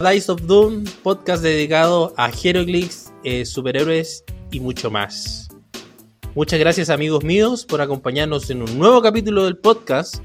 [0.00, 5.48] Dice of Doom, podcast dedicado a Heroclix, eh, superhéroes y mucho más.
[6.36, 10.18] Muchas gracias amigos míos por acompañarnos en un nuevo capítulo del podcast,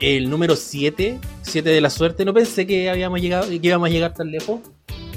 [0.00, 2.24] el número 7, 7 de la suerte.
[2.24, 4.60] No pensé que, habíamos llegado, que íbamos a llegar tan lejos.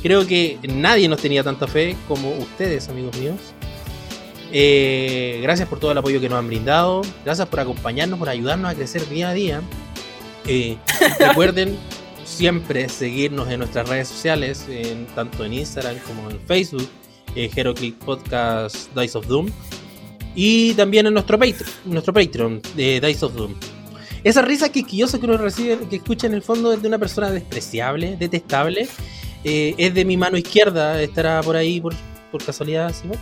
[0.03, 3.37] Creo que nadie nos tenía tanta fe como ustedes, amigos míos.
[4.51, 7.03] Eh, gracias por todo el apoyo que nos han brindado.
[7.23, 9.61] Gracias por acompañarnos, por ayudarnos a crecer día a día.
[10.45, 10.75] Eh,
[11.19, 11.77] recuerden
[12.31, 16.89] siempre seguirnos en nuestras redes sociales, en, tanto en Instagram como en Facebook,
[17.35, 19.49] eh, HeroClick Podcast Dice of Doom.
[20.33, 23.53] Y también en nuestro, Patreon, nuestro Patreon de Dice of Doom.
[24.23, 27.29] Esa risa quisquillosa que uno recibe, que escucha en el fondo es de una persona
[27.31, 28.87] despreciable, detestable.
[29.43, 31.93] Eh, es de mi mano izquierda, estará por ahí por,
[32.31, 33.17] por casualidad, Simón.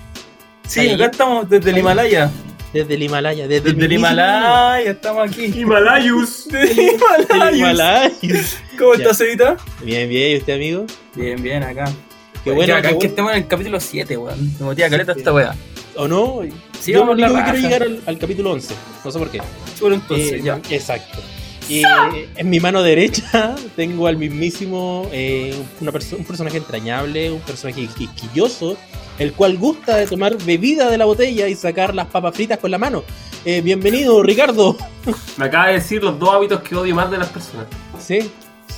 [0.67, 2.29] Sí, acá estamos desde el Himalaya.
[2.73, 5.45] Desde el Himalaya, desde, Desde el Himalaya, estamos aquí.
[5.45, 6.47] Himalayus.
[6.51, 6.97] Desde.
[7.57, 8.11] Himalaya.
[8.77, 9.01] ¿Cómo Ya.
[9.03, 9.57] estás, Evita?
[9.83, 10.85] Bien, bien, ¿y usted, amigo?
[11.15, 11.91] Bien, bien, acá.
[12.43, 13.09] Qué bueno, acá que bueno.
[13.09, 14.53] estemos en el capítulo 7, weón.
[14.59, 15.55] Me motiva caleta esta weá.
[15.95, 16.41] ¿O no?
[16.79, 18.73] Sí, Yo vamos la que quiero llegar al, al capítulo 11.
[19.03, 19.41] No sé por qué.
[19.77, 20.61] Chulo entonces, Eh, ya.
[20.69, 21.17] Exacto.
[21.69, 21.83] Y
[22.35, 27.87] en mi mano derecha tengo al mismísimo, eh, una perso- un personaje entrañable, un personaje
[27.95, 28.75] quisquilloso,
[29.19, 32.71] el cual gusta de tomar bebida de la botella y sacar las papas fritas con
[32.71, 33.03] la mano.
[33.45, 34.75] Eh, bienvenido, Ricardo.
[35.37, 37.67] Me acaba de decir los dos hábitos que odio más de las personas.
[37.99, 38.29] Sí,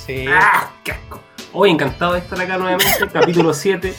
[0.06, 0.26] sí.
[0.28, 0.70] ¡Ah!
[0.84, 1.20] ¡Qué asco!
[1.54, 3.08] Hoy encantado de estar acá nuevamente.
[3.12, 3.94] capítulo 7.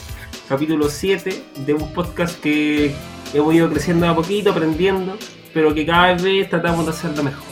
[0.48, 2.94] Capítulo 7 de un podcast que
[3.32, 5.16] hemos ido creciendo a poquito, aprendiendo,
[5.52, 7.42] pero que cada vez tratamos de hacerlo mejor.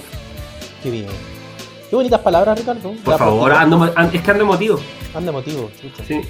[0.82, 1.06] Qué bien.
[1.92, 2.94] Qué bonitas palabras, Ricardo.
[3.04, 4.80] Por Ya, favor, ando, an- es que ando emotivo.
[5.12, 5.70] Anda emotivo.
[5.78, 6.02] chucha.
[6.08, 6.22] Sí,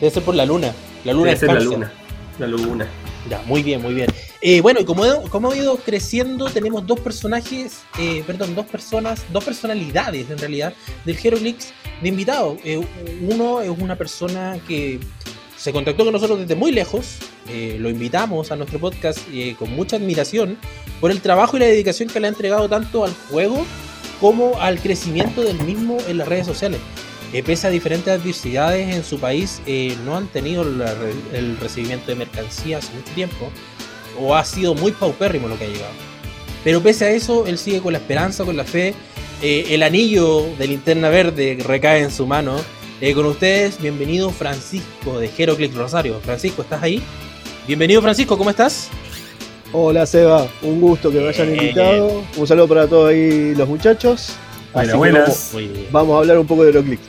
[0.00, 0.72] Debe ser por la luna.
[1.04, 1.92] La luna debe ser la luna.
[2.38, 2.86] La luna.
[3.28, 4.08] Ya, muy bien, muy bien.
[4.40, 8.66] Eh, bueno, y como, he- como ha ido creciendo, tenemos dos personajes, eh, perdón, dos
[8.66, 12.56] personas, dos personalidades en realidad del Heroclix de invitado.
[12.62, 12.80] Eh,
[13.28, 15.00] uno es una persona que
[15.56, 17.16] se contactó con nosotros desde muy lejos,
[17.80, 19.18] lo invitamos a nuestro podcast
[19.58, 20.56] con mucha admiración
[21.00, 23.66] por el trabajo y la dedicación que le ha entregado tanto al juego
[24.20, 26.80] como al crecimiento del mismo en las redes sociales.
[27.32, 30.94] Eh, pese a diferentes adversidades en su país, eh, no han tenido la
[31.32, 33.50] el recibimiento de mercancías hace mucho tiempo,
[34.20, 36.10] o ha sido muy paupérrimo lo que ha llegado.
[36.64, 38.94] Pero pese a eso, él sigue con la esperanza, con la fe.
[39.42, 42.56] Eh, el anillo de linterna verde recae en su mano.
[43.00, 46.20] Eh, con ustedes, bienvenido Francisco de Heroclix Rosario.
[46.22, 47.02] Francisco, ¿estás ahí?
[47.66, 48.90] Bienvenido Francisco, ¿cómo estás?
[49.72, 52.24] Hola Seba, un gusto que me hayan invitado.
[52.36, 54.34] Un saludo para todos ahí los muchachos.
[54.72, 55.22] Buenas, Así buenas.
[55.28, 55.86] Vamos, Muy bien.
[55.92, 57.02] vamos a hablar un poco de los clics.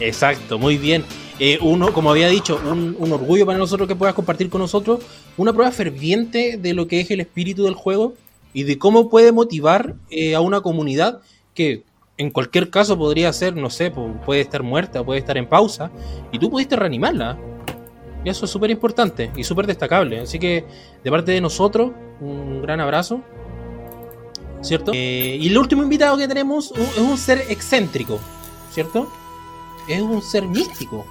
[0.00, 1.04] Exacto, muy bien.
[1.38, 5.00] Eh, uno, como había dicho, un, un orgullo para nosotros que puedas compartir con nosotros
[5.36, 8.14] una prueba ferviente de lo que es el espíritu del juego
[8.52, 11.20] y de cómo puede motivar eh, a una comunidad
[11.54, 11.82] que
[12.18, 15.90] en cualquier caso podría ser, no sé, pu- puede estar muerta, puede estar en pausa
[16.30, 17.36] y tú pudiste reanimarla.
[18.24, 20.20] Y eso es súper importante y súper destacable.
[20.20, 20.64] Así que
[21.02, 23.20] de parte de nosotros, un gran abrazo.
[24.62, 24.92] ¿Cierto?
[24.94, 28.18] Eh, y el último invitado que tenemos es un ser excéntrico,
[28.72, 29.08] ¿cierto?
[29.86, 31.04] es un ser místico.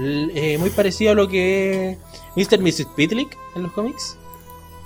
[0.00, 1.98] Eh, muy parecido a lo que es
[2.50, 2.60] Mr.
[2.60, 2.86] Mrs.
[2.96, 4.18] Pitlick en los cómics.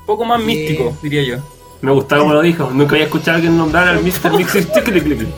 [0.01, 0.45] Un poco más Eh.
[0.45, 1.37] místico, diría yo.
[1.81, 2.69] Me gusta como lo dijo.
[2.71, 4.37] Nunca había escuchado a alguien nombrar al Mr.
[4.37, 4.67] Mixer.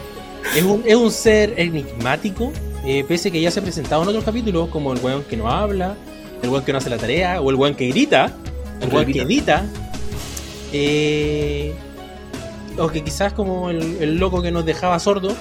[0.57, 2.53] Es un, es un ser enigmático,
[2.85, 5.49] eh, pese que ya se ha presentado en otros capítulos, como el weón que no
[5.49, 5.97] habla,
[6.43, 8.33] el weón que no hace la tarea, o el weón que grita,
[8.81, 9.25] el weón que grita.
[9.25, 9.65] edita.
[10.73, 11.73] eh,
[12.79, 15.35] o que quizás como el, el loco que nos dejaba sordo.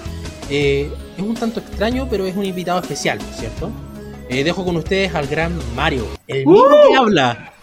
[0.50, 3.69] eh, es un tanto extraño, pero es un invitado especial, ¿cierto?
[4.29, 7.53] Eh, dejo con ustedes al gran Mario, el mismo que habla.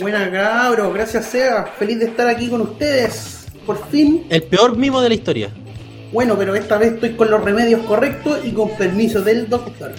[0.00, 4.24] Buena cabros, gracias Seba, feliz de estar aquí con ustedes, por fin.
[4.30, 5.50] El peor mimo de la historia.
[6.12, 9.92] Bueno, pero esta vez estoy con los remedios correctos y con permiso del doctor.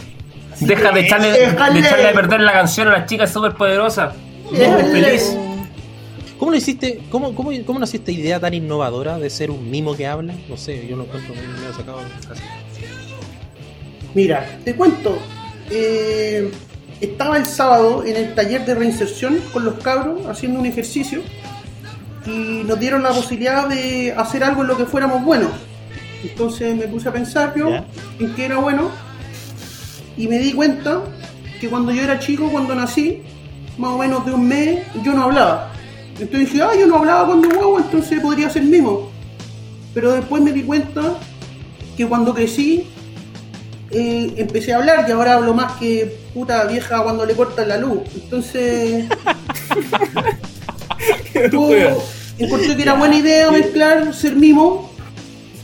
[0.62, 1.46] Así Deja de echarle, de
[1.80, 4.14] echarle a perder la canción a las chicas súper poderosas.
[4.52, 5.36] Feliz.
[6.38, 7.02] ¿Cómo lo hiciste?
[7.10, 10.34] ¿Cómo, cómo, cómo nació esta idea tan innovadora de ser un mimo que habla?
[10.50, 12.44] No sé, yo lo encuentro muy medio sacado de casa.
[14.14, 15.18] Mira, te cuento.
[15.70, 16.52] eh,
[17.00, 21.22] estaba el sábado en el taller de reinserción con los cabros haciendo un ejercicio
[22.28, 25.50] y nos dieron la posibilidad de hacer algo en lo que fuéramos buenos.
[26.24, 27.86] Entonces me puse a pensar yo Ya.
[28.20, 28.92] en qué era bueno
[30.18, 31.02] y me di cuenta
[31.60, 33.22] que cuando yo era chico, cuando nací,
[33.78, 35.72] más o menos de un mes, yo no hablaba.
[36.20, 39.12] Entonces dije, ah, yo no hablaba cuando guau, entonces podría ser mimo.
[39.94, 41.16] Pero después me di cuenta
[41.98, 42.88] que cuando crecí
[43.92, 47.78] eh, empecé a hablar y ahora hablo más que puta vieja cuando le cortan la
[47.78, 48.02] luz.
[48.16, 49.06] Entonces,
[51.52, 51.70] yo
[52.38, 54.92] encontré que era buena idea mezclar ser mimo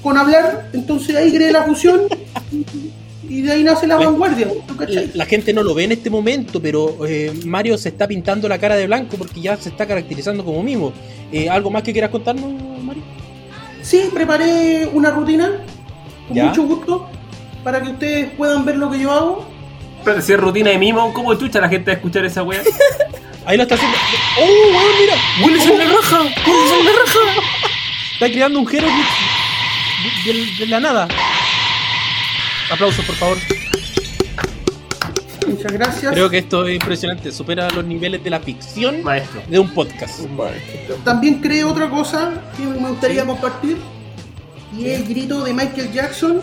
[0.03, 0.69] con hablar.
[0.73, 2.01] Entonces ahí creé la fusión
[3.29, 5.11] Y de ahí nace la La- vanguardia, ¿tú La, cachai?
[5.13, 8.57] la gente no lo ve en este momento, pero eh, Mario se está pintando la
[8.57, 10.93] cara de blanco porque ya se está caracterizando como mimo.
[11.31, 12.49] Eh, ¿Algo más que quieras contarnos,
[12.83, 13.03] Mario?
[13.81, 15.51] Sí, preparé una rutina
[16.27, 16.45] con ¿Ya?
[16.45, 17.09] mucho gusto
[17.63, 19.45] para que ustedes puedan ver lo que yo hago.
[20.05, 22.61] Pero si es rutina de mimo, ¿cómo chucha la gente a escuchar esa weá?
[23.45, 23.97] Ahí lo está haciendo.
[24.39, 25.15] ¡Oh, weón, mira!
[25.45, 26.21] ¡Willis en la raja!
[26.21, 27.41] ¡Willis en la raja!
[28.13, 31.07] Está creando un de, de- de la nada.
[32.71, 33.37] Aplausos, por favor.
[35.47, 36.11] Muchas gracias.
[36.13, 37.31] Creo que esto es impresionante.
[37.31, 39.41] Supera los niveles de la ficción Maestro.
[39.47, 40.21] de un podcast.
[41.05, 43.77] También creé otra cosa que me gustaría compartir
[44.77, 46.41] y es el grito de Michael Jackson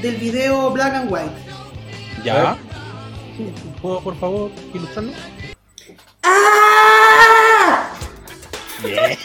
[0.00, 1.30] del video Black and White.
[2.24, 2.56] ¿Ya?
[3.82, 5.14] ¿Puedo, por favor, ilustrarnos?
[8.84, 9.18] Bien.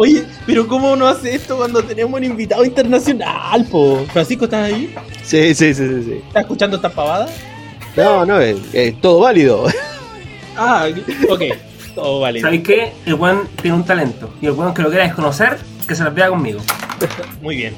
[0.00, 4.06] Oye, pero ¿cómo no hace esto cuando tenemos un invitado internacional, po?
[4.12, 4.94] Francisco, ¿estás ahí?
[5.24, 6.02] Sí, sí, sí, sí.
[6.04, 6.22] sí.
[6.28, 7.28] ¿Estás escuchando esta pavada?
[7.96, 9.66] No, no, es, es todo válido.
[10.56, 10.88] Ah,
[11.28, 11.42] ok.
[11.96, 12.40] Todo vale.
[12.40, 12.92] ¿Sabéis qué?
[13.06, 14.30] El weón tiene un talento.
[14.40, 16.60] Y el weón que lo quiera desconocer, que se las vea conmigo.
[17.42, 17.74] Muy bien.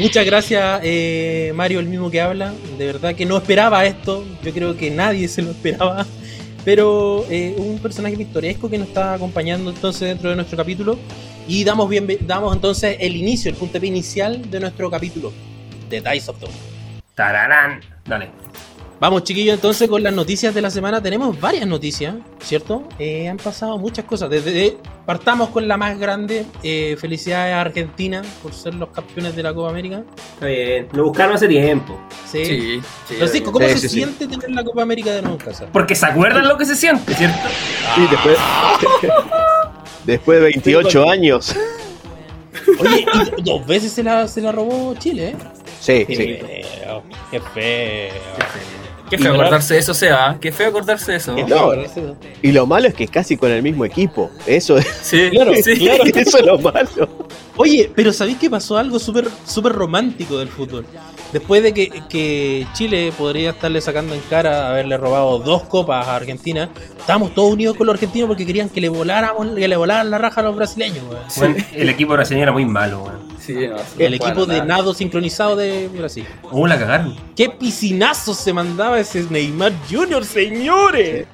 [0.00, 2.52] Muchas gracias, eh, Mario, el mismo que habla.
[2.76, 4.24] De verdad que no esperaba esto.
[4.44, 6.06] Yo creo que nadie se lo esperaba.
[6.68, 10.98] Pero eh, un personaje pintoresco que nos está acompañando entonces dentro de nuestro capítulo.
[11.46, 15.32] Y damos, bien, damos entonces el inicio, el puntapié inicial de nuestro capítulo
[15.88, 16.52] de Dice of Dawn.
[17.14, 17.80] Tararán.
[18.04, 18.28] Dale.
[19.00, 21.00] Vamos, chiquillos, entonces con las noticias de la semana.
[21.00, 22.82] Tenemos varias noticias, ¿cierto?
[22.98, 24.28] Eh, han pasado muchas cosas.
[24.28, 26.44] Desde partamos con la más grande.
[26.64, 30.02] Eh, felicidades a Argentina por ser los campeones de la Copa América.
[30.34, 30.88] Está bien.
[30.92, 31.96] Lo buscaron hace tiempo.
[32.28, 32.44] Sí.
[32.44, 33.14] Sí, sí.
[33.14, 33.94] Francisco, ¿cómo Sí, se sí, sí.
[33.94, 35.66] siente tener la Copa América de nuevo en casa?
[35.72, 37.38] Porque se acuerdan lo que se siente, ¿cierto?
[37.94, 38.36] Sí, después,
[40.06, 41.54] después de 28 años.
[42.80, 43.06] Oye,
[43.36, 45.36] y dos veces se la, se la robó Chile, ¿eh?
[45.80, 46.24] Sí, Qué sí.
[46.82, 48.12] feo, qué feo.
[49.10, 50.38] Qué feo acordarse de eso, sea.
[50.40, 51.34] Qué feo acordarse de eso.
[51.48, 51.72] No.
[52.42, 54.30] Y lo malo es que es casi con el mismo equipo.
[54.46, 55.76] Eso es, Sí, Claro, sí.
[55.78, 56.04] claro.
[56.04, 57.08] eso es lo malo.
[57.56, 60.84] Oye, pero ¿sabéis que pasó algo súper súper romántico del fútbol?
[61.32, 66.16] Después de que, que Chile podría estarle sacando en cara haberle robado dos copas a
[66.16, 70.10] Argentina, estábamos todos unidos con los argentinos porque querían que le voláramos, que le volaran
[70.10, 71.22] la raja a los brasileños, weón.
[71.36, 73.28] Weón, el equipo brasileño era muy malo, weón.
[73.38, 76.26] Sí, no, sí, El equipo de nado sincronizado de Brasil.
[76.42, 77.16] ¿Cómo la cagaron?
[77.36, 81.26] ¡Qué piscinazos se mandaba ese Neymar Jr., señores!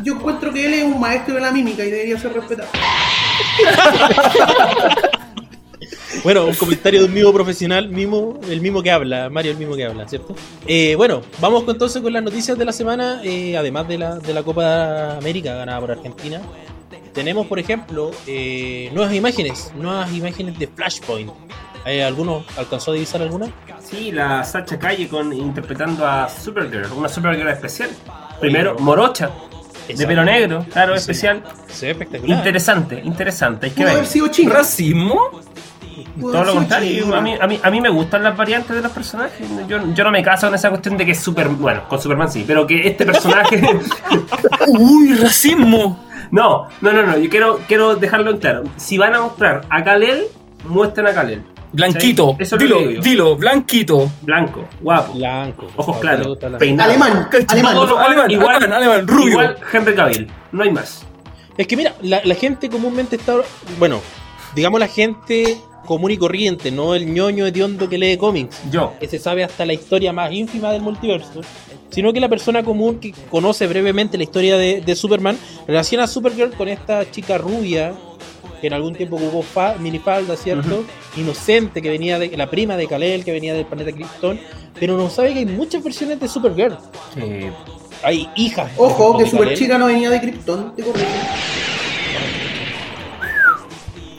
[0.00, 2.68] Yo encuentro que él es un maestro de la mímica y debería ser respetado.
[6.24, 9.76] Bueno, un comentario de un mismo profesional, mismo, el mismo que habla, Mario el mismo
[9.76, 10.34] que habla, ¿cierto?
[10.66, 14.16] Eh, bueno, vamos con- entonces con las noticias de la semana, eh, además de la,
[14.18, 16.40] de la Copa América ganada por Argentina.
[17.12, 21.30] Tenemos, por ejemplo, eh, nuevas imágenes, nuevas imágenes de Flashpoint.
[21.86, 23.46] Eh, ¿Alguno alcanzó a divisar alguna?
[23.82, 27.90] Sí, la Sacha Calle con, interpretando a Supergirl, una Supergirl especial.
[28.40, 29.30] Primero, Morocha,
[29.88, 30.98] de pelo negro, claro, Sí.
[31.00, 31.44] especial.
[31.68, 32.38] Se ve espectacular.
[32.38, 34.06] Interesante, interesante, hay que haber ver.
[34.06, 34.52] sido chino.
[34.52, 35.20] ¿Racismo?
[36.20, 38.92] Todo lo contrario, a mí, a, mí, a mí me gustan las variantes de los
[38.92, 39.46] personajes.
[39.68, 41.48] Yo, yo no me caso en esa cuestión de que es super.
[41.48, 43.62] Bueno, con Superman sí, pero que este personaje.
[44.68, 46.06] ¡Uy, racismo!
[46.30, 48.64] no, no, no, no, yo quiero, quiero dejarlo en claro.
[48.76, 50.24] Si van a mostrar a Kalel,
[50.64, 51.42] muestren a Kalel.
[51.72, 52.30] Blanquito.
[52.38, 54.10] Sí, eso dilo, digo dilo, blanquito.
[54.22, 55.66] Blanco, guapo, Blanco.
[55.76, 56.90] ojos claros, peinado.
[56.90, 57.76] Alemán, alemán.
[57.76, 59.28] Alemán, igual, alemán, alemán, rubio.
[59.32, 61.04] Igual Henry Cavill, no hay más.
[61.56, 63.34] Es que mira, la, la gente comúnmente está.
[63.78, 64.00] Bueno,
[64.54, 68.60] digamos la gente común y corriente, no el ñoño hediondo que lee cómics.
[68.70, 68.92] Yo.
[69.00, 71.40] que se sabe hasta la historia más ínfima del multiverso,
[71.90, 76.06] sino que la persona común que conoce brevemente la historia de, de Superman relaciona a
[76.08, 77.94] Supergirl con esta chica rubia
[78.60, 80.82] que en algún tiempo ocupó fa, minifalda, ¿cierto?
[81.16, 84.40] Inocente, que venía de la prima de Kal-El, que venía del planeta Krypton,
[84.80, 86.76] pero no sabe que hay muchas versiones de Supergirl.
[87.18, 87.50] eh,
[88.02, 88.70] Hay hijas.
[88.78, 89.58] Ojo, de que Super Kal-El.
[89.58, 91.06] Chica no venía de Krypton, te corrijo.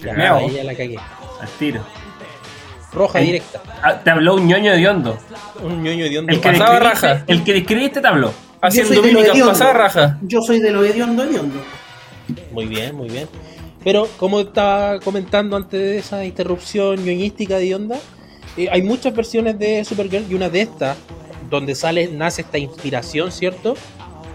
[0.03, 0.97] Ya, ahí ya la cagué.
[1.47, 1.81] Al tiro.
[2.93, 3.61] Roja directa.
[3.83, 5.17] Ah, te habló un ñoño de hondo.
[5.61, 6.31] Un ñoño hediondo.
[6.31, 7.23] El que, Pasaba raja.
[7.27, 8.33] el que describiste te habló.
[8.61, 10.17] Haciendo Yo soy de lo mímicas pasada raja.
[10.23, 11.59] Yo soy de lo hediondo hediondo.
[12.51, 13.27] Muy bien, muy bien.
[13.83, 17.97] Pero, como estaba comentando antes de esa interrupción ñoñística de onda,
[18.57, 20.97] eh, hay muchas versiones de Supergirl y una de estas,
[21.49, 23.75] donde sale, nace esta inspiración, ¿cierto?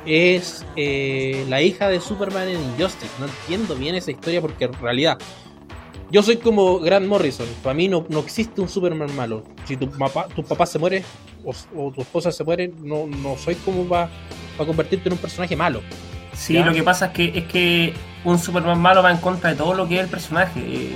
[0.06, 3.10] Es eh, la hija de Superman en Injustice.
[3.18, 5.18] No entiendo bien esa historia porque en realidad
[6.12, 7.46] yo soy como Grant Morrison.
[7.62, 9.42] Para mí no, no existe un Superman malo.
[9.64, 11.02] Si tu papá, tu papá se muere
[11.44, 14.08] o, o tu esposa se muere, no, no soy como para
[14.58, 15.80] convertirte en un personaje malo.
[16.34, 16.64] Sí, Ya.
[16.64, 19.74] lo que pasa es que es que un Superman malo va en contra de todo
[19.74, 20.60] lo que es el personaje.
[20.60, 20.90] Eh,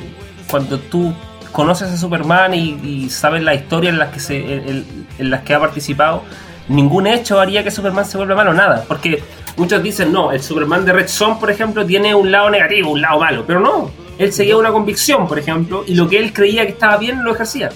[0.50, 1.12] cuando tú
[1.52, 5.42] conoces a Superman y, y sabes la historia en las que se, en, en las
[5.42, 6.22] que ha participado,
[6.68, 8.84] ningún hecho haría que Superman se vuelva malo, nada.
[8.86, 9.22] Porque
[9.56, 13.00] muchos dicen, no, el Superman de Red Son, por ejemplo, tiene un lado negativo, un
[13.00, 13.44] lado malo.
[13.46, 16.96] Pero no, él seguía una convicción, por ejemplo, y lo que él creía que estaba
[16.96, 17.70] bien lo ejercía.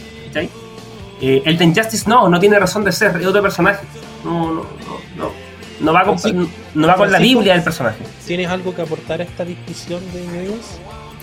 [1.23, 3.85] Eh, el de Injustice no, no tiene razón de ser, es otro personaje.
[4.25, 4.64] No, no, no,
[5.16, 5.30] no.
[5.80, 7.18] No va con, Francisco, no va con la.
[7.18, 8.02] Biblia del personaje.
[8.26, 10.64] ¿Tienes algo que aportar a esta discusión de News?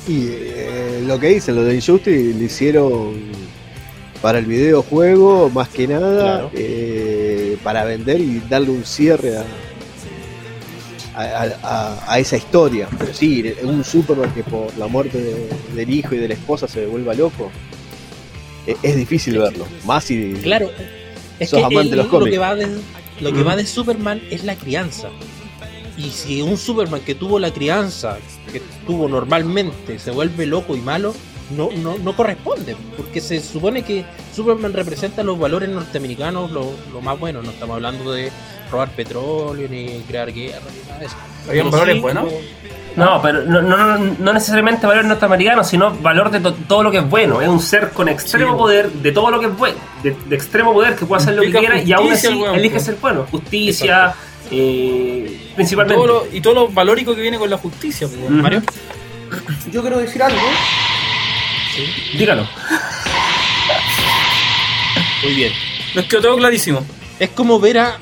[0.07, 3.13] Y eh, lo que dicen, lo de Injustice lo hicieron
[4.21, 6.51] para el videojuego, más que nada, Claro.
[6.53, 9.45] eh, para vender y darle un cierre a,
[11.21, 12.87] a, a- a esa historia.
[12.97, 16.67] Pero sí, un Superman que por la muerte de- del hijo y de la esposa
[16.67, 17.51] se vuelva loco,
[18.65, 19.65] eh, es difícil verlo.
[19.85, 20.69] Más si Claro,
[21.39, 22.67] es Sos que amante el- de los lo que va de
[23.19, 25.09] lo que va de Superman es la crianza.
[25.97, 28.19] Y si un Superman que tuvo la crianza
[28.53, 31.15] que tuvo normalmente se vuelve loco y malo,
[31.49, 34.05] no, no, no corresponde, porque se supone que
[34.35, 38.31] Superman representa los valores norteamericanos, lo, lo más bueno, no estamos hablando de
[38.71, 41.15] robar petróleo, ni crear guerra, ni nada de eso.
[41.49, 42.23] ¿Habían Pero valores sí, buenos?
[42.25, 42.37] como-
[42.97, 46.97] No, pero no, no, no necesariamente valor norteamericano, sino valor de to- todo lo que
[46.97, 47.39] es bueno.
[47.41, 48.57] Es un ser con extremo Sí.
[48.57, 51.43] poder de todo lo que es bueno, de, de extremo poder que puede hacer lo
[51.43, 53.27] que quiera y aún así elige ser bueno.
[53.29, 54.15] Justicia,
[54.49, 55.95] eh, principalmente.
[56.03, 58.07] Todo lo- y todo lo valórico que viene con la justicia.
[58.07, 58.41] pues, Mm.
[58.41, 58.61] Mario,
[59.71, 60.39] Yo quiero decir algo.
[62.17, 62.47] Dígalo.
[65.23, 65.53] muy bien.
[65.95, 66.83] Nos quedó todo clarísimo.
[67.19, 67.97] Es como ver a,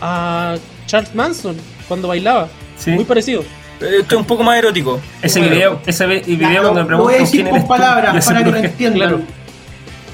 [0.00, 1.56] a Charles Manson
[1.88, 2.90] cuando bailaba, Sí.
[2.90, 3.42] muy parecido.
[3.80, 5.00] Eh, Esto es un poco más erótico.
[5.22, 5.54] Ese Bueno.
[5.54, 8.44] video, ese video Ya, cuando lo, me lo voy a preguntan decir con palabras para
[8.44, 9.08] que lo entiendan.
[9.08, 9.20] claro.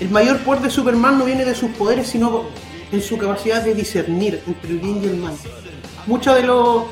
[0.01, 2.45] El mayor poder de Superman no viene de sus poderes, sino
[2.91, 5.35] en su capacidad de discernir entre el bien y el mal.
[6.07, 6.85] Muchas de los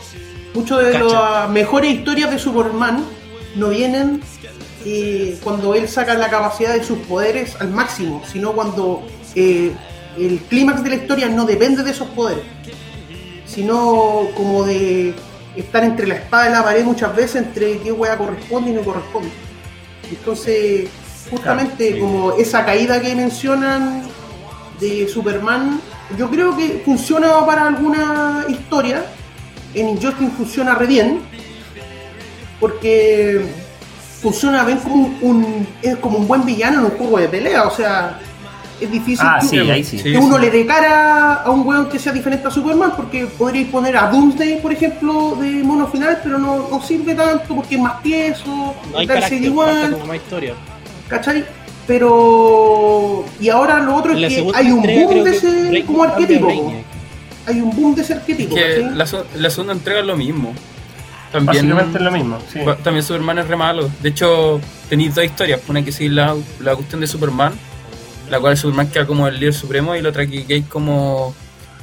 [0.55, 3.05] muchas de las mejores historias de Superman
[3.57, 4.21] no vienen
[4.85, 9.03] eh, cuando él saca la capacidad de sus poderes al máximo, sino cuando
[9.35, 9.73] eh,
[10.27, 12.45] el clímax de la historia no depende de esos poderes,
[13.47, 15.15] sino como de
[15.57, 18.83] estar entre la espada y la pared muchas veces, entre qué hueá corresponde y no
[18.83, 19.31] corresponde.
[20.11, 20.89] Entonces,
[21.31, 22.01] justamente Claro, sí.
[22.01, 24.03] como esa caída que mencionan
[24.81, 25.81] de Superman,
[26.19, 29.05] yo creo que funciona para alguna historia.
[29.75, 31.21] En Injustice funciona re bien.
[32.59, 33.47] Porque
[34.21, 37.65] funciona bien como un, un- es como un buen villano en un juego de pelea.
[37.65, 38.19] O sea,
[38.81, 39.99] es difícil Ah, que, sí, ahí sí.
[39.99, 40.13] Sí.
[40.13, 42.93] que uno le dé cara a un weón que sea diferente a Superman.
[42.97, 47.55] Porque podríais poner a Doomsday, por ejemplo, de mono final, pero no, no sirve tanto
[47.55, 48.75] porque es más tieso.
[48.93, 49.93] No hay Darkseid carácter, igual.
[49.93, 50.55] como más historia.
[51.09, 51.45] ¿Cachai?
[51.87, 53.25] Pero.
[53.41, 56.49] Y ahora lo otro es que hay un entrega boom de ese como arquetipo.
[57.47, 58.57] Hay un boom de ese arquetipo.
[58.95, 59.07] la,
[59.37, 60.53] la segunda entrega es lo mismo.
[61.33, 62.39] También, Básicamente es lo mismo.
[62.53, 62.59] Sí.
[62.83, 63.89] también Superman es re malo.
[64.03, 65.61] De hecho, tenéis dos historias.
[65.69, 67.53] Una que sí la, la cuestión de Superman,
[68.31, 71.35] la cual Superman queda como el líder supremo, y la otra que es como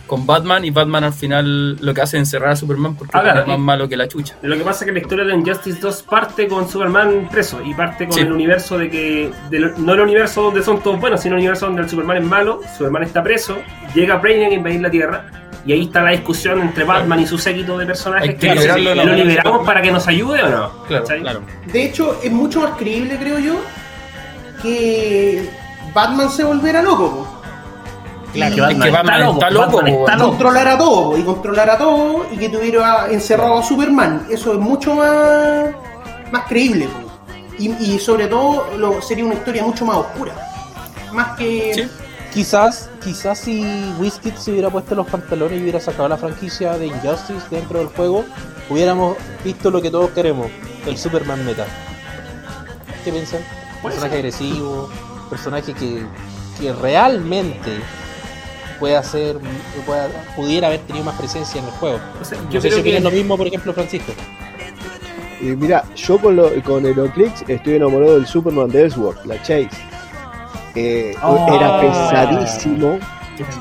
[0.07, 3.21] con Batman, y Batman al final lo que hace es encerrar a Superman porque Ah,
[3.23, 4.35] claro, es más malo que la chucha.
[4.41, 7.73] Lo que pasa es que la historia de Injustice 2 parte con Superman preso y
[7.73, 8.21] parte con Sí.
[8.21, 9.31] el universo de que.
[9.77, 12.61] no el universo donde son todos buenos, sino el universo donde el Superman es malo.
[12.77, 13.57] Superman está preso,
[13.93, 15.25] llega Brainiac a invadir la Tierra.
[15.65, 18.29] Y ahí está la discusión entre Batman y su séquito de personajes.
[18.29, 20.83] Hay que que liberarlo de la ¿Lo liberamos para que nos ayude o no?
[20.87, 21.03] Claro.
[21.03, 21.41] Claro.
[21.65, 23.55] De hecho, es mucho más creíble, creo yo,
[24.61, 25.49] que
[25.97, 27.09] Batman se volviera loco.
[27.09, 27.27] po.
[28.33, 28.53] Claro.
[28.53, 30.19] Y Que Batman que Batman está loco, Batman está weón.
[30.19, 30.29] loco.
[30.29, 34.27] controlara todo, po, y controlara todo, y que tuviera encerrado a Superman.
[34.29, 35.69] Eso es mucho más,
[36.31, 36.87] más creíble.
[36.87, 36.99] po.
[37.57, 40.33] Y, y sobre todo lo, sería una historia mucho más oscura.
[41.11, 41.71] Más que...
[41.73, 41.89] Sí.
[42.31, 43.63] Quizás, quizás si
[43.97, 47.87] Whiskey se hubiera puesto los pantalones y hubiera sacado la franquicia de Injustice dentro del
[47.87, 48.23] juego,
[48.69, 50.45] hubiéramos visto lo que todos queremos,
[50.85, 51.65] el Superman Meta.
[53.03, 53.39] ¿Qué piensan?
[53.81, 54.89] Personaje agresivo,
[55.29, 56.03] personaje que,
[56.59, 57.71] que realmente
[58.79, 59.37] pueda ser,
[59.85, 61.99] pueda, pudiera haber tenido más presencia en el juego.
[62.21, 64.11] O sea, No yo sé si que opinan lo mismo, por ejemplo, Francisco.
[65.39, 69.69] Y mira, yo con, lo, con Heroclix estoy enamorado del Superman de Ellsworth, la Chase.
[70.75, 71.47] Eh, Oh.
[71.55, 72.99] Era pesadísimo,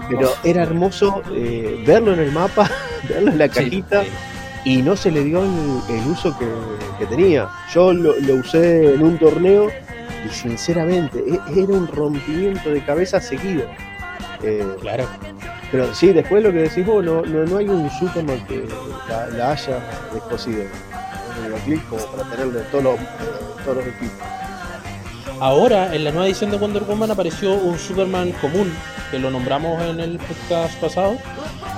[0.08, 2.70] pero era hermoso eh, verlo en el mapa,
[3.08, 4.10] verlo en la cajita Sí.
[4.64, 6.46] y no se le dio el, el uso que,
[6.98, 7.48] que tenía.
[7.72, 9.68] Yo lo, lo usé en un torneo
[10.26, 13.66] y sinceramente e- era un rompimiento de cabeza seguido.
[14.42, 15.06] Eh, Claro.
[15.72, 18.64] pero sí, después lo que decís vos, no, no, no hay un Superman que
[19.08, 19.78] la, la haya
[20.12, 22.96] descosido en el como para tenerle todos los,
[23.64, 24.26] todos los equipos.
[25.40, 28.72] Ahora, en la nueva edición de Wonder Woman apareció un Superman común,
[29.10, 31.16] que lo nombramos en el podcast pasado,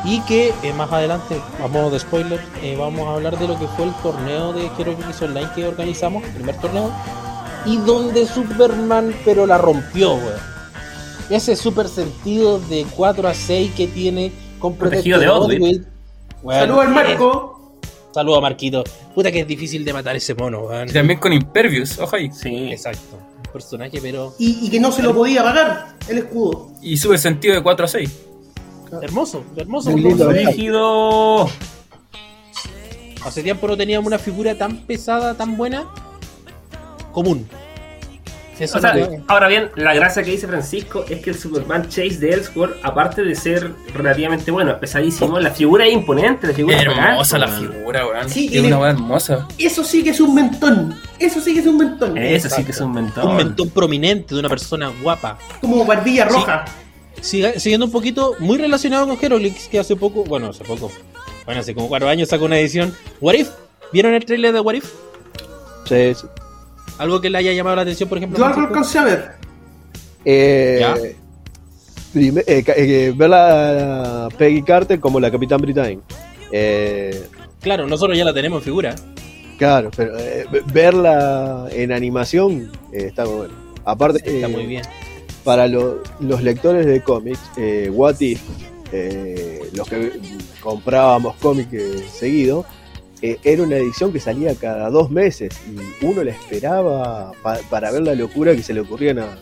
[0.04, 3.58] Y que eh, más adelante, a modo de spoiler, eh, vamos a hablar de lo
[3.58, 6.92] que fue el torneo de Hero Geeks Online que organizamos, el primer torneo,
[7.66, 10.48] y donde Superman pero la rompió, weón.
[11.30, 15.84] Ese super sentido de 4 a 6 que tiene con Protegido de Odwit.
[16.42, 17.78] Weón, Saludos al Marco.
[18.14, 18.84] Saludos a Marquito.
[19.14, 20.88] Puta que es difícil de matar ese mono, weón.
[20.88, 22.30] Y también con Impervious, ojo ahí.
[22.32, 22.72] Sí.
[22.72, 23.18] Exacto.
[23.46, 26.70] Un personaje, pero Y, y que no se lo podía pagar el escudo.
[26.82, 28.10] Y sube sentido de 4 a 6.
[29.02, 29.90] hermoso, hermoso.
[29.94, 30.30] Lindo.
[30.32, 31.48] Rígido.
[33.24, 35.86] Hace tiempo no teníamos una figura tan pesada, tan buena,
[37.12, 37.48] común.
[38.58, 41.30] Eso O sea, es lo que- ahora bien, la gracia que dice Francisco es que
[41.30, 45.92] el Superman Chase de Elseworld, aparte de ser relativamente bueno, es pesadísimo, la figura es
[45.92, 48.28] imponente, la figura es Hermosa la figura, weón.
[48.28, 49.46] Sí, es tiene- una hermosa.
[49.58, 50.92] Eso sí que es un mentón.
[51.20, 52.18] Eso sí que es un mentón.
[52.18, 53.28] Eso sí que es un mentón.
[53.28, 55.38] un mentón prominente de una persona guapa.
[55.60, 56.64] Como barbilla roja.
[57.20, 60.90] Siguiendo un poquito, muy relacionado con Herolix, que hace poco, bueno, hace poco,
[61.44, 62.92] bueno, hace como cuatro años sacó una edición.
[63.20, 63.50] What If?
[63.92, 64.84] ¿Vieron el trailer de What If?
[65.88, 66.26] Sí, sí.
[66.98, 68.38] Algo que le haya llamado la atención, por ejemplo.
[68.38, 69.30] Yo algo alcancé a ver.
[70.24, 70.94] Eh, ¿Ya?
[72.12, 76.00] prime- eh, ca- eh, ver a Peggy Carter como la Capitán Britain.
[76.52, 77.24] Eh,
[77.60, 78.94] Claro, nosotros ya la tenemos en figura.
[79.58, 83.54] claro, pero eh, ve- verla en animación eh, está muy bueno.
[83.84, 84.82] Aparte, Está eh, muy bien.
[85.44, 88.40] para lo- los lectores de cómics, eh, What If,
[88.92, 90.12] eh, los que
[90.60, 91.70] comprábamos cómics
[92.12, 92.64] seguido,
[93.22, 97.90] eh, era una edición que salía cada dos meses y uno la esperaba pa- para
[97.90, 99.38] ver la locura que se le ocurrían a,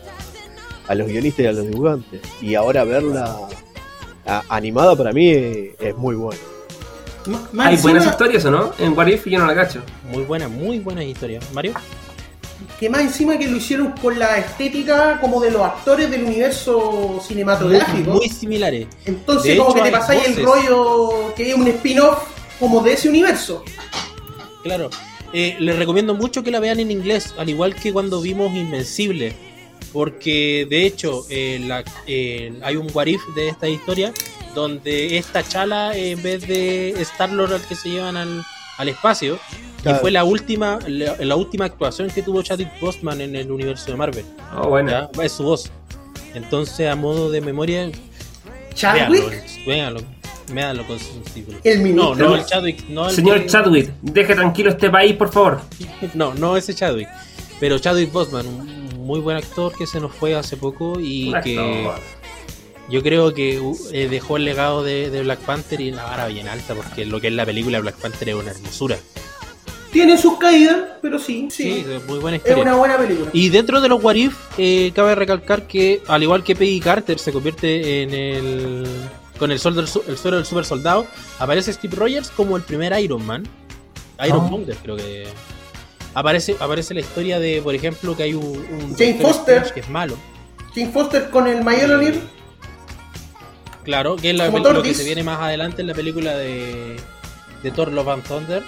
[0.87, 2.21] a los guionistas y a los dibujantes.
[2.41, 3.37] Y ahora verla
[4.25, 6.39] a- animada para mí eh, es muy bueno.
[7.59, 8.71] ¿Hay buenas historias o no?
[8.79, 9.81] En What If yo no la cacho.
[10.11, 11.39] Muy buena, muy buena historia.
[11.53, 11.73] Mario.
[12.79, 17.19] que más encima que lo hicieron con la estética como de los actores del universo
[17.27, 18.11] cinematográfico.
[18.11, 18.87] Muy similares.
[19.05, 22.23] Entonces de como hecho, que te pasáis el rollo que es un spin-off
[22.59, 23.63] como de ese universo.
[24.63, 24.89] Claro.
[25.33, 29.33] Eh, les recomiendo mucho que la vean en inglés, al igual que cuando vimos Invencible.
[29.93, 34.11] Porque de hecho eh, la- eh, hay un what if de esta historia
[34.53, 38.43] donde esta chala eh, en vez de Star-Lord al que se llevan al,
[38.77, 39.39] al espacio,
[39.83, 39.97] Claro.
[39.97, 43.85] y fue la última, la, la última actuación que tuvo Chadwick Boseman en el universo
[43.91, 44.25] de Marvel.
[44.57, 44.89] Oh, bueno.
[44.89, 45.09] ¿ya?
[45.23, 45.71] Es su voz.
[46.33, 47.89] Entonces, a modo de memoria,
[48.73, 49.21] Chadwick,
[49.65, 50.01] véanlo, véanlo,
[50.51, 51.59] véanlo con sus títulos.
[51.63, 51.83] el No,
[52.13, 52.29] ministro.
[52.29, 55.61] no el Chadwick, no el Señor que- Chadwick, deje tranquilo este país, por favor.
[56.13, 57.09] No, no ese Chadwick.
[57.59, 61.41] Pero Chadwick Boseman, un muy buen actor que se nos fue hace poco y Un
[61.41, 61.99] que actor.
[62.89, 66.27] yo creo que uh, eh, dejó el legado de, de Black Panther y la vara
[66.27, 68.97] bien alta, porque lo que es la película Black Panther es una hermosura.
[69.91, 71.63] Tiene sus caídas, pero sí, sí.
[71.63, 73.29] Sí, es muy buena es una buena película.
[73.33, 77.17] Y dentro de los What If, eh, cabe recalcar que, al igual que Peggy Carter
[77.17, 78.85] se convierte en el.
[79.37, 81.07] Con el, sol del, del super soldado,
[81.39, 83.47] aparece Steve Rogers como el primer Iron Man.
[84.25, 84.49] Iron.
[84.49, 85.27] Monger, creo que.
[86.13, 88.45] Aparece, aparece la historia de, por ejemplo, que hay un.
[88.45, 89.71] un Jane Foster.
[89.73, 90.17] Que es malo.
[90.73, 92.21] Jane Foster con el Mjolnir.
[93.83, 96.97] Claro, que es la lo que se viene más adelante en la película de,
[97.63, 98.63] de Thor Love and Thunder.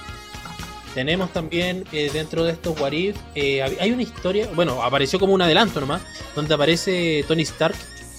[0.94, 5.34] Tenemos también eh, dentro de estos What If, eh, hay una historia, bueno, apareció como
[5.34, 6.02] un adelanto nomás,
[6.36, 7.76] donde aparece Tony Stark,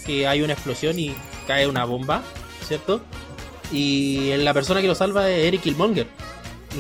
[0.07, 1.15] que hay una explosión y
[1.47, 2.23] cae una bomba,
[2.71, 3.01] ¿cierto?
[3.73, 6.07] Y la persona que lo salva es Eric Killmonger.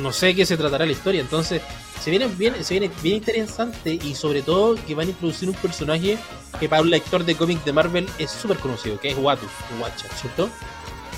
[0.00, 1.61] No sé de qué se tratará la historia, entonces
[2.00, 5.57] se viene bien, se viene bien interesante y sobre todo que van a introducir un
[5.57, 6.16] personaje
[6.61, 9.83] que para un lector de cómics de Marvel es súper conocido, que es Watu, o
[9.83, 10.48] Watcher, ¿cierto?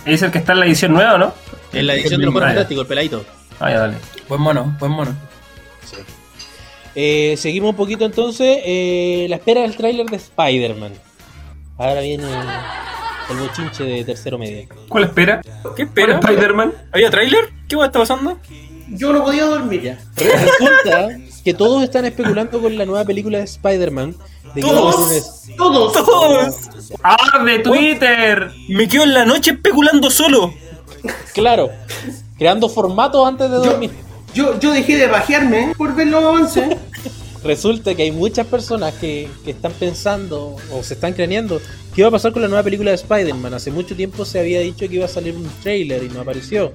[0.06, 1.34] Es el que está en la edición nueva, ¿no?
[1.74, 2.34] En la edición de los.
[2.34, 3.24] Fantásticos, el peladito.
[3.60, 3.96] Ah, ya, dale.
[4.26, 5.14] Buen mono, buen mono.
[6.94, 8.58] Eh, seguimos un poquito entonces.
[8.64, 10.92] eh, la espera del tráiler de Spider-Man.
[11.76, 12.24] Ahora viene
[13.32, 14.68] el bochinche de tercero medio.
[14.88, 15.40] ¿Cuál espera?
[15.76, 16.18] ¿Qué ¿Espera?
[16.20, 16.72] Spider-Man?
[16.92, 17.50] ¿Había tráiler?
[17.68, 18.38] ¿Qué va está pasando?
[18.88, 19.96] Yo no podía dormir.
[20.16, 21.08] Resulta
[21.44, 24.14] que todos están especulando con la nueva película de Spider-Man.
[24.54, 25.44] Es- Todos.
[25.56, 26.54] ¡Todos!
[27.02, 28.50] ¡Ah, de Twitter!
[28.68, 30.52] Me quedo en la noche especulando solo.
[31.32, 31.70] Claro,
[32.38, 33.90] creando formatos antes de dormir.
[34.34, 36.76] yo, yo dejé de bajearme por ver los avances.
[37.44, 41.60] Resulta que hay muchas personas que, que están pensando o se están craneando
[41.94, 43.54] qué va a pasar con la nueva película de Spider-Man.
[43.54, 46.72] Hace mucho tiempo se había dicho que iba a salir un trailer y no apareció.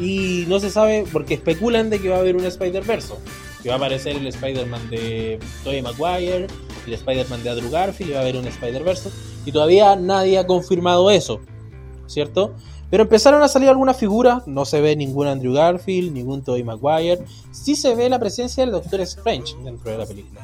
[0.00, 3.14] Y no se sabe porque especulan de que va a haber un Spider-Verse.
[3.62, 6.46] Que va a aparecer el Spider-Man de Tobey Maguire,
[6.86, 9.10] el Spider-Man de Andrew Garfield y va a haber un Spider-Verse.
[9.44, 11.40] Y todavía nadie ha confirmado eso,
[12.06, 12.54] ¿cierto?
[12.90, 17.22] Pero empezaron a salir algunas figuras, no se ve ningún Andrew Garfield, ningún Tobey Maguire,
[17.50, 20.40] sí se ve la presencia del Doctor Strange dentro de la película,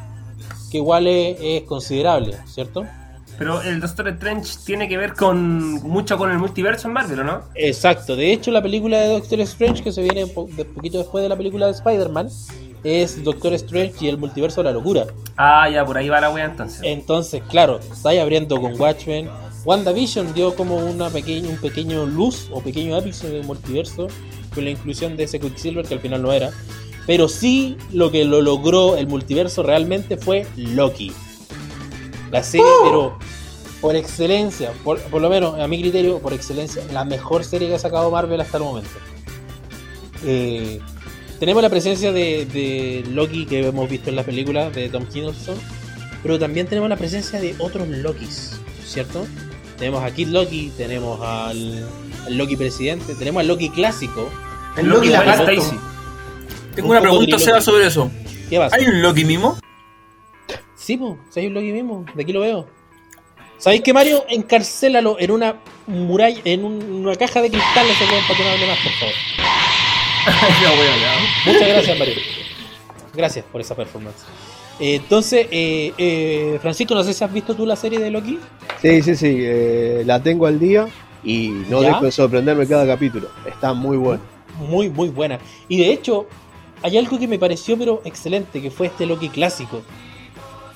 [0.71, 2.85] que igual es, es considerable, ¿cierto?
[3.39, 7.25] Pero el Doctor Strange tiene que ver con mucho con el multiverso en Marvel, ¿o
[7.25, 7.41] no?
[7.55, 11.23] Exacto, de hecho la película de Doctor Strange, que se viene po- de poquito después
[11.23, 12.29] de la película de Spider-Man,
[12.85, 15.07] es Doctor Strange y el multiverso de la locura.
[15.37, 16.81] Ah, ya, por ahí va la wea entonces.
[16.85, 19.29] Entonces, claro, está ahí abriendo con Watchmen.
[19.65, 24.09] WandaVision dio como una pequeña, un pequeño luz o pequeño ápice del multiverso
[24.55, 26.51] con la inclusión de ese Quicksilver que al final no era.
[27.07, 31.13] Pero sí lo que lo logró el multiverso realmente fue Loki.
[32.35, 33.17] La serie, pero
[33.81, 37.77] por excelencia, por, por lo menos a mi criterio, por excelencia, la mejor serie que
[37.77, 38.91] ha sacado Marvel hasta el momento.
[40.25, 40.81] Eh,
[41.39, 45.57] tenemos la presencia de, de Loki que hemos visto en las películas de Tom Hiddleston,
[46.25, 49.29] pero también tenemos la presencia de otros Lokis, ¿cierto?
[49.79, 51.89] Tenemos a Kid Loki, tenemos al,
[52.27, 54.29] al Loki presidente, tenemos al Loki clásico.
[54.77, 55.35] El Loki Loki la.
[55.35, 55.77] Stacy.
[56.75, 58.11] Tengo Un una pregunta, Seba, sobre eso.
[58.51, 58.75] ¿Qué pasa?
[58.75, 59.57] ¿Hay un Loki mismo?
[60.85, 62.67] Sí, pues, si hay un Loki mismo, de aquí lo veo.
[63.57, 64.23] ¿Sabéis que Mario?
[64.29, 68.51] Encarcélalo en una muralla, en un- una caja de cristal ese weón para que no
[68.51, 69.15] hable más, por favor.
[70.63, 71.53] Ya, wea, ya.
[71.53, 72.15] Muchas gracias, Mario.
[73.15, 74.25] Gracias por esa performance.
[74.81, 78.39] Eh, entonces, eh, eh, Francisco, no sé si has visto tú la serie de Loki.
[78.83, 80.87] Sí, sí, sí, eh, la tengo al día
[81.23, 81.89] y no ¿Ya?
[81.89, 83.29] dejo de sorprenderme cada capítulo.
[83.47, 84.23] Está muy bueno.
[84.69, 85.39] Muy, muy buena.
[85.69, 86.27] Y de hecho,
[86.83, 89.83] hay algo que me pareció pero excelente, que fue este Loki clásico.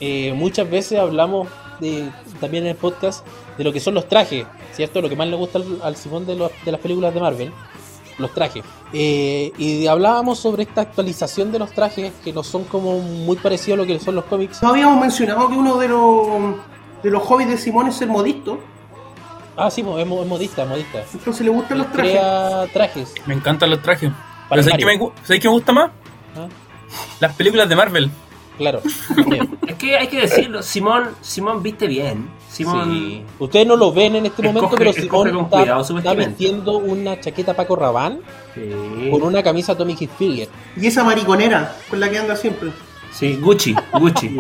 [0.00, 1.48] Eh, muchas veces hablamos
[1.80, 5.00] de, también en el podcast de lo que son los trajes, ¿cierto?
[5.00, 7.52] Lo que más le gusta al, al Simón de, los- de las películas de Marvel,
[8.18, 8.64] los trajes.
[8.92, 13.78] Eh, y hablábamos sobre esta actualización de los trajes que no son como muy parecidos
[13.78, 14.62] a lo que son los cómics.
[14.62, 16.28] No habíamos mencionado que uno de los
[17.02, 18.58] de los hobbies de Simón es ser modisto,
[19.60, 21.02] Ah, sí, pues, es, mo- es modista, es modista.
[21.12, 22.12] entonces le gustan los trajes.
[22.12, 23.12] Crea trajes.
[23.26, 24.10] Me encantan los trajes.
[24.48, 25.00] Para Pero ¿sabes qué, Mario.
[25.00, 25.90] me, gu- ¿sabes qué me gusta más?
[26.36, 26.46] Ah,
[27.18, 28.10] Las películas de Marvel.
[28.58, 28.82] Claro.
[29.66, 32.28] Es que hay que decirlo, Simón, Simón viste bien.
[32.50, 32.90] Simón.
[32.92, 33.22] Sí.
[33.38, 36.78] Ustedes no lo ven en este Escoge- momento, pero Simón con está, cuidado está vistiendo
[36.78, 38.18] una chaqueta Paco Rabanne
[38.54, 39.08] Sí.
[39.10, 40.48] con una camisa Tommy Hilfiger.
[40.76, 42.70] Y esa mariconera con la que anda siempre.
[43.12, 44.30] Sí, Gucci, Gucci.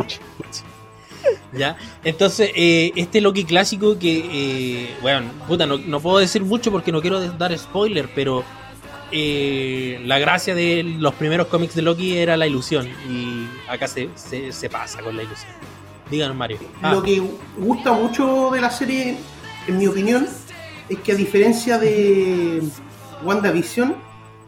[1.52, 1.76] ¿Ya?
[2.04, 6.92] Entonces, eh, este Loki clásico que, eh, bueno, puta, no, no puedo decir mucho porque
[6.92, 8.44] no quiero dar spoiler, pero
[9.10, 14.10] eh, la gracia de los primeros cómics de Loki era la ilusión y acá se,
[14.14, 15.52] se, se pasa con la ilusión.
[16.10, 16.58] Díganos, Mario.
[16.82, 17.22] Ah, Lo que
[17.58, 19.16] gusta mucho de la serie,
[19.66, 20.26] en mi opinión,
[20.88, 22.62] es que a diferencia de
[23.24, 23.94] WandaVision,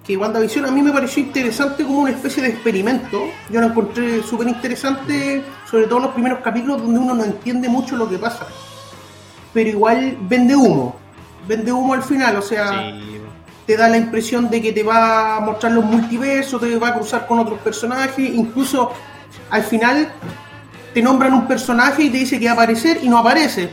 [0.06, 3.24] que WandaVision a mí me pareció interesante como una especie de experimento.
[3.50, 7.68] Yo lo encontré súper interesante, sobre todo en los primeros capítulos donde uno no entiende
[7.68, 8.46] mucho lo que pasa.
[9.52, 10.96] Pero igual vende humo.
[11.46, 13.19] Vende humo al final, o sea, sí.
[13.70, 16.94] Te da la impresión de que te va a mostrar los multiversos, te va a
[16.94, 18.90] cruzar con otros personajes, incluso
[19.48, 20.10] al final
[20.92, 23.70] te nombran un personaje y te dice que va a aparecer y no aparece.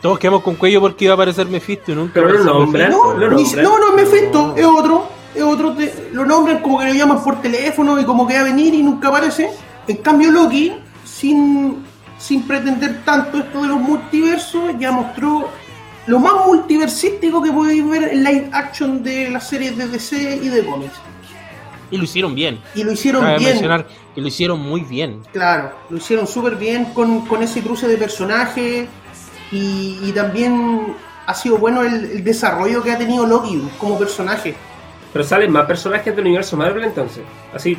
[0.00, 2.90] Todos quedamos con cuello porque iba a aparecer Mephisto y nunca Pero lo nombran.
[2.90, 3.62] No, lo nombran.
[3.62, 7.22] no, no es Mephisto, es otro, es otro, te- lo nombran como que lo llaman
[7.22, 9.50] por teléfono y como que va a venir y nunca aparece.
[9.86, 10.72] En cambio Loki,
[11.04, 11.84] sin,
[12.16, 15.46] sin pretender tanto esto de los multiversos, ya mostró
[16.06, 20.48] lo más multiversístico que podéis ver en live action de las series de DC y
[20.48, 20.94] de cómics.
[21.90, 22.60] Y lo hicieron bien.
[22.74, 23.50] Y lo hicieron Cabe bien.
[23.50, 25.22] mencionar que lo hicieron muy bien.
[25.32, 28.88] Claro, lo hicieron súper bien con, con ese cruce de personajes
[29.52, 30.94] y, y también
[31.26, 34.54] ha sido bueno el, el desarrollo que ha tenido Loki como personaje.
[35.12, 37.22] Pero salen más personajes del universo Marvel entonces.
[37.54, 37.76] Así,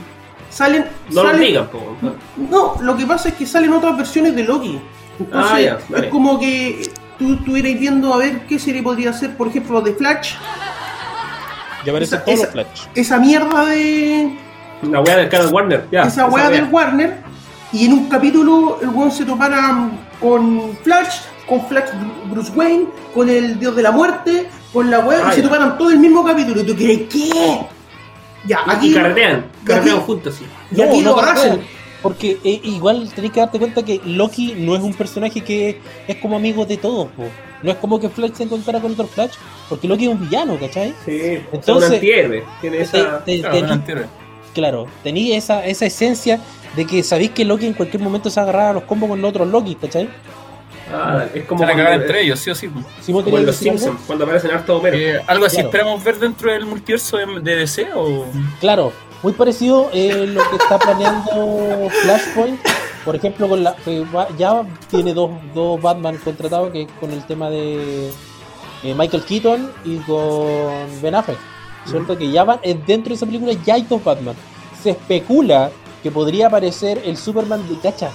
[0.49, 1.97] Salen, no lo salen- digan, po.
[2.37, 4.79] No, lo que pasa es que salen otras versiones de Loki.
[5.19, 6.07] Entonces Ah, ya, vale.
[6.07, 6.86] es como que
[7.17, 10.33] tú estuvieras viendo a ver qué serie podría ser, por ejemplo, de Flash,
[11.85, 12.81] Ya aparecen Esa- todos esa- Flash.
[12.95, 14.37] esa mierda de,
[14.83, 16.03] La weá del canal Warner, ya.
[16.03, 17.17] esa weá del Warner
[17.71, 21.89] y en un capítulo el weón se topara con Flash, con Flash
[22.29, 25.77] Bruce Wayne, con el dios de la muerte, con la weá, Ah, y se toparan
[25.77, 26.61] todo el mismo capítulo.
[26.61, 27.59] ¿Y tú crees qué?
[28.45, 28.91] Ya, aquí.
[28.91, 30.45] Y carretean, carretean juntos, sí.
[30.75, 31.61] Y aquí lo hacen.
[32.01, 36.15] Porque eh, igual tenés que darte cuenta que Loki no es un personaje que es
[36.17, 37.07] como amigo de todos.
[37.15, 37.23] po.
[37.63, 39.31] No es como que Flash se encontrara con otro Flash.
[39.67, 40.93] Porque Loki es un villano, ¿cachai?
[41.05, 42.43] Sí, Entonces- entonces, un antihéroe.
[42.61, 43.23] Tiene esa.
[43.23, 44.05] Te- te- Claro, tení- antihéroe.
[44.53, 46.39] claro, esa, esa esencia
[46.75, 49.29] de que sabéis que Loki en cualquier momento se agarraba a los combos con los
[49.29, 50.07] otros Loki, ¿cachai?
[50.93, 52.67] Ah, es como Se van entre ellos, sí o sí.
[52.67, 54.95] Vos como en los Simpsons, cuando aparecen harto Homero.
[54.97, 55.69] Eh, ¿Algo así Claro.
[55.69, 57.87] esperamos ver dentro del multiverso de, de DC?
[57.93, 58.25] O...
[58.61, 62.59] Claro, muy parecido eh, lo que está planeando Flashpoint,
[63.03, 67.11] por ejemplo, con la que va- ya tiene dos, dos Batman contratados, que es con
[67.11, 68.09] el tema de
[68.83, 71.37] eh, Michael Keaton y con Ben Affleck.
[71.85, 74.35] Cierto que ya van, dentro de esa película ya hay dos Batman.
[74.83, 75.71] Se especula
[76.03, 78.09] que podría aparecer el Superman de Cacha.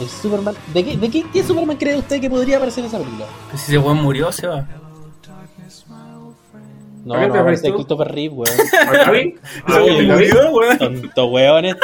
[0.00, 0.54] El Superman.
[0.72, 3.26] ¿De qué, de qué, qué Superman cree usted que podría aparecer en esa película?
[3.50, 4.66] Que si ese weón murió, se va.
[7.06, 7.76] No, ¿A qué no, te aparece refieres tú?
[7.76, 8.48] Christopher Reeve, weón.
[8.88, 9.12] ¿A
[11.64, 11.80] este.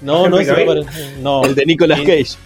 [0.00, 0.38] No, no.
[1.20, 1.44] No.
[1.44, 2.00] El de Nicolas.
[2.00, 2.36] Cage.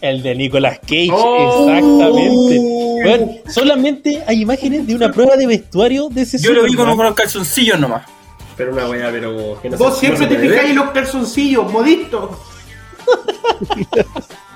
[0.00, 1.68] El de Nicolas Cage, Oh.
[1.68, 2.58] exactamente.
[2.58, 6.88] Weón, solamente hay imágenes de una prueba de vestuario de ese Yo lo vi con
[6.88, 8.06] unos calzoncillos nomás.
[8.56, 9.60] Pero una weá, pero.
[9.60, 12.30] que no Vos siempre te fijáis en los calzoncillos, moditos.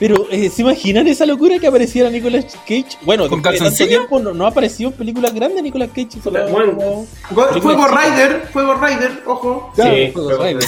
[0.00, 2.86] Pero, eh, ¿se imaginan esa locura que apareciera Nicolas Cage?
[3.02, 6.20] Bueno, ¿Con después de tanto tiempo no, no ha aparecido en películas grandes Nicolas Cage.
[6.22, 7.04] solo- Bueno.
[7.60, 7.86] Fuego.
[7.88, 9.72] Rider, Fuego Rider, ojo.
[9.74, 10.64] Claro, Sí, Fuego Rider.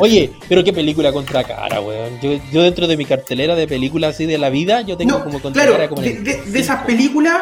[0.00, 2.20] Oye, pero qué película contra cara, weón.
[2.20, 5.24] Yo, yo dentro de mi cartelera de películas así de la vida, yo tengo No,
[5.24, 7.36] como contra claro, cara como de, de- esas películas,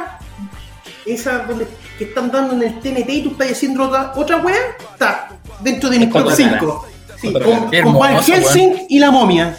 [1.05, 1.67] esas donde
[1.99, 4.57] que están dando en el TNT y tú estás haciendo otra, otra wea,
[4.93, 6.87] está dentro de mis top contra 5.
[7.21, 9.57] Sí, Contra con, con Van Helsing y la momia.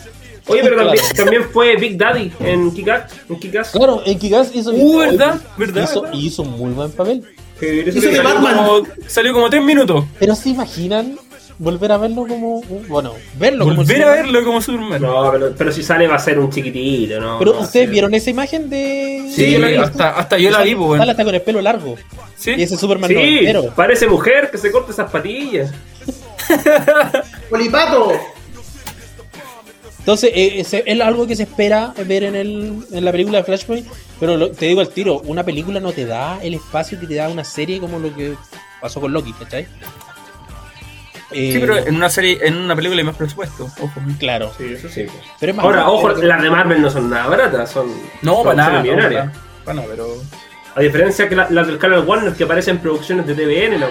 [0.47, 1.15] Oye, pero también, Claro.
[1.15, 3.11] también fue Big Daddy en Kick-Ass.
[3.29, 3.79] En.
[3.79, 5.41] Claro, en Kick-Ass hizo, Uh, ¿verdad?
[5.57, 5.83] ¿Verdad?
[5.83, 6.17] hizo, ¿verdad?
[6.17, 7.23] hizo muy buen papel.
[7.59, 8.55] Eso Hizo que de salió Batman.
[8.55, 10.05] como- Como- salió como tres minutos.
[10.19, 11.17] Pero se imaginan
[11.57, 12.61] volver a verlo como.
[12.87, 13.71] Bueno, verlo como.
[13.71, 14.23] el Volver a Superman?
[14.25, 15.01] verlo como Superman.
[15.01, 17.39] No, pero, pero si sale va a ser un chiquitito, ¿no?
[17.39, 17.91] Pero no, ustedes sí.
[17.91, 19.27] vieron esa imagen de.
[19.35, 19.75] Sí, yo la vi.
[19.75, 21.09] hasta, hasta yo la vi, pues, Sale weón.
[21.09, 21.95] hasta con el pelo largo.
[22.37, 22.51] Sí.
[22.55, 23.73] Y ese Superman Sí, noventero.
[23.75, 25.71] parece mujer que se corta esas patillas.
[27.49, 28.13] Polipato.
[30.07, 33.43] Entonces, eh, ese- es algo que se espera ver en, el, en la película de
[33.43, 33.85] Flashpoint.
[34.21, 37.15] Pero lo- te digo al tiro: una película no te da el espacio que te
[37.15, 38.33] da una serie como lo que
[38.79, 39.67] pasó con Loki, ¿cachai?
[41.31, 43.65] Eh, Sí, pero en una serie, en una película hay más presupuesto.
[43.65, 43.91] Ojo.
[44.17, 44.53] Claro.
[44.57, 45.07] Sí, eso sí.
[45.41, 47.87] Pero es más Ahora, ojo, que- las de Marvel no son nada baratas, son.
[48.21, 48.67] No, son para nada.
[48.69, 49.25] son no, millonarias.
[49.31, 50.07] para- para nada, pero.
[50.75, 53.89] A diferencia que la- las del canal Warner que aparecen en producciones de TVN, la.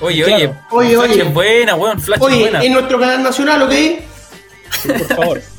[0.00, 0.56] Oye, Claro.
[0.70, 1.22] oye, Oye, Flash oye.
[1.24, 2.00] es buena, weón.
[2.00, 2.64] Flash es Oye, buena.
[2.64, 3.72] en nuestro canal nacional, ¿ok?
[4.86, 5.42] Por favor.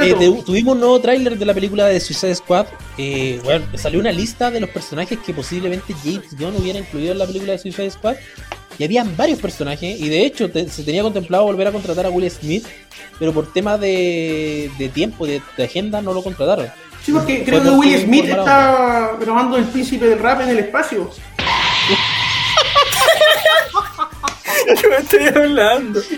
[0.00, 2.66] Eh, te- tuvimos un nuevo tráiler de la película de Suicide Squad.
[2.98, 7.18] Eh, bueno, salió una lista de los personajes que posiblemente James Gunn hubiera incluido en
[7.18, 8.14] la película de Suicide Squad.
[8.78, 10.00] Y habían varios personajes.
[10.00, 12.64] Y de hecho, te- se tenía contemplado volver a contratar a Will Smith.
[13.18, 16.68] Pero por temas de, de tiempo, de, de agenda, no lo contrataron.
[17.04, 21.10] Sí, porque creo que Will Smith está grabando el príncipe del rap en el espacio.
[24.80, 26.00] ¿Qué me estoy hablando?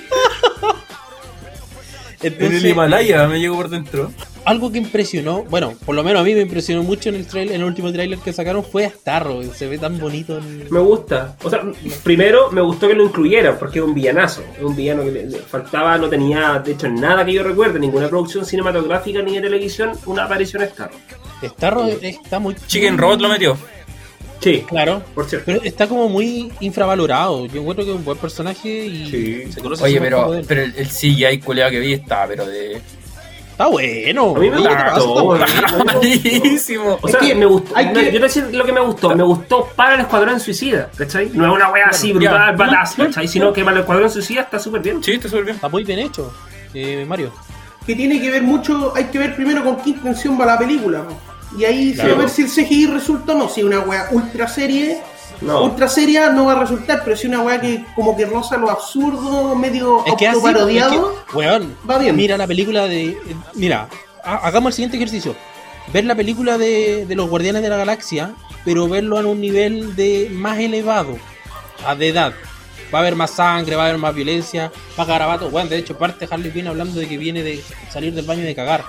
[2.21, 4.11] En Entonces, el Himalaya me llegó por dentro.
[4.45, 7.55] algo que impresionó, bueno, por lo menos a mí me impresionó mucho en el trailer,
[7.55, 9.43] en el último tráiler que sacaron fue a Starro.
[9.55, 10.39] Se ve tan bonito.
[10.39, 11.37] en- Me gusta.
[11.45, 11.61] O sea,
[12.03, 14.43] primero me gustó que lo incluyeran porque es un villanazo.
[14.57, 17.79] Es un villano que le, le faltaba, no tenía, de hecho, nada que yo recuerde,
[17.79, 20.91] ninguna producción cinematográfica ni de televisión, una aparición Star.
[21.43, 22.57] Starro está muy.
[22.67, 23.57] Chicken Robot lo metió.
[24.41, 25.03] Sí, Claro.
[25.15, 25.47] por cierto.
[25.47, 27.47] Pero está como muy infravalorado.
[27.47, 29.53] Yo encuentro que es un buen personaje y Sí.
[29.53, 32.81] se conoce Oye, pero, pero el, el CGI culeado que vi está, pero de.
[33.51, 34.37] Está bueno.
[34.37, 35.85] A mí me Oye, ¿qué te gustó.
[35.85, 36.99] Malísimo.
[37.03, 37.77] O sea, Es que me gustó.
[37.77, 39.17] hay que- Yo te voy a decir lo que me gustó.
[39.17, 41.31] Me gustó para el Escuadrón Suicida, ¿cachai?
[41.35, 43.27] No es una wea así brutal, badass, ¿cachai?
[43.27, 45.03] Sino que para el Escuadrón Suicida está súper bien.
[45.03, 45.57] Sí, está súper bien.
[45.57, 46.33] Está muy bien hecho,
[46.75, 47.33] eh, Mario.
[47.85, 50.99] Que tiene que ver mucho, hay que ver primero con qué intención va la película.
[50.99, 51.19] ¿no?
[51.57, 53.49] Y ahí se va a ver si el CGI resulta o no.
[53.49, 55.01] Si una wea ultra serie,
[55.41, 55.65] No.
[55.65, 58.71] ultra seria no va a resultar, pero si una wea que como que roza lo
[58.71, 62.17] absurdo, medio Es que así, autoparodiado, es que, weón, va bien.
[62.17, 63.05] mira la película de.
[63.11, 63.17] eh,
[63.55, 63.89] Mira,
[64.25, 65.35] ha- hagamos el siguiente ejercicio.
[65.93, 68.33] Ver la película de, de los Guardianes de la Galaxia,
[68.65, 71.17] pero verlo en un nivel de más elevado,
[71.87, 72.35] a de edad.
[72.93, 75.51] Va a haber más sangre, va a haber más violencia, más garabato.
[75.51, 78.55] Bueno, de hecho, parte Harley Quinn hablando de que viene de salir del baño de
[78.55, 78.83] cagar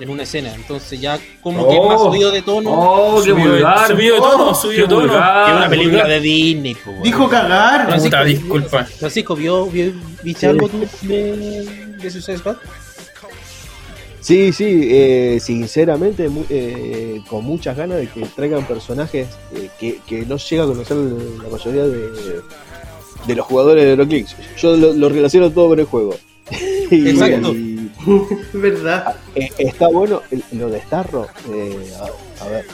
[0.00, 0.54] en una escena.
[0.54, 3.88] Entonces, ya como que es más subido de tono Oh, qué Subido- vulgar.
[3.88, 5.00] subido de tono, Oh, subido de tono.
[5.08, 5.46] vulgar.
[5.46, 6.08] que una película vulgar.
[6.08, 6.74] de Disney.
[6.74, 7.02] po, weón.
[7.02, 7.86] dijo cagar.
[7.86, 8.84] Francisco, Puta, disculpa.
[8.84, 11.66] Francisco, ¿vio, vio- ¿viste algo tú de,
[12.00, 12.56] de Suicide Squad?
[14.20, 20.00] Sí, sí, eh, sinceramente, mu- eh, con muchas ganas de que traigan personajes eh, que,
[20.06, 22.08] que no llega a conocer la mayoría de,
[23.26, 24.34] de los jugadores de Euroclix.
[24.60, 26.14] Yo lo, lo relaciono todo con el juego.
[26.90, 27.52] Y- Exacto.
[27.54, 27.67] y,
[28.52, 29.16] Verdad.
[29.34, 31.26] eh, está bueno lo de Starro.
[31.52, 32.66] eh, a, a ver,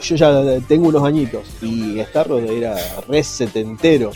[0.00, 2.74] yo ya tengo unos añitos y Starro era
[3.08, 4.10] re setentero.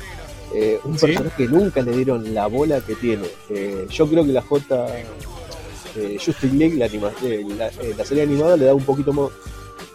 [0.55, 1.07] Eh, un ¿Sí?
[1.07, 3.25] personaje que nunca le dieron la bola que tiene.
[3.51, 4.87] Eh, yo creo que la J.
[6.25, 7.11] Justice League, la, anima-
[7.57, 9.31] la, la serie animada, le da un poquito más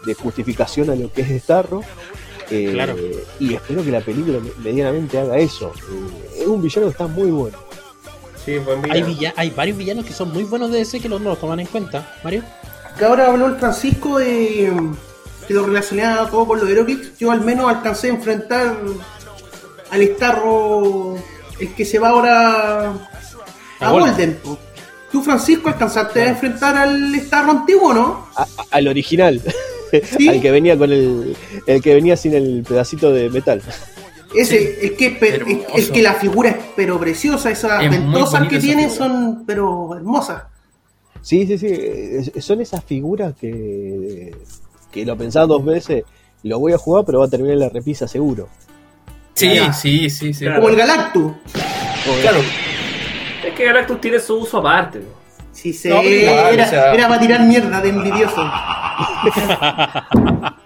[0.04, 1.82] de justificación a lo que es Starro.
[2.48, 2.94] Claro.
[3.40, 5.72] Y espero que la película medianamente haga eso.
[6.36, 7.56] Es un villano que está muy bueno.
[8.44, 9.06] Sí, buen Hay, villano.
[9.06, 11.60] villa- hay varios villanos que son muy buenos de DC que los no los toman
[11.60, 12.42] en cuenta, Mario.
[12.98, 14.72] Que ahora habló el Francisco de
[15.46, 17.16] que lo relacionaba todo con los Heroclix.
[17.18, 18.76] Yo al menos alcancé a enfrentar
[19.90, 21.14] al Starro,
[21.60, 22.96] el que se va ahora A
[23.80, 24.38] a Golden.
[24.42, 24.58] Golden.
[25.10, 28.26] ¿Tú, Francisco, alcanzaste a enfrentar al Starro antiguo, no?
[28.36, 29.40] A- al original,
[30.18, 30.28] Sí.
[30.28, 33.60] al que venía con el, el que venía sin el pedacito de metal.
[34.34, 35.18] Ese, es que,
[35.74, 40.44] es, que la figura es pero preciosa, esas Es ventosas que tiene son pero hermosas.
[41.20, 41.66] Sí, sí, sí.
[41.70, 44.34] es- Son esas figuras que,
[44.90, 46.04] que lo pensaba dos veces.
[46.44, 48.48] Lo voy a jugar, pero va a terminar en la repisa seguro.
[49.34, 49.72] Sí, Claro.
[49.72, 50.44] sí, sí, sí.
[50.44, 50.56] Claro.
[50.60, 51.32] Como el Galactus.
[52.22, 52.38] Claro.
[53.46, 55.02] Es que Galactus tiene su uso aparte.
[55.52, 58.42] Sí, se No, era, o sea- era para tirar mierda de envidioso.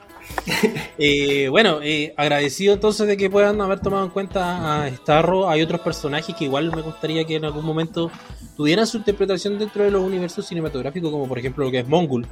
[0.98, 5.48] Eh, bueno, eh, agradecido entonces de que puedan haber tomado en cuenta a Starro.
[5.48, 8.10] Hay otros personajes que igual me gustaría que en algún momento
[8.56, 12.26] tuvieran su interpretación dentro de los universos cinematográficos, como por ejemplo lo que es Mongul,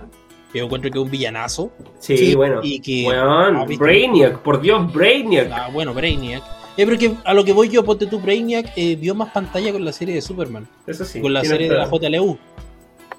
[0.53, 1.73] que yo encuentro que es un villanazo.
[1.99, 2.61] Sí, Sí, bueno.
[2.63, 3.67] y que- ah.
[3.79, 5.51] Brainiac, por Dios, Brainiac.
[5.53, 6.43] Ah, bueno, Brainiac.
[6.77, 9.85] Eh, pero que a lo que voy yo, ponte tú, Brainiac vio más pantalla con
[9.85, 11.21] la serie de Superman, Eso sí.
[11.21, 11.87] con la serie de la.
[11.89, 12.39] JLU.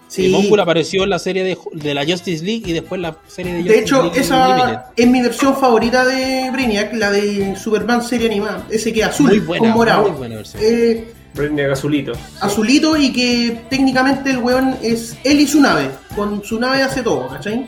[0.08, 0.28] Sí.
[0.28, 3.54] Y Mongul apareció en la serie de, de la Justice League y después la serie
[3.54, 8.02] de Justice De hecho, League esa es mi versión favorita de Brainiac, la de Superman
[8.04, 8.66] serie animada.
[8.70, 10.02] Ese que es azul Muy buena, con morado.
[10.10, 10.62] muy buena versión.
[10.64, 12.14] Eh, Brainiac azulito.
[12.40, 15.90] azulito y que técnicamente el weón es él y su nave.
[16.16, 17.66] Con su nave hace todo, ¿cachai?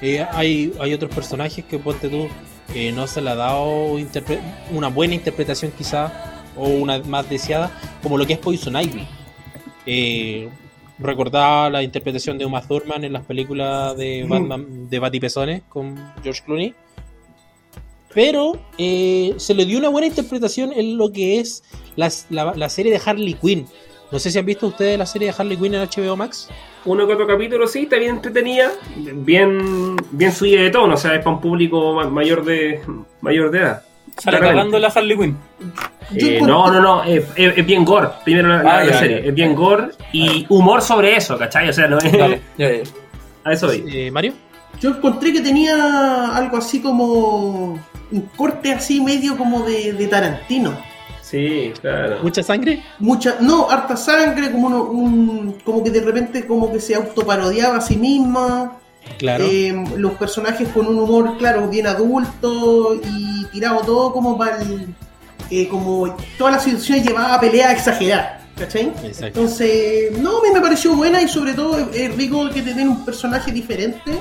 [0.00, 2.28] Eh, hay, hay otros personajes que ponte tú
[2.74, 3.96] eh, no se le ha dado
[4.72, 6.10] una buena interpretación quizá
[6.56, 7.70] o una más deseada
[8.02, 9.06] como lo que es Poison Ivy
[9.84, 10.48] eh,
[11.00, 16.42] recordaba la interpretación de Uma Thurman en las películas de Batman de Batipezones con George
[16.44, 16.74] Clooney
[18.12, 21.62] pero eh, se le dio una buena interpretación en lo que es
[21.96, 22.10] la,
[22.56, 23.66] la serie de Harley Quinn
[24.10, 26.48] no sé si han visto ustedes la serie de Harley Quinn en HBO Max
[26.84, 28.72] Uno que otro capítulo, sí, está bien entretenida.
[28.96, 32.80] Bien, bien subida de tono, o sea, es para un público ma- mayor de,
[33.20, 33.82] mayor de edad.
[34.18, 35.36] Sale cagando la Harley Quinn.
[36.14, 38.08] Eh, no, no, no, es, es- es bien gore.
[38.24, 39.22] Primero la, la- Ah, la ya, serie.
[39.22, 39.28] ya.
[39.28, 41.68] Es bien gore y humor sobre eso, ¿cachai?
[41.68, 42.12] O sea, no es.
[42.12, 42.82] Dale, ya, ya.
[43.44, 43.84] A eso voy.
[43.88, 44.34] Eh, Mario
[44.80, 47.78] Yo encontré que tenía algo así como
[48.12, 50.76] un corte así medio como de, de Tarantino.
[51.22, 52.18] Sí, claro.
[52.24, 56.80] mucha sangre Mucha, no, harta sangre, como uno- un, como que de repente como que
[56.80, 58.72] se autoparodiaba a sí misma.
[59.18, 64.60] Claro Eh, los personajes con un humor, claro, bien adulto y tirado todo como para
[64.62, 64.86] el.
[65.50, 68.92] eh, como todas las situaciones llevaba a peleas exageradas, ¿cachai?
[69.04, 69.26] Exacto.
[69.26, 72.88] Entonces, no, a mí me pareció buena y sobre todo es, rico que te den
[72.88, 74.12] un personaje diferente.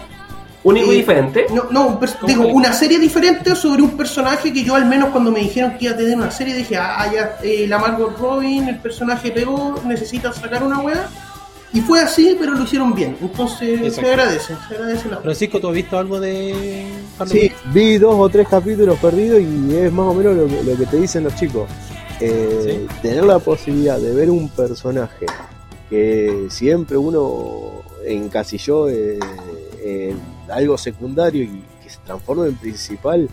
[0.61, 1.45] Único y Eh, diferente.
[1.53, 2.51] No, no un pers- ¿Cómo digo, que?
[2.51, 5.93] una serie diferente sobre un personaje que yo al menos cuando me dijeron que iba
[5.93, 10.33] a tener una serie dije, ah, ya, eh, la Margot Robin, el personaje pegó, necesita
[10.33, 11.07] sacar una wea.
[11.71, 13.15] Y fue así, pero lo hicieron bien.
[13.21, 14.01] Entonces Exacto.
[14.01, 16.85] se agradece, se agradece la Francisco, ¿tú has visto algo de
[17.19, 20.63] Harley Sí, vi dos o tres capítulos perdidos y es más o menos lo que,
[20.63, 21.69] lo que te dicen los chicos.
[22.21, 25.25] Eh, Tener la posibilidad de ver un personaje
[25.89, 29.19] que siempre uno encasilló eh,
[29.83, 33.29] en algo secundario y que se transforma en principal,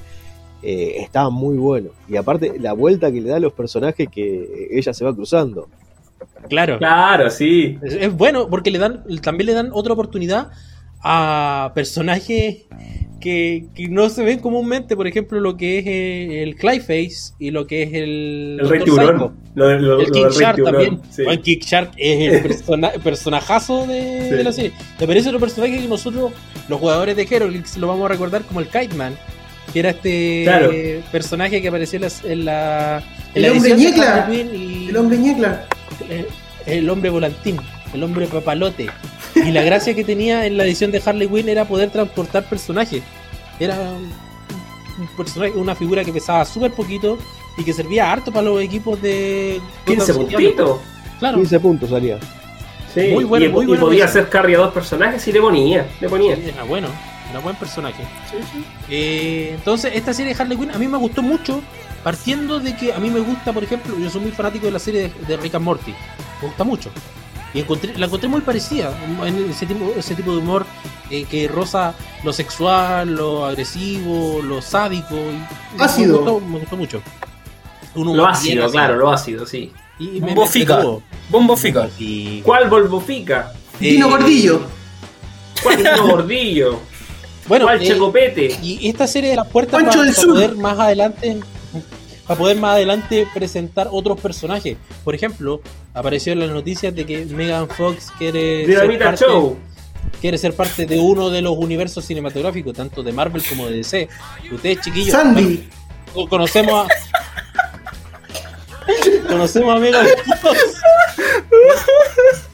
[0.62, 1.90] eh, está muy bueno.
[2.08, 5.68] Y aparte, la vuelta que le da a los personajes que ella se va cruzando.
[6.48, 6.78] Claro.
[6.78, 7.78] Claro, sí.
[7.82, 10.50] Es, es bueno porque le dan también le dan otra oportunidad
[11.02, 12.64] a personajes
[13.20, 17.50] que, que no se ven comúnmente, por ejemplo, lo que es eh, el Clayface y
[17.50, 19.34] lo que es el, El rey tiburón.
[19.54, 21.00] Lo, lo- El King Shark también.
[21.10, 21.24] Sí.
[21.24, 24.34] Bueno, King Shark es el persona- personajazo de, Sí.
[24.36, 24.72] de la serie.
[25.00, 26.32] Me parece otro personaje que nosotros,
[26.68, 29.14] los jugadores de Heroclix, lo vamos a recordar como el Kite Man.
[29.72, 30.70] Que era este Claro.
[31.10, 35.18] personaje que apareció en la, en la, en El la hombre edición de El hombre
[35.18, 35.66] ñecla.
[36.08, 36.26] El,
[36.66, 37.58] el hombre volantín,
[37.92, 38.88] el hombre papalote.
[39.34, 43.02] Y la gracia que tenía en la edición de Harley Quinn era poder transportar personajes.
[43.60, 43.76] Era
[44.98, 47.18] un personaje, una figura que pesaba súper poquito
[47.58, 50.36] y que servía harto para los equipos de 15 Gotham City.
[50.36, 50.80] puntitos.
[51.18, 51.38] Claro.
[51.38, 52.18] 15 puntos salía.
[52.94, 53.08] Sí.
[53.12, 55.86] Muy bueno, y, muy y bueno podía hacer carry a dos personajes y le ponía.
[56.00, 56.34] Le ponía.
[56.34, 56.88] Era bueno,
[57.30, 58.02] era buen personaje.
[58.88, 61.60] Eh, entonces, esta serie de Harley Quinn a mí me gustó mucho,
[62.06, 64.78] partiendo de que a mí me gusta, por ejemplo, yo soy muy fanático de la
[64.78, 65.90] serie de, de Rick and Morty.
[66.40, 66.88] Me gusta mucho.
[67.52, 70.64] Y encontré, la encontré muy parecida, en ese tipo, ese tipo de humor
[71.10, 75.16] eh, que roza lo sexual, lo agresivo, lo sádico.
[75.16, 76.22] y- Ácido.
[76.22, 77.02] Me gustó, me gustó mucho.
[77.96, 78.70] Un humor Lo ácido, ácido.
[78.70, 79.72] claro, lo ácido, sí.
[79.98, 80.74] Y me, me Bofica.
[80.74, 81.02] entretuvo.
[81.28, 81.88] Bombo fica.
[81.98, 83.52] Y- ¿Cuál Volvofica?
[83.80, 84.60] Dino eh, Gordillo.
[85.60, 86.78] ¿Cuál Dino Gordillo?
[87.48, 88.58] Bueno, ¿Cuál eh, Checopete?
[88.62, 90.34] Y esta serie de las puertas Pancho para, del Sur.
[90.34, 91.40] poder más adelante
[92.26, 94.76] para poder más adelante presentar otros personajes.
[95.04, 95.60] Por ejemplo,
[95.94, 99.56] apareció en las noticias de que Megan Fox quiere ser, parte, Show.
[100.20, 104.08] quiere ser parte de uno de los universos cinematográficos, tanto de Marvel como de DC.
[104.52, 105.68] Ustedes, chiquillos, Sandy.
[106.14, 106.88] bueno, conocemos a.
[109.28, 110.06] conocemos a Megan
[110.40, 110.58] Fox.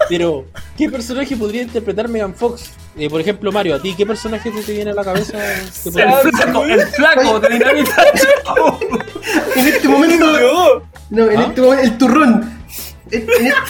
[0.08, 0.44] Pero,
[0.76, 2.72] ¿qué personaje podría interpretar Megan Fox?
[2.96, 5.38] Eh, por ejemplo, Mario, ¿a ti qué personaje te, te viene a la cabeza?
[5.54, 8.04] El flaco, el flaco de Dinamita.
[9.56, 10.82] En este momento.
[11.10, 11.44] No, en ¿Ah?
[11.48, 11.82] este momento.
[11.84, 12.62] El turrón.
[13.10, 13.62] En- en este-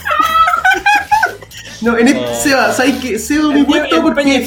[1.81, 2.21] No, en este.
[2.25, 2.35] Oh.
[2.41, 3.19] Seba, ¿sabes qué?
[3.19, 4.41] Cedo mi puesto porque.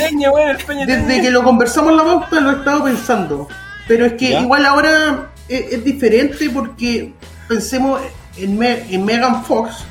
[0.88, 3.48] Desde que lo conversamos en la pauta lo he estado pensando.
[3.88, 4.40] Pero es que ¿Ya?
[4.42, 7.14] igual ahora es, es diferente porque
[7.50, 8.00] pensemos
[8.38, 9.84] en, Me- en Megan Fox,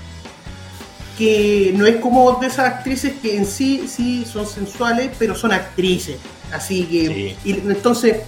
[1.17, 5.53] que no es como de esas actrices que en sí sí son sensuales, pero son
[5.53, 6.17] actrices.
[6.53, 7.37] Así que.
[7.45, 8.19] Y entonces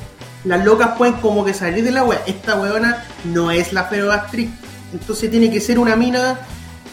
[0.44, 2.22] las locas pueden como que salir de la wea.
[2.26, 4.50] Esta weona no es la feroz actriz.
[4.92, 6.38] Entonces tiene que ser una mina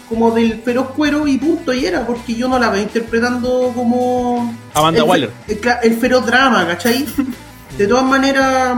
[0.09, 4.53] como del feroz cuero y punto y era, porque yo no la veo interpretando como
[4.73, 5.31] Amanda el, Waller.
[5.47, 7.05] El, el feroz drama, ¿cachai?
[7.77, 8.77] De todas maneras,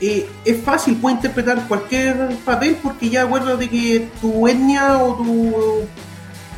[0.00, 5.54] eh, es fácil, puede interpretar cualquier papel porque ya acuérdate que tu etnia o tu,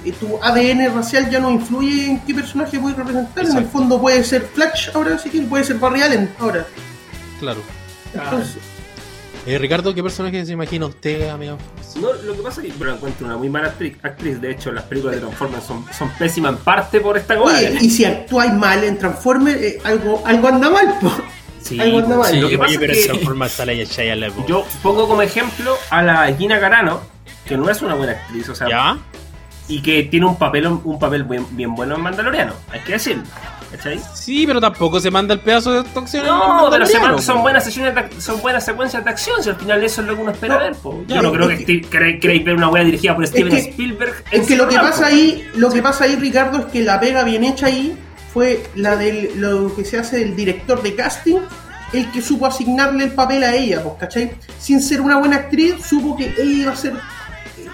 [0.05, 3.45] eh, tu ADN racial ya no influye en qué personaje puede representar.
[3.47, 6.67] En el fondo puede ser Flash ahora, sí que puede ser Barry Allen ahora.
[7.41, 7.61] Claro.
[8.15, 8.57] Entonces,
[9.45, 11.97] Eh, Ricardo, ¿qué personaje se imagina usted a Megan Fox?
[11.97, 13.97] No, lo que pasa es que la encuentro una muy mala actriz.
[14.03, 14.41] actriz.
[14.41, 17.71] De hecho, las películas de Transformers son, son pésimas en parte por esta weá.
[17.73, 21.13] y si actuáis mal en Transformers, eh, algo, algo anda mal, po.
[21.61, 22.31] Sí, algo anda mal.
[22.31, 22.39] sí.
[22.41, 23.19] Lo que pasa pero es en que
[24.47, 27.01] yo pongo como ejemplo a la Gina Carano,
[27.45, 28.99] que no es una buena actriz, o sea, ¿Ya?
[29.75, 33.23] Y que tiene un papel un papel bien, bien bueno en Mandaloriano, hay que decirlo.
[33.71, 33.99] ¿Cachai?
[34.13, 36.27] Sí, pero tampoco se manda el pedazo de acción.
[36.27, 39.49] No, pero se Mandaloriano, man- son buenas sesiones de son buenas secuencias de acción, si
[39.49, 40.75] al final eso es lo que uno espera No, ver.
[40.75, 41.03] po.
[41.09, 41.81] Yo no creo que, que-
[42.21, 44.25] queréis ver una wea dirigida por Steven que- Spielberg.
[44.31, 47.25] Es que lo que pasa ahí, lo que pasa ahí, Ricardo, es que la pega
[47.25, 47.97] bien hecha ahí
[48.35, 51.39] fue la del lo que se hace del director de casting,
[51.95, 54.33] el que supo asignarle el papel a ella, pues, ¿cachai?
[54.59, 56.93] Sin ser una buena actriz, supo que ella iba a ser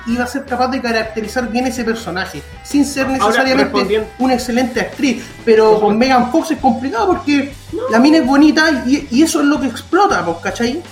[0.09, 5.23] iba a ser capaz de caracterizar bien ese personaje, sin ser necesariamente una excelente actriz.
[5.45, 7.53] Pero con Megan Fox es complicado porque
[7.91, 10.83] la mina es bonita y, y eso es lo que explota, pues, ¿cachai?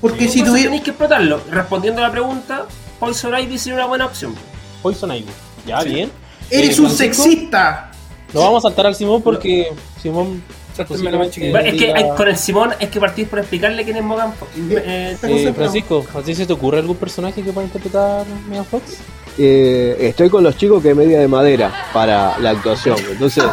[0.00, 0.64] Porque si tuviera...
[0.66, 1.40] tenéis que explotarlo.
[1.50, 2.66] Respondiendo a la pregunta,
[3.00, 4.34] Poison Ivy sería una buena opción.
[4.82, 5.26] Poison Ivy.
[5.66, 5.88] Ya, Sí.
[5.88, 6.12] bien.
[6.50, 7.90] Eres Eh, un Francisco, sexista.
[8.32, 9.68] Nos vamos a saltar al Simón porque
[10.02, 10.42] Simón.
[10.76, 14.32] Eh, es que hay- con el Simón es que partís por explicarle quién es Morgan.
[14.32, 15.52] Fo- eh, Eh.
[15.54, 18.98] Francisco, ¿a ti se te ocurre algún personaje que pueda interpretar Megan Fox?
[19.38, 22.96] Eh, estoy con los chicos que es media de madera para la actuación.
[23.10, 23.44] Entonces,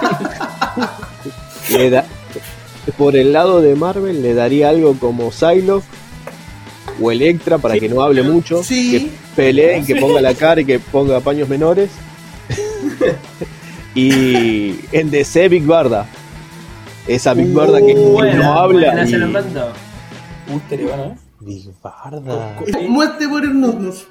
[1.72, 2.06] le da-
[2.98, 5.86] por el lado de Marvel le daría algo como Psylocke
[7.00, 8.92] o Electra para que no hable mucho, Sí.
[8.92, 11.90] que peleen, que ponga la cara y que ponga paños menores.
[13.96, 16.08] y en DC Big Barda.
[17.08, 19.04] Esa Big Barda que, no habla.
[19.06, 19.16] y-.
[19.16, 19.32] Uh,
[20.68, 21.16] bueno, ¿eh?
[21.40, 22.56] Big Barda.
[22.88, 24.08] Muerte por el Nudnus.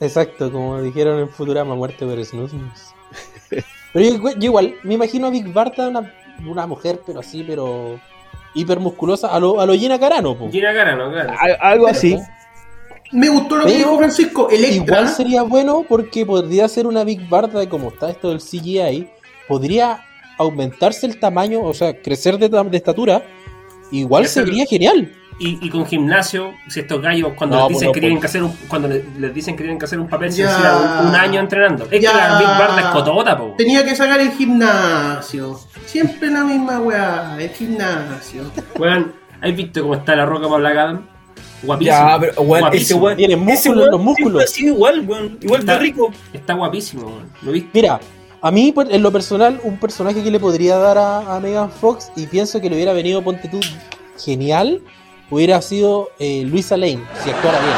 [0.00, 2.52] Exacto, como dijeron en Futurama, muerte por Snus.
[3.92, 6.12] Pero yo, yo igual, me imagino a Big Barda una,
[6.46, 7.98] una mujer, pero así, pero
[8.54, 10.50] hiper musculosa, a lo, a lo Gina Carano, po.
[10.50, 11.32] Gina Carano, claro.
[11.38, 12.18] Al- Algo así.
[13.12, 14.50] Me gustó lo que dijo Francisco.
[14.50, 14.98] Electra.
[15.00, 19.08] Igual sería bueno porque podría ser una Big Barda, como está esto del CGI,
[19.48, 20.04] podría
[20.38, 23.22] aumentarse el tamaño, o sea, crecer de, ta- de estatura.
[23.90, 25.12] Igual sería genial.
[25.40, 28.18] Y, y con gimnasio, si estos gallos cuando No, les dicen pues no, que tienen
[28.18, 28.32] pues.
[28.32, 30.48] que hacer un, cuando le- les dicen que tienen que hacer un papel, se un,
[30.50, 31.86] un año entrenando.
[31.90, 32.10] Es Ya.
[32.12, 33.54] que la Big Barda es cotota, po.
[33.56, 35.58] Tenía que sacar el gimnasio.
[35.86, 38.50] Siempre la misma weá, el gimnasio.
[38.78, 41.06] Weón, ¿has visto cómo está la roca para Adam?
[41.62, 41.96] Guapísimo.
[41.96, 43.00] Ya, pero, weón, ese Guapísimo.
[43.04, 43.16] weón.
[43.16, 44.58] Tiene ese músculos, los músculos.
[44.60, 45.38] igual, weón.
[45.40, 46.10] Igual de Está- rico.
[46.32, 47.30] Está guapísimo, weón.
[47.42, 47.70] ¿Lo viste?
[47.72, 48.00] Mira,
[48.40, 52.10] a mí en lo personal, un personaje que le podría dar a, a Megan Fox,
[52.16, 53.60] y pienso que le hubiera venido, ponte tú,
[54.22, 54.80] genial,
[55.30, 57.74] hubiera sido eh, Luisa Lane, si actuara bien.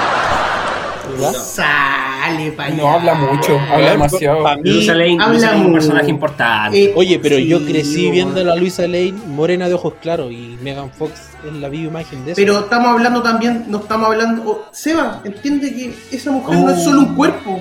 [1.19, 1.33] ¿Verdad?
[1.33, 2.55] Sale.
[2.77, 4.45] No habla mucho, habla demasiado.
[4.63, 6.85] Mí- Luisa Lane, habla Luisa Lane es un muy- personaje importante.
[6.85, 10.57] Eh, Oye, pero yo crecí viendo a la Luisa Lane morena de ojos claros y
[10.63, 11.13] Megan Fox
[11.45, 12.37] es la viva imagen de eso.
[12.41, 14.43] Pero estamos hablando también, no estamos hablando.
[14.47, 17.61] oh, Seba, entiende que esa mujer no es solo un cuerpo.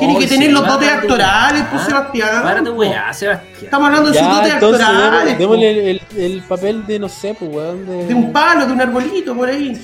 [0.00, 2.42] Tiene que tener los dotes actorales, pues Ah, Sebastián.
[2.42, 3.62] Para tu weá, Sebastián.
[3.62, 5.38] Estamos hablando de sus dotes actorales.
[5.38, 8.06] démosle, démosle el, el- el papel de, no sé, pues, weón, de...
[8.06, 9.80] De un palo, de un arbolito, por ahí.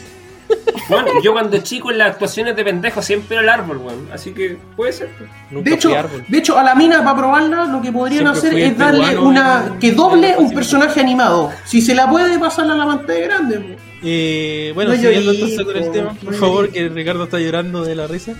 [0.88, 4.08] Bueno, yo cuando chico en las actuaciones de pendejo siempre era el árbol, weón.
[4.12, 5.08] Así que puede ser.
[5.18, 5.28] pues.
[5.50, 5.90] Nunca De hecho,
[6.28, 9.64] de hecho, a la mina para probarla lo que podrían Siempre hacer es darle una.
[9.66, 11.50] en- que doble un personaje animado.
[11.64, 13.58] Si se la puede pasar a la pantalla grande.
[13.58, 13.76] pues.
[14.04, 17.94] Eh, bueno, No siguiendo entonces con el tema, por favor, que Ricardo está llorando de
[17.96, 18.34] la risa.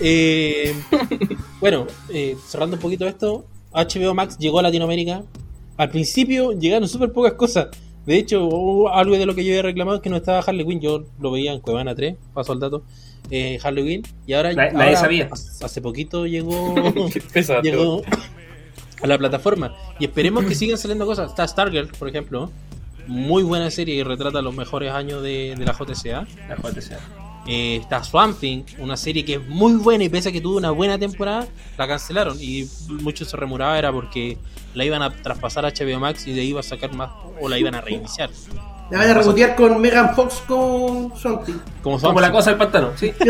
[0.00, 0.74] Eh,
[1.60, 5.22] bueno, eh, cerrando un poquito esto, HBO Max llegó a Latinoamérica.
[5.76, 7.68] Al principio llegaron súper pocas cosas.
[8.06, 10.80] De hecho, algo de lo que yo había reclamado es que no estaba Harley Quinn.
[10.80, 12.82] Yo lo veía en Cuevana 3, paso al dato.
[13.30, 14.02] Eh, Harley Quinn.
[14.26, 15.28] Y ahora, nadie ahora, sabía.
[15.30, 16.74] Hace poquito llegó.
[17.62, 18.02] Llegó
[19.02, 19.76] a la plataforma.
[19.98, 21.30] Y esperemos que sigan saliendo cosas.
[21.30, 22.50] Está Stargirl, por ejemplo.
[23.06, 26.26] Muy buena serie y retrata los mejores años de, de la JCA.
[26.48, 27.27] La JTC.
[27.48, 30.58] Eh, está Swamp Thing, una serie que es muy buena y pese a que tuvo
[30.58, 32.36] una buena temporada, la cancelaron.
[32.40, 32.68] Y
[33.02, 34.36] mucho se remuraba era porque
[34.74, 37.48] la iban a traspasar a HBO Max y de ahí iba a sacar más o
[37.48, 38.28] la iban a reiniciar.
[38.90, 41.10] La van a rebotear con Megan Fox con.
[41.10, 41.46] Como Swamp
[41.82, 42.34] Como la Thing.
[42.36, 43.12] cosa del pantano, sí.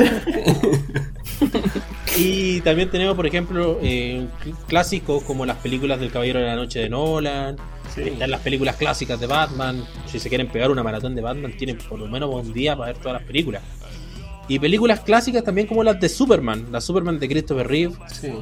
[2.16, 6.56] Y también tenemos, por ejemplo, eh, cl- clásicos como las películas del Caballero de la
[6.56, 7.56] Noche de Nolan.
[7.94, 8.02] Sí.
[8.02, 9.84] Están las películas clásicas de Batman.
[10.06, 12.92] Si se quieren pegar una maratón de Batman, tienen por lo menos un día para
[12.92, 13.62] ver todas las películas.
[14.48, 16.66] Y películas clásicas también como las de Superman.
[16.72, 17.94] La Superman de Christopher Reeve.
[18.10, 18.32] Sí.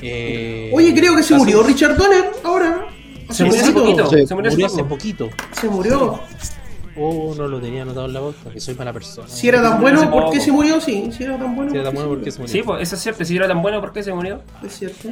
[0.00, 2.86] eh, Oye, creo que se murió Richard Donner ahora.
[3.30, 4.10] Se murió hace poquito.
[4.26, 5.28] Se murió hace poquito.
[5.60, 6.20] Se murió.
[7.00, 9.28] Oh, no lo tenía anotado en la boca, que soy mala persona.
[9.28, 10.10] Si era tan bueno.
[10.10, 10.80] ¿por qué se murió?
[10.80, 11.70] Sí, si era tan bueno.
[11.70, 12.52] Sí, era tan ¿por qué bueno se porque se murió.
[12.52, 13.24] Sí, pues eso es cierto.
[13.24, 14.36] Si era tan bueno, ¿por qué se murió?
[14.36, 14.68] murió?
[14.68, 15.08] Es cierto.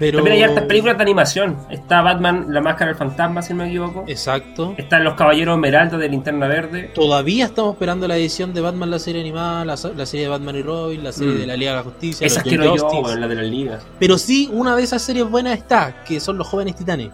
[0.00, 0.18] Pero...
[0.18, 1.56] También hay hartas películas de animación.
[1.70, 4.04] Está Batman, La Máscara del Fantasma, si no me equivoco.
[4.08, 4.74] Exacto.
[4.78, 6.90] Están Los Caballeros Esmeralda de Linterna Verde.
[6.94, 10.56] Todavía estamos esperando la edición de Batman, la serie animada, la, la serie de Batman
[10.56, 11.38] y Robin, la serie Mm.
[11.38, 13.00] de la Liga de la Justicia, Esas quiero yo, Justice.
[13.02, 13.86] bueno, la de las ligas.
[14.00, 17.10] Pero sí, una de esas series buenas está, que son los jóvenes titanes.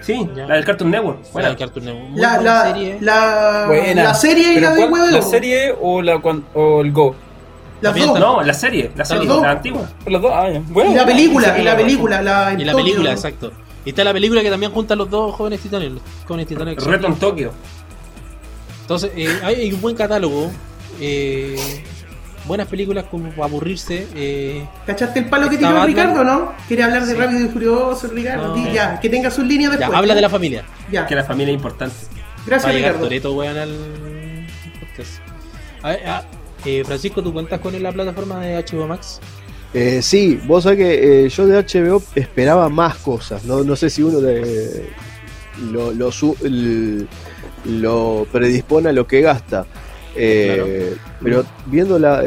[0.00, 0.46] Sí, Ya.
[0.46, 1.18] la del Cartoon Network.
[1.20, 1.30] Buena.
[1.32, 2.08] Bueno, de Cartoon Network.
[2.10, 2.98] Muy La, buena la, serie.
[3.00, 4.02] la, Buena.
[4.02, 4.84] la serie y ¿Pero la de?
[4.86, 5.06] Huevo.
[5.10, 7.14] ¿La serie o, la, o el Go?
[7.84, 8.18] Las También dos.
[8.20, 9.88] no, la serie, la serie, la antigua.
[10.06, 10.60] Los dos, ah, ya.
[10.68, 13.52] Bueno, Y la película, y la película, la en Y la película, exacto.
[13.84, 15.92] Y está la película que también junta a los dos jóvenes titanes.
[15.92, 16.82] Los jóvenes titanes.
[16.82, 17.52] Reto en Tokio.
[18.82, 20.50] Entonces, eh, hay, hay un buen catálogo.
[21.00, 21.56] eh,
[22.46, 24.06] buenas películas como para aburrirse.
[24.14, 25.86] eh, ¿Cachaste el palo que tiró Batman.
[25.86, 26.52] Ricardo, no?
[26.68, 27.18] Quiere hablar de Sí.
[27.18, 28.56] Rápido y Furioso, Ricardo.
[28.56, 28.72] No.
[28.72, 29.98] Ya, que tenga sus líneas ya, después.
[29.98, 30.64] habla de la familia.
[30.90, 31.96] Ya, Que la familia es importante.
[32.46, 33.06] Gracias a llegar Ricardo.
[33.06, 34.46] Toreto, weón, al
[34.80, 35.12] podcast.
[35.82, 36.22] A ver, ah,
[36.64, 39.20] eh, Francisco, ¿tú cuentas con la plataforma de HBO Max?
[39.72, 43.44] Eh, sí, vos sabés que eh, yo de HBO esperaba más cosas.
[43.44, 44.86] No, no sé si uno de,
[45.72, 47.06] lo, lo, su- l-
[47.64, 49.66] lo predispone a lo que gasta.
[50.16, 52.22] Eh, Pero viendo la,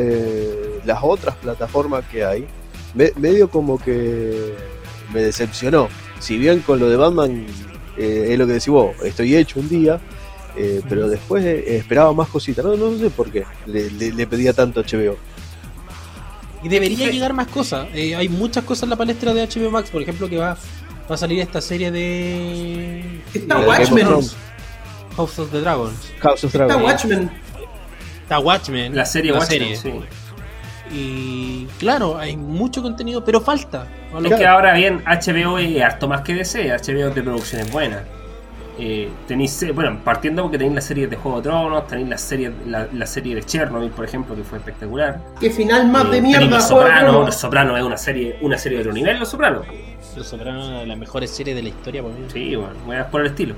[0.86, 2.46] las otras plataformas que hay,
[2.94, 4.54] me- medio como que
[5.14, 5.88] me decepcionó.
[6.20, 7.46] Si bien con lo de Batman
[7.98, 10.00] es lo que decís vos, estoy hecho un día,
[10.58, 12.64] eh, pero después eh, esperaba más cositas.
[12.66, 15.18] No, no sé por qué le, le- le pedía tanto a HBO.
[16.64, 17.12] Y debería Sí.
[17.14, 17.88] llegar más cosas.
[17.94, 19.90] Eh, hay muchas cosas en la palestra de HBO Max.
[19.92, 20.58] Por ejemplo, que va,
[21.10, 23.22] va a salir esta serie de.
[23.34, 24.08] Está de Game of Watchmen.
[25.16, 26.12] House of the Dragons.
[26.20, 26.84] House of Está Dragon.
[26.84, 27.32] Watchmen.
[28.24, 28.96] Está Watchmen.
[28.96, 29.78] La serie la Watchmen, serie.
[29.78, 29.92] sí.
[30.96, 33.88] Y claro, hay mucho contenido, pero falta.
[34.24, 37.72] Es que- que ahora bien, HBO es harto más que DC, HBO es de producciones
[37.72, 38.02] buenas.
[38.80, 42.52] Eh, tenéis, bueno, partiendo porque tenéis la serie de Juego de Tronos, tenéis la serie,
[42.68, 45.20] la, la serie de Chernobyl, por ejemplo, que fue espectacular.
[45.40, 46.46] Que final más Eh, de mierda.
[46.46, 47.26] Los Sopranos.
[47.26, 49.66] Los Sopranos es una serie, una serie de otro nivel, Los Sopranos.
[50.16, 52.20] Los Sopranos es una de las mejores series de la historia por mí.
[52.32, 53.56] Sí, bueno, voy a por el estilo.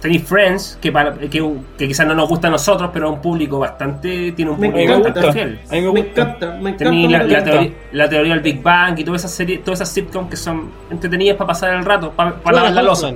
[0.00, 1.28] Tenéis Friends, que, para, que,
[1.76, 4.32] que quizás no nos gusta a nosotros, pero a un público bastante.
[4.32, 5.32] Tiene un público me bastante gusta.
[5.32, 5.60] fiel.
[5.70, 6.76] A mí me encanta, me encanta.
[6.84, 7.50] Tenéis la, me la encanta.
[7.50, 10.70] teoría, la teoría del Big Bang y todas esas series, todas esas sitcoms que son
[10.90, 13.12] entretenidas para pasar el rato, para, para lavar la losa.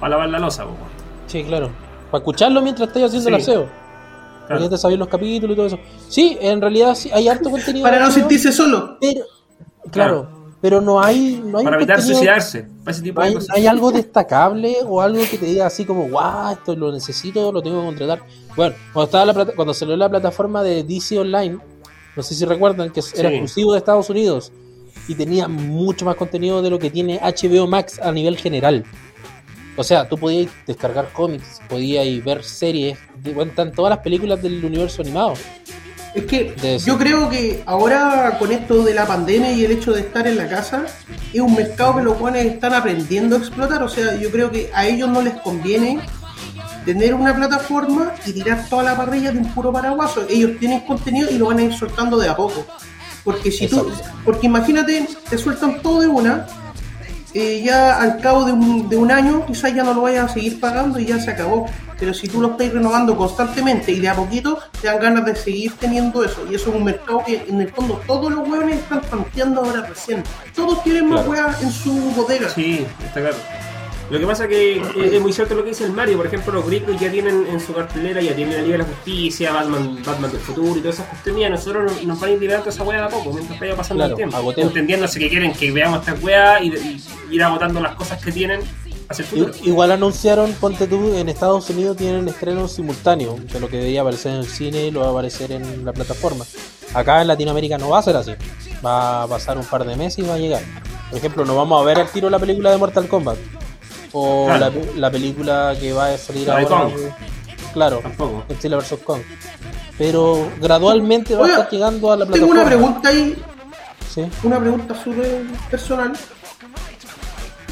[0.00, 0.76] Para lavar la losa, weón.
[1.26, 1.70] Sí, claro.
[2.10, 3.68] Para escucharlo mientras estáis haciendo el aseo.
[4.46, 5.78] Porque ya te sabéis los capítulos y todo eso.
[6.08, 7.82] Sí, en realidad sí, hay harto contenido.
[7.84, 8.96] Para no sentirse solo.
[9.00, 9.24] Pero,
[9.90, 10.28] claro,
[10.60, 11.42] pero no hay.
[11.44, 12.68] No hay Para evitar suicidarse.
[12.84, 13.56] Para ese tipo No de hay, cosas.
[13.56, 17.60] hay algo destacable o algo que te diga así como, guau, esto lo necesito, lo
[17.60, 18.22] tengo que contratar.
[18.54, 21.58] Bueno, cuando, estaba la plata- cuando salió la plataforma de DC Online,
[22.14, 23.34] no sé si recuerdan que era Sí.
[23.34, 24.52] exclusivo de Estados Unidos
[25.08, 28.84] y tenía mucho más contenido de lo que tiene HBO Max a nivel general.
[29.76, 34.42] O sea, tú podías descargar cómics, podías ver series, de- bueno, están todas las películas
[34.42, 35.34] del universo animado.
[36.14, 40.00] Es que yo creo que ahora con esto de la pandemia y el hecho de
[40.00, 40.86] estar en la casa,
[41.30, 43.82] es un mercado que los jóvenes están aprendiendo a explotar.
[43.82, 46.00] O sea, yo creo que a ellos no les conviene
[46.86, 50.24] tener una plataforma y tirar toda la parrilla de un puro paraguaso.
[50.30, 52.64] Ellos tienen contenido y lo van a ir soltando de a poco.
[53.22, 54.18] Porque si tú, Exacto.
[54.24, 56.46] porque imagínate, te sueltan todo de una,
[57.38, 60.34] eh, ya al cabo de un, de un año quizás ya no lo vayas a
[60.34, 61.66] seguir pagando y ya se acabó.
[61.98, 65.34] Pero si tú lo estás renovando constantemente y de a poquito, te dan ganas de
[65.34, 66.44] seguir teniendo eso.
[66.50, 69.86] Y eso es un mercado que en el fondo todos los hueones están planteando ahora
[69.86, 70.22] recién.
[70.54, 71.54] Todos tienen más Claro.
[71.62, 72.50] en su bodega.
[72.50, 73.36] Sí, está claro.
[74.10, 76.16] Lo que pasa es que es, muy cierto lo que dice el Mario.
[76.16, 78.84] Por ejemplo, los gringos ya tienen en su cartelera, ya tienen la Liga de la
[78.84, 81.40] Justicia, Batman, Batman del futuro y todas esas cuestiones.
[81.42, 84.12] Y a nosotros nos, van liberando esa hueá de a poco mientras vaya pasando Claro,
[84.12, 84.36] el tiempo.
[84.36, 84.66] agoteo.
[84.66, 87.02] Entendiéndose que quieren que veamos estas weas y, y
[87.32, 88.60] ir agotando las cosas que tienen
[89.08, 89.52] hacia el futuro.
[89.64, 94.32] Igual anunciaron, ponte tú, en Estados Unidos tienen estrenos simultáneos de lo que debería aparecer
[94.32, 96.44] en el cine y lo va a aparecer en la plataforma.
[96.94, 98.32] Acá en Latinoamérica no va a ser así.
[98.84, 100.62] Va a pasar un par de meses y va a llegar.
[101.10, 103.38] Por ejemplo, no vamos a ver al tiro la película de Mortal Kombat.
[104.18, 104.60] O Claro.
[104.60, 106.76] la, pe- la película que va a salir La de ahora.
[106.84, 106.92] Kong.
[107.74, 108.44] Claro, Tampoco.
[108.48, 108.94] Godzilla vs.
[109.04, 109.20] Kong.
[109.98, 112.60] Pero gradualmente va a estar llegando a la Tengo plataforma.
[112.62, 113.36] una pregunta ahí,
[114.08, 114.22] Sí.
[114.42, 116.12] una pregunta súper personal.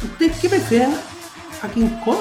[0.03, 0.93] ¿Ustedes qué prefieren?
[1.63, 2.17] ¿A King Kong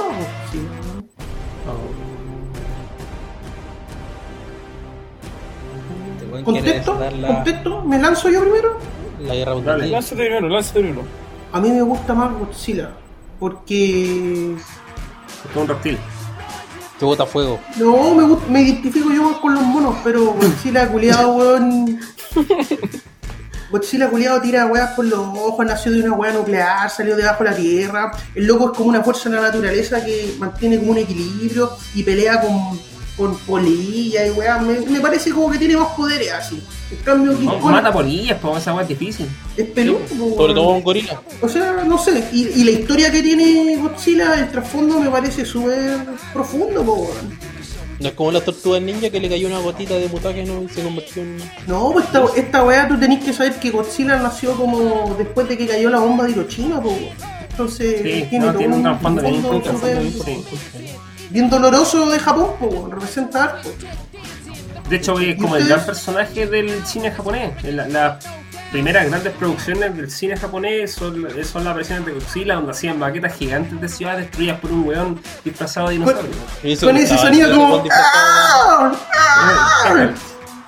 [6.40, 7.82] o ¿Contexto?
[7.86, 8.78] ¿Me lanzo yo primero?
[9.20, 9.90] la guerra mundial.
[9.90, 11.02] Lánzate primero, lánzate primero.
[11.52, 12.90] A mí me gusta más Godzilla.
[13.38, 14.54] Porque.
[14.54, 15.98] Es un reptil.
[16.98, 17.60] Que bota fuego.
[17.76, 22.00] No, me, me identifico yo más con los monos, pero Godzilla culiado, weón.
[23.70, 27.50] Godzilla culiado tira weas por los ojos, nació de una wea nuclear, salió debajo de
[27.50, 28.12] la tierra.
[28.34, 32.04] El loco es como una fuerza de la naturaleza que mantiene como un equilibrio y
[32.04, 32.78] pelea con,
[33.16, 34.62] con polillas y weas.
[34.62, 36.62] Me, me parece como que tiene más poderes así.
[36.90, 39.26] En cambio, King No, Kong mata polillas, pues esa weá es difícil.
[39.56, 40.00] es peludo.
[40.36, 41.20] Sobre todo un gorila.
[41.40, 45.44] O sea, no sé, y, y la historia que tiene Godzilla, el trasfondo me parece
[45.44, 45.98] súper
[46.32, 47.10] profundo, po.
[48.00, 50.82] No es como las tortugas ninja que le cayó una gotita de mutágeno y se
[50.82, 51.36] convirtió en.
[51.66, 55.56] No, pues esta, esta weá tú tenés que saber que Godzilla nació como después de
[55.56, 56.92] que cayó la bomba de Hiroshima, po.
[57.50, 59.42] Entonces Sí, tiene no, todo tiene un trasfondo bien
[61.34, 61.38] sí.
[61.40, 63.68] bien doloroso de Japón, weón, representa harto.
[64.88, 67.62] De hecho, es como el gran personaje del cine japonés.
[67.64, 68.24] La- Las
[68.70, 73.34] primeras grandes producciones del cine japonés son, son las versiones de Godzilla, donde hacían maquetas
[73.36, 76.30] gigantes de ciudades destruidas por un weón disfrazado de dinosaurio.
[76.62, 77.78] Eso Con ese sonido como...
[77.78, 78.92] de- ¡Ah!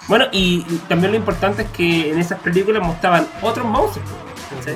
[0.09, 4.09] Bueno, y también lo importante es que en esas películas mostraban otros monstruos.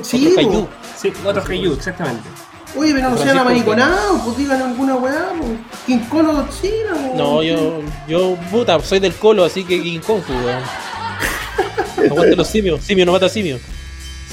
[0.02, 0.50] Sí, Otro po.
[0.50, 0.68] kaiju.
[0.98, 2.28] Sí, otros Kaiju, exactamente.
[2.76, 3.40] Oye, pero no sean Francisco,
[3.72, 5.46] amariconados, pues digan alguna weá, po.
[5.86, 7.14] King Kong o Godzilla, po.
[7.16, 10.62] No, yo, yo, puta, soy del colo, así que King Kong, pues, weón.
[12.10, 13.58] Aguante los simios, simio no mata simio.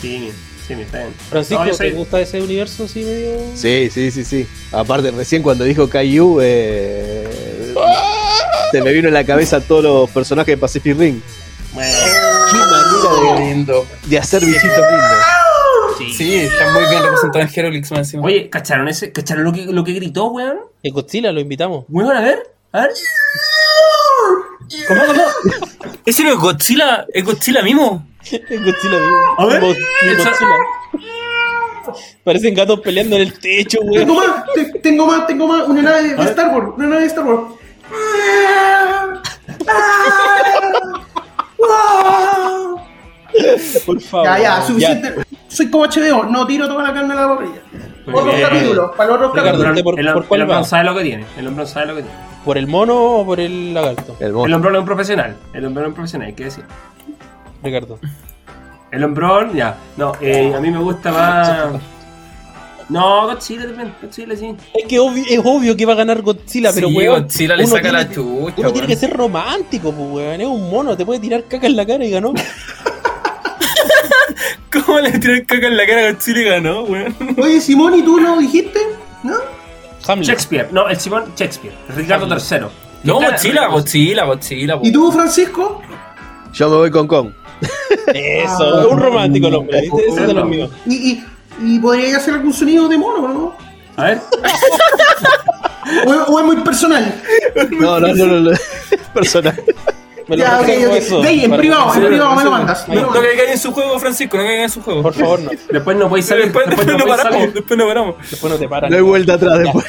[0.02, 0.32] Sí,
[0.68, 1.14] sí, me está bien.
[1.30, 3.40] Francisco, No, yo soy- ¿te gusta ese universo así medio?
[3.56, 4.48] Sí, sí, sí, sí.
[4.72, 7.74] Aparte, recién cuando dijo Caillou, eh,
[8.72, 11.20] se me vino en la cabeza todos los personajes de Pacific Ring.
[11.74, 11.92] Bueno,
[12.52, 13.86] Qué manera de, lindo.
[14.06, 15.18] de hacer bichitos lindos.
[16.16, 18.24] Sí, está muy bien representado en Herolix más encima.
[18.24, 19.12] oye, ¿cacharon ese?
[19.12, 20.58] ¿Cacharon lo que, lo que gritó, weón?
[20.84, 21.86] En Godzilla lo invitamos.
[21.90, 22.40] Weón, a ver,
[22.72, 22.92] a ver.
[24.88, 25.22] ¿Cómo, cómo?
[26.06, 28.08] Ese no es Godzilla, es Godzilla mismo.
[28.32, 29.18] En Godzilla mismo.
[29.38, 29.62] A ver.
[29.62, 30.34] Godzilla.
[32.24, 34.16] Parecen gatos peleando en el techo, Tengo weón.
[34.30, 36.24] más, te- tengo más, tengo más, una nave de.
[36.24, 37.54] Star Wars, una nave de Star Wars.
[43.86, 44.26] Por favor.
[44.28, 45.14] Ya, ya, suficiente.
[45.48, 47.62] Soy como HBO, no tiro toda la carne a la parrilla.
[48.14, 49.70] Otros capítulos, para los otros Ricardo, capítulos.
[49.72, 50.00] ¿usted por,
[50.40, 51.26] el, por el sabe lo que tiene.
[51.38, 52.18] El hombrón sabe lo que tiene.
[52.46, 54.16] ¿Por el mono o por el lagarto?
[54.20, 55.36] El El hombrón es un profesional.
[55.54, 56.64] El hombrón es un profesional, hay que decir.
[57.64, 58.00] Ricardo.
[58.92, 59.76] El hombrón, ya.
[59.98, 61.82] No, eh, a mí me gusta más.
[62.88, 63.94] No, Godzilla también.
[64.02, 64.56] Godzilla sí.
[64.74, 67.24] Es que obvio- es obvio que va a ganar Godzilla, pero Sí, weón.
[67.24, 70.40] Godzilla le uno saca la tiene- chucha, Uno tiene que ser romántico, pues, weón.
[70.40, 72.34] Es un mono, te puede tirar caca en la cara y ganó.
[74.72, 77.16] ¿Cómo le tiró el caca en la cara a Godzilla y ganó, weón?
[77.38, 78.80] Oye, Simón, ¿y tú lo dijiste?
[79.24, 79.36] ¿No?
[80.08, 80.28] Hamlet.
[80.28, 80.70] Shakespeare.
[80.72, 81.76] No, el Simón Shakespeare.
[81.96, 82.68] Ricardo III.
[83.04, 84.80] No, Godzilla, Godzilla, Godzilla.
[84.84, 85.82] ¿Y tú, Francisco?
[86.54, 87.30] Yo me voy con Kong.
[88.14, 88.88] Eso, Ah.
[88.90, 90.08] un romántico el hombre, ¿viste?
[90.08, 90.70] Ese es de los míos.
[90.86, 91.26] ¿Y, y,
[91.62, 93.56] y podría hacer algún sonido de mono, no?
[93.98, 94.22] A ver.
[96.06, 97.22] ¿O, es- o es muy personal?
[97.72, 98.40] No, no, no, no.
[98.52, 98.58] no.
[99.14, 99.62] Personal.
[100.28, 100.98] Me lo Ya, ok, reservo ok.
[100.98, 101.22] eso.
[101.22, 102.88] Gay, en privado, en privado me lo mandas.
[102.90, 103.24] Ahí No mandas.
[103.24, 105.02] caigan en su juego, Francisco, no caigan en su juego.
[105.02, 105.52] Por favor, no.
[105.72, 106.44] Después no podéis salir.
[106.46, 107.54] Después, Después, después no paramos, salir.
[107.54, 108.16] después no paramos.
[108.30, 108.90] Después no te paran.
[108.92, 109.86] No hay vuelta atrás después.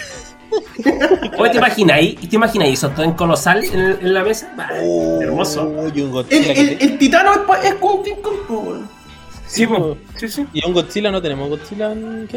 [1.39, 2.29] Oye, ¿te imagináis?
[2.29, 4.51] ¿Te imagináis eso todo en colosal en, la mesa?
[4.57, 5.65] Bah, Oh, hermoso.
[5.65, 5.93] Un
[6.31, 8.98] El, que titano es, es como King Kong, po, weón.
[9.49, 9.97] Sí, po.
[10.17, 10.47] Sí, sí.
[10.53, 12.29] Y un Godzilla no tenemos Godzilla en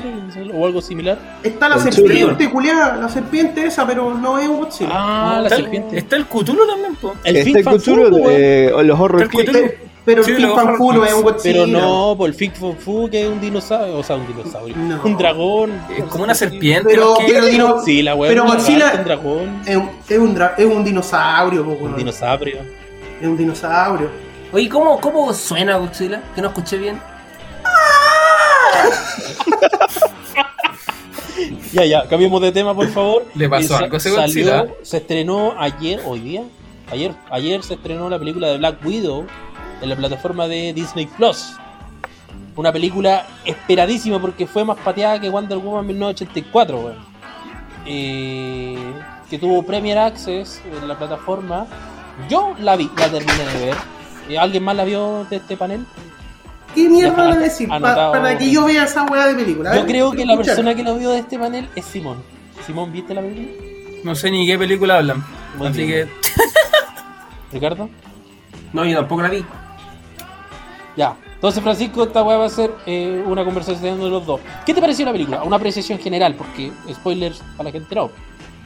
[0.53, 1.17] o algo similar.
[1.43, 4.89] Está la serpiente, culiada, la serpiente esa, pero no es un Godzilla.
[4.93, 5.97] Ah, la Está el- serpiente.
[5.97, 7.13] Está el Cthulhu también, po.
[7.23, 9.29] El Está el Fan Fu, Cthulhu de o los horror
[10.03, 11.63] pero sí, el King los Fan Fu no es un Godzilla.
[11.65, 14.75] Pero no, por el Fig Fu Fu, que es un dinosaurio, o sea, un dinosaurio,
[14.75, 14.99] No.
[15.03, 15.71] un dragón.
[15.95, 16.89] Es como una serpiente.
[16.89, 19.89] Pero, que- pero, dino- Sí, la weá pero es un Godzilla un dragón, es, un,
[20.09, 22.57] es, un dra- es un dinosaurio, po, un dinosaurio.
[23.21, 24.09] Es un dinosaurio.
[24.53, 26.21] Oye, ¿cómo, ¿cómo suena Godzilla?
[26.35, 26.99] Que no escuché bien.
[31.73, 33.25] Ya, ya, cambiemos de tema, por favor.
[33.33, 34.65] Le pasó Eh, algo a ese salió- Godzilla.
[34.83, 36.43] Se estrenó ayer, hoy día,
[36.91, 39.25] ayer, ayer se estrenó la película de Black Widow
[39.81, 41.53] en la plataforma de Disney Plus.
[42.57, 46.97] Una película esperadísima porque fue más pateada que Wonder Woman 1984, weón.
[47.85, 48.77] Eh,
[49.29, 51.65] que tuvo Premier Access en la plataforma.
[52.29, 53.75] Yo la vi, la terminé de ver.
[54.31, 55.85] Eh, ¿Alguien más la vio de este panel?
[56.73, 59.71] ¿Qué mierda van a decir pa- para que yo vea esa weá de película?
[59.75, 60.55] Yo ver, creo que la escuchar.
[60.55, 62.17] persona que lo vio de este panel es Simón.
[62.65, 63.57] Simón, ¿viste la película?
[64.05, 65.23] No sé ni qué película hablan.
[65.57, 66.07] Muy Así bien.
[66.07, 67.51] que.
[67.51, 67.89] ¿Ricardo?
[68.71, 69.43] No, yo tampoco la vi.
[70.95, 71.15] Ya.
[71.35, 74.39] Entonces, Francisco, esta weá va a ser eh, una conversación de los dos.
[74.65, 75.43] ¿Qué te pareció la película?
[75.43, 78.09] Una apreciación general, porque spoilers para la gente no.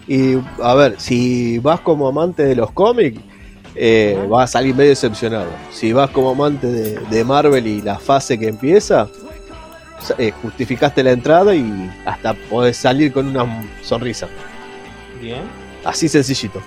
[0.07, 3.20] Y a ver, si vas como amante de los cómics,
[3.76, 5.48] eh, vas a salir medio decepcionado.
[5.72, 9.08] Si vas como amante de, de Marvel y la fase que empieza,
[10.18, 14.28] eh, justificaste la entrada y hasta podés salir con una sonrisa.
[15.22, 15.42] Bien.
[15.84, 16.62] Así sencillito.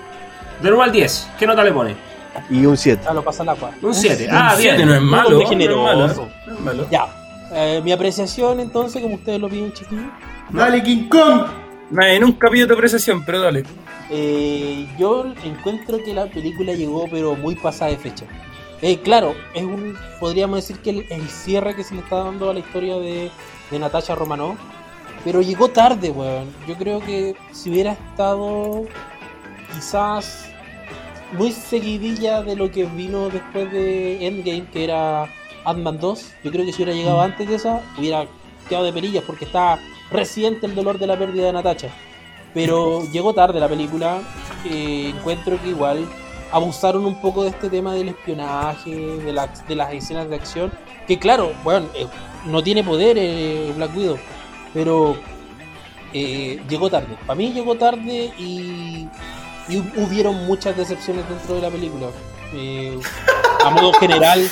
[0.63, 1.95] De 1 al 10, ¿qué nota le pone?
[2.51, 3.03] Y un 7.
[3.09, 3.71] Ah, lo pasa el agua.
[3.83, 4.29] Un 7.
[4.31, 4.77] Ah, Un bien.
[4.77, 5.31] siete no es malo.
[5.31, 5.83] no es generoso.
[5.83, 6.07] malo,
[6.47, 6.87] no es malo.
[6.91, 7.07] Ya.
[7.53, 10.05] Eh, mi apreciación, entonces, como ustedes lo piden, chiquillos.
[10.51, 11.47] Dale, King Kong.
[11.91, 13.65] Nadie nunca pidió tu apreciación, pero dale.
[14.11, 18.25] Eh, yo encuentro que la película llegó, pero muy pasada de fecha.
[18.81, 22.49] Eh, claro, es un, podríamos decir que el, el cierre que se le está dando
[22.49, 23.31] a la historia de,
[23.71, 24.57] de Natasha Romanoff,
[25.25, 26.49] pero llegó tarde, weón.
[26.67, 28.85] Yo creo que si hubiera estado
[29.75, 30.49] quizás
[31.33, 35.25] muy seguidilla de lo que vino después de Endgame, que era
[35.65, 38.27] Ant-Man 2, yo creo que si hubiera llegado antes de esa, hubiera
[38.69, 39.79] quedado de perillas porque está
[40.11, 41.91] reciente el dolor de la pérdida de Natasha.
[42.55, 44.18] Pero llegó tarde la película.
[44.64, 46.07] eh, encuentro que igual
[46.51, 50.72] abusaron un poco de este tema del espionaje, de, las de las escenas de acción.
[51.07, 52.07] Que claro, bueno, eh,
[52.46, 54.18] no tiene poder eh, Black Widow,
[54.74, 55.16] pero
[56.12, 57.16] eh, llegó tarde.
[57.26, 59.07] Para mí llegó tarde y,
[59.68, 62.07] y hu- hubieron muchas decepciones dentro de la película.
[63.64, 64.40] A modo general,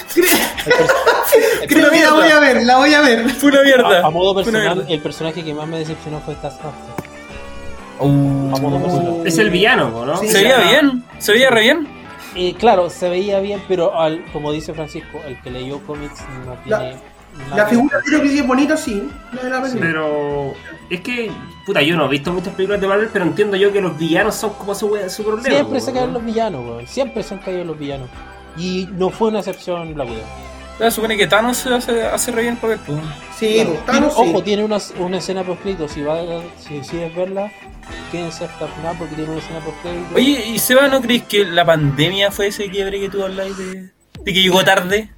[1.63, 3.29] el Creo que la voy a ver, la voy a ver.
[3.31, 4.01] Fue una mierda.
[4.03, 6.96] a, a modo personal, el personaje que más me decepcionó fue Taskmaster.
[8.01, 9.23] Uh.
[9.25, 10.17] Es el villano, ¿no?
[10.19, 10.29] Sí.
[10.29, 11.89] se veía bien, se veía re bien.
[12.35, 16.55] Eh, claro, se veía bien, pero al, como dice Francisco, el que leyó cómics no
[16.67, 16.97] La- tiene.
[17.55, 19.11] La figura creo que sí es bonita, sí.
[19.33, 19.87] La de la película.
[19.87, 20.55] Pero
[20.89, 21.31] es que,
[21.67, 24.35] puta, yo no he visto muchas películas de Marvel, pero entiendo yo que los villanos
[24.37, 25.55] son como su, su problema.
[25.55, 25.99] Siempre se ¿no?
[25.99, 26.87] caen los villanos, weón.
[26.87, 28.09] Siempre se han caído los villanos.
[28.57, 30.23] Y no fue una excepción Black Widow.
[30.79, 32.79] Se supone que Thanos se hace, hace re bien el papel.
[32.85, 32.99] pues.
[33.39, 33.71] Sí, Claro.
[33.71, 34.21] pues, Thanos sí.
[34.21, 36.19] Ojo, tiene una, una escena post si va
[36.59, 37.51] si decides verla,
[38.13, 39.77] quédense hasta el final porque tiene una escena post
[40.15, 43.91] Oye, ¿y Seba no crees que la pandemia fue ese quiebre que tú habláis de,
[44.25, 45.11] de que llegó tarde?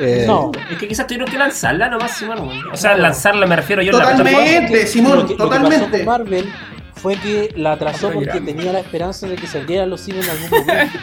[0.00, 2.48] Eh, no, Es que quizás tuvieron que lanzarla nomás, sí, mano.
[2.72, 5.62] O sea, lanzarla me refiero yo en la Totalmente, Simón, lo que, lo que pasó
[5.68, 5.96] totalmente.
[5.98, 6.52] con Marvel
[6.96, 10.30] fue que la atrasó porque tenía la esperanza de que se abrieran los cines en
[10.30, 10.98] algún momento.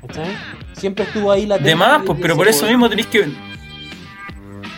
[0.06, 0.36] ¿Cachai?
[0.76, 3.28] Siempre estuvo ahí la De más, pues, pero por eso mismo tenéis que.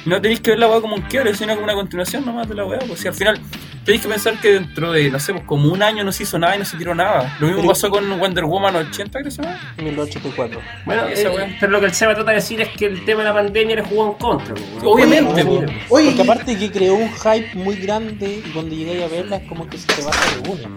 [0.04, 2.54] No tenéis que ver la weá como un quiebre, sino como una continuación nomás de
[2.54, 2.78] la weá.
[2.86, 3.40] Pues si al final
[3.84, 6.38] tenéis que pensar que dentro de, no sé, pues como un año no se hizo
[6.38, 7.36] nada y no se tiró nada.
[7.40, 9.58] Lo mismo Pero- pasó con Wonder Woman 80, creo que se llama.
[9.78, 10.60] 1984.
[10.84, 11.56] Bueno, Esa eh, weá.
[11.58, 13.74] pero lo que el Seba trata de decir es que el tema de la pandemia
[13.76, 14.54] le jugó en contra.
[14.54, 14.90] pues, ¿no?
[14.90, 15.70] Obviamente, Oye, pues.
[15.88, 19.48] Oye, Porque aparte que creó un hype muy grande y cuando llegué a verla es
[19.48, 20.68] como que se te baja de una.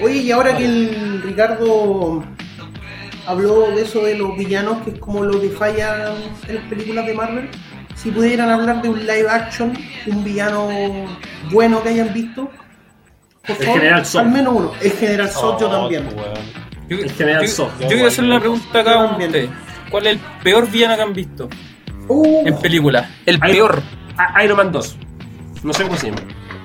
[0.00, 2.24] Oye, y ahora que el Ricardo
[3.26, 6.12] habló de eso de los villanos, que es como lo que falla
[6.48, 7.48] en las películas de Marvel,
[7.94, 9.72] si pudieran hablar de un live action,
[10.06, 10.68] un villano
[11.50, 12.50] bueno que hayan visto,
[13.46, 14.20] por El favor, General Zod.
[14.20, 14.72] al menos uno.
[14.80, 16.08] El General Zod yo también.
[16.12, 16.62] Oh, weón.
[16.88, 17.68] Yo, El general yo- Zod.
[17.80, 19.50] yo quiero hacerle una pregunta a uno de ustedes.
[19.90, 21.48] ¿Cuál es el peor villano que han visto
[22.08, 23.08] Uh, en película?
[23.26, 23.82] El peor.
[24.16, 24.96] A- Iron Man 2.
[25.62, 26.20] No sé cómo se llama.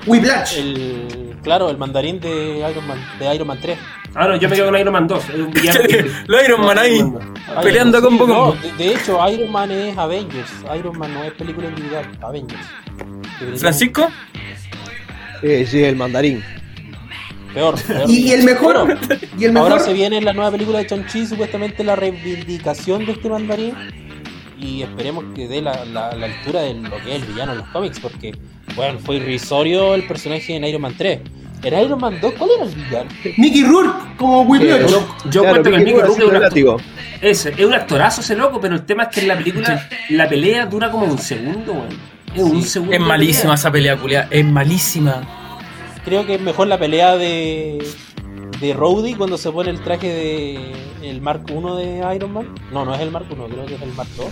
[0.05, 0.57] Whiplash.
[0.57, 3.77] El, claro, el mandarín de Iron Man, de Iron Man 3.
[4.15, 5.29] Ah, no, yo me quedo con Iron Man 2.
[5.29, 5.79] Es un villano.
[5.87, 7.03] que- Lo Iron Man ahí.
[7.63, 8.27] Peleando sí, combo.
[8.27, 10.49] no, de, de hecho, Iron Man es Avengers.
[10.77, 12.61] Iron Man no es película individual, Avengers.
[13.57, 14.07] ¿Francisco?
[15.43, 16.43] eh, sí, el mandarín.
[17.53, 18.09] Peor, peor.
[18.09, 18.99] Y, el mejor, Bueno,
[19.37, 23.29] y el Ahora se viene la nueva película de Chon-Chi, supuestamente la reivindicación de este
[23.29, 23.73] mandarín.
[24.59, 27.59] Y esperemos que dé la, la- la altura de lo que es el villano en
[27.59, 28.33] los cómics, porque,
[28.77, 31.19] bueno, fue irrisorio el personaje en Iron Man 3.
[31.63, 33.09] En Iron Man 2, ¿cuál era el villano?
[33.37, 34.81] Mickey Rourke como Whiplash.
[34.81, 36.81] Eh, Yo, yo Claro, cuento que el Mickey Rourke es un, actor,
[37.21, 40.65] es un actorazo ese loco, pero el tema es que en la película la pelea
[40.67, 41.87] dura como un segundo, weón.
[42.35, 42.93] Es un Sí, segundo.
[42.93, 43.55] Es malísima pelea.
[43.55, 44.27] esa pelea, culia.
[44.29, 45.23] Es malísima.
[46.05, 47.83] Creo que es mejor la pelea de,
[48.61, 50.71] de Rhodey cuando se pone el traje de
[51.01, 52.53] el Mark 1 de Iron Man.
[52.71, 54.27] No, no es el Mark 1, creo que es el Mark 2.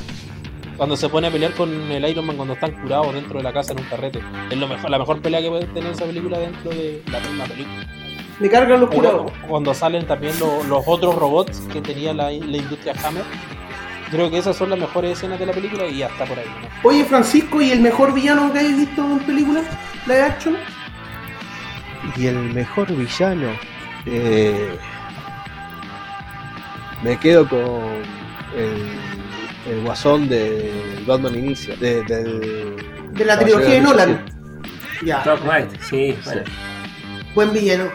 [0.78, 3.53] Cuando se pone a pelear con el Iron Man cuando están curados dentro de la
[3.53, 4.19] casa en un carrete.
[4.49, 7.45] Es lo mejor, la mejor pelea que puede tener esa película dentro de la, la
[7.45, 7.88] película.
[8.39, 9.32] Me cargan los curados.
[9.47, 13.23] cuando, salen también lo- los otros robots que tenía la, la industria Hammer.
[14.11, 16.45] Creo que esas son las mejores escenas de la película y hasta por ahí.
[16.45, 16.89] ¿no?
[16.89, 19.61] Oye, Francisco, ¿y el mejor villano que hayas visto en película?
[20.05, 20.57] Live action.
[22.17, 23.47] Y el mejor villano.
[24.05, 24.78] eh,
[27.03, 27.59] me quedo con
[28.55, 29.14] el
[29.70, 30.72] el guasón de
[31.05, 32.76] Batman Inicia, de, del-
[33.13, 34.26] De la trilogía de Nolan.
[35.05, 36.41] Ya, Dark Knight, sí, bueno.
[37.34, 37.89] buen villano.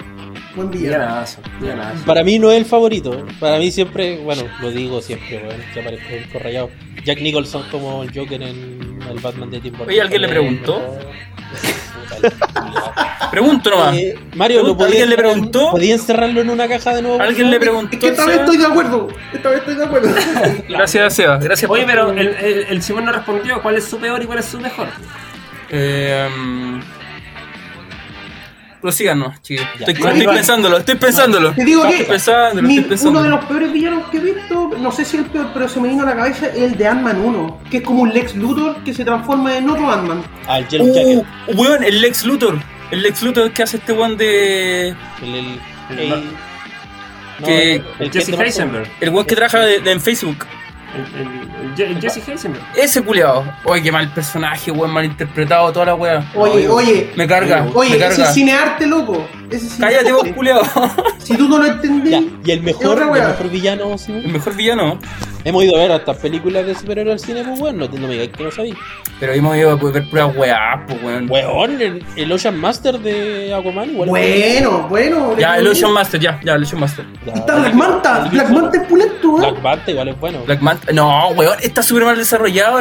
[0.55, 0.97] Buen villano.
[0.99, 2.05] Villanazo, villanazo.
[2.05, 3.25] Para mí no es el favorito.
[3.39, 6.71] Para mí siempre, bueno, lo digo siempre, weón, que aparezco el corrayado.
[7.05, 9.89] Jack Nicholson como el Joker en el Batman de Tim Burton.
[9.89, 10.99] Oye, ¿alguien le preguntó?
[13.31, 13.97] Pregunto nomás.
[13.97, 15.71] Eh, Mario, ¿no ¿Alguien le preguntó?
[15.71, 17.21] ¿Podía encerrarlo en una caja de nuevo?
[17.21, 17.93] ¿Alguien le preguntó?
[17.93, 19.09] Es que esta vez estoy de acuerdo.
[19.33, 20.09] Esta vez estoy de acuerdo.
[20.69, 21.39] Gracias, Seba.
[21.39, 24.27] Gracias Oye, por pero el, el, el Simón no respondió cuál es su peor y
[24.27, 24.89] cuál es su mejor.
[25.71, 26.83] Eh, um,
[28.81, 29.67] Prosíganos, chicos.
[29.79, 29.95] Estoy,
[30.27, 31.53] pensándolo, estoy pensándolo.
[31.53, 34.71] Te digo que Estoy pensándolo, mi- estoy uno de los peores villanos que he visto,
[34.79, 36.87] no sé si el peor, pero se me vino a la cabeza es el de
[36.89, 40.23] Ant-Man 1, que es como un Lex Luthor que se transforma en otro Ant-Man.
[40.49, 40.87] Ah, el Yellow.
[40.89, 41.25] Uh,
[41.55, 42.59] weón, el Lex Luthor.
[42.91, 44.89] El Lex Luthor que hace este weón de.
[45.23, 45.59] El,
[45.91, 46.25] el, el-
[47.41, 48.91] no, Que- el- el Jesse Heisenberg.
[49.01, 50.47] El weón que trabaja de- de- en Facebook.
[50.95, 52.65] El, el- el Je- el Jesse Heisenberg.
[52.77, 53.45] Ese culiado.
[53.65, 56.25] Oye, qué mal personaje, weón, mal interpretado, toda la weá.
[56.35, 58.25] Oye, oye, Me carga, me oye, ese carga.
[58.29, 59.27] es cinearte, loco.
[59.51, 60.35] Ese es Cállate vos, cinearte.
[60.35, 60.63] culiado.
[61.19, 63.29] Si tú no lo entendís, Ya, y el mejor, otra el wea.
[63.29, 64.13] mejor villano, ¿sí?
[64.13, 64.99] El mejor villano.
[65.45, 68.13] Hemos ido a ver hasta películas de superhéroes al cine, pues bueno, no, no me
[68.13, 68.75] digáis que no sabéis.
[69.19, 71.31] Pero hemos ido a ver puras weá, pues weón.
[71.31, 74.09] Weón, el, el Ocean Master de Aquaman, igual.
[74.11, 75.37] bueno, bueno.
[75.39, 77.07] Ya, el Ocean Master, ya, ya, el Ocean Master.
[77.27, 79.41] Ya, Está Black Manta, Black Manta es pulento, ¿eh?
[79.51, 80.39] Black Manta igual es bueno.
[80.45, 80.93] Black Manta.
[80.93, 82.81] No, weón, está súper mal desarrollado.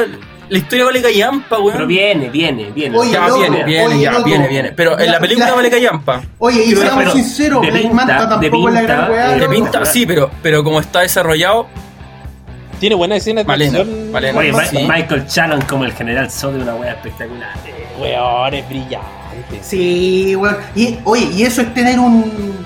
[0.50, 1.74] La historia vale callampa, weón.
[1.74, 2.98] Pero viene, viene, viene.
[2.98, 4.24] Oye, Ya, loco, viene, viene, oye, ya, loco.
[4.26, 4.72] viene, viene.
[4.72, 6.22] Pero en la película La- vale callampa.
[6.40, 8.98] Oye, y Pero- seamos pero sinceros, de Black pinta, Manta de tampoco es la gran
[9.08, 9.28] pinta, weá.
[9.38, 11.68] de pinta, sí, pero, pero como está desarrollado,
[12.80, 14.12] Tiene buenas escenas de Malena, acción.
[14.12, 14.40] Malena.
[14.40, 14.78] Oye, Ma- Sí.
[14.90, 17.50] Michael Shannon como el general Zod de una wea espectacular.
[18.00, 19.60] Weón, es brillante.
[19.62, 20.58] Sí, weón.
[20.76, 22.66] Y, oye, y eso es tener un.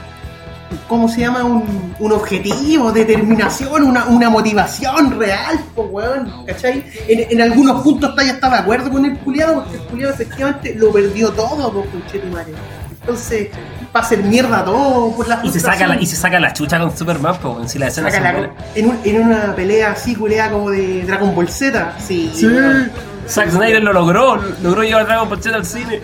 [0.88, 1.43] ¿Cómo se llama?
[1.43, 6.45] Un, un objetivo, determinación, una, una motivación real, pues, weón.
[6.45, 6.84] ¿Cachai?
[7.07, 10.13] En, en algunos puntos está ya está de acuerdo con el culiado, porque el culiado
[10.13, 12.53] efectivamente lo perdió todo, pues, conchetumare.
[13.01, 13.49] Entonces,
[13.95, 16.53] va a hacer mierda todo por la Y se saca la, y se saca la
[16.53, 20.15] chucha con Superman, pues, en si la escena la- en, un- en una pelea así,
[20.15, 21.93] culiada como de Dragon Ball Z.
[21.99, 22.31] Sí.
[22.43, 22.91] weón.
[23.27, 26.01] Zack Snyder lo logró, logró llevar Dragon Ball Z al cine.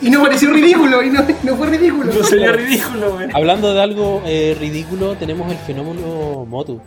[0.00, 2.12] Y no pareció ridículo, y no, no fue ridículo.
[2.12, 3.28] No sería ridículo, wey.
[3.32, 6.80] Hablando de algo eh, ridículo, tenemos el fenómeno Motu,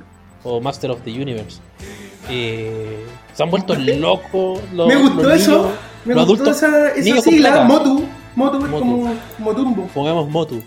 [0.43, 1.59] o Master of the Universe.
[2.29, 5.71] Eh, se han vuelto locos los, Me gustó los eso.
[6.03, 6.63] Me los gustó adultos.
[6.63, 7.63] esa, esa sigla.
[7.63, 8.03] Motu.
[8.35, 8.79] Motu es Motu.
[8.79, 9.87] como Motumbo.
[9.93, 10.61] Pongamos Motu.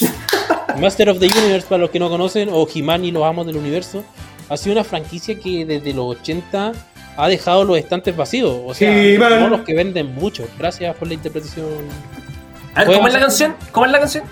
[0.80, 3.56] Master of the Universe, para los que no conocen, o He-Man y los Amos del
[3.56, 4.04] Universo,
[4.48, 6.72] ha sido una franquicia que desde los 80
[7.20, 8.60] ha dejado los estantes vacíos.
[8.64, 10.48] O sea, no los que venden mucho.
[10.58, 11.66] Gracias por la interpretación.
[12.74, 13.56] A ver, ¿cómo es la canción?
[13.72, 14.24] ¿Cómo es la canción?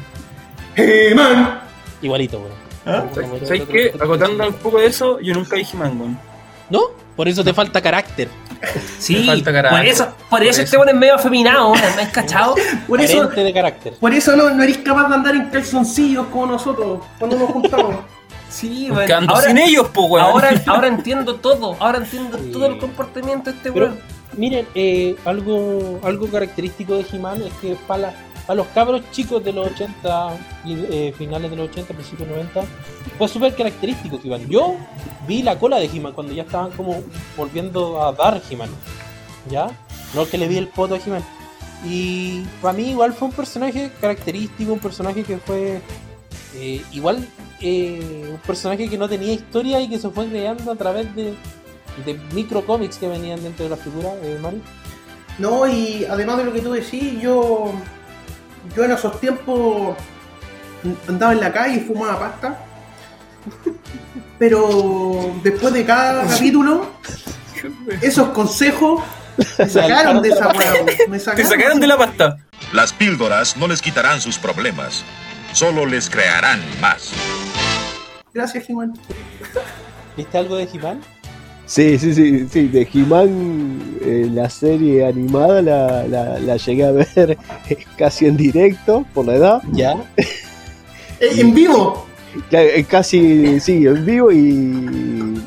[0.74, 1.60] Hey man.
[2.00, 2.52] Igualito, weón.
[2.86, 3.04] ¿Ah?
[3.44, 3.92] ¿sabes qué?
[4.00, 6.18] Acotando un poco de eso, yo nunca dije man, weón.
[6.70, 6.82] ¿No?
[7.16, 8.28] Por eso te falta carácter.
[8.98, 9.80] Sí, falta carácter.
[9.80, 10.62] por eso, por Por eso eso.
[10.62, 12.56] este weón es medio afeminado, ¿me has cachado?
[12.88, 13.92] Por eso, de carácter.
[14.00, 17.96] por eso no, no eres capaz de andar en calzoncillos como nosotros cuando nos juntamos.
[18.50, 20.24] Sí, ando Ahora, sin ellos, pues, weón.
[20.26, 22.50] ahora, ahora entiendo todo, ahora entiendo Sí.
[22.52, 24.00] todo el comportamiento de este Pero weón.
[24.36, 28.14] miren, eh, algo, algo característico de He-Man es que para,
[28.46, 30.30] para los cabros chicos de los 80
[30.64, 32.62] y eh, finales de los 80, principios 90,
[33.18, 34.48] fue súper característico He-Man.
[34.48, 34.76] Yo
[35.26, 37.02] vi la cola de He-Man cuando ya estaban como
[37.36, 38.70] volviendo a dar He-Man.
[39.50, 39.68] ¿Ya?
[40.14, 41.22] No que le vi el poto a He-Man.
[41.84, 45.80] Y para mí igual fue un personaje característico, un personaje que fue
[46.56, 47.26] eh, igual
[47.60, 51.34] eh, un personaje que no tenía historia y que se fue creando a través de,
[52.04, 54.62] de microcómics que venían dentro de la figura, eh, Mari.
[55.38, 57.72] No, y además de lo que tú decís, yo,
[58.76, 59.96] yo en esos tiempos
[61.08, 62.58] andaba en la calle y fumaba pasta.
[64.38, 66.90] Pero después de cada capítulo,
[68.02, 69.02] esos consejos
[69.58, 70.52] me sacaron de esa.
[71.08, 72.38] Me Te sacaron de la pasta.
[72.72, 75.04] Las píldoras no les quitarán sus problemas,
[75.52, 77.12] solo les crearán más.
[78.38, 78.94] Gracias, Jimán.
[80.16, 81.00] ¿Viste algo de He-Man?
[81.66, 86.92] Sí, sí, sí, sí, de He-Man, eh, la serie animada la, la, la llegué a
[86.92, 87.36] ver
[87.98, 89.62] casi en directo por la edad.
[89.72, 89.96] Ya.
[91.20, 92.06] Eh, en vivo.
[92.52, 95.42] Eh, Casi, sí, en vivo y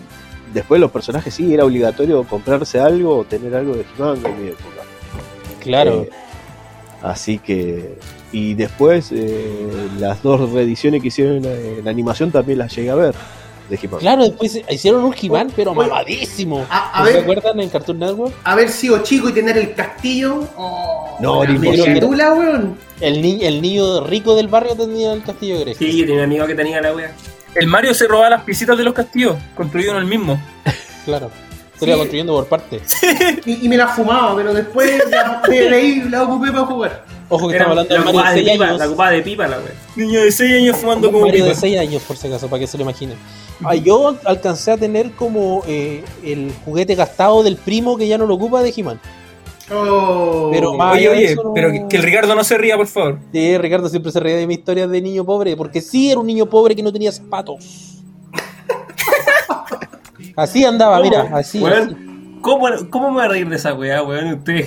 [0.54, 4.50] después los personajes sí, era obligatorio comprarse algo o tener algo de He-Man en mi
[4.50, 4.82] época.
[5.62, 6.02] Claro.
[6.02, 6.10] Eh,
[7.02, 7.96] así que.
[8.32, 12.96] Y después eh, las dos reediciones que hicieron en, en animación también las llegué a
[12.96, 13.14] ver
[13.70, 14.00] de He-Man.
[14.00, 16.66] Claro, después hicieron un He-Man, pero mamadísimo.
[16.70, 17.22] a- a ¿Se ver.
[17.24, 18.34] acuerdan en Cartoon Network?
[18.44, 20.46] Haber sido chico y tener el castillo.
[20.58, 22.78] Oh, No, era la weón.
[23.00, 25.88] El, ni- el niño rico del barrio tenía el castillo de Grecia.
[25.88, 27.14] Sí, yo tenía un amigo que tenía la wea.
[27.56, 30.42] El Mario se robaba las piecitas de los castillos, construido en el mismo.
[31.06, 31.30] Claro.
[31.78, 32.00] Se lo iba Sí.
[32.00, 32.94] construyendo por partes.
[33.46, 37.06] Y, y me la fumaba, pero después la, de ahí la ocupé para jugar.
[37.34, 38.88] Ojo que estamos hablando de la Mario de de 6 pipa, la años.
[38.88, 39.74] ocupada de pipa la wea.
[39.96, 41.62] Niño de 6 años fumando como Mario de pipa.
[41.62, 43.18] 6 años, por si acaso, para que se lo imaginen.
[43.64, 48.26] Ah, yo alcancé a tener como eh, el juguete gastado del primo que ya no
[48.26, 49.00] lo ocupa de He-Man.
[49.74, 50.50] Oh.
[50.52, 53.20] Pero más- Oye, oye, no- pero que, que el Ricardo no se ría, por favor.
[53.32, 56.28] Sí, Ricardo siempre se reía de mi historia de niño pobre, porque sí era un
[56.28, 58.00] niño pobre que no tenía zapatos.
[60.36, 61.58] Así andaba, mira, así.
[61.58, 61.60] así.
[61.60, 64.34] Weón, ¿cómo, ¿cómo me voy a reír de esa weá, weón?
[64.36, 64.66] Usted.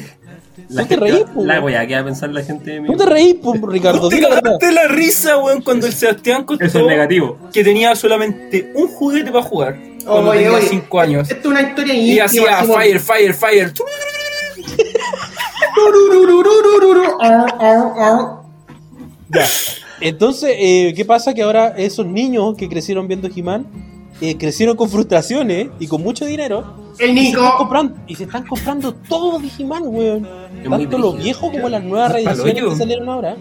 [0.55, 1.65] ¿Tú te reís, po, La weón?
[1.65, 2.89] weá, ¿qué va a pensar la gente de mí?
[2.89, 6.65] No te reís, pues, Ricardo, Te la cagaste la risa, weón, cuando el Sebastián contó
[6.65, 7.39] Eso es negativo.
[7.53, 9.77] que tenía solamente un juguete para jugar.
[10.05, 11.31] Cuando Oye, tenía oye, 5 años.
[11.31, 13.73] Esto es una historia Y hacía fire, fire, fire.
[19.31, 19.47] Ya.
[20.01, 21.33] Entonces, eh, ¿qué pasa?
[21.35, 23.67] Que ahora esos niños que crecieron viendo He-Man
[24.21, 26.83] eh, crecieron con frustraciones y con mucho dinero.
[26.99, 27.57] El Y se, están Nico.
[27.59, 30.29] comprando, y se están comprando todo de He-Man, weón.
[30.69, 33.37] Tanto los viejos como las nuevas reediciones que salieron ahora.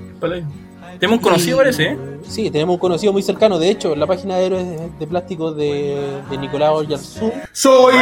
[1.00, 1.98] Tenemos un conocido, Y- parece, ¿eh?
[2.28, 3.60] Sí, tenemos un conocido muy cercano.
[3.60, 7.96] De hecho, en la página de héroes de, de plástico de, de Nicolás Yarzú Soy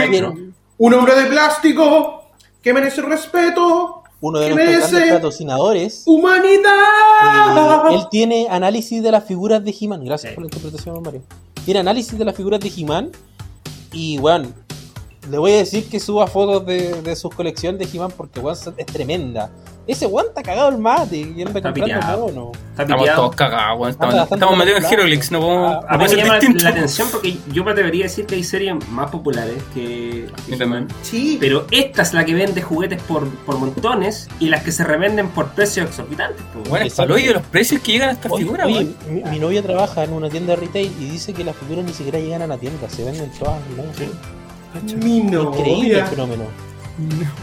[0.78, 2.24] un hombre de plástico
[2.62, 4.04] que merece respeto.
[4.20, 6.04] uno de ¿Qué nuestros patrocinadores.
[6.06, 7.92] ¡Humanidad!
[7.92, 10.04] Eh, él tiene análisis de las figuras de He-Man.
[10.06, 11.22] Gracias por la interpretación, Mario.
[11.66, 13.12] Tiene análisis de las figuras de He-Man.
[13.94, 14.54] Y, weón,
[15.32, 18.58] le voy a decir que suba fotos de, de sus colecciones de He-Man porque, weón,
[18.78, 19.50] es tremenda.
[19.88, 22.52] Ese weón está cagado el mate y anda Está comprando mono.
[22.78, 23.92] Estamos todos cagados, weón.
[23.92, 24.94] Estamos, estamos metidos en.
[24.94, 26.64] Heroclix, no podemos, Ah, no A mí puede me ser llama distinto.
[26.64, 30.58] la atención porque yo me atrevería a decir que hay series más populares que, que
[30.58, 30.62] también.
[30.62, 30.88] He-Man.
[31.02, 34.84] Sí, Pero esta es la que vende juguetes por, por montones y las que se
[34.84, 36.42] revenden por precios exorbitantes.
[36.70, 39.64] Bueno, el de los precios que llegan a estas Oye, figuras, oye, mi, mi novia
[39.64, 42.48] trabaja en una tienda de retail y dice que las figuras ni siquiera llegan a
[42.48, 44.41] la tienda, se venden todas online.
[45.04, 46.44] Mi Increíble el fenómeno.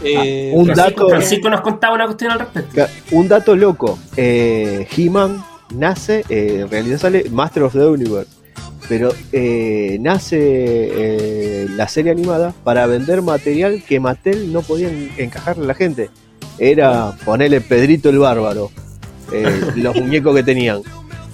[0.03, 2.85] Eh, un Francisco, dato- Francisco nos contaba una cuestión al respecto.
[3.11, 5.43] Un dato loco, eh, He-Man
[5.75, 8.29] nace, eh, en realidad sale Master of the Universe,
[8.87, 15.11] pero eh, nace eh, la serie animada para vender material que Mattel no podía en-
[15.17, 16.09] encajarle a la gente.
[16.57, 18.71] Era ponerle Pedrito el Bárbaro,
[19.33, 20.81] eh, los muñecos que tenían.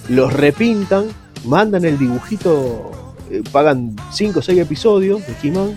[0.08, 1.06] Los repintan,
[1.44, 5.76] mandan el dibujito, eh, pagan 5 o 6 episodios de He-Man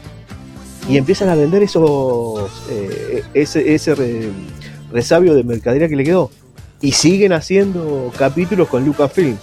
[0.89, 4.29] y empiezan a vender esos eh, ese, ese re-
[4.91, 6.31] resabio de mercadería que le quedó.
[6.81, 9.35] Y siguen haciendo capítulos con Lucasfilm.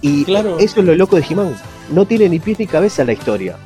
[0.00, 0.58] Y Claro.
[0.58, 1.54] eso es lo loco de He-Man.
[1.92, 3.56] No tiene ni pie ni cabeza la historia.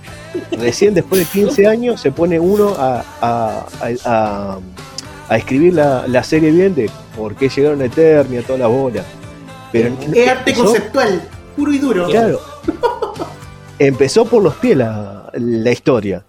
[0.59, 3.67] Recién después de 15 años se pone uno a, a,
[4.05, 4.59] a-
[5.29, 9.03] a- escribir la, la serie bien de por qué llegaron a Eternia, toda la bola.
[9.73, 11.23] Pero Es arte conceptual,
[11.57, 12.07] puro y duro.
[12.09, 12.41] Claro.
[13.79, 16.25] Empezó por los pies la, la historia.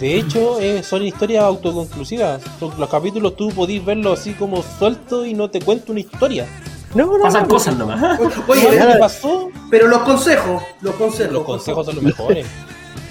[0.00, 2.42] De hecho, eh, son historias autoconclusivas.
[2.58, 6.46] Son- Los capítulos tú podís verlos así como suelto y no te cuento una historia.
[6.94, 7.48] No, no, Pasan no.
[7.48, 8.18] cosas nomás.
[8.48, 8.98] Oye, ¿Qué nada.
[8.98, 9.48] pasó?
[9.70, 11.32] pero los consejos, los consejos.
[11.32, 12.46] Los consejos son los mejores.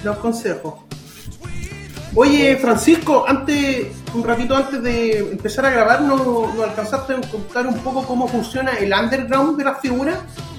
[0.03, 0.73] Los consejos.
[2.17, 6.15] Oye, Francisco, antes, un ratito antes de empezar a grabar, ¿no,
[6.55, 10.17] no alcanzaste a contar un poco cómo funciona el underground de las figuras?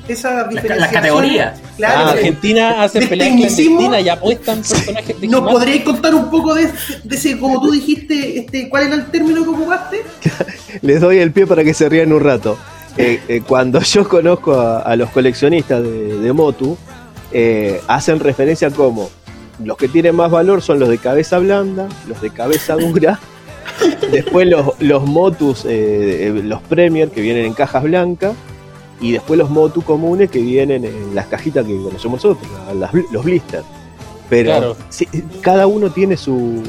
[0.08, 0.92] Esas las diferenciaciones.
[0.92, 1.60] categorías.
[1.76, 2.10] Claro, Ah.
[2.12, 6.70] Argentina hace peleas clandestinas y apuestan personajes de ¿Nos podríais contar un poco de,
[7.04, 10.02] de ese, como tú dijiste, este, cuál era el término que ocupaste?
[10.82, 12.56] Les doy el pie para que se rían un rato.
[12.96, 16.76] Eh, eh, cuando yo conozco a, a los coleccionistas de, de Motu,
[17.32, 19.10] eh, hacen referencia como
[19.62, 23.18] los que tienen más valor son los de cabeza blanda, los de cabeza dura,
[24.10, 28.32] después los, los Motus, eh, los Premier que vienen en cajas blancas,
[29.00, 33.24] y después los Motu comunes que vienen en las cajitas que conocemos nosotros, las los
[33.24, 33.64] blisters.
[34.28, 34.76] Pero Claro.
[34.88, 35.06] sí,
[35.40, 36.62] cada uno tiene su,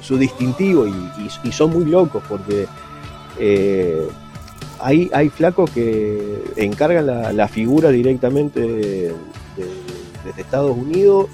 [0.00, 2.66] su distintivo y, y- y son muy locos porque
[3.38, 4.08] eh,
[4.78, 9.14] hay, hay flacos que encargan la, la figura directamente de-
[10.24, 11.26] desde Estados Unidos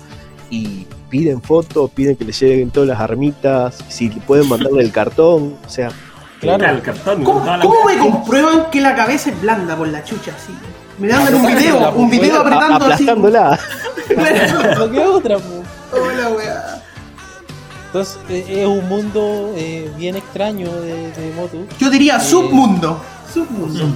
[0.51, 5.55] y piden fotos, piden que les lleguen todas las armitas, si pueden mandarle el cartón,
[5.65, 5.91] o sea,
[6.43, 6.59] Claro.
[6.59, 7.25] Claro, el cartón.
[7.25, 10.53] ¿Cómo, la cómo me comprueban que la cabeza es blanda por la chucha así?
[10.99, 13.09] Me dan un video, un video apretando así.
[13.09, 13.59] aplastándola.
[14.13, 14.75] Claro.
[14.87, 15.63] ¿No queda otra, po?
[15.97, 16.83] Hola, weá.
[17.87, 21.67] Entonces, eh, es un mundo eh, bien extraño de, de Motu.
[21.79, 22.31] Yo diría Sí.
[22.31, 23.01] submundo.
[23.33, 23.87] Submundo.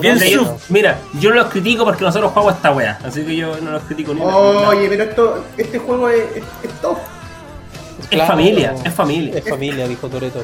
[0.00, 2.98] Bien Una Mira, yo- no los critico porque nosotros jugamos esta wea.
[3.04, 4.20] Así que yo no los critico ni.
[4.22, 6.98] Oye, pero esto, este juego es, es, es top.
[8.12, 8.32] Es Claro.
[8.32, 9.38] familia, es familia.
[9.38, 10.40] Es familia, dijo Toreto.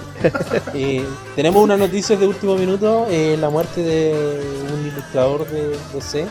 [0.74, 1.04] Eh,
[1.36, 3.06] tenemos unas noticias de último minuto.
[3.10, 4.40] eh, la muerte de
[4.72, 6.26] un ilustrador de DC,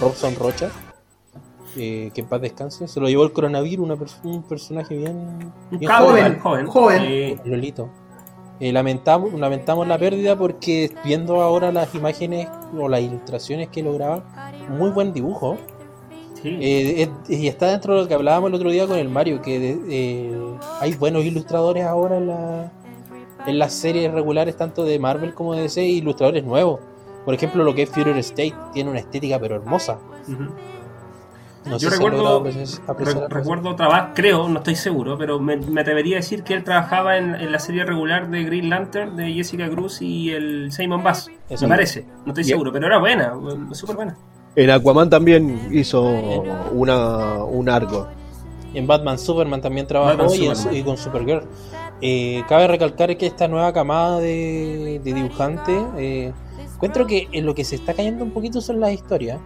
[0.00, 0.70] Robson Rocha.
[1.78, 2.88] eh, que en paz descanse.
[2.88, 6.66] Se lo llevó el coronavirus, una pers- un personaje bien, Un bien joven, joven.
[6.66, 7.40] joven.
[7.44, 7.90] Lolito.
[8.60, 14.22] Eh, lamentamos, lamentamos la pérdida porque viendo ahora las imágenes o las ilustraciones que lograba,
[14.70, 15.58] muy buen dibujo.
[16.46, 16.58] Sí.
[16.60, 19.42] Eh, es- y está dentro de lo que hablábamos el otro día con el Mario,
[19.42, 20.38] que de- eh,
[20.80, 22.72] hay buenos ilustradores ahora en, la,
[23.46, 26.80] en las series regulares, tanto de Marvel como de DC, ilustradores nuevos.
[27.24, 29.98] Por ejemplo, lo que es Future State tiene una estética pero hermosa.
[31.64, 35.56] No Yo recuerdo- logrado apreciar- apreciar Re- recuerdo trabajar, creo, no estoy seguro, pero me,
[35.56, 39.16] me atrevería a decir que él trabajaba en, en la serie regular de Green Lantern
[39.16, 41.28] de Jessica Cruz y el Simon Bass.
[41.48, 41.64] Eso.
[41.66, 42.46] Me parece, no estoy Bien.
[42.46, 44.16] seguro, pero era buena, bu- súper buena.
[44.56, 46.02] En Aquaman también hizo
[46.72, 48.08] una, un arco.
[48.74, 51.42] En Batman Superman también trabajó Batman, y, en- y con Supergirl.
[52.02, 56.32] Eh, cabe recalcar que esta nueva camada de, de dibujantes, eh,
[56.74, 59.38] encuentro que en lo que se está cayendo un poquito son las historias,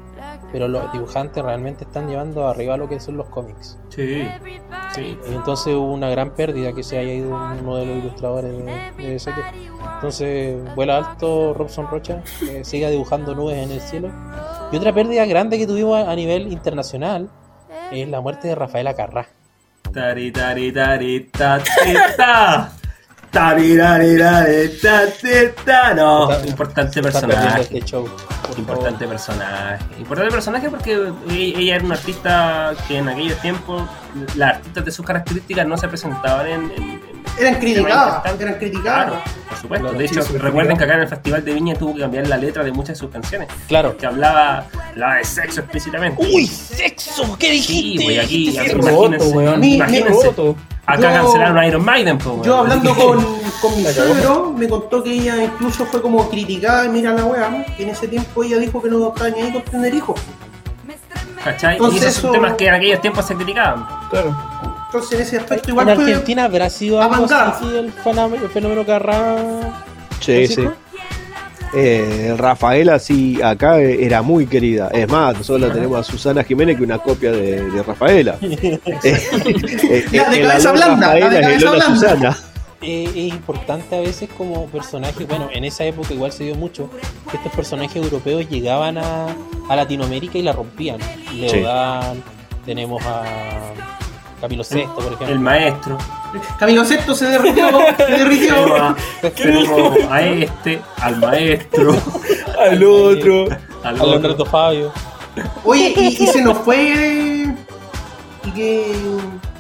[0.53, 3.79] pero los dibujantes realmente están llevando arriba lo que son los cómics.
[3.89, 4.29] Sí,
[4.95, 5.19] sí.
[5.29, 7.29] Y entonces hubo una gran pérdida que se haya ido
[7.61, 9.33] uno de los ilustradores de, de DC.
[9.95, 14.11] Entonces vuela alto Robson Rocha, que siga dibujando nubes en el cielo.
[14.73, 17.31] Y otra pérdida grande que tuvimos a a nivel internacional
[17.93, 19.29] es la muerte de Rafaela Carrá.
[19.93, 21.63] Tari, tari, tari, ta,
[22.17, 22.73] ta.
[25.97, 27.63] No, importante personaje.
[27.63, 28.05] este show.
[28.05, 28.59] por favor.
[28.59, 29.85] Importante personaje.
[29.99, 33.89] Importante personaje porque ella era una artista que en aquellos tiempos
[34.37, 36.71] las artistas de sus características no se presentaban en.
[36.73, 37.01] en-
[37.39, 39.07] Eran criticadas, eran criticadas.
[39.07, 39.85] Claro, por supuesto.
[39.87, 42.27] Claro, de hecho, sí, recuerden que acá en el Festival de Viña tuvo que cambiar
[42.27, 43.49] la letra de muchas de sus canciones.
[43.69, 43.97] Claro.
[43.97, 46.23] Que hablaba, hablaba de sexo explícitamente.
[46.23, 47.37] ¡Uy, sexo!
[47.39, 48.05] ¿Qué Sí, dijiste?
[48.05, 48.89] güey, aquí, Dijiste aquí sexo.
[48.89, 50.33] roto, imagínense,
[50.93, 52.43] Acá Yo- cancelaron a Iron Maiden, weón.
[52.43, 53.25] Yo hablando con,
[53.63, 57.65] con mi suegro, me contó que ella incluso fue como criticada, y mira la weá,
[57.77, 60.21] que en ese tiempo ella dijo que no estaba ni ahí con tener hijos.
[61.45, 61.75] ¿Cachai?
[61.75, 63.87] y Entonces esos son temas que en aquellos tiempos se criticaban.
[64.11, 64.37] Claro.
[64.87, 66.05] Entonces en ese aspecto ¿En igual fue...
[66.05, 69.37] Argentina habrá sido algo así el fenómeno, el fenómeno Carrá?
[70.21, 70.69] Sí, sí.
[71.73, 74.89] Eh, Rafaela sí, acá era muy querida.
[74.93, 78.37] Es más, nosotros la tenemos a Susana Jiménez, que es una copia de, de Rafaela.
[78.41, 81.85] Eh, eh, La de cabeza blanda, la de Rafaela es.
[81.85, 82.39] Susana.
[82.83, 86.89] Eh, es importante a veces como personaje, bueno, en esa época igual se dio mucho,
[87.31, 89.27] que estos personajes europeos llegaban a,
[89.69, 90.99] a Latinoamérica y la rompían.
[91.35, 92.23] Leodán,
[92.65, 94.00] tenemos a
[94.41, 95.29] Camilo VI, por ejemplo.
[95.29, 95.99] El maestro.
[96.59, 98.77] Camilo Sexto se derritió, se derritió.
[98.83, 98.97] a,
[99.35, 101.95] tenemos a este, al maestro,
[102.59, 103.47] Al otro.
[103.85, 104.47] al a otro.
[104.47, 104.93] Fabio.
[105.65, 107.47] Oye, y, y se nos fue...
[108.45, 108.93] Y que...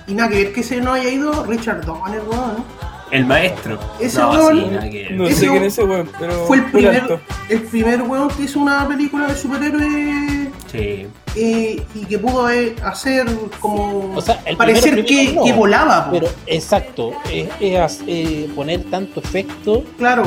[0.07, 2.64] Y nada que ver que se nos haya ido Richard Donner, weón.
[3.12, 3.78] El maestro.
[4.01, 5.12] Ese no, weón- sí, nada que ver.
[5.12, 6.33] No Ese sé quién es ese weón, pero.
[6.47, 11.07] Fue el primer, el primer weón que hizo una película de superhéroes Sí.
[11.37, 13.26] Eh, y que pudo eh, hacer
[13.61, 15.45] como O sea, el parecer primero, que, primero no.
[15.45, 16.05] que volaba.
[16.07, 16.11] po.
[16.12, 20.24] Pero exacto, es, es, eh, poner tanto efecto claro,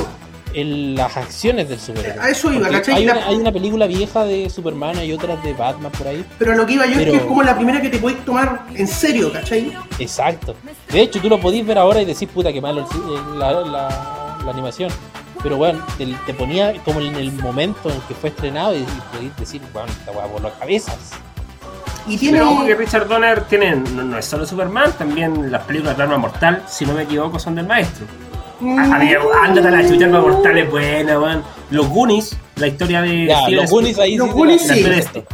[0.53, 2.19] en las acciones del superhéroe.
[2.23, 2.67] A eso iba.
[2.67, 6.23] Hay una, hay una película vieja de Superman, hay otras de Batman por ahí.
[6.37, 8.23] pero lo que iba yo Pero- es que es como la primera que te podéis
[8.23, 9.73] tomar en serio, ¿cachai?
[9.99, 10.55] Exacto.
[10.91, 13.39] De hecho, tú lo podís ver ahora y decís, puta, que malo el ci- el-
[13.39, 14.91] la, la- la animación.
[15.43, 19.01] Pero bueno, te, te ponía como en el momento en que fue estrenado y, y
[19.13, 21.11] podís decir, bueno, esta weá voló cabezas.
[22.07, 22.39] Y tiene.
[22.39, 26.17] Pero que Richard Donner tiene, no, no es solo Superman, también las películas de Arma
[26.17, 28.05] Mortal, si no me equivoco, son del maestro.
[28.59, 31.43] Mm, ándate a la chucha, Arma Mortal es buena, weón.
[31.69, 34.67] Los Goonies, la historia de Ya, Steven los Goonies ahí Los sí Goonies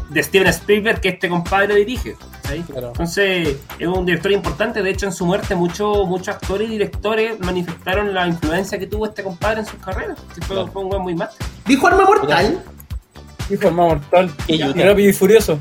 [0.09, 2.15] de Steven Spielberg que este compadre dirige.
[2.57, 4.81] Entonces, es un director importante.
[4.81, 9.05] De hecho, en su muerte, muchos muchos actores y directores manifestaron la influencia que tuvo
[9.05, 10.17] este compadre en sus carreras.
[10.35, 10.71] Sí, fue, Claro.
[10.71, 11.29] fue un weón muy más.
[11.65, 12.61] Dijo Arma Mortal.
[13.49, 14.31] Del más mortal.
[14.47, 15.59] Y rápido y furioso.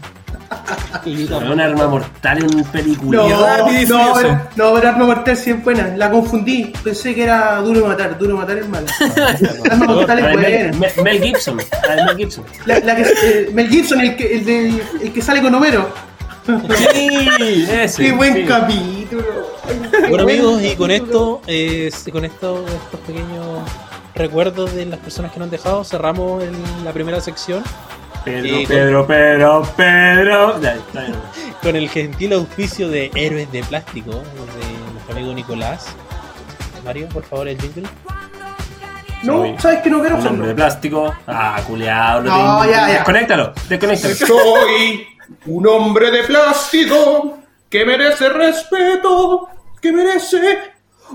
[1.05, 3.19] Yo Un arma mortal en un película.
[3.23, 4.13] No, no, furioso.
[4.17, 5.89] pero- no, pero Arma Mortal sí es buena.
[5.97, 6.73] La confundí.
[6.85, 8.19] Pensé que era Duro Matar.
[8.19, 8.87] Duro Matar es mala.
[9.71, 10.79] Arma Mortal es Mel, buena.
[10.79, 11.59] Mel- Mel Gibson.
[11.87, 12.45] la de Mel Gibson.
[12.67, 15.91] La, la que, eh, Mel Gibson, el que, el que sale con Homero.
[16.77, 18.05] Sí, ese.
[18.05, 18.45] Qué buen sí.
[18.45, 19.23] capítulo.
[20.09, 23.61] Bueno amigos, y con esto, eh, con esto, estos pequeños
[24.15, 26.43] recuerdos de las personas que nos han dejado, cerramos
[26.85, 27.63] la primera sección
[28.25, 29.07] Pedro, con- Pedro,
[29.77, 30.61] Pedro, Pedro.
[31.63, 35.87] Con el gentil auspicio de Héroes de Plástico de nuestro amigo Nicolás.
[36.85, 37.83] Mario, por favor, el jingle.
[39.25, 40.57] No, Soy sabes que no quiero Un hombre de hacerlo.
[40.57, 41.15] plástico.
[41.27, 42.23] Ah, culeado.
[42.23, 42.87] No, ya, ya.
[42.87, 44.15] Desconéctalo, desconéctalo.
[44.15, 45.07] Soy
[45.47, 47.39] un hombre de plástico
[47.69, 49.49] que merece respeto,
[49.81, 50.61] que merece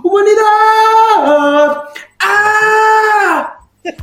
[0.03, 1.84] humanidad.
[2.19, 3.60] ¡Ah!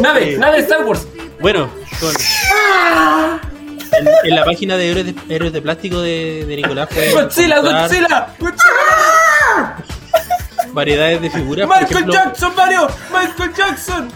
[0.00, 1.06] Nave, nave Star Wars.
[1.40, 1.70] Bueno,
[2.00, 2.10] con,
[3.92, 7.60] en, en la página de Héroes de, Héroes de Plástico de, de Nicolás pueden Godzilla,
[7.60, 9.76] Godzilla, Godzilla.
[10.72, 11.66] variedades de figuras.
[11.66, 14.08] Por Michael ejemplo, Jackson, Mario, Michael Jackson.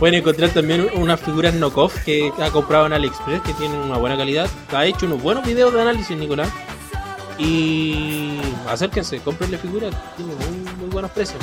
[0.00, 4.16] Pueden encontrar también unas figuras knockoff que ha comprado en AliExpress que tienen una buena
[4.16, 4.48] calidad.
[4.72, 6.48] Ha hecho unos buenos videos de análisis, Nicolás.
[7.38, 11.40] Y acérquense, comprenle figuras, tiene muy, muy buenos precios.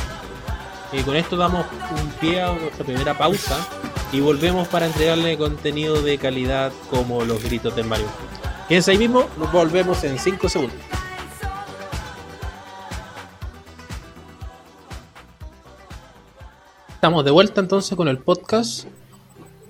[0.92, 3.58] Y con esto damos un pie a nuestra primera pausa
[4.12, 8.08] y volvemos para entregarle contenido de calidad como los gritos del Mario.
[8.68, 10.80] Quédense ahí mismo, nos volvemos en 5 segundos.
[16.98, 18.88] Estamos de vuelta entonces con el podcast.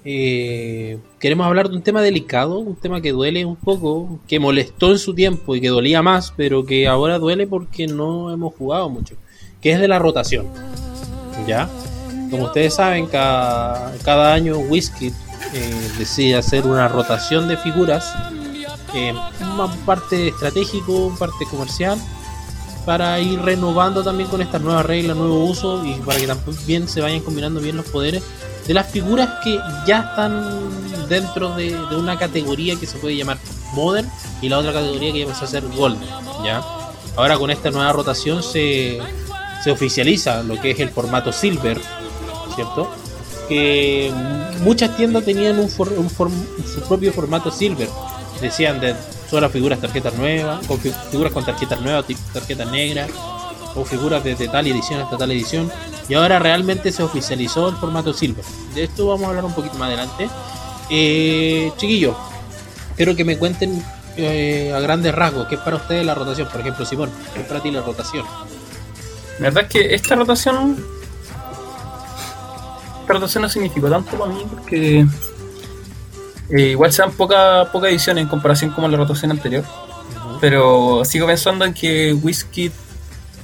[0.06, 4.92] Eh, queremos hablar de un tema delicado, un tema que duele un poco, que molestó
[4.92, 8.88] en su tiempo y que dolía más, pero que ahora duele porque no hemos jugado
[8.88, 9.16] mucho,
[9.60, 10.48] que es de la rotación.
[11.46, 11.68] ¿Ya?
[12.32, 15.08] Como ustedes saben, cada, cada año Whisky
[15.54, 18.10] eh, decide hacer una rotación de figuras,
[18.96, 19.14] eh,
[19.54, 22.00] una parte estratégico, parte comercial,
[22.88, 27.02] para ir renovando también con estas nuevas reglas, nuevo uso y para que también se
[27.02, 28.24] vayan combinando bien los poderes
[28.66, 30.42] de las figuras que ya están
[31.10, 33.40] dentro de, una categoría que se puede llamar
[33.74, 34.10] Modern
[34.42, 36.08] y la otra categoría que pasa a ser Golden.
[36.46, 36.64] ¿ya?
[37.18, 39.00] Ahora con esta nueva rotación se,
[39.66, 41.82] se oficializa lo que es el formato Silver,
[42.56, 42.90] ¿cierto?
[43.50, 44.14] Que
[44.64, 47.90] muchas tiendas tenían un, su propio formato Silver.
[48.40, 48.96] Decían de
[49.30, 53.10] todas las figuras tarjetas nuevas, con fi- figuras con tarjetas nuevas, tarjetas negras,
[53.76, 55.72] o figuras de, de tal edición hasta tal edición.
[56.10, 58.44] Y ahora realmente se oficializó el formato Silver.
[58.74, 60.30] De esto vamos a hablar un poquito más adelante.
[60.90, 62.16] Eh, chiquillos,
[62.96, 63.84] quiero que me cuenten
[64.16, 66.48] eh, a grandes rasgos qué es para ustedes la rotación.
[66.50, 68.26] Por ejemplo, Simón, ¿qué es para ti la rotación?
[69.40, 70.84] La verdad es que esta rotación.
[73.02, 75.06] Esta rotación no significó tanto para mí porque.
[76.50, 79.64] Eh, igual sean poca, poca edición en comparación con la rotación anterior.
[80.40, 82.72] Pero sigo pensando en que Whisky.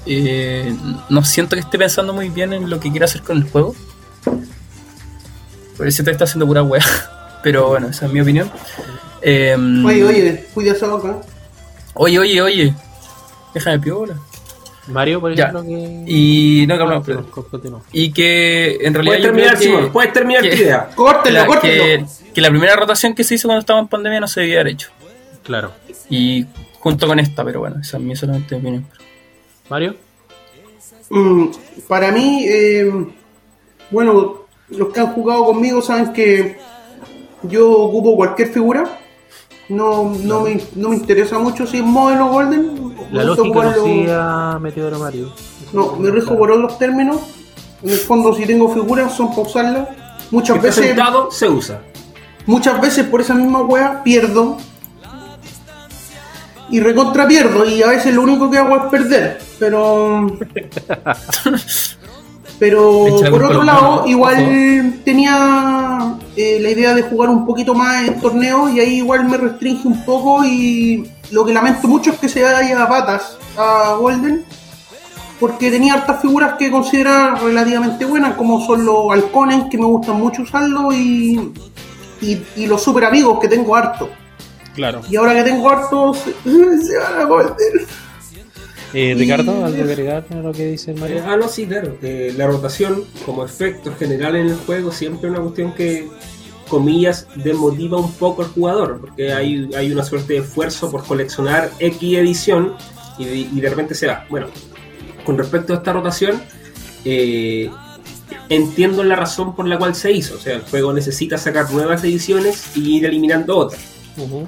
[0.05, 0.75] eh,
[1.09, 3.75] no siento que esté pensando muy bien en lo que quiere hacer con el juego.
[5.77, 6.83] Por eso te está haciendo pura wea.
[7.43, 8.51] Pero bueno, esa es mi opinión.
[9.21, 9.55] Eh,
[9.85, 11.17] Oye, oye, cuida esa boca.
[11.95, 12.73] Oye, oye, oye.
[13.53, 14.15] Déjame piola.
[14.87, 16.03] Mario, por ejemplo, que...
[16.07, 17.81] Y no, que Ah, continúa.
[17.93, 19.13] Y que en realidad.
[19.15, 20.89] Puedes terminar, que- Simón, puedes terminar que- tu idea.
[20.95, 21.83] Córtenlo, la, córtenlo.
[21.83, 24.59] que, que la primera rotación que se hizo cuando estaba en pandemia no se debía
[24.61, 24.89] haber hecho.
[25.43, 25.71] Claro.
[26.09, 26.45] Y
[26.79, 28.85] junto con esta, pero bueno, esa es mi solamente opinión.
[29.69, 29.95] Mario,
[31.09, 31.47] Mm,
[31.87, 32.91] para mí, eh,
[33.91, 36.57] bueno, los que han jugado conmigo saben que
[37.43, 38.99] yo ocupo cualquier figura.
[39.73, 42.95] No, no, me, no me interesa mucho si es Modern o Golden.
[43.11, 45.33] la lógica no ocuparlo- sigue a Meteoro Mario.
[45.71, 47.17] No, me rijo por otros términos.
[47.81, 49.87] En el fondo, si tengo figuras, son para usarlas.
[50.31, 51.81] Muchas Está veces, sentado, se usa.
[52.45, 54.57] muchas veces por esa misma wea pierdo.
[56.69, 57.65] Y recontra pierdo.
[57.65, 59.39] Y a veces lo único que hago es perder.
[59.59, 60.27] Pero.
[62.63, 68.07] Pero Echa por otro lado, igual tenía eh, la idea de jugar un poquito más
[68.07, 72.19] en torneos y ahí igual me restringe un poco y lo que lamento mucho es
[72.19, 74.45] que se vaya a patas a Golden
[75.41, 80.15] porque tenía hartas figuras que consideraba relativamente buenas como son los halcones que me gustan
[80.15, 81.51] mucho usarlo y,
[82.21, 84.07] y, y los super amigos que tengo harto.
[84.73, 85.01] Claro.
[85.09, 87.85] y ahora que tengo hartos se van a Golden
[88.93, 91.23] Eh, Ricardo, ¿algo que agregar a lo que dice Eh, Mario?
[91.25, 91.97] Ah, no, sí, claro.
[92.01, 96.07] Eh, la rotación como efecto general en el juego siempre es una cuestión que,
[96.67, 101.71] comillas, desmotiva un poco al jugador, porque hay, hay una suerte de esfuerzo por coleccionar
[101.79, 102.73] X edición
[103.17, 104.25] y de, y de repente se va.
[104.29, 104.47] Bueno,
[105.25, 106.41] con respecto a esta rotación,
[107.05, 107.69] eh,
[108.49, 110.35] entiendo la razón por la cual se hizo.
[110.35, 113.81] O sea, el juego necesita sacar nuevas ediciones y ir eliminando otras.
[114.17, 114.47] Ujú.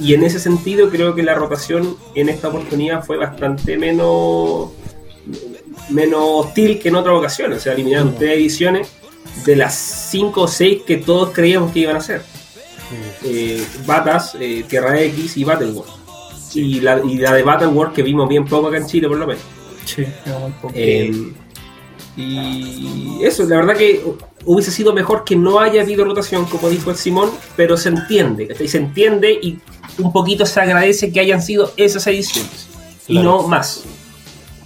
[0.00, 4.70] Y en ese sentido creo que la rotación en esta oportunidad fue bastante menos
[5.90, 7.58] menos hostil que en otras ocasiones.
[7.58, 8.92] O sea, eliminaron tres ediciones
[9.44, 12.22] de las cinco o seis que todos creíamos que iban a ser.
[13.24, 15.92] Eh, Batas, eh, Tierra X y Battleworld.
[16.54, 19.26] Y la, y la de Battleworld que vimos bien poco acá en Chile por lo
[19.26, 19.42] menos.
[19.84, 20.04] Sí.
[20.72, 21.32] Eh,
[22.16, 24.00] y eso, la verdad que
[24.44, 28.46] hubiese sido mejor que no haya habido rotación, como dijo el Simón, pero se entiende,
[28.46, 28.68] ¿cachai?
[28.68, 29.58] se entiende y
[29.98, 32.68] un poquito se agradece que hayan sido esas ediciones
[33.06, 33.82] y no más.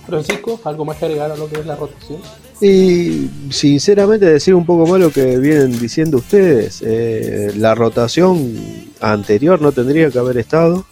[0.06, 2.20] Francisco, ¿algo más que agregar a lo que es la rotación?
[2.60, 8.54] Y sinceramente decir un poco más lo que vienen diciendo ustedes, eh, la rotación
[9.00, 10.84] anterior no tendría que haber estado.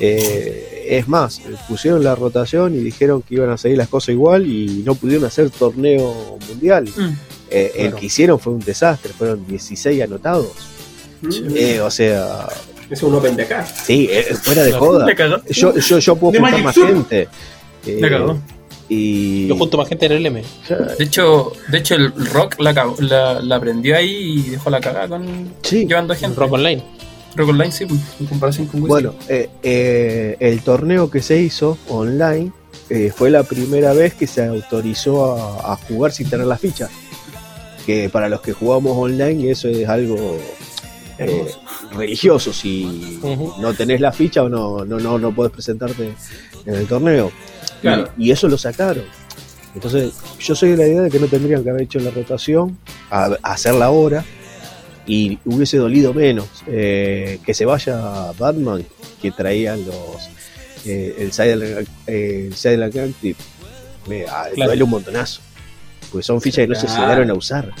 [0.00, 4.46] Eh, es más, pusieron la rotación y dijeron que iban a seguir las cosas igual
[4.46, 6.88] y no pudieron hacer torneo mundial.
[6.96, 7.12] Mm.
[7.50, 10.52] Eh, El que hicieron fue un desastre, fueron 16 anotados.
[11.54, 12.48] Eh, o sea,
[12.90, 13.64] Es un open de acá.
[13.66, 15.06] sí, eh, fuera de joda.
[15.06, 15.36] Me cagó.
[15.48, 16.86] Yo, yo, yo puedo De juntar Magic más Sur.
[16.88, 17.28] gente.
[17.86, 18.38] Eh, Me cagó.
[18.88, 19.46] Y.
[19.46, 20.42] Yo junto más gente en el M.
[20.98, 24.80] De hecho, de hecho el Rock la, cagó- la, la aprendió ahí y dejó la
[24.80, 25.86] cagada con Sí.
[25.86, 26.36] llevando gente.
[26.38, 26.82] Rock Online.
[27.36, 28.88] Rock Online sí, pues, en comparación con Wizard.
[28.88, 32.50] Bueno, eh, eh, el torneo que se hizo online
[32.88, 36.88] eh, fue la primera vez que se autorizó a, a jugar sin tener la ficha.
[37.86, 40.36] Que para los que jugamos online eso es algo
[41.20, 41.46] eh,
[41.94, 42.52] religioso.
[42.52, 43.18] Si
[43.60, 46.14] no tenés la ficha o no, no, no, no podés presentarte
[46.66, 47.30] en el torneo.
[47.30, 48.10] Y- Claro.
[48.18, 49.04] Y, eso lo sacaron.
[49.74, 52.76] Entonces, yo soy de la idea de que no tendrían que haber hecho la rotación,
[53.10, 54.22] a, a hacerla ahora,
[55.06, 58.84] y hubiese dolido menos eh, que se vaya Batman,
[59.22, 60.28] que traían los
[60.84, 63.36] eh, el Silent eh, el Silent Active.
[64.08, 64.70] Me ah, Claro.
[64.70, 65.40] duele un montonazo.
[66.10, 67.72] Porque son fichas que no se llegaron a usar.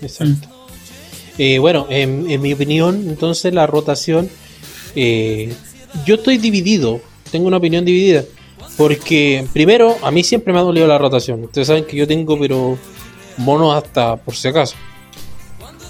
[0.00, 0.48] Exacto.
[1.38, 4.28] Eh, bueno, en, mi opinión, entonces la rotación,
[4.94, 5.52] eh,
[6.04, 7.00] yo estoy dividido,
[7.30, 8.24] tengo una opinión dividida,
[8.76, 12.38] porque primero, a mí siempre me ha dolido la rotación, ustedes saben que yo tengo,
[12.38, 12.78] pero
[13.38, 14.76] monos hasta por si acaso,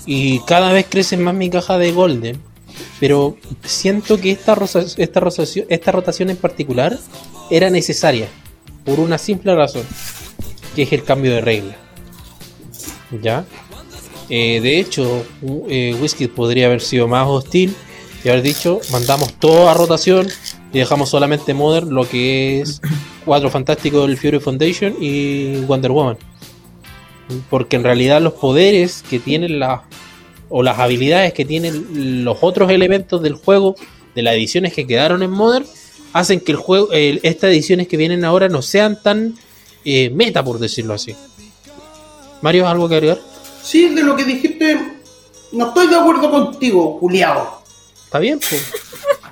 [0.06, 2.40] y cada vez crece más mi caja de Golden,
[3.00, 6.98] pero siento que esta, rosa- esta, rotación, esta rotación en particular
[7.50, 8.28] era necesaria,
[8.84, 9.82] por una simple razón,
[10.76, 11.76] que es el cambio de regla.
[13.20, 13.44] ¿Ya?
[14.28, 15.24] Eh, de hecho,
[15.68, 17.74] eh, Whisky podría haber sido más hostil
[18.24, 20.28] y haber dicho, mandamos todo a rotación
[20.72, 22.80] y dejamos solamente Modern lo que es
[23.24, 26.16] Cuatro Fantásticos del Fury Foundation y Wonder Woman.
[27.50, 29.84] Porque en realidad los poderes que tienen la
[30.54, 33.74] o las habilidades que tienen los otros elementos del juego
[34.14, 35.64] de las ediciones que quedaron en Modern
[36.12, 39.34] hacen que el juego, el- estas ediciones que vienen ahora no sean tan
[39.84, 41.14] eh, meta, por decirlo así.
[42.42, 43.18] Mario, ¿algo que agregar?
[43.62, 44.78] Sí, de lo que dijiste,
[45.52, 47.62] no estoy de acuerdo contigo, Juliado.
[48.04, 48.72] Está bien, pues.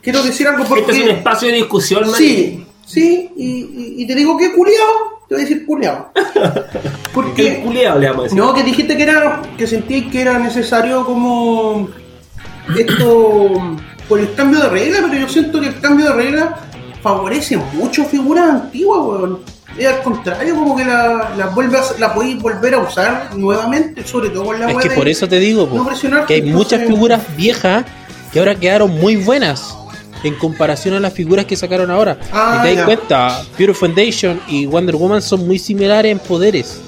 [0.03, 1.11] Quiero decir algo Este es un porque.
[1.11, 2.15] espacio de discusión, man.
[2.15, 4.89] Sí, sí, y, y- y te digo que culiado,
[5.29, 6.11] te voy a decir culiado.
[6.15, 6.23] ¿Qué
[7.13, 7.61] Porque.
[7.63, 8.39] culiado le vamos a decir?
[8.39, 9.43] No, que dijiste que era.
[9.59, 11.89] que sentí que era necesario como.
[12.79, 13.51] esto.
[14.09, 16.59] por el cambio de regla, pero yo siento que el cambio de regla
[17.03, 19.41] favorece mucho figuras antiguas, weón.
[19.81, 24.07] Es al contrario, como que la, la, vuelve a- la podéis volver a usar nuevamente,
[24.07, 25.85] sobre todo con la Es que por eso te digo, po, no
[26.27, 27.85] que hay entonces- muchas figuras viejas
[28.33, 29.75] que ahora quedaron muy buenas
[30.23, 32.19] en comparación a las figuras que sacaron ahora.
[32.31, 36.79] Ah, y te das cuenta, Pure Foundation y Wonder Woman son muy similares en poderes.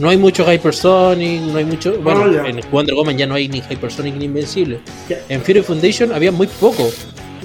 [0.00, 1.94] No hay mucho Hypersonic, no hay mucho.
[2.02, 4.80] Bueno, Ah, en Wonder Woman ya no hay ni Hypersonic ni Invencible.
[5.28, 6.90] En Fury Foundation había muy poco.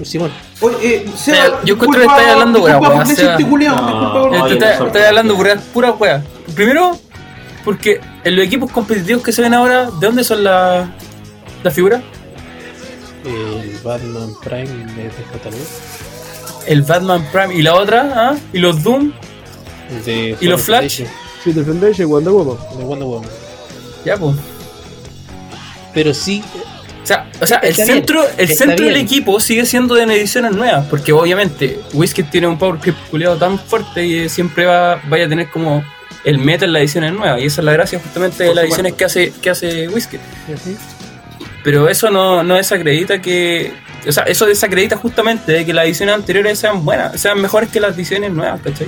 [0.04, 0.32] Simón,
[0.62, 6.24] Oye, eh, Seba, yo encuentro que estáis hablando weá, weá, estás hablando pura, pura wea.
[6.54, 6.98] Primero,
[7.64, 10.88] porque en los equipos competitivos que se ven ahora, ¿de dónde son las
[11.64, 12.02] las figuras?
[13.26, 15.58] el Batman Prime de JLU.
[16.68, 18.36] El Batman Prime y la otra, ¿ah?
[18.54, 19.12] Y los Doom,
[20.06, 21.04] De ¿Y los Flash?
[21.04, 21.08] Foundation,
[21.44, 22.58] Future Foundation, Wonder Woman.
[22.78, 23.30] De Wonder Woman.
[24.04, 24.36] ya pues.
[25.94, 26.44] Pero sí,
[27.06, 30.54] O sea, o sea el bien, centro, el centro del equipo sigue siendo en ediciones
[30.54, 35.26] nuevas, porque obviamente Whiskey tiene un power creep culiado tan fuerte y siempre va, vaya
[35.26, 35.86] a tener como
[36.24, 38.66] el meta en las ediciones nuevas, y esa es la gracia justamente de Por las
[38.66, 38.88] supuesto.
[38.88, 40.20] ediciones que hace, que hace Whiskey.
[41.64, 43.72] Pero eso no, no desacredita que.
[44.08, 47.80] O sea, eso desacredita justamente de que las ediciones anteriores sean buenas, sean mejores que
[47.80, 48.88] las ediciones nuevas, ¿cachai?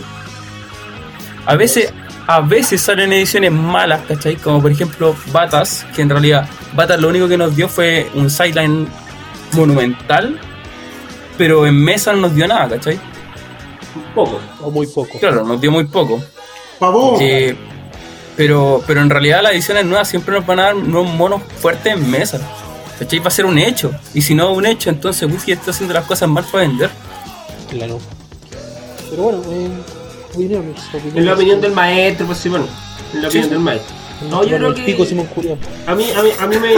[1.46, 1.94] A veces,
[2.28, 4.36] a veces salen ediciones malas, ¿cachai?
[4.36, 8.30] Como por ejemplo Batas, que en realidad Batas lo único que nos dio fue un
[8.30, 8.86] sideline
[9.54, 10.38] monumental,
[11.38, 13.00] pero en mesa no nos dio nada, ¿cachai?
[14.14, 14.40] Poco.
[14.62, 15.18] o muy poco.
[15.20, 16.22] Claro, nos dio muy poco.
[16.80, 17.18] Pavón.
[17.22, 17.56] Eh,
[18.36, 21.94] pero, pero en realidad las ediciones nuevas siempre nos van a dar unos monos fuertes
[21.94, 22.42] en mesa.
[23.00, 23.20] ¿Cachai?
[23.20, 23.92] Va a ser un hecho.
[24.14, 26.90] Y si no un hecho, entonces Whisky está haciendo las cosas mal para vender.
[27.70, 28.00] Claro.
[29.10, 29.70] Pero bueno, eh,
[30.38, 31.16] opiniones, opiniones.
[31.16, 32.66] En la opinión del maestro, pues sí, bueno.
[33.14, 33.50] En la opinión sí.
[33.52, 33.96] del maestro.
[34.30, 34.82] No, yo creo que.
[34.84, 35.28] pico Simón.
[35.86, 36.74] A mí, a mí, a mí me.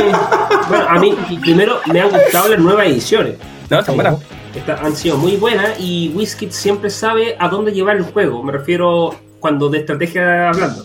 [0.68, 3.36] Bueno, a mí primero me han gustado las nuevas ediciones.
[3.70, 4.18] No, está buena.
[4.54, 8.44] Esta- han sido muy buenas y Wizkid siempre sabe a dónde llevar el juego.
[8.44, 10.84] Me refiero cuando de estrategia hablando.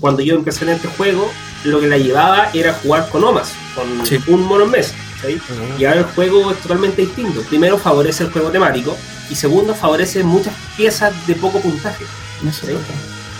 [0.00, 1.30] Cuando yo empecé en este juego,
[1.64, 4.18] lo que la llevaba era jugar con Omas, con Sí.
[4.26, 4.94] un mono en mesa.
[5.26, 5.40] ¿Sí?
[5.78, 7.42] Y ahora el juego es totalmente distinto.
[7.42, 8.96] Primero favorece el juego temático
[9.30, 12.04] y segundo favorece muchas piezas de poco puntaje.
[12.46, 12.72] Eso Sí.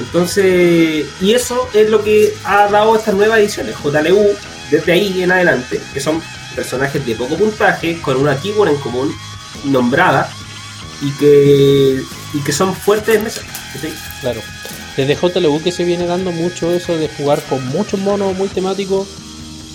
[0.01, 4.27] Entonces, y eso es lo que ha dado estas nuevas ediciones, JLU,
[4.69, 6.21] desde ahí en adelante, que son
[6.57, 9.15] personajes de poco puntaje, con una keyword en común,
[9.65, 10.29] nombrada,
[11.01, 12.03] y que,
[12.33, 13.43] y que son fuertes en mesa.
[13.81, 13.89] ¿sí?
[14.21, 14.41] Claro.
[14.97, 19.07] Desde JLU que se viene dando mucho eso de jugar con muchos monos muy temáticos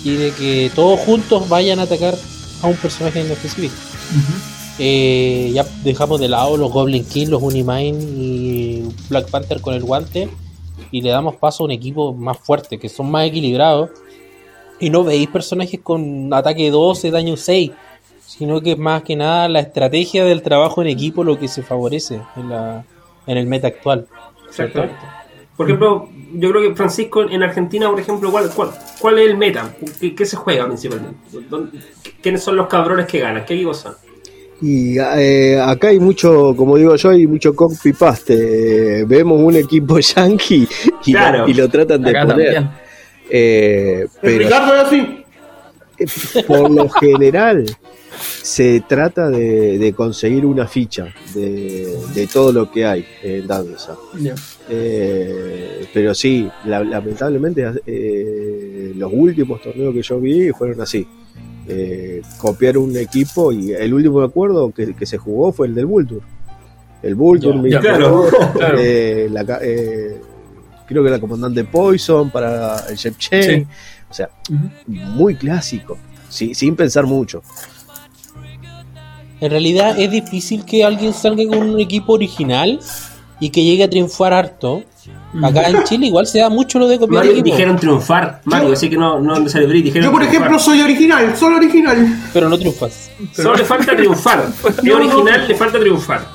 [0.04, 2.14] y de que todos juntos vayan a atacar
[2.62, 3.74] a un personaje en específico.
[4.78, 9.82] Eh, ya dejamos de lado los Goblin King, los Unimine y Black Panther con el
[9.82, 10.28] guante
[10.90, 13.90] y le damos paso a un equipo más fuerte, que son más equilibrados.
[14.78, 17.70] Y no veis personajes con ataque 12, daño 6,
[18.26, 21.62] sino que es más que nada la estrategia del trabajo en equipo lo que se
[21.62, 22.84] favorece en, la,
[23.26, 24.06] en el meta actual.
[24.50, 24.82] ¿cierto?
[24.82, 25.19] Exactamente.
[25.56, 29.36] Por ejemplo, yo creo que Francisco en Argentina, por ejemplo, ¿cuál, cuál, cuál es el
[29.36, 29.74] meta?
[30.00, 31.16] ¿Qué, qué se juega principalmente?
[31.50, 31.78] ¿Dónde-
[32.22, 33.44] ¿Quiénes son los cabrones que ganan?
[33.44, 33.94] ¿Qué equipos son?
[34.62, 39.04] Y eh, acá hay mucho, como digo yo, hay mucho copy paste.
[39.04, 40.68] Vemos un equipo yankee
[41.06, 41.38] y, Claro.
[41.40, 42.68] lo, y lo tratan de Acá poner.
[43.30, 45.19] Eh, pero Ricardo es así.
[46.46, 47.64] por lo general
[48.42, 53.96] se trata de, de conseguir una ficha de, de todo lo que hay en danza.
[54.68, 61.06] Eh, pero sí, la- lamentablemente eh, los últimos torneos que yo vi fueron así.
[61.68, 65.86] Eh, copiar un equipo y el último acuerdo que, que se jugó fue el del
[65.86, 66.22] Vulture.
[67.02, 68.24] El Vulture, claro,
[68.56, 68.78] claro.
[68.80, 69.44] eh, la
[70.86, 73.42] creo que la comandante Poison para el Shep Chen.
[73.42, 73.66] Sí.
[74.10, 74.28] O sea,
[74.86, 75.96] muy clásico,
[76.28, 77.42] sí, sin pensar mucho.
[79.40, 82.78] En realidad es difícil que alguien salga con un equipo original
[83.38, 84.82] y que llegue a triunfar harto.
[85.42, 88.42] Acá en Chile igual se da mucho lo de copiar Mario, dijeron triunfar.
[88.44, 89.40] Mario, así que no, no.
[89.40, 90.24] Dijeron Yo, por triunfar.
[90.24, 92.20] ejemplo, soy original, solo original.
[92.34, 93.10] pero no triunfas.
[93.32, 94.44] Solo le falta triunfar.
[94.68, 95.06] Es No, no.
[95.06, 96.26] original, le falta triunfar.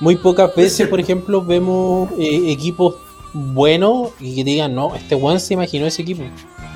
[0.00, 2.96] Muy pocas veces, por ejemplo, vemos eh, equipos
[3.32, 6.22] buenos y que digan, no, este one se imaginó ese equipo.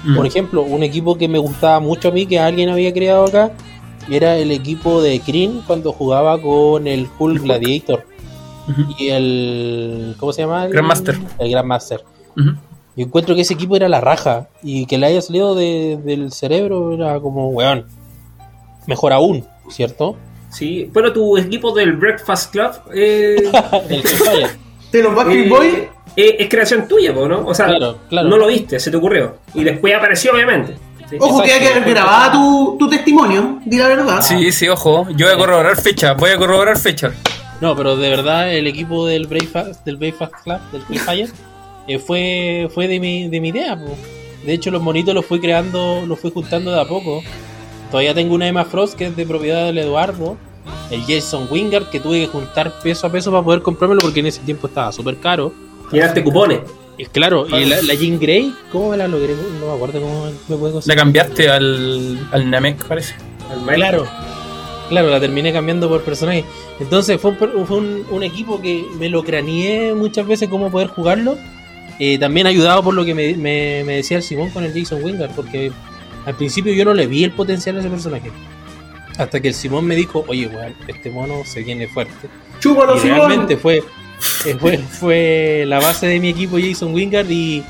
[0.05, 0.17] Mm.
[0.17, 3.53] Por ejemplo, un equipo que me gustaba mucho a mí, que alguien había creado acá,
[4.11, 8.05] era el equipo de Kryn cuando jugaba con el Hulk Gladiator
[8.99, 10.15] y el.
[10.19, 10.67] ¿Cómo se llama?
[10.67, 11.19] Grandmaster.
[11.39, 12.03] El Grandmaster.
[12.37, 12.51] Ujú.
[12.97, 16.31] Yo encuentro que ese equipo era la raja y que le haya salido de- del
[16.33, 17.87] cerebro era como, weón,
[18.87, 20.17] mejor aún, ¿cierto?
[20.51, 20.89] Sí.
[20.93, 23.37] Bueno, tu equipo del Breakfast Club eh,
[23.89, 24.51] El Hellfire.
[24.93, 25.75] De los Backstreet eh, Boys,
[26.17, 27.47] es creación tuya, po, ¿no?
[27.47, 28.29] O sea, Claro, claro.
[28.29, 29.39] no lo viste, se te ocurrió.
[29.55, 30.75] Y después apareció, obviamente.
[31.11, 31.17] Sí.
[31.21, 34.23] ojo que que grabar tu, tu testimonio, di la verdad.
[34.23, 35.07] Sí, sí, ojo.
[35.17, 36.15] Yo voy a corroborar fecha.
[36.15, 37.13] Voy a corroborar fecha.
[37.61, 41.29] No, pero de verdad el equipo del Breakfast, del Breakfast Club, del Hellfire,
[41.89, 43.77] eh, fue, fue de mi, de mi idea.
[43.77, 43.95] po.
[44.47, 47.23] De hecho, los monitos los fui creando, los fui juntando de a poco.
[47.91, 50.37] Todavía tengo una Emma Frost que es de propiedad del Eduardo.
[50.91, 54.27] El Jason Wingard que tuve que juntar peso a peso para poder comprármelo porque en
[54.27, 55.53] ese tiempo estaba súper caro.
[55.95, 56.61] Llenaste cupones.
[56.97, 59.35] Y claro, y la, la Jean Grey, ¿cómo me la logré?
[59.61, 60.97] No me acuerdo cómo me puede La conseguir.
[60.99, 63.15] cambiaste al, al Namek, parece.
[63.51, 63.75] al.
[63.75, 64.07] Claro,
[64.89, 66.45] claro, la terminé cambiando por personaje.
[66.79, 70.71] Entonces fue, un, per- fue un, un equipo que me lo craneé muchas veces cómo
[70.71, 71.37] poder jugarlo.
[71.99, 75.03] Eh, también ayudado por lo que me, me- me decía el Simón con el Jason
[75.03, 75.73] Wingard, porque
[76.27, 78.31] al principio yo no le vi el potencial a ese personaje.
[79.19, 82.29] Hasta que el Simón me dijo, oye, weón, este mono se viene fuerte.
[82.61, 83.17] Chúpalo, Y Simón.
[83.19, 83.85] realmente fue, eh,
[84.61, 87.63] fue, fue la base de mi equipo Jason Wingard y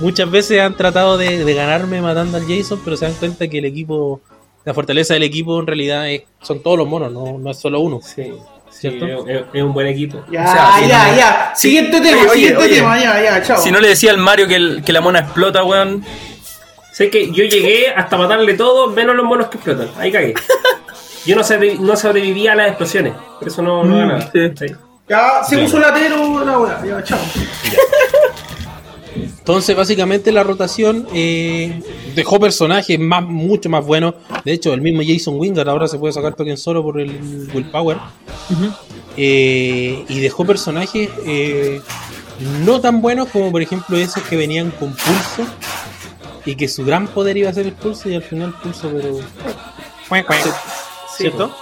[0.00, 3.58] muchas veces han tratado de, de ganarme matando al Jason, pero se dan cuenta que
[3.58, 4.20] el equipo,
[4.64, 7.80] la fortaleza del equipo en realidad es- son todos los monos, no, no es solo
[7.80, 8.00] uno.
[8.02, 8.24] Sí,
[8.70, 9.06] sí, ¿Cierto?
[9.26, 10.22] es, un buen equipo.
[10.30, 11.52] Ya, O sea, si ya, ya.
[11.54, 12.74] si- Siguiente tema, oye, siguiente oye.
[12.76, 13.58] tema, ya, ya, chao.
[13.62, 16.04] Si no le decía al Mario que, el- que la mona explota, weón.
[16.92, 19.88] Sé que yo llegué hasta matarle todo, menos los monos que explotan.
[19.98, 20.32] Ahí cagué.
[21.26, 23.12] Yo no, sobrevi- no sobrevivía a las explosiones.
[23.38, 24.30] Por eso no, no Mm, ganaba.
[24.32, 24.38] sí.
[24.56, 24.74] Sí.
[25.08, 27.18] Ya, se puso latero la weá, ya, chao.
[29.14, 31.80] Entonces, básicamente la rotación eh,
[32.16, 34.14] dejó personajes más, mucho más buenos.
[34.44, 37.98] De hecho, el mismo Jason Wingard ahora se puede sacar token solo por el Willpower.
[39.16, 41.80] Eh, y dejó personajes eh,
[42.64, 45.46] no tan buenos como, por ejemplo, esos que venían con pulso.
[46.44, 48.08] Y que su gran poder iba a ser el pulso.
[48.08, 49.20] Y al final, pulso, pero.
[51.16, 51.54] ¿Cierto?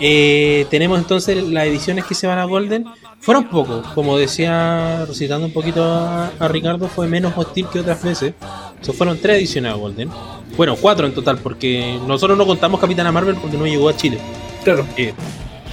[0.00, 2.86] Eh, tenemos entonces las ediciones que se van a Golden.
[3.20, 8.02] Fueron pocos, como decía, recitando un poquito a, a Ricardo, fue menos hostil que otras
[8.02, 8.32] veces.
[8.80, 10.08] So, fueron tres ediciones a Golden.
[10.56, 14.18] Bueno, cuatro en total, porque nosotros no contamos Capitana Marvel porque no llegó a Chile.
[14.64, 14.86] Claro.
[14.96, 15.12] Eh,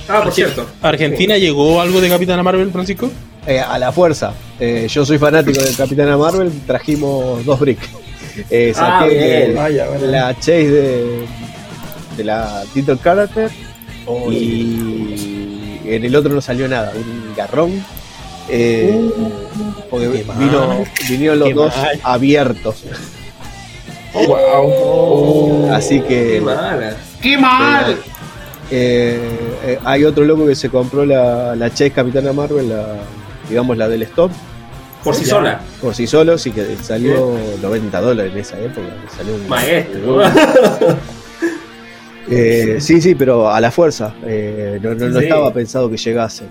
[0.09, 0.65] Ah, por Arge- cierto.
[0.81, 3.09] ¿Argentina llegó algo de Capitana Marvel, Francisco?
[3.45, 4.33] Eh, a la fuerza.
[4.57, 7.89] Eh, yo soy fanático de Capitana Marvel, trajimos dos bricks.
[8.49, 9.55] Eh, Ah, saqué bien.
[9.55, 10.05] Vaya, bueno.
[10.07, 11.25] la chase de,
[12.15, 13.49] de la Title Character
[14.31, 17.84] y en el otro no salió nada, un garrón.
[18.49, 19.09] Eh,
[19.89, 20.38] porque qué mal.
[20.39, 21.99] vino, vinieron los Qué dos mal.
[22.03, 22.84] abiertos.
[24.13, 25.71] Wow.
[25.73, 26.95] Así Qué que mala.
[27.21, 27.97] ¡Qué mal!
[28.71, 29.19] eh,
[29.65, 32.85] eh, hay otro loco que se compró la, la chase Capitana Marvel, la,
[33.49, 34.31] digamos la del stop.
[35.03, 35.61] Por sí sola.
[35.81, 38.88] Por sí solo, sí que salió 90 dólares en esa época.
[39.15, 40.21] Salió un Maestro.
[42.29, 44.13] Eh, sí, sí, pero a la fuerza.
[44.25, 45.25] Eh, no no- no Sí.
[45.25, 46.45] estaba pensado que llegase.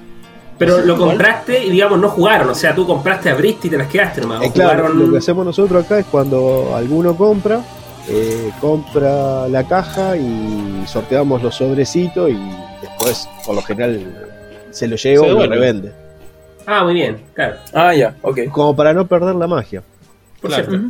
[0.59, 2.49] Pero lo compraste y digamos no jugaron.
[2.49, 4.43] O sea, tú compraste, abriste y te las quedaste nomás.
[4.43, 7.61] Eh, O claro, jugaron- lo que hacemos nosotros acá es cuando alguno compra,
[8.09, 12.39] eh, compra la caja y sorteamos los sobrecitos y
[12.81, 14.01] después, por lo general,
[14.71, 15.93] se lo lleva o lo revende.
[16.67, 17.57] Ah, muy bien, claro.
[17.75, 18.41] Ah, ya, ok.
[18.51, 19.83] Como para no perder la magia.
[20.41, 20.67] Por Claro.
[20.69, 20.87] cierto.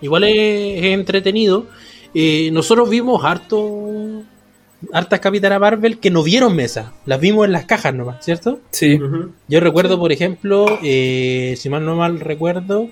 [0.00, 1.66] Igual es entretenido.
[2.18, 4.22] Eh, nosotros vimos harto
[4.90, 6.94] hartas Capitana Marvel que no vieron mesa.
[7.04, 8.60] Las vimos en las cajas nomás, ¿cierto?
[8.70, 8.94] Sí.
[8.94, 9.32] Ujú.
[9.48, 12.88] Yo recuerdo, por ejemplo, eh, si mal no mal recuerdo,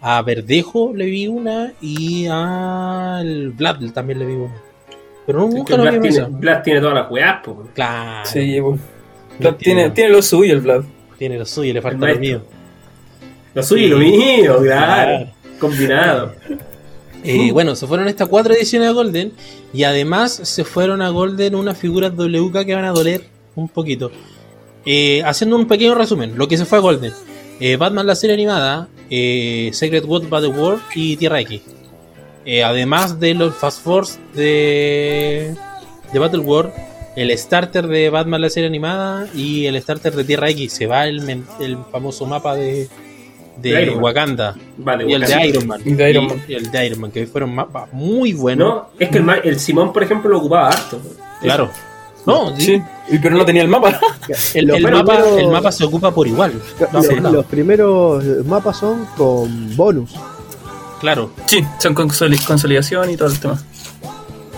[0.00, 4.54] a Verdejo le vi una y al Vlad también le vi una.
[5.24, 6.28] Pero no, Es nunca que lo vi tiene, mesa.
[6.28, 7.68] Vlad tiene todas las weas, po.
[7.74, 8.26] Claro.
[8.28, 8.58] Sí,
[9.38, 10.82] Vlad tiene, tiene lo suyo el Vlad.
[11.16, 12.42] Tiene lo suyo, le falta lo mío.
[13.54, 14.64] Lo suyo y lo mío, claro.
[14.64, 15.26] Claro.
[15.60, 16.34] Combinado.
[17.24, 19.32] Eh, bueno, se fueron estas cuatro ediciones de Golden
[19.72, 23.24] y además se fueron a Golden unas figuras WK que van a doler
[23.54, 24.10] un poquito.
[24.84, 27.14] Eh, haciendo un pequeño resumen, lo que se fue a Golden.
[27.60, 31.62] Eh, Batman la serie animada, eh, Secret World Battle War y Tierra X.
[32.44, 35.54] Eh, además de los Fast Force de,
[36.12, 36.74] de Battle War,
[37.16, 40.74] el starter de Batman la serie animada y el starter de Tierra X.
[40.74, 42.88] Se va el famoso mapa de,
[43.56, 43.90] de De.
[43.90, 44.54] Wakanda.
[44.78, 45.80] Vale, Y el de Iron Man.
[45.84, 46.42] Y de Iron Man.
[46.48, 48.68] Y el de Iron Man, que fueron mapas muy buenos.
[48.68, 51.00] No, es que el, Simón, por ejemplo, lo ocupaba harto.
[51.40, 51.70] Claro.
[52.26, 52.62] No, sí.
[52.64, 52.82] Sí.
[53.10, 54.00] Y pero no tenía el mapa.
[54.54, 54.78] El, mapa,
[55.16, 56.54] primeros- el mapa se ocupa por igual.
[56.90, 60.14] No, Los, primeros mapas son con bonus.
[61.00, 61.30] Claro.
[61.44, 63.62] Sí, son consoli- consolidación y todo el tema.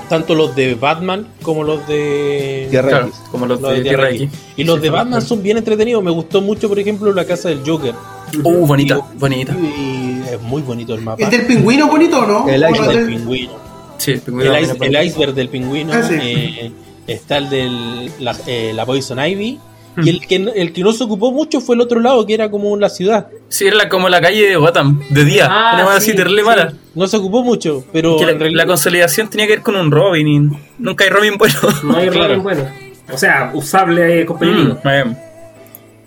[0.08, 2.68] Tanto los de Batman como los de.
[2.70, 4.30] Tierra Claro, como los los de Tierra X.
[4.56, 6.04] Y los Sí, de Batman son bien entretenidos.
[6.04, 7.94] Me gustó mucho, por ejemplo, la casa del Joker.
[8.42, 9.52] Uh, bonita, Y- bonita.
[9.54, 11.22] Y es muy bonito el mapa.
[11.24, 12.48] ¿El del pingüino bonito o no?
[12.48, 13.52] El ¿O iceberg del- pingüino.
[13.98, 15.92] Sí, el pingüino El, ice- iceberg del pingüino.
[15.92, 16.14] Ah, sí.
[16.20, 16.72] eh,
[17.06, 19.58] está el la, eh, la Poison Ivy.
[19.96, 20.06] Hmm.
[20.06, 22.50] Y el que, el que no se ocupó mucho fue el otro lado, que era
[22.50, 23.28] como la ciudad.
[23.48, 25.48] Sí, era la- como la calle de Gotham, de día.
[25.50, 26.46] Ah, Una cosa sí, así terrible sí.
[26.46, 26.72] mala.
[26.94, 29.74] No se ocupó mucho, pero Que la, en realidad- la consolidación tenía que ver con
[29.76, 31.54] un Robin y nunca hay Robin bueno.
[31.84, 32.28] No hay Claro.
[32.28, 32.64] Robin bueno.
[33.10, 34.74] O sea, usable eh, competitivo.
[34.84, 35.14] Mm,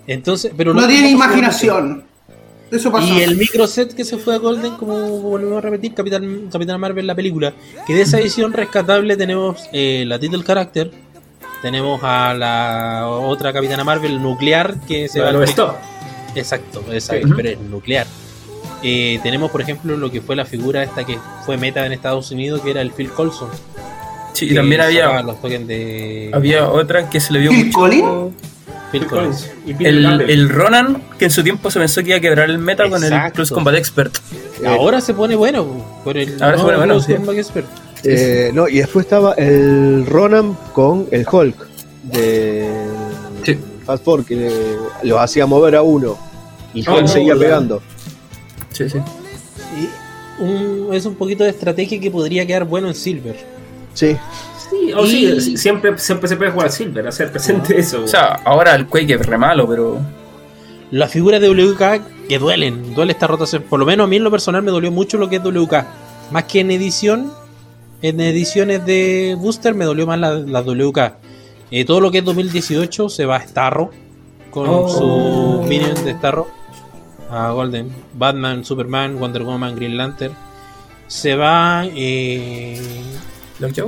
[0.06, 2.04] entonces, pero No tiene imaginación.
[2.70, 2.92] Eso.
[3.00, 7.06] Y el microset que se fue a Golden, como volvemos a repetir, Capitán, Capitán Marvel
[7.06, 7.52] la película,
[7.86, 10.90] que de esa edición rescatable tenemos eh, la title character,
[11.62, 15.74] tenemos a la otra Capitana Marvel nuclear que se va Lo al stop.
[16.34, 17.20] Exacto, esa Sí.
[17.34, 18.06] pero es nuclear.
[18.82, 22.30] Eh, tenemos, por ejemplo, lo que fue la figura esta que fue meta en Estados
[22.30, 23.48] Unidos, que era el Phil Colson.
[24.32, 27.78] Sí, y también había, los tokens de había otra que se le vio ¿Phil mucho.
[27.78, 28.34] Collins?
[28.92, 29.50] Phil Collins.
[29.66, 32.58] Y Peter El, Ronan, que en su tiempo se pensó que iba a quebrar el
[32.58, 33.12] meta con el.
[33.32, 34.16] Plus Combat Expert.
[34.66, 37.14] Ahora se pone bueno por el Ahora se pone bueno, Plus sí.
[37.14, 37.66] Combat Expert.
[38.04, 41.54] Eh, no, y después estaba el Ronan con el Hulk
[42.04, 42.68] de
[43.44, 43.58] Sí.
[43.84, 46.16] Fast Four, que le- los hacía mover a uno.
[46.72, 47.82] Y Oh, Hulk seguía pegando.
[48.72, 48.98] Sí, sí.
[49.78, 53.36] Y un- es un poquito de estrategia que podría quedar bueno en Silver.
[53.94, 54.16] Sí,
[54.70, 58.04] Sí, o Y- sí, siempre, siempre se puede jugar Silver, hacer presente eso.
[58.04, 59.98] O sea, ahora el Quake es re malo, pero.
[60.92, 63.62] Las figuras de WK que duelen, duele esta rotación.
[63.68, 65.86] Por lo menos a mí en lo personal me dolió mucho lo que es WK.
[66.32, 67.32] Más que en edición,
[68.02, 71.16] en ediciones de Booster me dolió más la, la WK.
[71.70, 73.90] Eh, todo lo que es 2018 se va a Starro
[74.50, 74.88] con Oh.
[75.62, 76.48] su minion de Starro
[77.30, 77.88] a Golden.
[78.14, 80.34] Batman, Superman, Wonder Woman, Green Lantern.
[81.06, 82.80] Se va eh.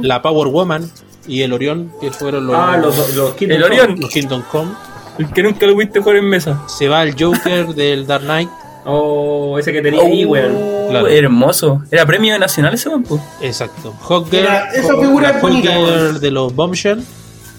[0.03, 0.91] La Power Woman
[1.27, 4.01] y el Orión, que fueron los, ah, los, los Kingdom El Orion.
[4.01, 4.73] Los Kingdom Come.
[5.19, 6.63] El que nunca lo viste jugar en mesa.
[6.69, 8.49] Se va el Joker del Dark Knight.
[8.85, 10.89] Oh, ese que tenía ahí, weón.
[10.91, 11.07] Claro.
[11.07, 11.83] Hermoso.
[11.91, 13.21] Era premio nacional ese tiempo.
[13.41, 13.95] Exacto.
[14.09, 14.45] Hawker,
[14.75, 16.21] esa figura Hawker weón.
[16.21, 17.03] de los Bombshell,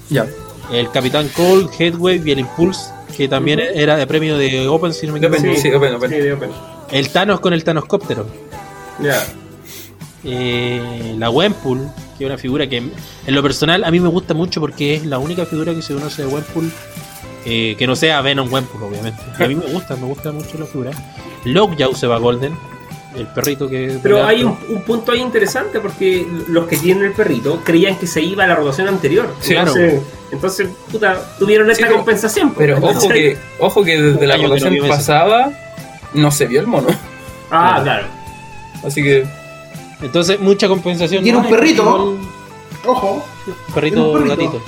[0.09, 0.25] Ya.
[0.71, 5.07] el Capitán Cole, Headwave y el Impulse, que también era de premio de Open, si
[5.07, 5.55] no me equivoco.
[5.59, 6.09] Sí, open, open.
[6.09, 6.49] Sí, de open.
[6.91, 8.25] El Thanos con el Thanoscóptero.
[8.99, 9.23] Ya.
[10.25, 12.91] Eh, la Wempool, que es una figura que en
[13.35, 16.21] lo personal a mí me gusta mucho porque es la única figura que se conoce
[16.21, 16.71] de Wempool
[17.45, 19.21] eh, que no sea Venom Wempool, obviamente.
[19.37, 20.91] Y a mí me gusta, me gusta mucho la figura.
[21.43, 22.57] Lockjaw se va Golden,
[23.17, 23.99] el perrito que.
[24.01, 24.55] Pero hay un,
[24.85, 28.55] punto ahí interesante porque los que tienen el perrito creían que se iba a la
[28.55, 29.35] rotación anterior.
[29.41, 30.01] Sí, entonces,
[30.31, 32.53] entonces, puta, tuvieron esta pero- compensación.
[32.57, 33.21] Pero pues, ojo ¿cachai?
[33.21, 34.87] que, ojo que desde la no rotación mesa.
[34.87, 35.51] pasada
[36.13, 36.87] no se vio el mono.
[37.51, 38.07] Ah, claro.
[38.85, 39.25] Así que
[40.03, 41.23] Entonces, mucha compensación.
[41.23, 41.81] Tiene no un hay, perrito.
[41.81, 42.17] igual-
[42.85, 43.25] Ojo.
[43.73, 44.35] Perrito, Tiene un perrito.
[44.51, 44.61] gatito.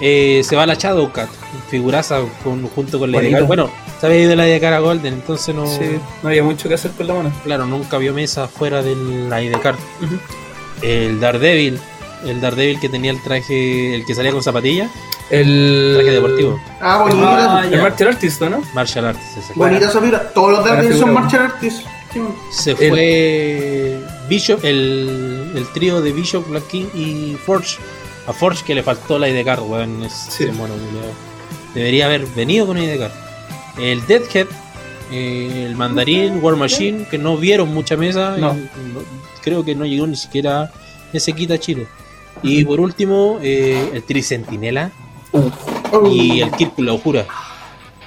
[0.00, 1.28] Eh, se va la Shadowcat,
[1.70, 3.46] figuraza con- junto con Lady Bonito.
[3.46, 3.70] Bueno,
[4.00, 5.66] Se había ido la IDK a Golden, entonces no.
[5.66, 7.32] Sí, no había mucho que hacer con la mano.
[7.44, 8.94] Claro, nunca vio mesa fuera de
[9.30, 9.74] la IDK.
[10.82, 11.78] El Daredevil,
[12.26, 14.90] el Daredevil que tenía el traje, el que salía con zapatillas,
[15.30, 16.60] El traje deportivo.
[16.82, 17.62] Ah, bonita.
[17.70, 18.62] El Martial Artist, ¿no?
[18.74, 19.52] Martial Arts, ese.
[19.54, 20.32] bonita esa figura.
[20.34, 21.82] Todos los Daredevil son martial artists.
[22.12, 22.20] Sí.
[22.50, 24.03] Se El- fue
[24.34, 27.76] Bishop, el, el trío de Bishop, Black King y Forge.
[28.26, 30.02] A Forge que le faltó la IDK, weón.
[30.02, 30.44] Es, Sí.
[30.44, 30.74] ese mono.
[31.74, 33.10] Debería haber venido con IDK.
[33.78, 34.46] El Deadhead,
[35.12, 38.36] eh, el Mandarín, War Machine, que no vieron mucha mesa.
[38.38, 38.54] No.
[38.54, 39.00] y no-
[39.42, 40.72] creo que no llegó ni siquiera
[41.12, 41.86] ese quita Chile.
[42.42, 44.90] Y por último, eh, el Tricentinela
[45.32, 46.08] Oh.
[46.10, 47.26] y el Kirk la jura.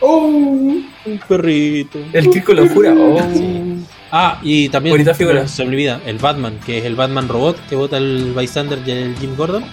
[0.01, 0.25] Oh.
[0.27, 1.99] Un perrito.
[2.13, 2.93] El Kirko lo jura.
[2.97, 3.17] Oh.
[4.11, 5.47] Ah, y también Bonita figura.
[5.47, 8.91] se me olvida, el Batman, que es el Batman robot que vota el Bystander y
[8.91, 9.65] el Jim Gordon.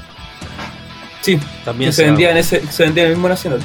[1.20, 3.61] Sí, También se se vendía en ese, se vendía en el mismo nacional.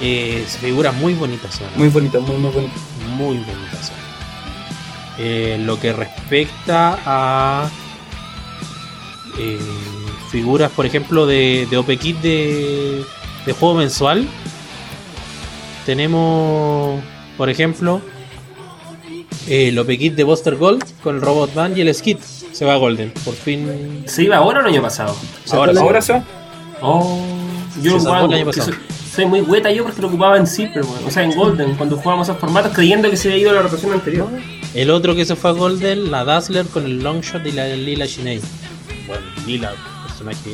[0.00, 1.66] eh, figuras muy bonitas son.
[1.76, 2.74] Muy bonito, muy muy bonito.
[3.16, 3.96] Muy bonitas son.
[5.18, 7.68] Eh, lo que respecta a
[9.38, 9.58] eh,
[10.32, 13.04] figuras, por ejemplo, de, de OP Kit de,
[13.46, 14.26] de juego mensual,
[15.86, 17.00] tenemos,
[17.36, 18.00] por ejemplo,
[19.48, 22.18] el OP Kit de Buster Gold con el Robot Band y el Skid.
[22.52, 24.04] Se va a Golden, por fin.
[24.06, 25.16] ¿Se iba ahora o el año pasado?
[25.50, 25.78] Ahora, sí.
[25.78, 26.24] Ahora se va.
[26.80, 27.20] Oh,
[27.82, 28.66] yo Se lo ocupaba, el año pasado.
[28.72, 28.76] soy,
[29.14, 31.04] soy muy hueta yo porque lo ocupaba en Silver, weón.
[31.06, 33.62] o sea, en Golden, cuando jugábamos esos formatos creyendo que se había ido a la
[33.62, 34.28] rotación anterior.
[34.74, 38.06] El otro que se fue a Golden, la Dazzler con el Longshot y la Lila
[38.06, 38.40] Shinei.
[39.06, 39.72] Bueno, Lila,
[40.06, 40.50] personaje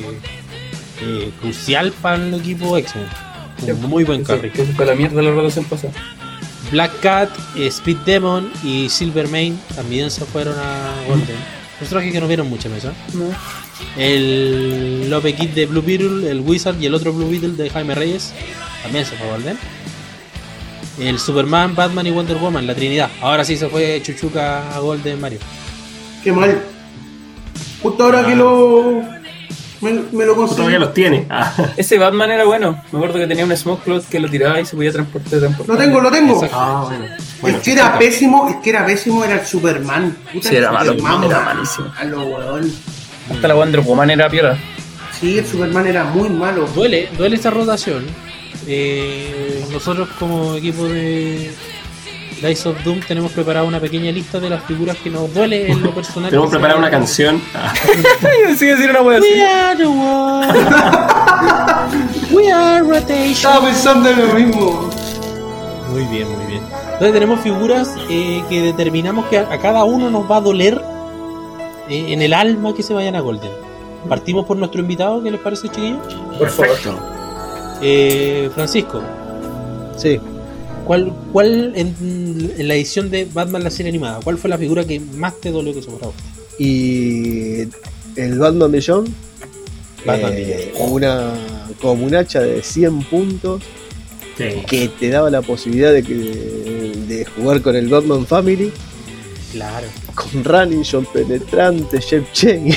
[1.02, 3.06] eh, crucial para el equipo X-Men.
[3.88, 4.50] Muy buen carry.
[4.50, 5.92] Que se fue la mierda la rotación pasada.
[6.70, 11.36] Black Cat, eh, Speed Demon y Silver Mane también se fueron a Golden.
[11.78, 12.92] Personajes que no vieron mucha mesa.
[13.96, 17.94] El Lope Kid de Blue Beetle, el Wizard y el otro Blue Beetle de Jaime
[17.94, 18.32] Reyes
[18.82, 19.58] también se fue a Golden.
[20.98, 23.10] El Superman, Batman y Wonder Woman, la Trinidad.
[23.22, 25.38] Ahora sí se fue Chuchuca a Golden Mario.
[26.22, 26.62] Qué mal.
[27.82, 29.19] Justo ahora que lo.
[29.80, 30.56] Me, me lo conseguí.
[30.58, 31.26] todavía los tienes.
[31.30, 31.52] Ah.
[31.76, 32.82] Ese Batman era bueno.
[32.92, 35.40] Me acuerdo que tenía un Smoke Cloud que lo tiraba y se podía transportar.
[35.40, 35.74] transportar.
[35.74, 36.48] Lo tengo, lo tengo.
[36.52, 37.04] Ah, bueno.
[37.40, 40.16] Bueno, el que era pésimo, el que era pésimo era el Superman.
[40.32, 41.88] Puta, Sí, era malo, Superman, era malísimo.
[41.88, 42.72] malo, weón.
[43.32, 44.58] Hasta la Wonder Woman era piola.
[45.18, 46.66] Sí, el Superman era muy malo.
[46.74, 48.04] Duele, duele esta rotación.
[48.66, 51.50] Eh, nosotros como equipo de
[52.42, 55.82] Dice of Doom tenemos preparada una pequeña lista de las figuras que nos duele en
[55.82, 56.30] lo personal.
[56.30, 57.40] tenemos preparada una canción.
[58.58, 59.20] Sí, decir una wea.
[59.20, 60.54] We are the world.
[62.32, 63.30] We are rotation.
[63.32, 64.90] Estaba pensando en lo mismo.
[65.90, 66.62] Muy bien, muy bien.
[66.84, 70.80] Entonces tenemos figuras eh, que determinamos que a, a cada uno nos va a doler
[71.88, 73.50] eh, en el alma que se vayan a Golden.
[74.08, 75.98] Partimos por nuestro invitado, ¿qué les parece, chiquillos?
[76.38, 76.76] Por favor.
[77.82, 79.00] Eh, Francisco,
[79.96, 80.18] Sí,
[80.86, 81.94] ¿cuál, cuál en,
[82.56, 85.50] en la edición de Batman la serie animada, cuál fue la figura que más te
[85.50, 86.12] dolió que sobraba?
[86.58, 87.60] y
[88.16, 89.08] el Batman Beyond,
[90.04, 91.32] Batman eh, una
[91.80, 93.62] como un hacha de 100 puntos
[94.36, 94.44] Sí.
[94.66, 98.72] que te daba la posibilidad de, que, de jugar con el Batman Family,
[99.52, 99.86] Claro.
[100.14, 102.68] con Running, John Penetrante, Jeff Chen.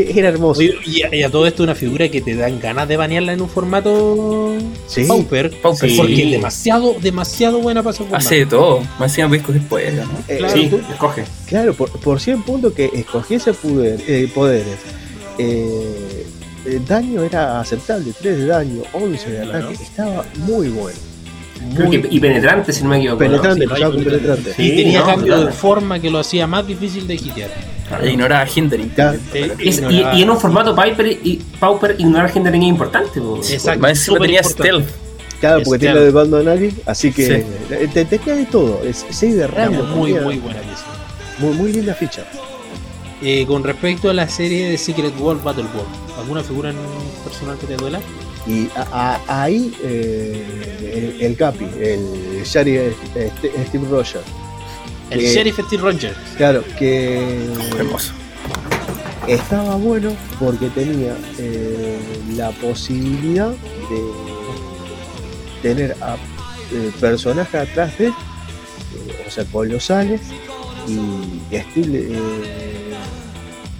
[0.16, 0.62] Era hermoso.
[0.62, 3.40] Y, a, y a todo esto una figura que te dan ganas de banearla en
[3.40, 4.56] un formato
[4.86, 5.04] Sí.
[5.04, 5.96] Pauper, Pauper, Sí.
[5.96, 8.16] porque es demasiado, demasiado buena para formato.
[8.16, 8.80] Hace de todo.
[8.98, 10.18] Más encima podéis coger poderes, ¿no?
[10.28, 10.54] Eh, claro.
[10.54, 11.24] Sí, escoge.
[11.46, 14.76] Claro, por, por 100 puntos que escogiese poder, eh, poderes.
[15.38, 16.26] Eh,
[16.66, 20.98] el daño era aceptable, 3 de daño, 11 de ataque, estaba muy bueno.
[21.90, 23.22] Que, y penetrante, si no me equivoco.
[23.24, 23.28] ¿no?
[23.30, 24.50] Penetrante, sí, empezaba con penetrante.
[24.50, 25.46] Y Sí, tenía no, cambio claro.
[25.46, 27.50] de forma que lo hacía más difícil de hitear.
[28.04, 28.88] Ignoraba a Hindering.
[28.90, 29.18] Claro.
[29.34, 33.20] Eh, Es- y, ignoraba- y en un formato Piper y Pauper ignorar gente es importante.
[33.20, 33.36] po.
[33.48, 33.80] Exacto.
[33.80, 34.42] Más encima tenía.
[34.42, 34.88] Stealth.
[35.40, 37.32] Claro, porque tiene lo de Batman Ali, así que Sí.
[37.70, 38.80] eh, te, te queda de todo.
[38.84, 39.82] Es 6 de rango.
[39.84, 40.84] muy, tenía muy buena pieza.
[41.38, 42.22] muy, muy linda ficha.
[43.22, 46.76] Eh, con respecto a la serie de Secret World Battle World, ¿alguna figura en
[47.24, 48.00] personal que te duela?
[48.46, 54.24] Y a- a- ahí eh, el, el Capi, el Shari eh, St- Steve Rogers,
[55.10, 56.16] El Sheriff Steve Rogers.
[56.36, 57.18] claro, que
[57.76, 58.12] Hermoso.
[59.26, 61.98] estaba bueno porque tenía eh,
[62.36, 64.00] la posibilidad de
[65.62, 70.20] tener a eh, personajes atrás de él, eh, o sea, colosales,
[70.86, 71.40] y
[71.72, 72.94] Steve eh,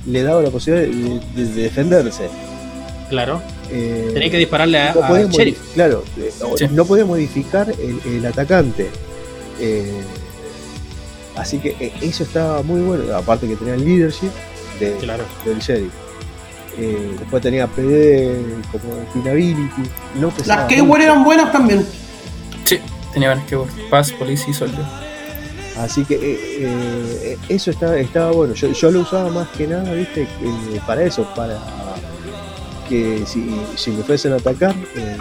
[0.06, 2.28] le daba la posibilidad de, de defenderse.
[3.08, 3.40] Claro.
[3.70, 5.58] Eh, Tenía que dispararle a, no a Sheriff.
[5.74, 6.66] Claro, eh, Sí.
[6.70, 8.90] no podía modificar el, el atacante.
[9.60, 10.00] Eh,
[11.36, 13.14] así que eh, eso estaba muy bueno.
[13.16, 14.30] Aparte que tenía el leadership
[14.80, 15.24] de- Claro.
[15.44, 15.92] del sheriff.
[16.78, 18.38] Eh, después tenía PD
[18.72, 19.70] como Pinability.
[20.16, 20.68] No Las mucho.
[20.68, 21.86] Keyword eran buenas también.
[22.64, 22.78] Sí.
[23.14, 24.84] Tenía varios que Paz, Police y Soldier.
[25.78, 28.52] Así que eh, eh, eso estaba, estaba bueno.
[28.54, 31.58] Yo, yo lo usaba más que nada, viste, eh, para eso, para
[32.88, 33.44] que si,
[33.76, 35.16] si me fuesen a atacar, eh,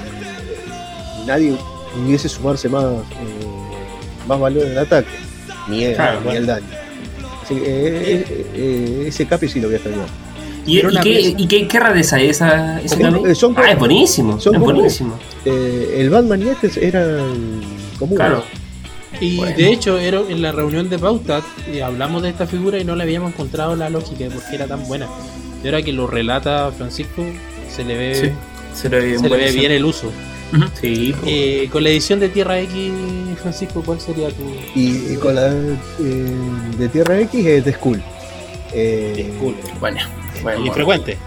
[1.26, 1.56] nadie
[1.96, 2.98] pudiese sumarse más, eh,
[4.28, 5.08] más valor en el ataque,
[5.68, 6.40] ni el, Claro, ni bueno.
[6.40, 6.66] el daño.
[7.44, 10.08] Así que eh, eh, eh, ese capi sí lo voy a extrañar.
[10.68, 12.96] ¿Y, y qué, y qué, qué rareza es esa, esa
[13.36, 15.20] Son- Ah, es buenísimo, son es buenísimo.
[15.46, 17.62] Eh, el Batman y este eran
[18.00, 18.18] comunes.
[18.26, 18.44] Claro.
[19.22, 19.56] Y Bueno.
[19.56, 22.96] de hecho, era en la reunión de pauta eh, hablamos de esta figura y no
[22.96, 25.08] le habíamos encontrado la lógica de por qué era tan buena.
[25.64, 27.24] Y ahora que lo relata Francisco,
[27.70, 28.32] se le ve, Sí,
[28.82, 29.60] se le ve se le ve buenísimo.
[29.60, 30.12] bien el uso.
[30.80, 31.14] Sí.
[31.26, 32.92] Eh, con la edición de Tierra X,
[33.42, 34.44] Francisco, ¿cuál sería tu
[34.76, 36.32] Y, y con la eh,
[36.78, 38.02] de Tierra X es de Skull.
[38.72, 39.68] Eh, disculpa?
[39.80, 40.00] Bueno,
[40.44, 40.74] bueno, Y bueno.
[40.74, 41.18] frecuente.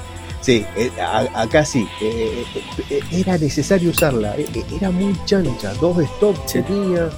[0.41, 1.87] Sí, eh, a- acá sí.
[2.01, 4.35] eh, eh, eh, era necesario usarla.
[4.77, 5.75] era muy chancha.
[5.75, 6.63] Dos stops Sí.
[6.63, 7.11] tenía.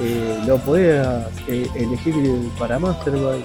[0.00, 2.14] eh, lo podía eh, elegir
[2.58, 3.44] para Mastermind.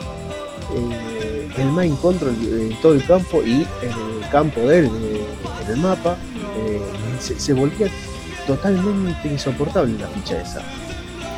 [0.76, 3.90] Eh, el main control en todo el campo y en
[4.24, 5.26] el campo de él, eh,
[5.66, 6.16] en el mapa.
[6.58, 6.80] eh,
[7.20, 7.88] se, se volvía
[8.48, 10.62] totalmente insoportable la ficha esa.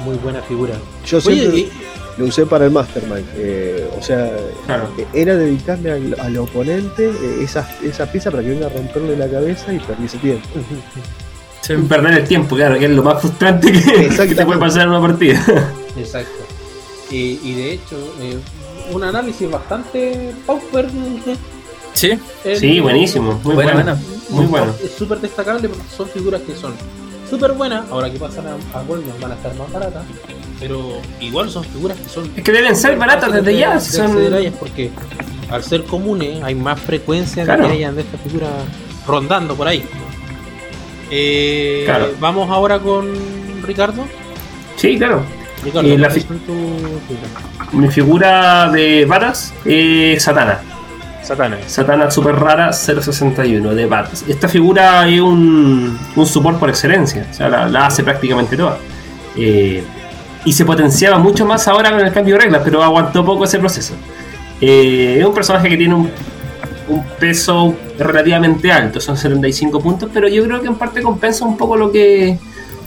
[0.06, 0.74] Muy buena figura.
[1.06, 1.72] Yo Oye, siempre y-
[2.18, 3.26] lo usé para el Mastermind.
[3.36, 4.32] eh, o sea,
[4.66, 4.90] Claro.
[4.98, 9.16] eh, era dedicarle al, al oponente eh, esa, esa pieza para que venga a romperle
[9.18, 10.48] la cabeza y perdiese tiempo.
[11.88, 14.90] Perder el tiempo, claro, que es lo más frustrante que, que te puede pasar en
[14.90, 15.42] una partida.
[15.98, 16.32] Exacto.
[17.10, 18.38] Y, y de hecho, eh,
[18.94, 20.88] un análisis bastante pauper.
[21.94, 22.12] Sí,
[22.46, 23.92] eh, Sí, buenísimo, muy buena, bueno.
[23.96, 24.02] buena.
[24.30, 24.74] Muy bueno.
[24.84, 26.74] Es súper destacable porque son figuras que son
[27.30, 27.90] súper buenas.
[27.92, 30.04] Ahora que pasan a, a van a estar más baratas.
[30.60, 32.32] Pero igual son figuras que son.
[32.36, 34.92] Es que deben ser baratas desde ya, de son- ellas, porque
[35.50, 37.64] al ser comunes hay más frecuencia Claro.
[37.64, 38.50] de que hayan de estas figuras
[39.08, 39.84] rondando por ahí.
[41.10, 42.10] Eh, Claro.
[42.20, 43.12] Vamos ahora con
[43.64, 44.04] Ricardo.
[44.78, 45.24] Sí, claro.
[45.64, 45.98] Ricardo, Eh.
[47.74, 50.60] Mi figura de varas es Satana.
[51.24, 51.58] Satana.
[51.68, 54.26] Satana super rara 061 de Bats.
[54.28, 58.78] Esta figura es un, un support por excelencia, o sea, la, la hace prácticamente toda.
[59.38, 59.84] Eh,
[60.44, 63.60] y se potenciaba mucho más ahora con el cambio de reglas, pero aguantó poco ese
[63.60, 63.94] proceso.
[64.60, 66.10] Eh, es un personaje que tiene un,
[66.90, 71.56] un peso relativamente alto, son 75 puntos, pero yo creo que en parte compensa un
[71.56, 72.38] poco lo que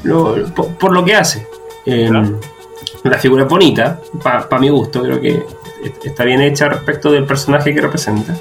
[0.03, 1.47] lo- por, por lo que hace.
[1.87, 2.41] Eh, Claro.
[3.05, 5.43] La figura es bonita, para mi gusto, creo que
[6.05, 8.35] está bien hecha respecto del personaje que representa.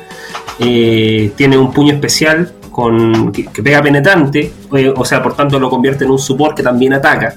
[0.59, 5.59] Eh, tiene un puño especial con que, que pega penetrante, eh, o sea, por tanto
[5.59, 7.35] lo convierte en un support que también ataca.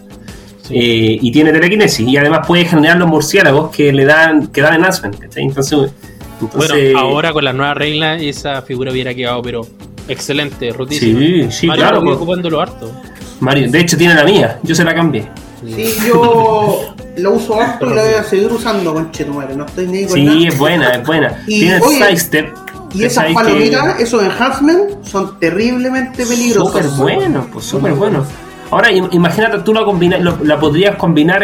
[0.69, 4.75] Eh, y tiene telequinesis y además puede generar los murciélagos que le dan que dan
[4.75, 5.05] entonces,
[5.41, 5.93] entonces
[6.41, 9.65] Bueno, ahora con las nuevas reglas esa figura hubiera quedado, pero
[10.09, 11.21] excelente, rotísima.
[11.21, 12.17] Sí, sí, Mario claro, pues.
[12.17, 12.91] ocupándolo harto.
[13.39, 15.29] Mario de hecho tiene la mía yo se la cambié
[15.75, 19.57] Sí, yo lo uso harto y la voy a seguir usando, conchetumare.
[19.57, 20.49] No estoy ni con sí nada.
[20.49, 22.55] es buena es buena Y, tiene el oye, sidestep
[22.95, 26.73] Y que esas sabéis que- palomitas, esos enhancements, son terriblemente peligrosos.
[26.73, 26.87] Súper
[27.17, 28.25] bueno, pues súper bueno.
[28.71, 31.41] Ahora, im- imagínate, tú la, combina- lo- la podrías combinar,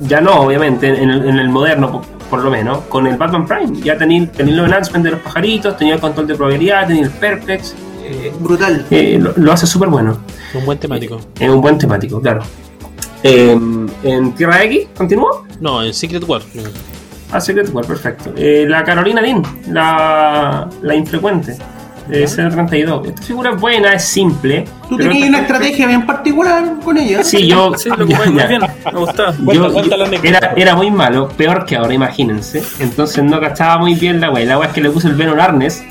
[0.00, 3.46] ya no, obviamente, en el, en el moderno, por, por lo menos, con el Batman
[3.46, 3.80] Prime.
[3.82, 7.12] Ya tenéis tenéis los enhancements de los pajaritos, tenéis el control de probabilidad, tenéis el
[7.12, 7.74] Perplex.
[8.02, 8.86] eh, Brutal.
[8.90, 10.18] eh, lo, lo hace súper bueno.
[10.54, 11.20] Un buen temático.
[11.38, 12.42] Es un buen temático, claro.
[13.24, 13.58] Eh,
[14.02, 15.46] en Tierra X, ¿continúo?
[15.60, 16.42] No, en Secret War.
[17.32, 18.32] Ah, Secret War, perfecto.
[18.36, 21.56] Eh, la Carolina Dean, la, la infrecuente,
[22.06, 23.08] de 032.
[23.08, 24.66] Esta figura es buena, es simple.
[24.90, 27.24] Tú tenías una estrategia bien particular con ella.
[27.24, 27.72] Sí, yo.
[27.78, 28.46] sí, lo ya, muy ya.
[28.46, 28.60] bien.
[28.92, 29.32] Me gustaba.
[29.52, 32.62] Yo- Cuenta- yo- era, era muy malo, peor que ahora, imagínense.
[32.78, 34.44] Entonces no cachaba muy bien la wea.
[34.44, 35.82] La wea es que le puse el Venom Arnes,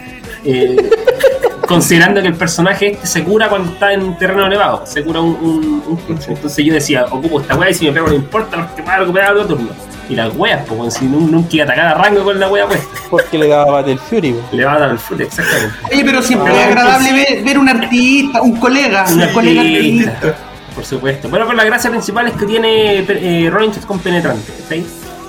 [0.45, 0.75] eh,
[1.67, 5.81] considerando que el personaje este se cura cuando está en terreno elevado, se cura un,
[5.85, 5.99] un.
[6.27, 8.95] Entonces yo decía, ocupo esta wea y si me pego no importa, porque me va
[8.95, 9.69] a recuperar otro turno.
[10.09, 12.65] Y las weas, pues, si nun- nunca iba a atacar a rango con la wea
[12.67, 14.35] puesta, Porque le daba Battle Fury.
[14.51, 15.75] le va a dar el foot, exactamente.
[15.91, 19.61] Oye, pero siempre Ah, es agradable ver, ver un artista, un colega, un, Un colega
[19.61, 20.35] artista.
[20.75, 21.29] Por supuesto.
[21.29, 24.83] Bueno, pero la gracia principal es que tiene eh, Rolling Shot con penetrante, ¿cachai?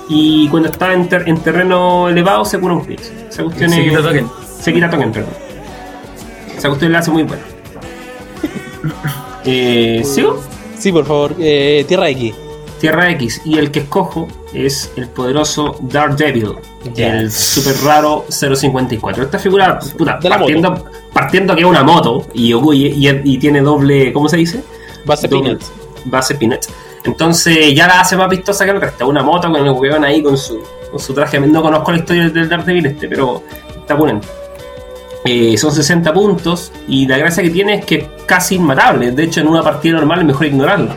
[0.09, 2.99] Y cuando está en, ter- en terreno elevado se cura un cuestión
[3.29, 4.27] Se es- quita token.
[4.59, 5.44] Se quita token, perdón.
[6.65, 7.43] Esa cuestión la hace muy buena.
[9.45, 10.41] Eh, ¿Sigo?
[10.79, 11.35] Sí, por favor.
[11.39, 12.33] Eh, Tierra X.
[12.81, 13.41] Tierra X.
[13.45, 16.55] Y el que escojo es el poderoso Daredevil.
[16.95, 17.19] Ya.
[17.19, 19.23] El super raro 054.
[19.25, 24.11] Esta figura, puta, partiendo, partiendo que es una moto y, y, y- tiene doble.
[24.11, 24.63] ¿Cómo se dice?
[25.05, 25.71] Base Doble- Peanuts.
[26.05, 26.67] Base Peanuts.
[27.03, 29.07] Entonces ya la hace más vistosa que el resto.
[29.07, 31.39] Una moto con el huevón ahí con su, con su traje.
[31.39, 33.43] No conozco la historia del Daredevil este, pero
[33.77, 34.27] está ponente.
[35.27, 39.11] Eh, son 60 puntos y la gracia que tiene es que es casi inmatable.
[39.11, 40.95] De hecho, en una partida normal es mejor ignorarlo.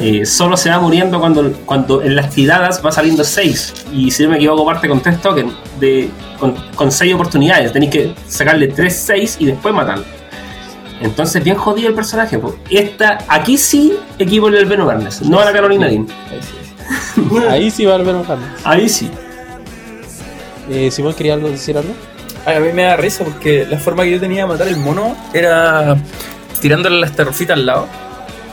[0.00, 3.86] Eh, solo se va muriendo cuando, cuando en las tiradas va saliendo 6.
[3.92, 7.72] Y si no me equivoco, parte con 3 tokens de, con, con 6 oportunidades.
[7.72, 10.04] Tenéis que sacarle 3, 6 y después matarlo.
[11.00, 12.40] Entonces, bien jodido el personaje.
[12.70, 16.06] Esta, aquí sí, equipo del Venom Barnes, no a la Carolina Dean.
[17.50, 18.48] Ahí sí va el Venom Harness.
[18.62, 19.10] Ahí sí.
[20.70, 21.92] Eh, Simón, ¿quería algo, decir algo?
[22.56, 25.16] A mí me da risa porque la forma que yo tenía de matar el mono
[25.32, 25.96] era
[26.60, 27.86] tirándole las terrofitas al lado.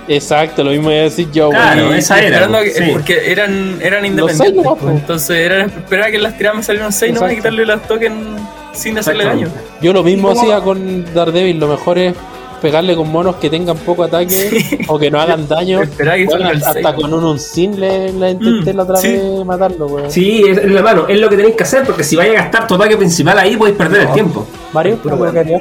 [0.07, 1.49] Exacto, lo mismo iba a decir yo.
[1.49, 1.99] Claro, güey.
[1.99, 2.83] esa era, Esperando a que- sí.
[2.91, 4.55] Porque eran, eran seis independientes.
[4.63, 7.65] nomás, pues, entonces era esperar a que las tiradas me salieran 6 nomás y quitarle
[7.65, 8.41] las tokens
[8.73, 9.47] sin hacerle daño.
[9.81, 11.59] Yo lo mismo ¿Y cómo- hacía con Daredevil.
[11.59, 12.13] Lo mejor es
[12.61, 15.81] pegarle con monos que tengan poco ataque o que no hagan daño.
[15.97, 16.87] Que Bueno, hasta 6.
[16.95, 19.07] con un Unsin le, le intenté Mm, la otra sí.
[19.07, 20.11] vez matarlo, güey.
[20.11, 22.33] Sí, es, es la mano, es lo que tenéis que hacer porque si vais a
[22.43, 24.45] gastar tu ataque principal ahí podéis perder el tiempo.
[24.73, 25.59] Mario, Puro ¿algo que bueno.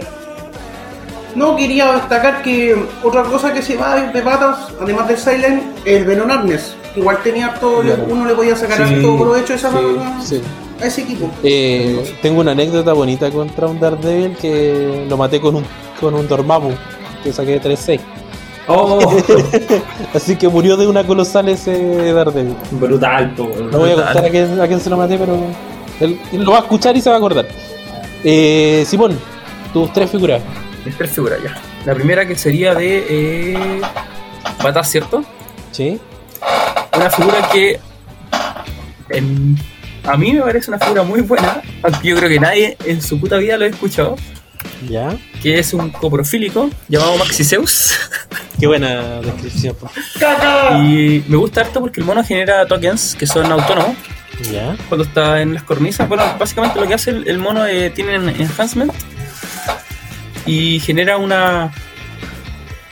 [1.34, 6.04] No, quería destacar que otra cosa que se va de patas, además del Silent, el
[6.04, 6.74] Venom Arnes.
[6.96, 8.04] Igual tenía harto, Claro.
[8.08, 9.70] uno le podía sacar Sí, harto provecho a, esa,
[10.24, 10.40] Sí.
[10.82, 11.30] a ese equipo.
[11.44, 15.64] Eh, tengo una anécdota bonita contra un Daredevil que lo maté con un,
[16.00, 16.70] con un Dormammu,
[17.22, 18.00] que saqué 3-6.
[18.68, 19.00] Oh,
[20.14, 22.54] Así que murió de una colosal ese Daredevil.
[22.72, 25.36] brutal, po, No voy a contar a quién, a quién se lo maté, pero
[26.00, 27.46] él, él lo va a escuchar y se va a acordar.
[28.22, 29.18] Eh, Simón,
[29.72, 30.40] tus tres figuras.
[30.84, 31.56] Mis tres figuras ya.
[31.84, 33.80] La primera que sería de eh,
[34.84, 35.24] ¿cierto?
[35.72, 35.98] ¿Sí?
[36.96, 37.80] Una figura que
[39.10, 39.56] en-
[40.04, 43.18] a mí me parece una figura muy buena, aunque yo creo que nadie en su
[43.20, 44.16] puta vida lo ha escuchado,
[44.88, 45.16] ¿Ya?
[45.42, 47.92] que es un coprofílico llamado Maxiseus.
[48.60, 49.74] Qué buena descripción.
[49.76, 49.90] po.
[50.82, 53.96] y me gusta harto porque el mono genera tokens que son autónomos
[54.52, 54.76] ¿Ya?
[54.88, 56.08] cuando está en las cornisas.
[56.08, 58.92] Bueno, básicamente lo que hace el, el mono eh, tiene en- enhancement
[60.46, 61.72] y genera una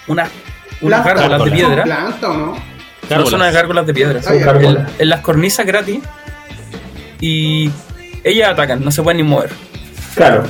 [0.06, 0.28] una
[0.80, 1.84] unas gárgolas de piedra.
[1.84, 2.56] ¿Planta o no?
[3.10, 4.20] No son unas gárgolas de piedra.
[4.30, 6.00] En, en las cornisas gratis.
[7.20, 7.70] Y
[8.22, 9.50] ellas atacan, no se pueden ni mover.
[10.14, 10.44] Claro.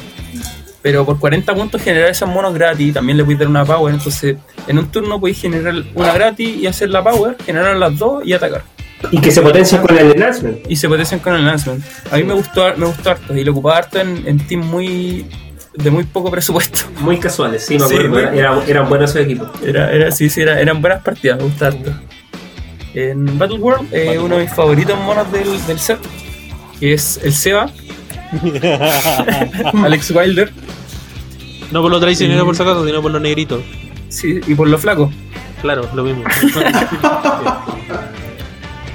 [0.82, 3.92] Pero por 40 puntos generar esos monos gratis, también le puedes dar una power.
[3.94, 4.36] Entonces,
[4.66, 8.32] en un turno podéis generar una gratis y hacer la power, generar las dos y
[8.32, 8.62] atacar.
[9.10, 10.58] Y que se potencia con el enhancement.
[10.68, 11.84] Y se potencian con el enhancement.
[12.12, 15.26] A mí me gustó, me gustó harto y lo ocupaba harto en, en team muy
[15.74, 16.80] de muy poco presupuesto.
[17.00, 18.08] Muy casuales, sí, me Sí, acuerdo.
[18.10, 19.48] muy- era- era- eran buenos esos equipos.
[19.64, 21.92] Era, era, sí, sí, era- eran buenas partidas, me gusta harto.
[22.94, 25.98] En Battle World, eh, uno de mis favoritos monos del, del set,
[26.80, 27.70] que es el Seba,
[29.84, 30.52] Alex Wilder,
[31.72, 32.46] No por lo traicionero Sí.
[32.46, 33.62] por si acaso, sino por lo negrito.
[34.08, 35.10] sí, y por lo flaco.
[35.62, 36.24] Claro, lo mismo.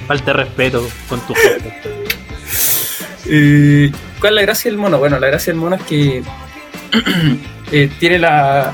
[0.07, 1.73] Falta de respeto con tu gente.
[3.25, 4.97] Eh, ¿Cuál es la gracia del mono?
[4.99, 6.21] Bueno, la gracia del mono es que
[7.71, 8.73] eh, tiene la.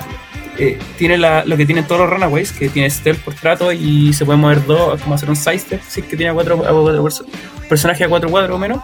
[0.58, 4.12] eh, tiene la, lo que tienen todos los Runaways, que tiene stealth por trato y
[4.14, 6.72] se puede mover dos, como hacer un sidestep, si es que tiene a cuatro, a
[6.72, 7.26] cuatro perso-
[7.70, 8.80] personajes a cuatro cuadros o menos.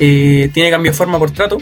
[0.00, 1.58] Eh, tiene cambio de forma por trato.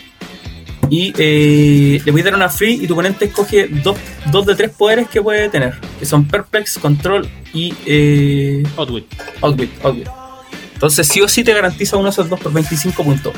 [0.91, 3.97] Y eh, le puedes dar una free y tu oponente escoge dos,
[4.33, 9.05] dos de tres poderes que puede tener, que son Perplex, Control y eh, Outwit.
[9.43, 10.09] Outwit, Outwit.
[10.73, 13.35] Entonces sí o sí te garantiza uno de esos dos por 25 puntos.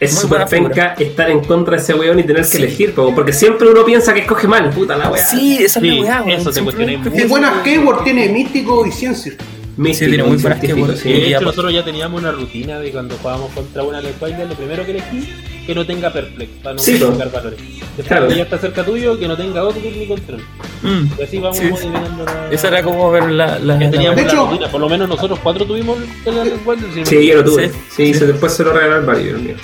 [0.00, 3.14] Es Muy súper penca estar en contra de ese weón y tener que elegir, po,
[3.14, 5.24] porque siempre uno piensa que escoge mal, puta la weá.
[5.24, 7.24] Sí, esa es Sí, la weá, eso te Siempre cuestioné.
[7.24, 9.34] Y buenas keyword tiene místico y ciencia.
[9.76, 11.00] Místico, Sí, tiene muy buenas keywords.
[11.00, 11.12] sí.
[11.12, 14.54] De hecho, nosotros ya teníamos una rutina de cuando jugábamos contra una Alex Wilder, lo
[14.54, 15.34] primero que elegí,
[15.66, 17.58] que no tenga perplex, para no Sí, sacar valores.
[17.58, 18.22] Después, Claro.
[18.22, 20.40] cuando ya está cerca tuyo, que no tenga Outwit ni control.
[20.82, 21.06] Mm.
[21.18, 21.64] Y así vamos Sí.
[21.66, 22.48] modificando la...
[22.50, 23.58] Esa era como ver la.
[23.58, 26.34] la, teníamos De la hecho- rutina, por lo menos nosotros cuatro tuvimos el
[26.64, 26.88] Wilder.
[26.98, 27.68] no Sí, yo lo tuve.
[27.68, 28.14] Sí, Sí, sí.
[28.20, 29.54] se- después se lo regalaron varios, el mío.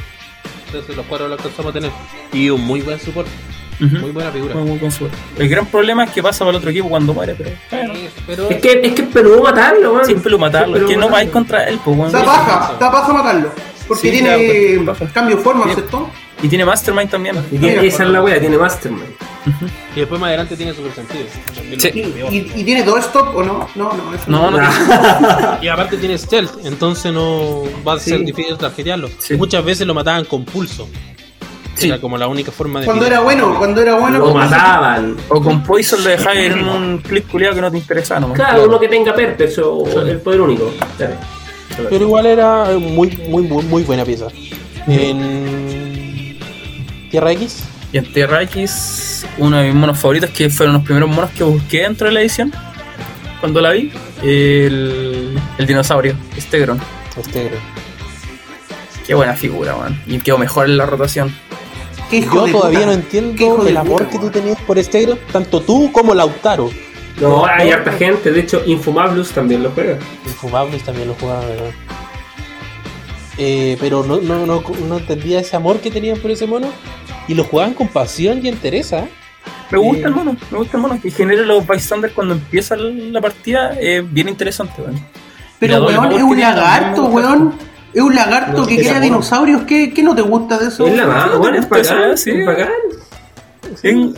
[0.66, 1.90] Entonces los cuatro lo alcanzamos a tener.
[2.32, 2.98] Y un muy buen
[3.80, 4.54] muy buena figura.
[4.54, 5.16] Muy, muy buen suerte.
[5.38, 7.50] El gran problema es que pasa para el otro equipo cuando muere, pero.
[7.70, 7.94] Bueno,
[8.26, 10.04] Pero Es que es que es peludo matarlo, man.
[10.04, 10.76] siempre lo matarlo.
[10.76, 12.12] Es que no vais contra él, pues, weón.
[12.12, 13.50] Da paja, da paja matarlo.
[13.88, 15.06] Porque Sí, tiene paja.
[15.12, 15.74] cambio de forma, Sí.
[15.74, 16.08] ¿cierto?
[16.42, 17.36] Y tiene Mastermind también.
[17.50, 19.04] Y tiene- esa es la wea, tiene Mastermind.
[19.94, 21.24] y después más adelante tiene super sentido.
[21.78, 21.90] Sí.
[21.94, 23.68] Y, y- y tiene todo stop o no?
[23.74, 24.58] No, no, eso No, no,
[25.62, 28.24] Y aparte tiene stealth, entonces no va a ser Sí.
[28.24, 29.10] difícil tarjetearlo.
[29.18, 29.34] Sí.
[29.34, 30.88] Muchas veces lo mataban con pulso.
[31.80, 31.88] Sí.
[31.88, 32.86] Era como la única forma de.
[32.86, 34.18] Cuando era bueno, cuando era bueno.
[34.18, 35.16] Lo mataban.
[35.28, 38.36] O con Poison lo dejáis en un clip culiado que no te interesa nomás.
[38.36, 40.72] Claro, uno que tenga Perpex o el poder único.
[40.96, 41.14] Claro.
[41.88, 44.26] Pero igual era muy, muy, muy, muy buena pieza.
[44.86, 46.38] En.
[47.10, 47.64] Tierra X.
[47.92, 51.42] Y en Tierra X, uno de mis monos favoritos, que fueron los primeros monos que
[51.42, 52.52] busqué dentro de la edición,
[53.40, 53.90] cuando la vi,
[54.22, 56.80] el, el dinosaurio, Stegron.
[57.32, 57.50] Creo.
[59.06, 60.00] Qué buena figura, man.
[60.06, 61.34] Y quedó mejor en la rotación.
[62.10, 62.86] Yo todavía puta.
[62.86, 66.70] no entiendo el amor puta, que tú tenías por Stegron, tanto tú como Lautaro.
[67.20, 68.32] No, hay harta gente.
[68.32, 69.98] De hecho, Infumablus también lo juega.
[70.24, 71.70] Infumables también lo jugaban, ¿verdad?
[73.36, 76.68] Eh, pero no, no, no, no entendía ese amor que tenían por ese mono.
[77.28, 79.06] Y lo jugaban con pasión y entereza.
[79.70, 81.00] Me gusta el mono, me gusta el mono.
[81.00, 85.00] Que genera los bystanders cuando empieza la partida es bien interesante, weón.
[85.58, 87.54] Pero, weón, es un lagarto, weón.
[87.92, 89.62] Es un lagarto No, que crea dinosaurios.
[89.62, 90.86] ¿Qué, ¿Qué no te gusta de eso?
[90.86, 91.98] Es la más, ¿no te bueno, es bacán.
[91.98, 92.16] weá?
[92.16, 92.30] Sí.
[92.30, 92.68] Es bacán.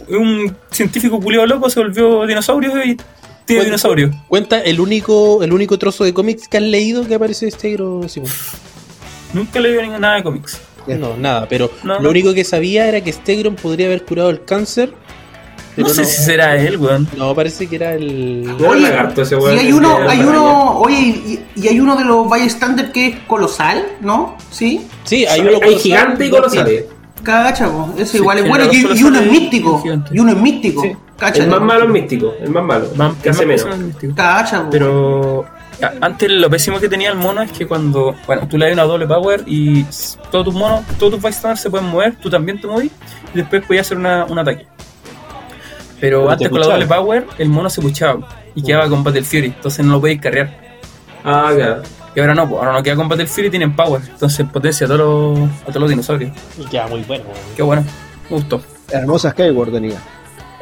[0.08, 2.96] Un, científico culiado loco, se volvió dinosaurio y
[3.44, 4.10] tiene dinosaurio.
[4.28, 8.08] Cuenta el único, el único trozo de cómics que has leído que aparece Stegron.
[8.08, 8.30] Simón.
[9.32, 10.60] Nunca le dio nada de cómics.
[10.86, 12.10] No, nada, pero No, lo no.
[12.10, 14.92] único que sabía era que Stegron podría haber curado el cáncer.
[15.74, 17.08] Pero no sé si será él, weón.
[17.16, 18.56] No, parece que era el.
[18.66, 19.56] Oye, lagarto ese weón.
[19.56, 23.16] Y hay uno, hay uno, oye, y, y hay uno de los bystanders que es
[23.26, 24.36] colosal, ¿no?
[24.50, 24.86] Sí.
[25.04, 26.30] Sí, hay uno hay colosal, gigante y.
[27.22, 27.70] Cacha.
[27.96, 28.64] Ese Sí, igual es bueno.
[28.72, 29.82] Y, uno es místico.
[30.10, 30.82] Y uno es místico.
[30.82, 30.92] Sí.
[31.16, 31.44] Cacha.
[31.44, 32.34] El más malo es místico.
[32.40, 32.88] El más malo.
[32.96, 33.66] Más- que hace menos.
[34.16, 34.68] Cacha.
[34.70, 35.46] Pero
[36.00, 38.84] antes lo pésimo que tenía el mono es que cuando, bueno, tú le das una
[38.84, 39.84] doble power y
[40.30, 42.92] todos tus monos, todos tus bystanders se pueden mover, tú también te movís
[43.34, 44.66] y después podías hacer una, un ataque.
[46.02, 48.18] Pero antes te con la doble power, el mono se puchaba
[48.56, 50.50] y quedaba con Battle Fury, entonces no lo podéis carrear.
[51.24, 51.82] Ah, claro.
[52.16, 54.88] Y ahora no, pues, ahora no queda con Battle Fury, tienen power, entonces potencia a
[54.90, 56.32] todos los, a todos los dinosaurios.
[56.58, 57.22] Y queda muy bueno.
[57.56, 57.84] Qué bueno,
[58.28, 58.60] me gustó.
[58.90, 59.98] Hermosa Skyward tenía.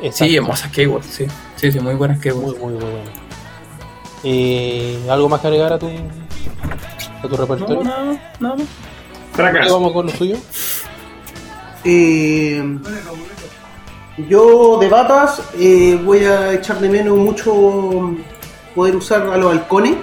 [0.02, 0.24] Exacto.
[0.26, 1.26] Sí, hermosa Skyward, sí.
[1.56, 2.42] Sí, sí, muy buena Skyward.
[2.42, 3.10] Muy, muy, muy bueno.
[4.22, 7.82] Eh, ¿Algo más que agregar a tu, a tu No, repertorio?
[7.82, 8.56] nada más, nada.
[8.58, 9.72] ¿Y Fracaso.
[9.72, 10.36] vamos con lo suyo?
[11.84, 12.62] Eh,
[14.28, 18.14] yo de batas eh, voy a echar de menos mucho
[18.74, 19.94] poder usar a los halcones.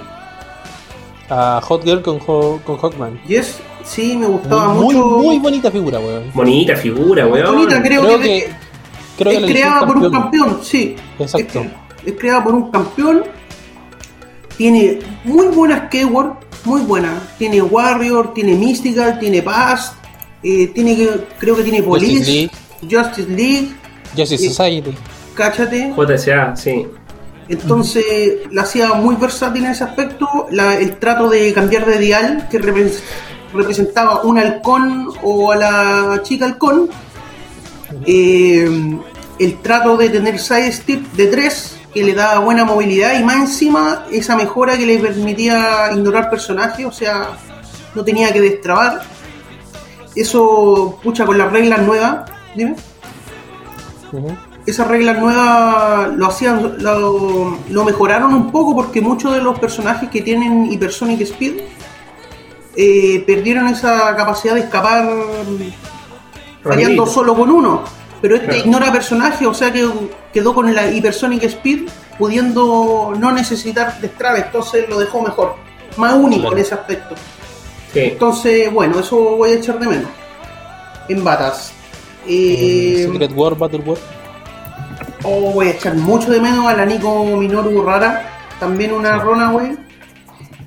[1.30, 3.20] A Hot Girl con, Ho- con Hawkman.
[3.26, 5.06] Yes, sí, me gustaba Muy, mucho.
[5.18, 6.30] muy bonita figura, weón.
[6.32, 7.54] Bonita figura, Muy weón.
[7.54, 8.52] bonita, creo, Creo que, que.
[9.18, 10.58] Creo que es creada por un campeón.
[10.62, 10.96] sí.
[11.18, 11.60] Exacto.
[11.60, 11.68] Es,
[12.06, 13.24] es creada por un campeón.
[14.56, 16.32] Tiene muy buenas keyword,
[16.64, 17.20] muy buena.
[17.38, 19.94] Tiene Warrior, tiene Mystical, tiene Past,
[20.42, 22.50] eh, tiene que- creo que tiene Justice Police, League,
[22.90, 23.68] Justice League,
[24.16, 24.48] Justice Sí.
[24.48, 24.94] Society.
[25.34, 25.92] cáchate.
[25.96, 26.86] JSA, sí.
[27.48, 28.04] Entonces
[28.50, 30.46] la hacía muy versátil en ese aspecto.
[30.50, 32.92] La- el trato de cambiar de dial, que repre-
[33.54, 36.90] representaba un halcón o a la chica halcón.
[38.04, 38.98] Eh,
[39.38, 43.36] el trato de tener side step de 3, que le daba buena movilidad y más
[43.36, 47.30] encima esa mejora que le permitía ignorar personajes, o sea,
[47.94, 49.00] no tenía que destrabar.
[50.14, 52.74] Eso, pucha, con las reglas nuevas, dime
[54.12, 54.36] Ujú.
[54.66, 60.08] esas reglas nuevas lo hacían lo, lo mejoraron un poco porque muchos de los personajes
[60.10, 61.60] que tienen Hypersonic Speed
[62.76, 65.08] eh, perdieron esa capacidad de escapar
[66.62, 67.82] fallando solo con uno
[68.20, 68.62] pero este Claro.
[68.64, 69.86] ignora personajes o sea que
[70.32, 75.54] quedó con la Hypersonic Speed pudiendo no necesitar destrave entonces lo dejó mejor
[75.96, 76.56] más único Claro.
[76.56, 77.14] en ese aspecto
[77.92, 78.00] Sí.
[78.00, 80.10] entonces bueno eso voy a echar de menos
[81.08, 81.72] en batas
[82.28, 83.98] Eh, Secret War, Battle War.
[85.24, 89.76] Oh, voy a echar mucho de menos a la Nico Minoru Rara, también una Runaway,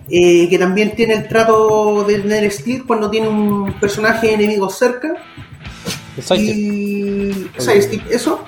[0.09, 5.13] eh, que también tiene el trato de tener Steel cuando tiene un personaje enemigo cerca.
[6.17, 6.43] Exacto.
[6.43, 7.49] Y.
[7.57, 8.43] Sidestep, eso.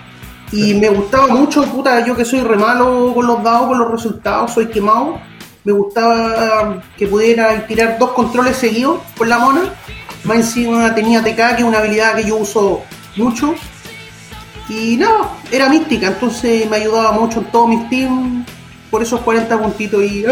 [0.51, 3.91] Y me gustaba mucho, puta, yo que soy re malo con los dados, con los
[3.91, 5.19] resultados, soy quemado.
[5.63, 9.61] Me gustaba que pudiera tirar dos controles seguidos con la mona.
[10.25, 12.83] Más encima tenía TK, que es una habilidad que yo uso
[13.15, 13.55] mucho.
[14.69, 18.47] Y nada, era mística, entonces me ayudaba mucho en todos mis teams
[18.89, 20.23] por esos 40 puntitos y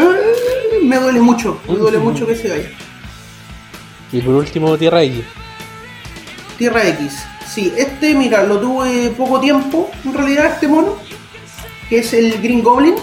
[0.84, 2.70] me duele mucho, me duele mucho que se vaya.
[4.12, 5.24] Y por último, Tierra X.
[6.58, 7.24] Tierra X.
[7.48, 10.96] Sí, este, mira, lo tuve poco tiempo, en realidad, este mono,
[11.90, 12.96] que es el Green Goblin,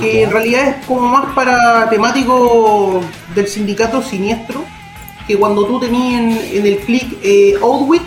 [0.00, 3.02] que en realidad es como más para temático
[3.34, 4.64] del sindicato siniestro,
[5.26, 8.02] que cuando tú tenías en, en el clic eh, Outwit,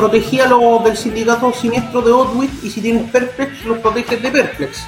[0.00, 4.86] protegía los del sindicato siniestro de Outwit, y si tienes Perplex, los proteges de Perplex.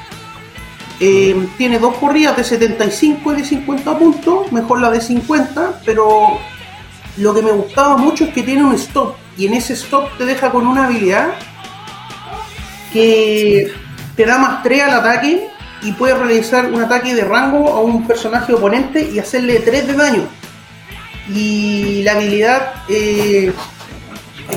[1.00, 6.38] Eh, tiene dos corridas de 75 y de 50 puntos, mejor la de 50, pero
[7.18, 10.24] lo que me gustaba mucho es que tiene un stop y en ese stop te
[10.24, 11.34] deja con una habilidad
[12.92, 13.70] que
[14.16, 15.46] te da más 3 al ataque
[15.82, 19.94] y puedes realizar un ataque de rango a un personaje oponente y hacerle 3 de
[19.94, 20.22] daño.
[21.28, 23.52] Y la habilidad eh,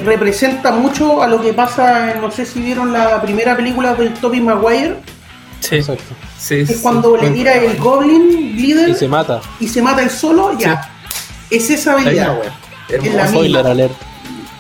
[0.04, 4.14] representa mucho a lo que pasa, en- no sé si vieron la primera película del
[4.14, 4.98] Tobey Maguire,
[5.60, 6.04] Sí, Exacto.
[6.38, 6.56] sí.
[6.62, 6.76] es sí.
[6.82, 9.42] cuando le tira el Goblin Leader Y se mata.
[9.60, 10.82] y se mata él solo, ya.
[11.50, 12.38] Es esa habilidad.
[12.90, 13.28] Es la.
[13.28, 13.94] Spoiler alert.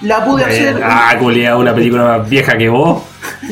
[0.02, 0.82] La pude hacer.
[0.84, 3.04] Ah, culiao, una película más vieja que vos.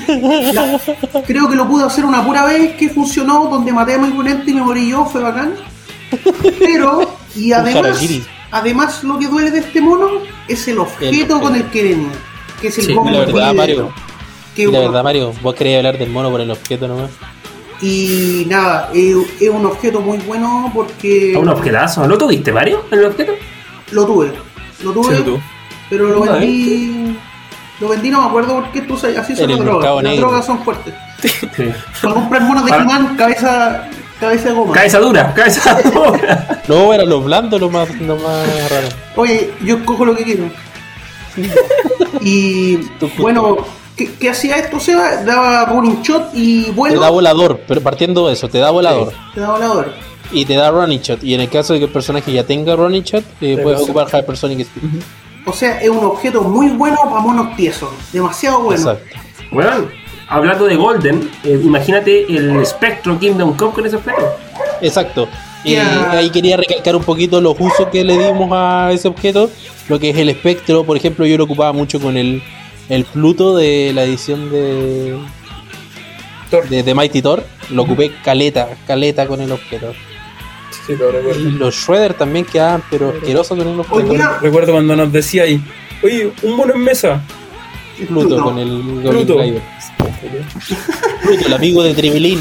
[0.08, 0.80] la-
[1.26, 4.50] creo que lo pude hacer una pura vez que funcionó, donde maté a mi oponente
[4.52, 5.54] y me morí yo, fue bacán.
[6.60, 8.00] Pero, y además.
[8.54, 10.08] Además lo que duele de este mono
[10.48, 11.42] es el objeto objeto.
[11.42, 12.12] con el que venía.
[12.62, 13.54] Que es el Sí, la verdad.
[13.54, 13.92] Mario.
[14.56, 17.10] Que la verdad, Mario, vos querías hablar del mono por el objeto nomás.
[17.82, 22.08] Y nada, es, es un objeto muy bueno porque A un objetazo.
[22.08, 22.86] ¿Lo tuviste, Mario?
[22.92, 23.34] ¿En el objeto?
[23.92, 24.32] lo tuve.
[24.84, 25.40] Lo tuve, Sí, tú.
[25.90, 27.18] pero lo vendí.
[27.80, 29.96] Lo vendí, no me acuerdo por qué tú sabes, así son las el drogas.
[29.96, 30.28] Las negro.
[30.28, 30.94] drogas son fuertes.
[31.22, 31.64] Sí.
[32.02, 33.90] Para comprar monos de He-Man, cabeza,
[34.24, 34.74] cabeza goma.
[34.74, 36.62] Cabeza dura, cabeza dura.
[36.68, 38.88] No, era los blandos lo más, lo más raro.
[39.16, 40.44] Oye, yo escojo lo que quiero.
[42.22, 42.78] y
[43.18, 43.58] bueno,
[43.96, 45.24] ¿qué, qué hacía esto, Seba?
[45.24, 47.00] Daba running shot y Te vuelo.
[47.00, 49.12] da volador, pero partiendo de eso, te da volador.
[49.34, 49.94] Te da volador.
[50.32, 51.24] Y te da running shot.
[51.24, 54.08] Y en el caso de que el personaje ya tenga running shot, eh, puedes ocupar
[54.08, 54.84] Hypersonic Speed.
[55.46, 57.90] O sea, es un objeto muy bueno para monos tiesos.
[58.12, 58.92] Demasiado bueno.
[58.92, 59.20] Exacto.
[59.52, 59.88] Bueno,
[60.28, 64.36] hablando de Golden, eh, imagínate el Spectrum Kingdom Come con ese objeto.
[64.82, 65.28] Exacto.
[65.64, 69.50] Y ahí quería recalcar un poquito los usos que le dimos a ese objeto.
[69.88, 72.44] Lo que es el espectro, por ejemplo, yo lo ocupaba mucho con el,
[72.90, 75.18] el Pluto de la edición de,
[76.50, 76.68] Thor.
[76.68, 77.46] de, de Mighty Thor.
[77.70, 79.94] Lo ocupé caleta, caleta con el objeto.
[80.86, 81.40] Sí, lo recuerdo.
[81.40, 84.14] Y los Shredder también quedaban, pero asquerosos con el objeto.
[84.42, 85.64] Recuerdo cuando nos decía ahí,
[86.04, 87.22] oye, un mono en mesa.
[88.08, 88.44] Pluto, Pluto.
[88.44, 89.38] con el Goblin Pluto.
[91.22, 92.40] Pluto, el amigo de Tribilín.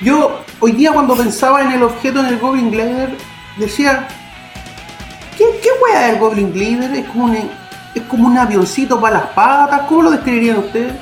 [0.00, 3.10] Yo hoy día cuando pensaba en el objeto en el Goblin Glider,
[3.56, 4.08] decía,
[5.38, 6.92] ¿qué, qué wea es el Goblin Glider?
[6.94, 7.36] ¿Es como, un,
[7.94, 9.82] ¿Es como un avioncito para las patas?
[9.88, 10.92] ¿Cómo lo describirían ustedes?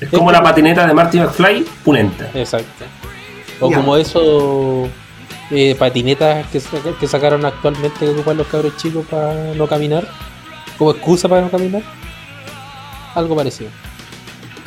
[0.00, 2.28] Es como la patineta de Marty McFly, pulenta.
[2.34, 2.84] Exacto.
[3.60, 3.76] O Ya.
[3.76, 4.88] como eso
[5.50, 10.06] eh, patinetas que sacaron actualmente que ocupan los cabros chicos para no caminar.
[10.76, 11.82] Como excusa para no caminar.
[13.14, 13.70] Algo parecido.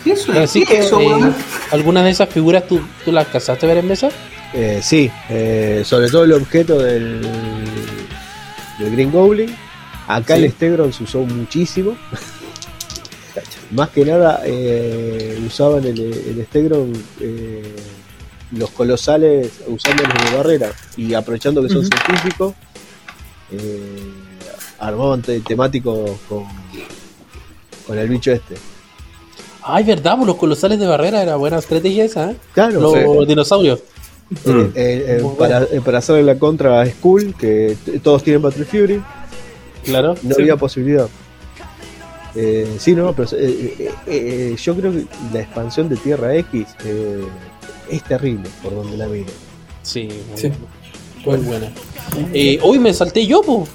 [0.04, 0.32] ¿Qué es eso?
[0.40, 1.34] Así ¿Qué que es eso, eh,
[1.72, 4.10] algunas de esas figuras tú, tú las alcanzaste a ver en mesa.
[4.54, 7.22] Eh, sí, eh, sobre todo el objeto del,
[8.80, 9.54] del Green Goblin.
[10.08, 10.46] Acá Sí.
[10.46, 11.98] el Stegron se usó muchísimo.
[13.72, 17.76] Más que nada eh, usaban el, el Stegron eh,
[18.54, 22.54] los colosales usándolos de barrera y aprovechando que son científicos,
[23.52, 24.10] eh,
[24.80, 26.46] armaban te- temáticos con,
[27.88, 28.56] con el bicho este.
[29.64, 32.36] Ay, verdad, pues los colosales de barrera era buena estrategia esa, ¿eh?
[32.54, 33.26] Claro, los sí.
[33.28, 33.80] dinosaurios.
[34.46, 34.50] Mm.
[34.60, 38.66] Eh, eh, Muy para, eh, para hacerle la contra a Skull, que todos tienen Battle
[38.66, 39.02] Fury,
[39.86, 40.16] Claro.
[40.22, 40.42] no Sí.
[40.42, 41.08] había posibilidad.
[42.36, 46.68] Eh, sí, no, pero eh, eh, eh, yo creo que la expansión de Tierra X
[46.86, 47.24] eh,
[47.90, 49.32] es terrible por donde la mire.
[49.82, 50.52] Sí, muy Sí.
[51.26, 51.40] buena.
[51.40, 51.72] Muy buena.
[52.34, 53.68] Eh, hoy me salté yo, pues.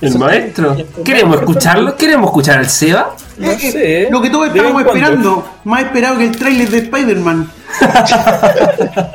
[0.00, 0.76] El maestro.
[1.04, 1.96] ¿Queremos escucharlo?
[1.96, 3.14] ¿Queremos escuchar al Seba?
[3.36, 4.08] No Eh, eh, sé.
[4.10, 4.92] Lo que todos de estábamos cuando.
[5.04, 5.48] esperando.
[5.64, 7.50] Más esperado que el tráiler de Spider-Man.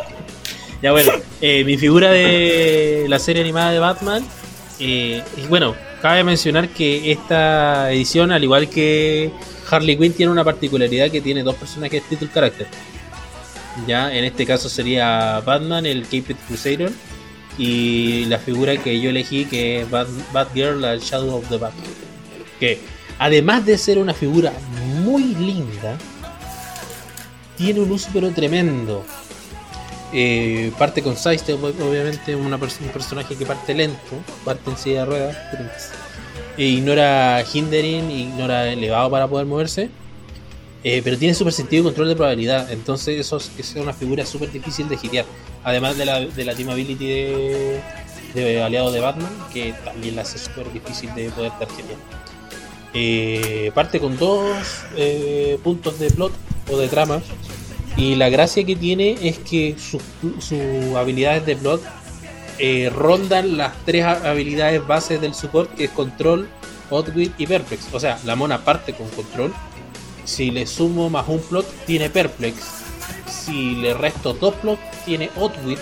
[0.81, 4.23] Ya bueno, eh, mi figura de la serie animada de Batman.
[4.79, 9.31] eh, y bueno, cabe mencionar que esta edición, al igual que
[9.71, 12.67] Harley Quinn, tiene una particularidad que tiene dos personajes title character.
[13.87, 16.91] Ya, en este caso sería Batman, el Caped Crusader,
[17.57, 21.73] y la figura que yo elegí, que es Bat- Batgirl, la Shadow of the Bat.
[22.59, 22.79] Que
[23.19, 24.51] además de ser una figura
[25.03, 25.97] muy linda,
[27.57, 29.03] tiene un uso pero tremendo.
[30.13, 31.17] Eh, parte con
[31.53, 35.37] ob- obviamente, una un personaje que parte lento, parte en silla de ruedas,
[36.57, 39.89] ignora hindering, ignora elevado para poder moverse,
[40.87, 44.51] eh, pero tiene super sentido y control de probabilidad, entonces eso es, una figura súper
[44.51, 45.25] difícil de hitear,
[45.63, 47.05] además de la, de la team ability
[48.35, 51.97] de, aliado de Batman, que también la hace súper difícil de poder tarjetear.
[52.93, 54.55] Eh, parte con dos
[54.95, 56.31] eh, puntos de plot
[56.71, 57.21] o de trama
[57.97, 60.01] y la gracia que tiene es que sus
[60.95, 61.81] habilidades de plot
[62.57, 66.47] eh, rondan las tres ha- habilidades bases del support que es control,
[66.91, 67.87] outwit y perplex.
[67.91, 69.51] O sea, la mona parte con control.
[70.25, 72.55] Si le sumo más un plot, tiene perplex.
[73.27, 75.79] Si le resto dos plot, tiene outwit.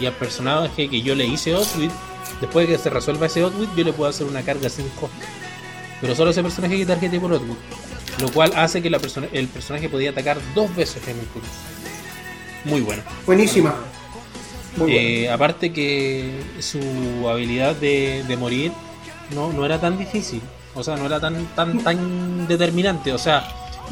[0.00, 1.90] Y al personaje que yo le hice outwit,
[2.40, 5.16] después de que se resuelva ese outwit, yo le puedo hacer una carga sin costo.
[6.00, 7.58] Pero solo ese personaje que tarjete por outwit.
[8.20, 11.48] Lo cual hace que la persona, el personaje podía atacar dos veces en el turno.
[12.64, 13.02] Muy bueno.
[13.26, 13.74] Buenísima.
[14.76, 16.30] Muy Eh, aparte que
[16.60, 18.72] su habilidad de, de morir
[19.34, 20.40] no, no era tan difícil.
[20.74, 23.12] O sea, no era tan, tan, tan determinante.
[23.12, 23.48] O sea,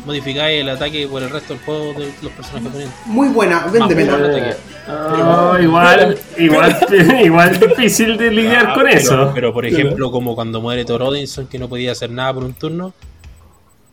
[0.06, 2.94] modificáis el ataque por el resto del juego de los personajes oponentes.
[3.06, 4.56] Muy buena, Más véndemela.
[4.90, 6.76] Oh, igual, igual,
[7.24, 9.30] igual difícil de lidiar Ah, con pero- eso.
[9.34, 12.54] Pero por ejemplo, como cuando muere Thor Odinson, que no podía hacer nada por un
[12.54, 12.92] turno.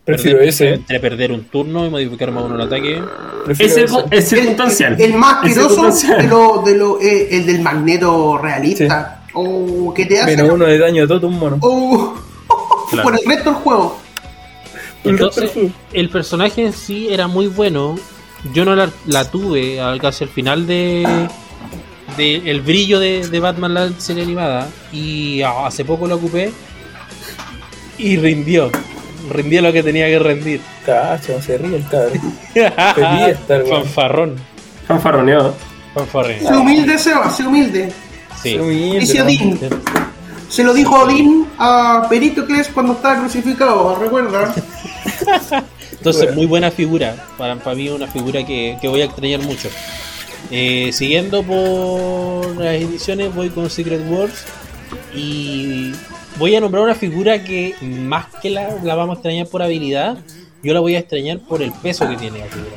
[0.04, 0.74] Prefiero perder- ese.
[0.74, 3.02] Entre perder un turno y modificar más uno el ataque.
[3.44, 3.88] Prefiero Es, ese.
[3.92, 4.92] circun- es circunstancial.
[4.94, 9.24] El, el más Es asqueroso de lo, de lo, eh, el del magneto realista.
[9.34, 10.36] O que te hace.
[10.36, 11.58] Menos uno de daño a todo un mono.
[11.60, 12.14] o-
[12.90, 13.02] Claro.
[13.10, 13.98] por el resto del juego.
[15.08, 15.50] Entonces,
[15.92, 17.96] el personaje en sí era muy bueno.
[18.52, 21.28] Yo no la, la tuve al- casi al final de,
[22.16, 24.68] de el brillo de, de Batman la serie animada.
[24.92, 26.52] Y ah, hace poco lo ocupé.
[27.98, 28.70] Y rindió.
[29.30, 30.60] Rindió lo que tenía que rendir.
[30.84, 32.34] Cacho, se ríe el cabrón.
[32.54, 33.64] Estar.
[33.66, 34.36] Fanfarrón.
[34.86, 35.54] Fanfarroneo.
[35.94, 36.38] Fanfarrón.
[36.40, 37.92] Sé humilde, Seba, sé humilde.
[38.42, 38.52] Sí.
[38.52, 39.22] Qué humilde, Dice.
[39.22, 39.58] Odín.
[40.48, 44.54] Se lo dijo Odín a Pericles cuando estaba crucificado, ¿recuerda?
[45.92, 47.26] Entonces, muy buena figura.
[47.38, 49.68] Para, para mí, una figura que, que voy a extrañar mucho.
[50.50, 54.44] Eh, siguiendo por las ediciones, voy con Secret Wars.
[55.14, 55.92] Y
[56.38, 60.18] voy a nombrar una figura que, más que la, la vamos a extrañar por habilidad,
[60.62, 62.76] yo la voy a extrañar por el peso que tiene la figura.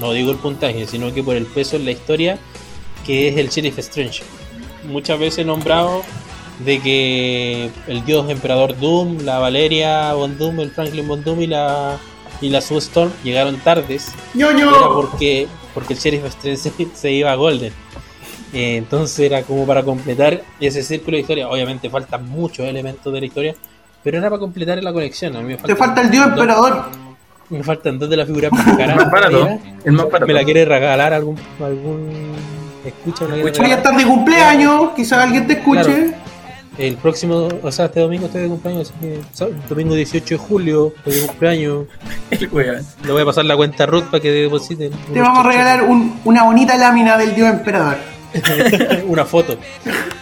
[0.00, 2.38] No digo el puntaje, sino que por el peso en la historia,
[3.06, 4.22] que es el Sheriff Strange.
[4.84, 6.02] Muchas veces nombrado
[6.64, 11.46] de que el dios emperador Doom, la Valeria Von Doom, el Franklin Von Doom y
[11.46, 11.96] la
[12.42, 14.70] y la Sue Storm llegaron tardes ñoño.
[14.70, 17.72] era porque porque el Sheriff Strange se, se iba a Golden.
[18.52, 21.48] Eh, entonces era como para completar ese círculo de historia.
[21.48, 23.54] Obviamente faltan muchos elementos de la historia,
[24.02, 25.36] pero era para completar la colección.
[25.36, 26.84] A mí me Te falta el dios dos- emperador.
[27.50, 28.94] Me faltan dos de la figura principal.
[28.96, 29.58] Más barato.
[29.84, 30.26] El más barato.
[30.26, 32.32] ¿Me la quiere regalar algún algún
[32.84, 33.24] escucha?
[33.24, 33.62] ¿Me la quiere Escucha.
[33.62, 35.82] Voy a estar de cumpleaños, quizás alguien te escuche.
[35.84, 36.29] Claro.
[36.78, 40.38] El próximo, o sea, este domingo estoy de cumpleaños, así que so- domingo 18 de
[40.38, 41.84] julio, estoy de cumpleaños.
[42.30, 42.86] El weón.
[43.04, 44.92] Le voy a pasar la cuenta a Ruth para que depositen.
[45.12, 47.96] Te vamos a regalar un- una bonita lámina del dios emperador.
[49.08, 49.56] una foto.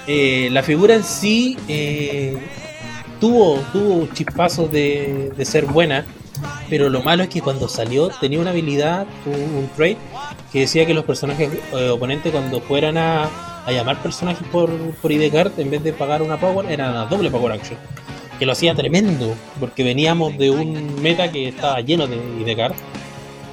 [0.07, 2.39] Eh, la figura en sí eh,
[3.21, 6.07] tuvo, tuvo chispazos de, de ser buena,
[6.71, 9.99] pero lo malo es que cuando salió tenía una habilidad, un, un trait,
[10.51, 13.29] que decía que los personajes eh, oponentes cuando fueran a,
[13.67, 17.05] a llamar personajes por, por ID card, en vez de pagar una power, era una
[17.07, 17.79] doble power action.
[18.39, 22.75] Que lo hacía tremendo, porque veníamos de un meta que estaba lleno de ID card.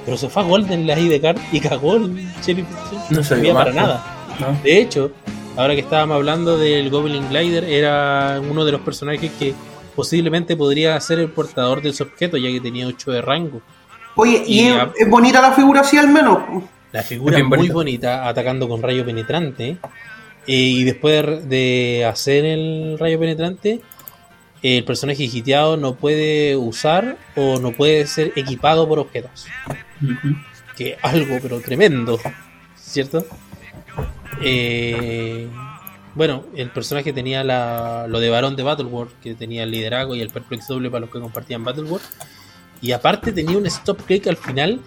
[0.04, 2.14] Pero se fue a Golden la ID card y cagó el
[2.44, 2.66] Sheriff.
[3.10, 4.04] No se servía para más, nada.
[4.38, 4.58] ¿no?
[4.62, 5.10] De hecho,
[5.56, 9.52] ahora que estábamos hablando del Goblin Glider, era uno de los personajes que
[9.96, 13.60] posiblemente podría ser el portador de ese objeto, ya que tenía 8 de rango.
[14.14, 16.38] Oye, y, Y es, a- es bonita la figura así al menos.
[16.96, 17.74] La figura muy bonita.
[17.74, 19.76] bonita, atacando con rayo penetrante.
[20.46, 23.82] eh, y después de, hacer el rayo penetrante,
[24.62, 29.46] el personaje hiteado no puede usar o no puede ser equipado por objetos.
[30.74, 32.18] Que algo, pero tremendo,
[32.76, 33.26] ¿cierto?
[34.42, 35.48] Eh,
[36.14, 40.22] bueno, el personaje tenía la, lo de varón de Battleworld, que tenía el liderazgo y
[40.22, 42.06] el perplex doble para los que compartían Battleworld.
[42.80, 44.80] Y aparte tenía un stop click al final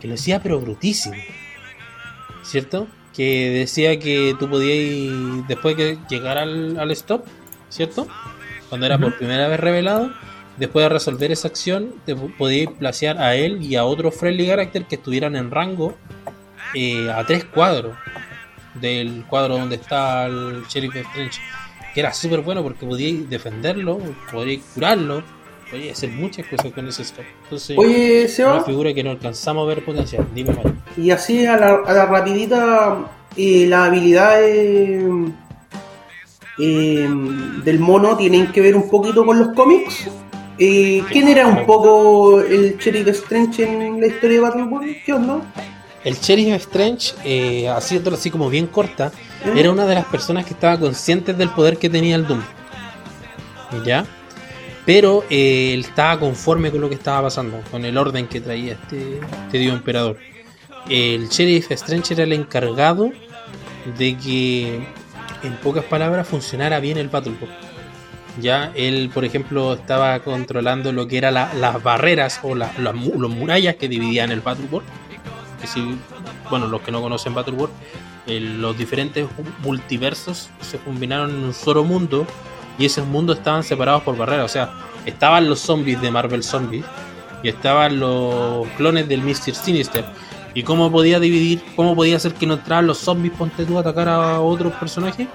[0.00, 1.16] que lo hacía pero brutísimo,
[2.48, 2.86] ¿cierto?
[3.14, 7.24] Que decía que tú podías, después de que llegar al, al stop,
[7.68, 8.06] ¿cierto?
[8.68, 10.10] Cuando era por primera vez revelado,
[10.56, 14.46] después de resolver esa acción, te po- podías placear a él y a otro friendly
[14.46, 15.96] character que estuvieran en rango
[16.74, 17.96] eh, a tres cuadros
[18.74, 21.40] del cuadro donde está el Sheriff Strange.
[21.94, 23.98] Que era súper bueno porque podíais defenderlo,
[24.30, 25.22] podíais curarlo,
[25.70, 27.24] podíais hacer muchas cosas con ese stop.
[27.44, 30.26] Entonces, Oye, una Seba, figura que no alcanzamos a ver potencial.
[30.34, 30.74] Dime, Mario.
[30.96, 32.98] y así a la, a la rapidita,
[33.36, 35.04] eh, las habilidades
[36.58, 37.08] eh,
[37.64, 40.08] del mono tienen que ver un poquito con los cómics.
[40.58, 44.96] Eh, ¿Quién era un poco el Sheriff Strange en la historia de Battleworld?
[45.06, 45.40] ¿Qué onda?
[46.02, 49.12] El Sheriff Strange, eh, haciéndolo así como bien corta,
[49.44, 49.52] ¿Eh?
[49.56, 52.40] era una de las personas que estaba consciente del poder que tenía el Doom.
[53.84, 54.04] ¿Ya?
[54.88, 58.72] Pero eh, él estaba conforme con lo que estaba pasando, con el orden que traía
[58.72, 60.16] este, este dios emperador.
[60.88, 63.12] El Sheriff Strange era el encargado
[63.98, 64.76] de que,
[65.42, 67.52] en pocas palabras, funcionara bien el Battlefield.
[68.40, 73.30] Ya él, por ejemplo, estaba controlando lo que eran las barreras o la- las los
[73.30, 74.88] murallas que dividían el Battleworld.
[75.60, 75.98] Que si,
[76.48, 77.74] bueno, los que no conocen Battleworld,
[78.26, 79.26] eh, los diferentes
[79.62, 82.26] multiversos se combinaron en un solo mundo
[82.78, 84.44] y esos mundos estaban separados por barreras.
[84.44, 84.70] O sea,
[85.04, 86.84] estaban los zombies de Marvel Zombies
[87.42, 89.54] y estaban los clones del Mr.
[89.54, 90.04] Sinister.
[90.54, 93.80] ¿Y cómo podía dividir, cómo podía hacer que no entraran los zombies, ponte tú, a
[93.80, 95.28] atacar a otros personajes?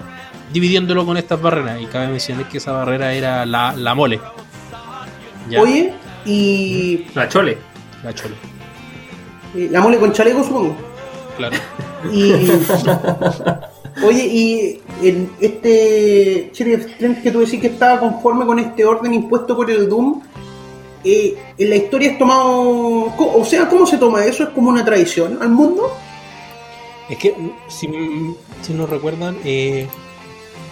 [0.52, 1.80] Dividiéndolo con estas barreras.
[1.80, 4.20] Y cabe mencionar que esa barrera era la, la mole.
[5.48, 5.60] ¿Ya?
[5.60, 5.94] Oye,
[6.24, 7.58] y La chole.
[8.02, 8.34] La chole.
[9.54, 10.76] Eh, La mole con chaleco, supongo.
[11.36, 11.56] Claro.
[12.12, 12.32] Y.
[14.02, 19.14] Oye, y en este Sheriff Strange que tú decís que estaba conforme con este orden
[19.14, 20.20] impuesto por el Doom,
[21.04, 23.14] eh, en la historia es tomado.
[23.16, 24.44] O sea, ¿cómo se toma eso?
[24.44, 25.92] ¿Es como una tradición al mundo?
[27.08, 27.34] Es que,
[27.68, 27.88] si,
[28.62, 29.86] si no recuerdan, eh,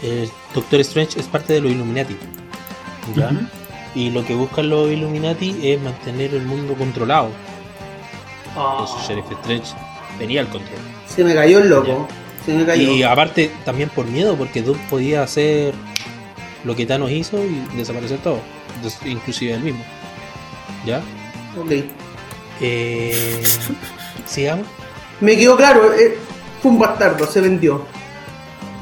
[0.02, 2.16] el Doctor Strange es parte de los Illuminati.
[3.14, 3.30] ¿ya?
[3.94, 7.28] Y lo que buscan los Illuminati es mantener el mundo controlado.
[8.54, 9.74] Por eso Sheriff Strange
[10.18, 10.80] tenía el control.
[11.06, 12.08] Se me cayó el loco.
[12.44, 12.90] Se me cayó.
[12.92, 15.74] Y aparte, también por miedo, porque Doom podía hacer
[16.64, 18.40] lo que Thanos hizo y desaparecer todo.
[19.04, 19.84] Inclusive él mismo.
[20.84, 20.98] ¿Ya?
[21.60, 21.72] Ok.
[22.60, 23.42] Eh,
[24.26, 24.66] Sigamos.
[25.20, 26.18] Me quedó claro, eh,
[26.60, 27.86] fue un bastardo, se vendió.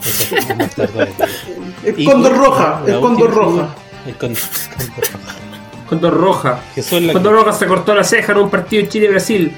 [0.04, 1.00] Eso, un bastardo
[1.84, 3.74] El por- roja, el última roja.
[4.06, 4.40] El roja.
[5.88, 6.60] Condor Roja.
[7.12, 9.52] Condor Roja se cortó la ceja en un partido Chile-Brasil.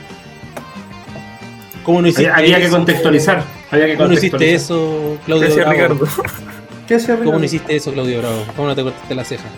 [1.84, 3.44] ¿Cómo no hiciste Había, había que contextualizar.
[3.72, 5.94] Había que ¿Cómo no hiciste eso, Claudio Gracias, Bravo?
[5.94, 6.06] Ricardo.
[6.86, 7.38] ¿Qué ¿Cómo Ricardo?
[7.38, 8.44] no hiciste eso, Claudio Bravo?
[8.54, 9.48] ¿Cómo no te cortaste la ceja?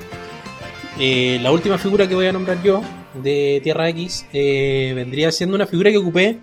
[1.00, 2.80] Eh, la última figura que voy a nombrar yo
[3.14, 6.38] de Tierra X eh, vendría siendo una figura que ocupé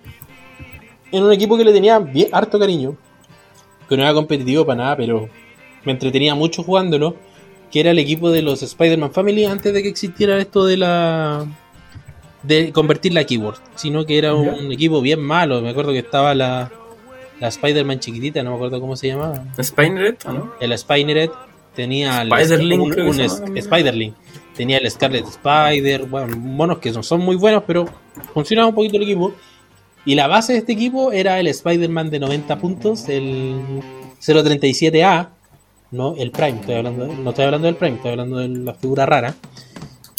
[1.14, 2.98] en un equipo que le tenía bien, harto cariño.
[3.88, 5.30] Que no era competitivo para nada, pero
[5.85, 7.15] me entretenía mucho jugándolo.
[7.72, 11.45] Que era el equipo de los Spider-Man Family antes de que existiera esto de la.
[12.43, 13.60] de convertir la keyboard.
[13.76, 15.61] Sino que era un equipo bien malo.
[15.61, 16.69] Me acuerdo que estaba la.
[17.42, 19.44] La Spider-Man chiquitita, no me acuerdo cómo se llamaba.
[19.62, 20.52] Spineret, ¿o no?
[20.62, 21.32] El Spineret
[21.76, 23.62] tenía el- Spiderling, un, un.
[23.62, 24.14] Spiderling.
[24.56, 27.86] Tenía el Scarlet Spider, bueno, monos que no son muy buenos, pero
[28.34, 29.34] funcionaba un poquito el equipo.
[30.06, 33.60] Y la base de este equipo era el Spider-Man de 90 puntos, el
[34.20, 35.30] 037A,
[35.92, 39.06] no el Prime, estoy hablando, no estoy hablando del Prime, estoy hablando de la figura
[39.06, 39.36] rara.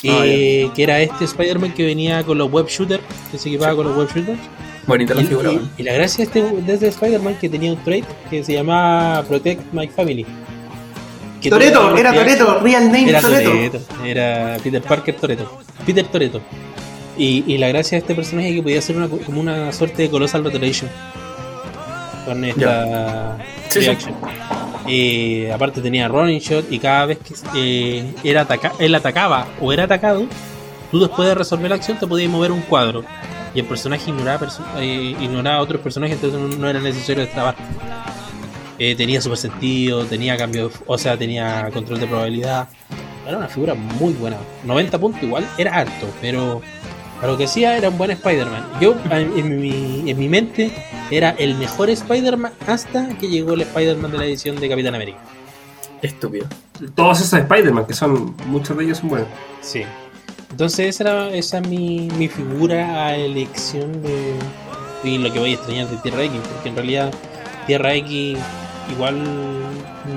[0.05, 3.87] Eh, que era este Spider-Man que venía con los web shooters, que se equipaba con
[3.87, 4.41] los web shooters.
[4.87, 7.83] Bonita la Y, figura, y- la gracia de este, de este Spider-Man que tenía un
[7.85, 10.27] trait que se llamaba Protect My Family.
[11.49, 13.51] Toreto, era Toreto, real name Era Toreto.
[13.51, 15.61] Toreto, era Peter Parker Toreto.
[15.85, 16.41] Peter Toreto.
[17.19, 20.03] Y, y la gracia de este personaje es que podía ser una, como una suerte
[20.03, 20.89] de Colossal Restoration.
[22.25, 23.39] Con esta
[23.69, 23.87] Sí, sí.
[23.87, 24.15] reaction.
[24.87, 29.73] Y aparte tenía running shot y cada vez que eh, era ataca él atacaba o
[29.73, 30.25] era atacado,
[30.91, 33.05] tú después de resolver la acción te podías mover un cuadro.
[33.55, 34.49] Y el personaje ignoraba,
[34.79, 37.55] eh, ignoraba a otros personajes, entonces no, no era necesario destrabar.
[38.79, 42.69] Eh, tenía super sentido, tenía cambio, de- o sea, tenía control de probabilidad.
[43.27, 44.39] Era una figura muy buena.
[44.65, 46.61] 90 puntos igual era harto, pero
[47.21, 48.67] para lo que hacía era un buen Spider-Man.
[48.81, 50.73] Yo, en, en mi, en mi mente,
[51.11, 55.19] era el mejor Spider-Man hasta que llegó el Spider-Man de la edición de Capitán América.
[56.01, 56.47] Estúpido.
[56.97, 58.35] Todos esos Spider-Man, que son.
[58.47, 59.29] Muchos de ellos son buenos.
[59.61, 59.85] Sí.
[60.53, 64.35] Entonces esa, era, esa es mi, mi figura a elección de
[65.05, 67.13] y lo que voy a extrañar de Tierra X, porque en realidad
[67.67, 68.39] Tierra X
[68.93, 69.21] igual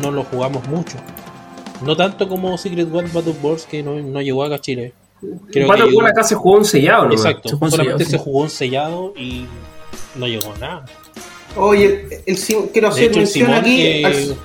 [0.01, 0.97] no lo jugamos mucho.
[1.81, 4.93] No tanto como Secret World Battle Wars que no, no llegó acá a Chile.
[5.51, 7.13] Creo Battle World acá se jugó un sellado, ¿no?
[7.13, 9.45] Exacto, Se solamente sellado, se jugó un sellado y
[10.15, 10.85] no llegó nada.
[11.55, 12.37] Oye, el, el
[12.71, 14.37] quiero De hacer hecho, el mención Simón, aquí al,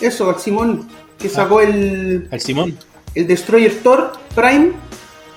[0.00, 0.88] eso, al Simón
[1.18, 2.78] que sacó el, al Simón.
[3.14, 4.72] el Destroyer Thor Prime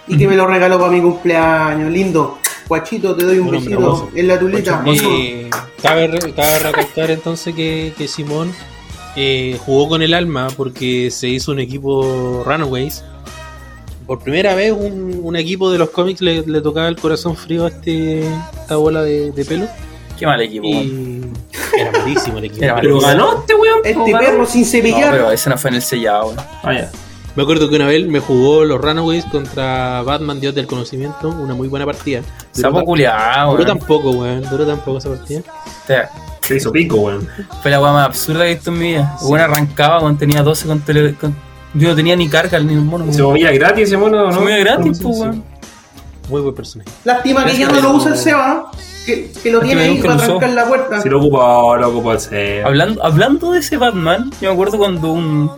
[0.08, 1.92] y que me lo regaló para mi cumpleaños.
[1.92, 2.38] Lindo.
[2.68, 4.84] Guachito, te doy un besito en la tulita.
[4.88, 5.50] Eh,
[5.82, 8.52] cabe, cabe recalcar entonces que, que Simón
[9.16, 13.04] eh, jugó con el alma porque se hizo un equipo Runaways.
[14.08, 17.66] Por primera vez un, un equipo de los cómics le, le tocaba el corazón frío
[17.66, 18.22] a este,
[18.62, 19.66] esta bola de, de pelo.
[20.18, 20.66] Qué mal equipo.
[20.68, 21.22] Y
[21.78, 22.64] era malísimo el equipo.
[22.64, 23.80] Era Pero ganó este weón.
[23.84, 25.12] Este perro sin No, cepillar.
[25.12, 26.34] pero ese no fue en el sellado.
[26.64, 26.92] Ah, ya.
[27.36, 31.56] Me acuerdo que una vez me jugó los Runaways contra Batman Dios del Conocimiento, una
[31.56, 32.22] muy buena partida.
[32.54, 34.44] Duró, Sapo culiado, duró tampoco, weón.
[34.50, 35.42] Duró tampoco esa partida.
[35.42, 36.10] O sea,
[36.42, 37.28] Se hizo pico, weón.
[37.64, 39.16] Fue la weá más absurda que he visto en mi vida.
[39.20, 39.26] Sí.
[39.30, 41.16] Bueno, arrancaba cuando tenía 12 con tele.
[41.16, 41.36] con-
[41.74, 43.12] Yo no tenía ni carga ni un mono.
[43.12, 44.32] Se movía gratis ese mono, ¿no?
[44.34, 45.44] Se movía gratis, pues, weón.
[46.30, 46.90] Muy buen personaje.
[47.04, 48.72] Lástima que ya no lo usa el Seba,
[49.08, 51.02] que, que lo tiene ahí para trancar la puerta.
[51.02, 52.68] Si lo ocupó, lo ocupó el CEO.
[52.68, 55.52] Hablando, hablando de ese Batman, yo me acuerdo cuando un,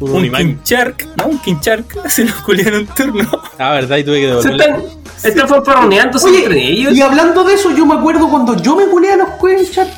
[0.00, 0.38] Un un Unimime.
[0.56, 3.28] Kinchark, no, un Kinchark, se lo culiaron un turno.
[3.58, 4.64] Ah, verdad, y tuve que Se devolverle.
[4.64, 6.94] están, están fanfarroneándose entre ellos.
[6.96, 9.88] y hablando de eso, yo me acuerdo cuando yo me culé a los Quenchak.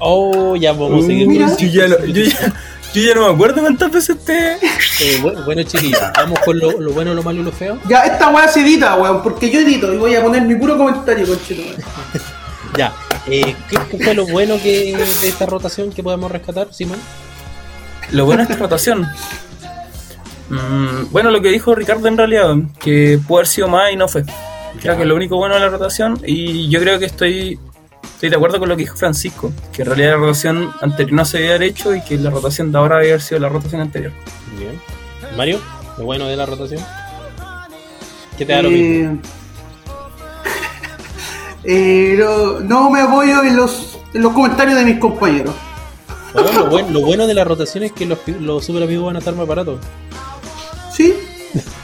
[0.00, 1.28] Oh, ya vamos a seguir.
[1.28, 1.46] Mira.
[1.46, 2.52] con- Yo ya, no, yo, ya,
[2.94, 4.54] yo ya no me acuerdo cuántas veces te.
[4.54, 7.78] Eh, bueno, bueno, chiquillos, vamos con lo, lo bueno, lo malo y lo feo.
[7.88, 10.76] Ya, esta weá se edita, weón, porque yo edito y voy a poner mi puro
[10.76, 11.62] comentario, conchito.
[11.62, 11.76] weón.
[12.76, 12.92] Ya,
[13.26, 16.98] eh, ¿qué, qué fue lo bueno que de esta rotación que podemos rescatar, Simón?
[18.12, 19.06] Lo bueno es esta rotación.
[20.48, 24.08] Mm, bueno, lo que dijo Ricardo en realidad, que pudo haber sido más y no
[24.08, 24.24] fue.
[24.80, 27.58] Creo que es lo único bueno de la rotación y yo creo que estoy,
[28.02, 31.24] estoy de acuerdo con lo que dijo Francisco, que en realidad la rotación anterior no
[31.24, 34.12] se había hecho y que la rotación de ahora había haber sido la rotación anterior.
[34.58, 34.80] Bien.
[35.36, 35.60] Mario,
[35.98, 36.82] lo bueno de la rotación.
[38.38, 39.18] ¿Qué te da lo mismo?
[41.64, 45.54] Eh, eh, no, no me apoyo en los, en los comentarios de mis compañeros.
[46.34, 49.16] Bueno, lo, bueno, lo bueno de la rotación es que los, los super amigos van
[49.16, 49.78] a estar más baratos.
[50.92, 51.14] ¿Sí?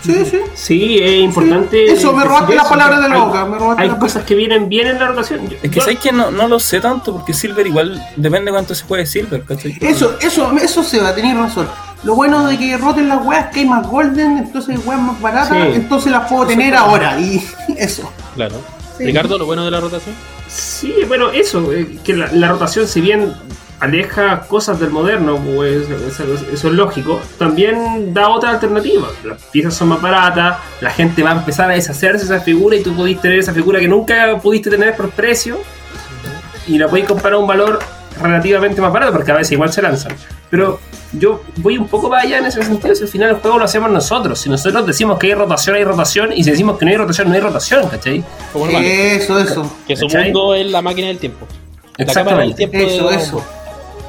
[0.04, 0.38] Sí, sí.
[0.54, 1.90] Sí, es importante.
[1.90, 4.34] Eso, me robaste las palabras de la hay- boca, me robaste Hay las cosas que
[4.34, 5.48] vienen bien en la rotación.
[5.48, 8.74] Yo- Es que sabes que no, no lo sé tanto porque Silver igual depende cuánto
[8.74, 9.78] se juegue Silver, ¿cachai?
[9.80, 11.66] Eso, eso, eso se va a tener razón.
[12.02, 15.00] Lo bueno de que roten las weas es que hay más golden, entonces hay weas
[15.00, 15.72] más baratas, Sí.
[15.76, 17.18] entonces las puedo tener ahora.
[17.18, 17.42] Y
[17.78, 18.10] eso.
[18.34, 18.56] Claro.
[18.98, 19.04] Sí.
[19.06, 20.14] Ricardo, lo bueno de la rotación.
[20.46, 23.32] Sí, bueno, eso, eh, que la, la rotación, si bien
[23.84, 29.08] aleja cosas del moderno, pues eso, eso es lógico, también da otra alternativa.
[29.24, 32.76] Las piezas son más baratas, la gente va a empezar a deshacerse de esa figura
[32.76, 35.58] y tú pudiste tener esa figura que nunca pudiste tener por precio
[36.66, 37.78] y la podéis comprar a un valor
[38.20, 40.12] relativamente más barato porque a veces igual se lanzan.
[40.50, 40.80] Pero
[41.12, 43.64] yo voy un poco para allá en ese sentido, si al final el juego lo
[43.64, 44.38] hacemos nosotros.
[44.38, 47.28] Si nosotros decimos que hay rotación, hay rotación, y si decimos que no hay rotación,
[47.28, 48.24] no hay rotación, ¿cachai?
[48.82, 49.76] Eso, eso.
[49.86, 51.46] que su mundo es la máquina del tiempo.
[51.96, 52.96] La cámara del Exactamente.
[52.96, 53.44] Eso, eso.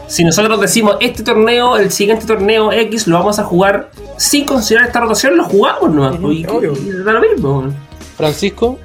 [0.07, 4.88] Si nosotros decimos este torneo, el siguiente torneo X lo vamos a jugar sin considerar
[4.88, 6.73] esta rotación, lo jugamos no Ujú, y, obvio.
[6.73, 7.73] y da lo mismo.
[8.15, 8.77] Francisco,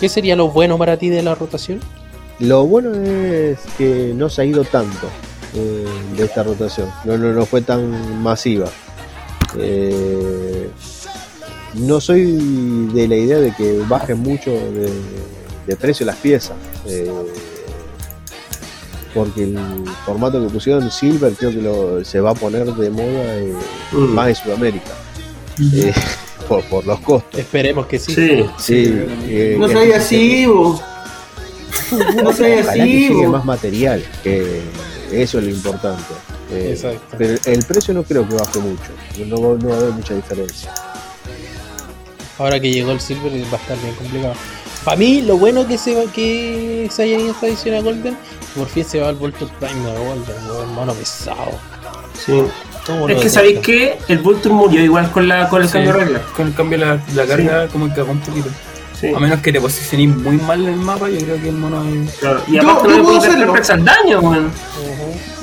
[0.00, 1.80] ¿qué sería lo bueno para ti de la rotación?
[2.40, 5.06] Lo bueno es que no se ha ido tanto
[5.54, 5.86] eh,
[6.16, 6.90] de esta rotación.
[7.04, 8.66] No, no, no fue tan masiva.
[9.56, 10.68] Eh,
[11.74, 14.90] no soy de la idea de que bajen mucho de,
[15.66, 16.56] de precio las piezas.
[16.86, 17.10] eh,
[19.14, 19.56] porque el
[20.04, 23.54] formato que pusieron Silver creo que lo- se va a poner de moda eh,
[23.92, 23.96] Mm.
[24.12, 24.90] más en Sudamérica.
[25.72, 25.92] eh,
[26.48, 27.38] por, por los costos.
[27.40, 28.14] Esperemos que sí.
[28.14, 28.44] Sí.
[28.58, 28.84] Sí,
[29.28, 30.80] eh, No que- soy así, bo.
[32.22, 33.32] No soy que así, llegue bo.
[33.32, 34.62] más material, que
[35.12, 36.12] eso es lo importante.
[36.50, 37.16] Eh, Exacto.
[37.16, 38.90] Pero el precio no creo que baje mucho,
[39.26, 40.72] no, no va a haber mucha diferencia.
[42.38, 44.34] Ahora que llegó el Silver va a estar bien complicado.
[44.84, 48.16] Para mí, lo bueno que se va, que se haya ido esta edición a Golden,
[48.54, 51.52] por fin se va el Volto Prime de mono pesado.
[52.24, 52.42] Sí.
[52.86, 55.92] ¿Cómo Es que sabéis que el Vulture murió igual con la con el Sí, cambio
[55.94, 56.22] de regla.
[56.36, 58.48] Con el cambio de la, la carga, como que cagó un poquito.
[59.00, 59.08] Sí.
[59.14, 61.82] A menos que te posiciones muy mal en el mapa, yo creo que el mono
[61.84, 62.12] es.
[62.16, 62.42] Claro.
[62.46, 63.54] Y Yo- aparte yo no puedo podéis hacerlo.
[63.54, 64.50] hacer al daño, weón.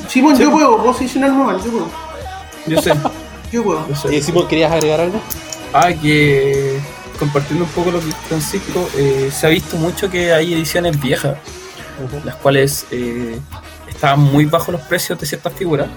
[0.07, 1.87] Simón, yo puedo posicionarme mal, yo puedo.
[2.67, 2.93] Yo sé,
[3.51, 3.87] Yo puedo.
[3.89, 4.15] yo sé.
[4.15, 5.19] Eh, Simón, ¿querías agregar algo?
[5.73, 6.79] Ah, que
[7.17, 11.37] compartiendo un poco lo que Francisco, eh, se ha visto mucho que hay ediciones viejas,
[12.25, 13.39] las cuales eh,
[13.87, 15.87] estaban muy bajos los precios de ciertas figuras,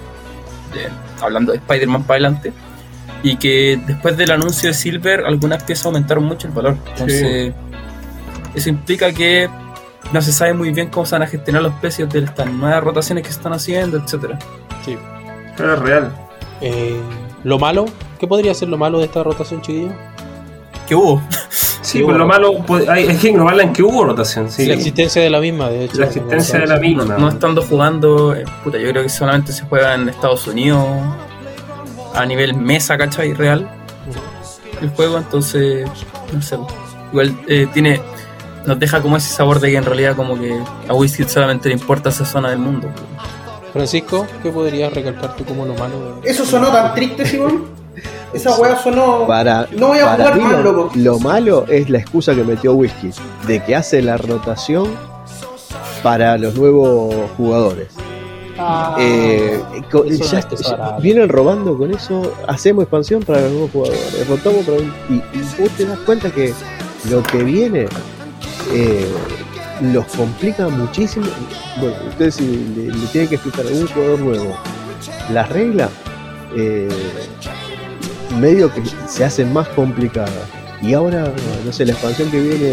[0.72, 0.88] de-
[1.22, 2.52] hablando de Spider-Man para adelante,
[3.22, 6.76] y que después del anuncio de Silver algunas piezas aumentaron mucho el valor.
[6.90, 7.54] Entonces,
[8.54, 9.48] eso implica que
[10.12, 12.84] no se sabe muy bien cómo se van a gestionar los precios de estas nuevas
[12.84, 14.38] rotaciones que se están haciendo, etcétera.
[14.84, 14.96] Sí.
[15.56, 16.14] Pero es real.
[16.60, 17.00] Eh,
[17.42, 17.86] lo malo,
[18.18, 19.92] ¿qué podría ser lo malo de esta rotación, chiquillo?
[20.86, 21.22] ¿Qué hubo?
[21.98, 24.50] Sí, por lo malo, pues, hay, hay que englobarla en que hubo rotación.
[24.50, 24.66] Sí.
[24.66, 25.98] La existencia de la misma, de hecho.
[26.00, 27.04] La existencia de la misma.
[27.18, 30.84] no estando jugando, eh, puta, yo creo que solamente se juega en Estados Unidos
[32.14, 33.32] a nivel mesa, ¿cachai?
[33.32, 33.68] Real
[34.82, 35.88] el juego, entonces,
[36.32, 36.58] no sé,
[37.12, 38.00] igual eh, tiene,
[38.66, 40.58] nos deja como ese sabor de que en realidad como que
[40.88, 42.88] a Wizkid solamente le importa esa zona del mundo.
[43.72, 46.20] Francisco, ¿qué podrías recalcar tú como lo malo?
[46.22, 47.64] de- Eso sonó tan triste, Simón.
[48.34, 49.26] Esa weá sonó.
[49.26, 50.90] Para, No voy a para jugar más, lo, loco.
[50.94, 53.10] lo malo es la excusa que metió Whisky,
[53.46, 54.88] de que hace la rotación
[56.02, 57.88] para los nuevos jugadores.
[58.98, 59.60] Eh,
[59.92, 61.02] ya- es desagradable.
[61.02, 65.40] vienen robando con eso, hacemos expansión para los nuevos jugadores, rotamos para un- y, y
[65.60, 66.54] vos te das cuenta que
[67.10, 67.86] lo que viene
[68.72, 69.08] eh,
[69.92, 71.26] los complica muchísimo.
[71.80, 72.46] Bueno, ustedes si
[72.76, 74.54] le, le tienen que explicar a un jugador nuevo
[75.32, 75.90] las reglas,
[76.56, 76.88] eh,
[78.40, 80.30] medio que se hacen más complicadas.
[80.82, 81.32] Y ahora,
[81.64, 82.64] no sé, la expansión que viene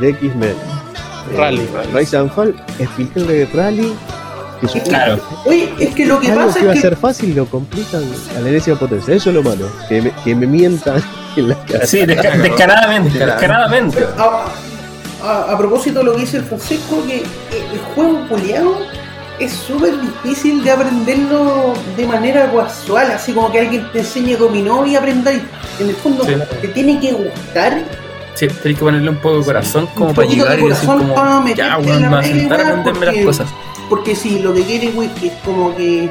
[0.00, 0.50] de X-Men.
[0.50, 1.68] eh, Rally.
[1.94, 3.92] Rise and Fall, explicarle Rally.
[4.60, 5.18] Que Claro.
[5.46, 6.88] Oye, es que lo que algo pasa que iba a es que.
[6.88, 8.02] ser fácil lo complican
[8.36, 9.14] a la enésima potencia.
[9.14, 9.66] Eso es lo malo.
[9.88, 11.02] Que me, que me mientan
[11.36, 11.86] en la cara.
[11.86, 14.04] Sí, desca- descaradamente, descaradamente.
[14.18, 14.44] A,
[15.22, 18.76] a- a propósito de lo que dice el Francisco, que el juego culiado
[19.40, 24.84] es súper difícil de aprenderlo de manera casual, así como que alguien te enseñe dominó
[24.86, 25.42] y aprendáis.
[25.78, 26.34] En el fondo, Sí.
[26.60, 27.82] te tiene que gustar
[28.34, 30.88] Sí, tenés que ponerle un poco de corazón como para poquito de llegar y decir
[30.88, 33.48] como, para ya, voy a sentar a aprenderme las porque- cosas.
[33.88, 36.08] Porque si lo que quiere Whisky es como que,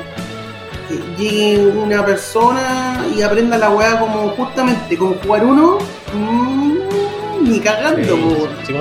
[0.89, 5.77] que llegue una persona y aprenda la weá como justamente como jugar uno,
[6.13, 8.73] mm, ni cagando, Sí.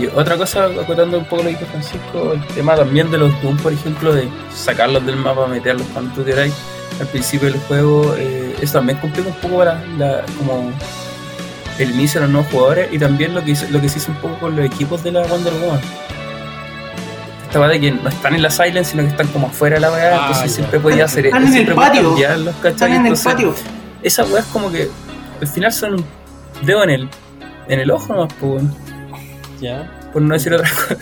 [0.00, 3.42] Y otra cosa, acotando un poco lo que dijo Francisco, el tema también de los
[3.42, 6.54] Doom, por ejemplo, de sacarlos del mapa, meterlos cuando tú queráis
[7.00, 10.70] al principio del juego, eh, eso también complica un poco para la, como
[11.78, 14.12] el inicio de los nuevos jugadores y también lo que, hizo- lo que se hizo
[14.12, 15.80] un poco con los equipos de la Wonder Woman.
[17.46, 19.80] Esta va de que no están en la Silent, sino que están como afuera de
[19.80, 20.54] la weá, Ah, entonces ya.
[20.56, 22.16] siempre podía hacer Están en el patio.
[22.64, 23.54] Están en el patio.
[24.02, 24.88] Esa weá es como que
[25.40, 26.04] al final son un
[26.62, 27.08] dedo en el,
[27.68, 28.62] en el ojo nomás, pues,
[29.64, 29.90] Ya.
[30.12, 30.96] por no decir otra cosa.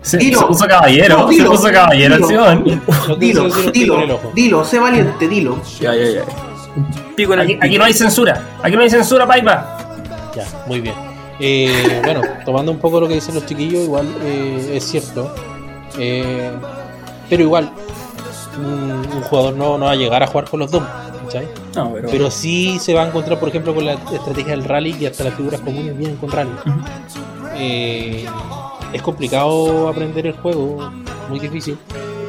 [0.00, 0.40] Se, Dilo.
[0.40, 1.44] se puso caballero, No, dilo.
[1.44, 3.16] se puso caballero Dilo.
[3.18, 5.60] Dilo, dilo, dilo, sé valiente, dilo.
[5.80, 6.22] Ya, ya, ya.
[7.16, 7.66] Pico en el Aquí, pico.
[7.66, 9.76] aquí no hay censura, aquí no hay censura, Paipa.
[10.34, 10.94] Ya, muy bien.
[11.40, 15.34] Eh, bueno, tomando un poco lo que dicen los chiquillos, igual eh, es cierto.
[15.98, 16.50] Eh,
[17.28, 17.70] pero igual,
[18.56, 20.82] un, un jugador no, no va a llegar a jugar con los dos.
[21.28, 21.48] ¿Cachai?
[21.76, 24.96] No, pero, Pero sí se va a encontrar, por ejemplo, con la estrategia del rally
[24.98, 26.50] y hasta las figuras comunes vienen con rally.
[27.56, 28.26] Eh,
[28.92, 30.90] es complicado aprender el juego,
[31.28, 31.76] muy difícil.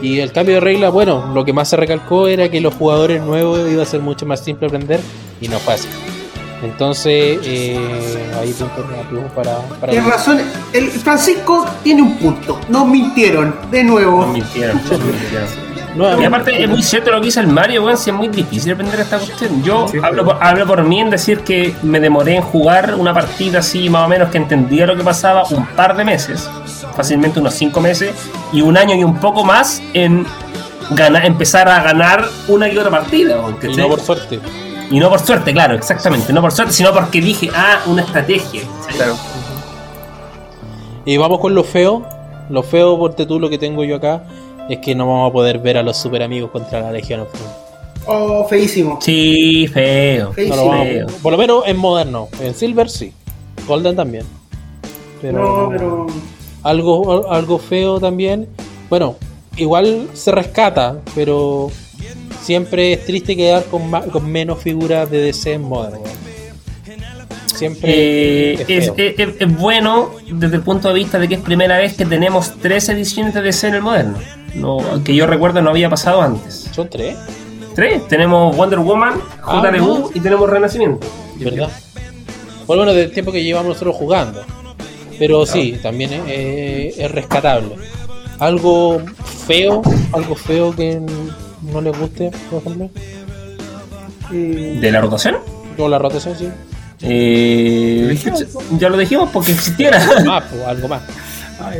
[0.01, 3.21] Y el cambio de regla, bueno, lo que más se recalcó era que los jugadores
[3.21, 4.99] nuevos iba a ser mucho más simple aprender
[5.41, 5.87] y no fue así.
[6.63, 7.77] Entonces, eh,
[8.37, 10.39] ahí punto negativo para, para Tienes razón,
[10.73, 12.59] el Francisco tiene un punto.
[12.67, 14.21] Nos mintieron, de nuevo.
[14.21, 15.68] Nos mintieron, nos mintieron.
[15.95, 18.73] Y aparte es muy cierto lo que dice el Mario, weón, si es muy difícil
[18.73, 19.63] aprender esta cuestión.
[19.63, 23.13] Yo Sí, hablo, por, hablo por mí en decir que me demoré en jugar una
[23.13, 26.49] partida así más o menos que entendía lo que pasaba un par de meses,
[26.95, 28.13] fácilmente unos cinco meses,
[28.53, 30.25] y un año y un poco más en
[30.91, 33.37] ganar, empezar a ganar una y otra partida.
[33.61, 34.39] y no por suerte.
[34.91, 38.61] Y no por suerte, claro, exactamente, no por suerte, sino porque dije, ah, una estrategia.
[38.95, 39.15] claro.
[41.05, 42.05] Y vamos con lo feo.
[42.49, 44.23] Lo feo, porque tú lo que tengo yo acá
[44.69, 47.29] es que no vamos a poder ver a los super amigos contra la Legión of
[47.33, 47.51] Doom.
[48.05, 48.97] Oh, feísimo.
[49.01, 50.27] Sí, feo.
[50.27, 50.55] No Feísimo.
[50.55, 51.07] lo vamos a- feo.
[51.21, 52.27] por lo menos en moderno.
[52.41, 53.11] En Silver sí.
[53.67, 54.25] Golden también.
[55.21, 56.07] Pero, No, pero.
[56.63, 58.47] Algo, algo feo también.
[58.89, 59.15] Bueno,
[59.57, 61.69] igual se rescata, pero
[62.41, 66.01] siempre es triste quedar con, con menos figuras de DC en Modern.
[66.01, 66.19] weón.
[67.45, 68.95] Siempre Eh, es es, feo.
[68.97, 72.05] es- es- es bueno desde el punto de vista de que es primera vez que
[72.05, 74.17] tenemos tres ediciones de DC en el moderno.
[74.55, 76.69] No, que yo recuerdo no había pasado antes.
[76.73, 77.15] Son tres,
[77.75, 78.07] Tres.
[78.07, 79.13] Tenemos Wonder Woman,
[79.43, 80.09] Ah, no.
[80.13, 81.07] y tenemos Renacimiento.
[81.37, 81.69] ¿verdad?
[82.65, 84.41] Por lo menos del tiempo que llevamos nosotros jugando.
[85.17, 87.75] Pero sí, también es, es- es rescatable.
[88.39, 89.01] Algo
[89.47, 89.81] feo,
[90.13, 90.99] algo feo que
[91.71, 92.89] no les guste, por ejemplo.
[94.33, 95.37] eh, ¿De la rotación?
[95.77, 96.49] O la rotación, sí.
[97.01, 98.17] Eh,
[98.77, 99.99] ya lo dijimos porque existiera.
[100.25, 101.01] Más, pues, algo más.
[101.61, 101.71] Ah.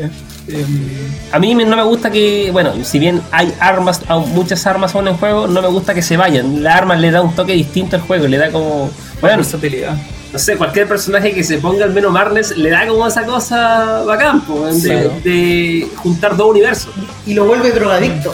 [0.52, 5.08] Em, A mí no me gusta que, bueno, si bien hay armas, muchas armas aún
[5.08, 6.64] en juego, no me gusta que se vayan.
[6.64, 8.90] La arma le da un toque distinto al juego, le da como,
[9.22, 9.96] bueno, versatilidad.
[10.34, 14.04] no sé, cualquier personaje que se ponga al menos Marnes le da como esa cosa
[14.06, 15.12] bacán, po, de, Claro.
[15.24, 16.92] de juntar dos universos.
[17.28, 18.34] y lo vuelve drogadicto.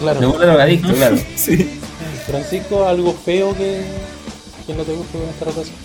[0.00, 0.28] Claro.
[0.30, 1.16] vuelve drogadicto, claro.
[1.36, 1.78] Sí.
[2.26, 3.82] Francisco, algo feo que,
[4.66, 5.76] que no te guste con esta rotación.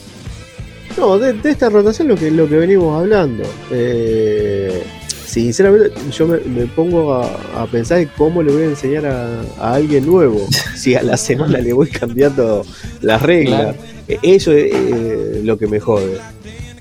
[0.97, 3.43] No, de, de esta rotación lo que, lo que venimos hablando.
[3.71, 4.83] Eh,
[5.29, 7.25] sinceramente, yo me, me pongo a,
[7.61, 10.45] a pensar en cómo le voy a enseñar a, a alguien nuevo.
[10.75, 12.65] Si a la semana le voy cambiando
[13.01, 13.61] las reglas.
[13.75, 13.77] Claro.
[14.07, 16.17] Eh, Eso es eh, lo que me jode.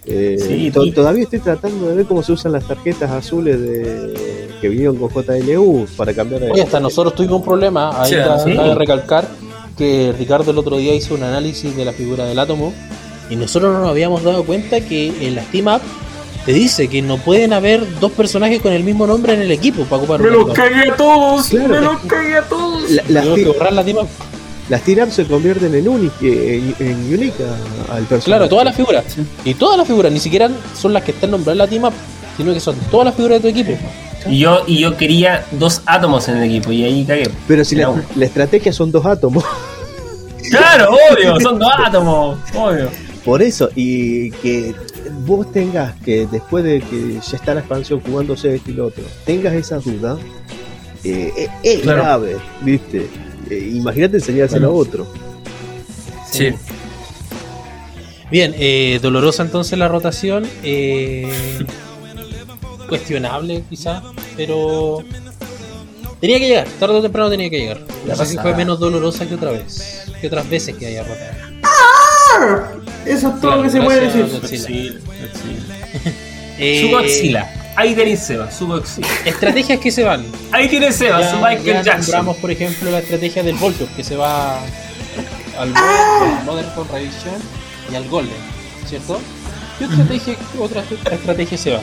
[0.07, 3.61] Eh, Sí, to- y- todavía estoy tratando de ver cómo se usan las tarjetas azules
[3.61, 4.15] de,
[4.61, 8.01] que vinieron con JLU para cambiar de- Oye, hasta nosotros tuvimos un problema.
[8.03, 8.55] Ahí Sí, está- sí.
[8.55, 9.29] cabe recalcar
[9.77, 12.73] que Ricardo el otro día hizo un análisis de la figura del átomo
[13.31, 15.83] y nosotros no nos habíamos dado cuenta que en las team up
[16.49, 19.83] te dice que no pueden haber dos personajes con el mismo nombre en el equipo
[19.85, 21.49] para ocupar ¡Me los cagué a todos!
[21.49, 21.69] Claro.
[21.69, 22.91] ¡Me los cagué a todos!
[22.91, 24.09] La- las, que ti- borrar la team up.
[24.71, 28.25] las team-ups se convierten en, unique, en, en unique a- al personaje.
[28.25, 29.05] Claro, todas las figuras.
[29.45, 31.93] Y todas las figuras, ni siquiera son las que están nombradas en la team up,
[32.39, 33.79] sino que son todas las figuras de tu equipo.
[34.27, 37.29] Y yo, y yo quería dos átomos en el equipo y ahí cagué.
[37.47, 39.45] Pero si la estrategia son dos átomos.
[40.51, 41.39] ¡Claro, obvio!
[41.41, 42.89] Son dos átomos, obvio.
[43.23, 44.75] Por eso, y que
[45.29, 49.05] vos tengas que después de que ya está la expansión jugándose esto y lo otro,
[49.25, 50.19] tengas esa duda,
[51.05, 52.03] eh, eh, es Claro.
[52.03, 53.07] grave, ¿viste?
[53.51, 55.07] Eh, Imagínate enseñárselo a otro.
[56.31, 56.51] Sí.
[58.31, 60.47] Bien, eh, dolorosa entonces la rotación.
[60.63, 61.31] eh,
[62.89, 64.03] cuestionable quizá,
[64.37, 65.05] pero
[66.21, 67.81] tenía que llegar, tarde o temprano tenía que llegar.
[67.81, 71.05] No Ya sé si fue menos dolorosa que otra vez, que otras veces que haya
[71.05, 72.88] rotado.
[73.07, 74.27] Eso es todo lo que se puede decir.
[74.41, 74.69] Godzilla.
[76.59, 77.51] Eh, Subo axila.
[77.77, 79.07] Ahí tenéis Seba, subo axila.
[79.25, 80.25] Estrategias que se van.
[80.51, 82.01] Ahí tiene Seba, su Ya, Michael ya Jackson.
[82.01, 84.59] nombramos, por ejemplo, la estrategia del Voltio, que se va
[85.59, 87.35] al Modern, al Modern Revision
[87.93, 88.35] y al Golden,
[88.89, 89.21] ¿cierto?
[89.79, 91.81] ¿Qué estrategia, otra estrategia se va?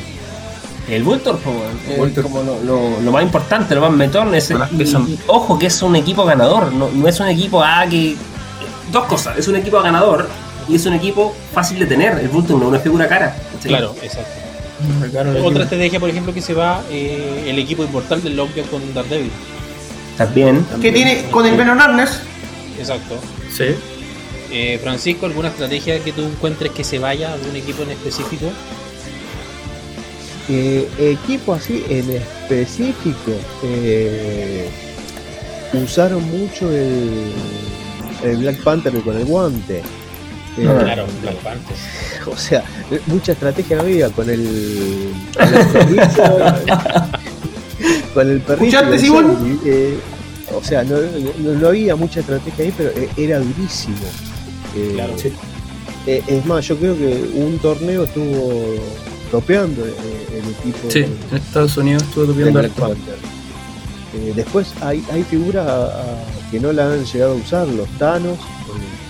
[0.90, 1.40] El Voltor.
[1.42, 4.36] como lo, lo- lo más importante, lo más metón.
[4.36, 7.86] Es, que son- ojo que es un equipo ganador, no, no es un equipo ah,
[7.90, 8.16] que.
[8.92, 10.30] Dos cosas, es un equipo ganador
[10.68, 12.18] y es un equipo fácil de tener.
[12.20, 13.36] El Voltor no es una figura cara.
[13.54, 13.70] ¿cachai?
[13.70, 14.32] Claro, exacto.
[14.80, 15.62] Otra equipo.
[15.62, 19.32] estrategia, por ejemplo, que se va eh, el equipo inmortal del Lockjaw con Daredevil.
[20.18, 20.66] También.
[20.82, 22.20] Que tiene con el Venom Arnes.
[22.78, 23.20] Exacto.
[23.52, 23.76] Sí.
[24.52, 28.46] Eh, Francisco, ¿alguna estrategia que tú encuentres que se vaya a algún equipo en específico?
[30.48, 33.32] Eh, equipo así en específico
[33.64, 34.70] eh,
[35.74, 37.32] usaron mucho el,
[38.24, 39.82] el Black Panther con el guante.
[40.58, 41.76] Eh, Claro, Black Panther.
[42.28, 42.64] O sea,
[43.08, 46.24] mucha estrategia no había con el, con el perrito.
[48.14, 48.66] con el perrito.
[48.66, 49.98] y ¿Escuchaste, el eh,
[50.56, 50.96] o sea, no,
[51.44, 53.96] no- no había mucha estrategia ahí, pero era durísimo.
[54.76, 55.14] Eh, Claro.
[55.18, 55.32] Sí.
[56.08, 58.76] eh, es más, yo creo que un torneo estuvo
[59.32, 61.00] topeando el equipo Sí,
[61.32, 62.04] en Estados Unidos
[62.66, 62.82] harto.
[62.82, 63.16] Panther.
[64.16, 65.68] Eh, después hay, hay figuras
[66.52, 68.38] que no la han llegado a usar, los Thanos,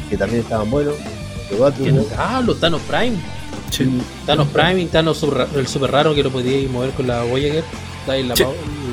[0.10, 0.96] que también estaban buenos.
[2.18, 3.16] Ah, los Thanos Prime.
[3.72, 3.90] Sí.
[4.26, 7.64] Thanos Prime y Thanos super- el super raro que lo podíais mover con la Voyager.
[8.08, 8.44] Dais la, Sí.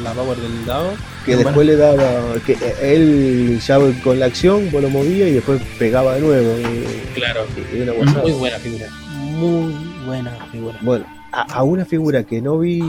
[0.02, 0.92] la power del dado.
[1.26, 5.32] que después le daba que eh, él ya con la acción vos lo movía y
[5.34, 7.42] después pegaba de nuevo eh, Claro.
[7.80, 8.22] una guasada.
[8.22, 8.86] Muy buena figura.
[9.20, 9.74] Muy
[10.06, 10.78] buena figura.
[10.82, 12.80] bueno a, a una figura que no vi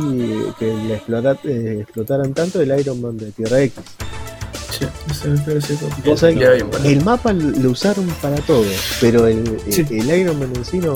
[0.60, 3.82] que le eh, explotaran tanto el Iron Man de Tierra X
[4.80, 4.86] Sí.
[6.06, 6.86] Vos sabés bien, bueno.
[6.86, 8.64] el mapa lo usaron para todo
[9.00, 9.86] pero el, Sí.
[9.90, 10.94] el, el Iron Man en sí no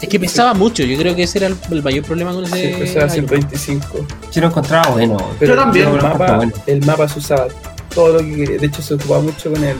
[0.00, 0.82] Es que pesaba mucho.
[0.82, 2.72] Yo creo que ese era el, el mayor problema con ese.
[2.74, 3.48] Sí, pesaba Iron Man.
[3.50, 4.06] 125.
[4.32, 5.16] Yo lo encontraba bueno.
[5.38, 5.86] Pero Yo también.
[5.88, 6.52] El Pero mapa, bueno.
[6.66, 7.46] el mapa se usaba
[7.94, 8.58] todo lo que quería.
[8.58, 9.76] De hecho, se ocupaba mucho con el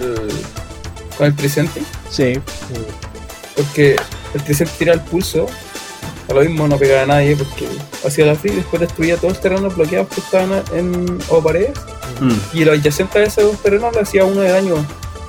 [1.19, 1.83] con el presente.
[2.09, 2.35] sí
[3.57, 3.97] Porque
[4.35, 5.47] el presente tiraba el pulso.
[6.29, 7.69] A lo mismo no pegaba a nadie porque
[8.07, 11.73] hacía la free y después destruía todos los terrenos bloqueados que estaban en o paredes.
[12.21, 12.57] Mm.
[12.57, 14.75] Y los adyacentes a esos terrenos le hacía uno de daño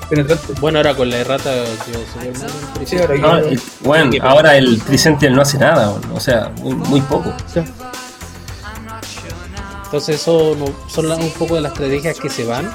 [0.08, 0.52] penetrante.
[0.60, 1.50] Bueno, ahora con la errata
[1.84, 6.50] que Sí, ahora que- el- bueno, que- ahora el Tricentennial no hace nada, o sea,
[6.60, 7.32] muy, muy poco.
[9.84, 12.70] Entonces eso no- son la- un poco de las estrategias que se van.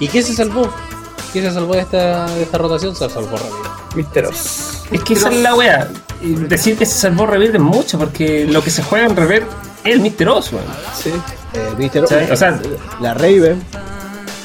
[0.00, 0.72] ¿Y qué se salvó?
[1.32, 2.94] ¿Qué se salvó de esta, de esta rotación?
[2.96, 3.62] Se salvó rápido.
[3.94, 4.82] Misteros.
[4.90, 5.88] Es que esa es la wea.
[6.24, 9.46] Y Decir que se salvó Revert es mucho, porque lo que se juega en Revert
[9.84, 10.66] es el misterioso, weón.
[10.96, 11.10] Sí.
[11.52, 12.04] eh, Mr.
[12.04, 12.60] O sea, o sea,
[13.00, 13.62] la Raven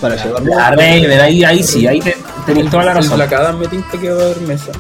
[0.01, 3.16] para llevar la Raven, ahí, ahí sí, ahí te- tenéis toda la razón.
[3.17, 4.72] Black Adam me tinta que va a haber mesa.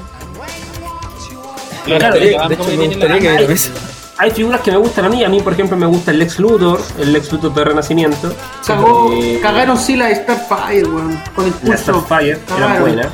[1.85, 3.69] Claro, de- hecho, me la- gustaría que hay- hubiera mesa.
[4.17, 5.23] Hay figuras que me gustan a mí.
[5.23, 8.33] A mí, por ejemplo, me gusta el Lex Luthor, el Lex Luthor de Renacimiento.
[8.67, 11.21] Cagó, Eh, cagaron sí la Starfire, weón.
[11.33, 11.77] Con el La pulso.
[12.03, 12.81] Starfire, era Cagaron.
[12.81, 13.09] buena.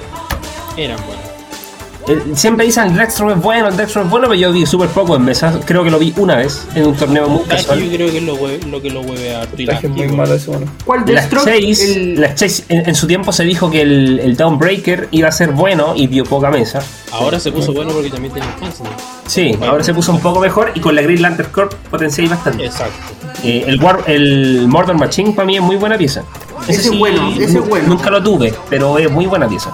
[0.78, 1.15] Eran buenos.
[2.08, 5.16] Eh, siempre dicen Dextro es bueno, el Dextro es bueno, pero yo vi súper poco
[5.16, 5.58] en mesas.
[5.66, 7.80] Creo que lo vi una vez en un torneo muy es casual.
[7.82, 8.36] yo creo que es lo,
[8.70, 9.48] lo que lo hueve a
[9.90, 10.68] muy malo ese mono.
[10.86, 11.46] ¿Cuál Las Deathstroke?
[11.46, 12.22] Chase, El...
[12.22, 15.52] las Chase en, en su tiempo se dijo que el, el Downbreaker iba a ser
[15.52, 16.80] bueno y dio poca mesa.
[17.12, 18.86] Ahora se puso bueno porque también tiene Hansen.
[19.26, 22.66] Sí, ahora se puso un poco mejor y con la Green Lantern Corp potencié bastante.
[22.66, 22.94] Exacto.
[23.44, 26.24] Eh, el, War, el Murder Machine para mí es muy buena pieza.
[26.68, 27.88] Ese es bueno, ese es bueno.
[27.88, 29.74] Nunca lo tuve, pero es muy buena pieza.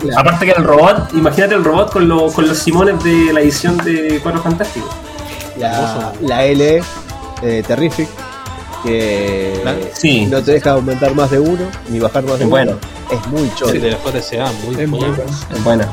[0.00, 0.08] Sí.
[0.16, 3.76] Aparte que el robot, imagínate el robot con, lo- con los simones de la edición
[3.78, 4.90] de Cuatro Fantásticos.
[5.58, 6.82] la, la L
[7.42, 8.08] eh, Terrific
[8.84, 10.26] que sí.
[10.26, 12.72] no te deja aumentar más de uno ni bajar más de bueno.
[12.72, 15.16] uno es muy Sí, choro de la JSA, muy Es muy buena.
[15.64, 15.88] buena.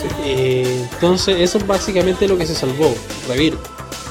[0.00, 0.06] Sí.
[0.24, 2.94] Eh, entonces, eso es básicamente lo que se salvó.
[3.28, 3.56] Revir.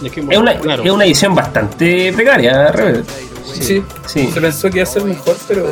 [0.03, 3.03] Es, una, claro, es una edición bastante precaria, Rebel.
[3.45, 3.81] Sí.
[4.05, 4.29] Sí.
[4.33, 5.65] Se pensó que iba a ser mejor, pero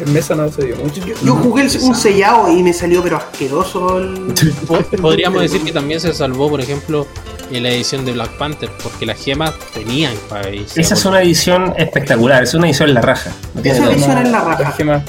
[0.00, 1.00] en mesa no se dio mucho.
[1.24, 4.32] Yo jugué el- un sellado y me salió pero asqueroso el...
[4.66, 7.06] po- podríamos decir que también se salvó, por ejemplo,
[7.50, 11.74] en la edición de Black Panther, porque las gemas tenían para Esa es una edición
[11.76, 13.32] espectacular, es una edición en la raja.
[13.54, 14.62] No tiene Esa edición es la raja.
[14.62, 15.02] Las gemas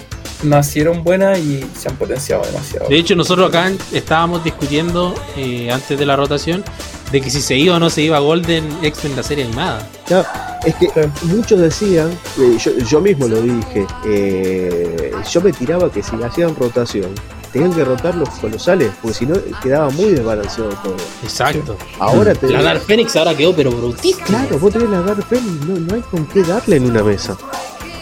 [0.43, 2.87] nacieron buenas y se han potenciado demasiado.
[2.89, 6.63] De hecho, nosotros acá estábamos discutiendo eh, antes de la rotación
[7.11, 9.87] de que si se iba o no se iba Golden X-Men la serie animada.
[10.09, 10.23] No,
[10.65, 10.89] es que
[11.23, 16.55] muchos decían, eh, yo, yo mismo lo dije, eh, yo me tiraba que si hacían
[16.55, 17.13] rotación,
[17.51, 20.95] tenían que rotar los colosales, porque si no quedaba muy desbalanceado todo.
[21.23, 21.77] Exacto.
[21.99, 24.25] Ahora te La Dark Phoenix ahora quedó pero brutísima.
[24.25, 27.37] Claro, vos tenés la Dark Phoenix, no, no hay con qué darle en una mesa.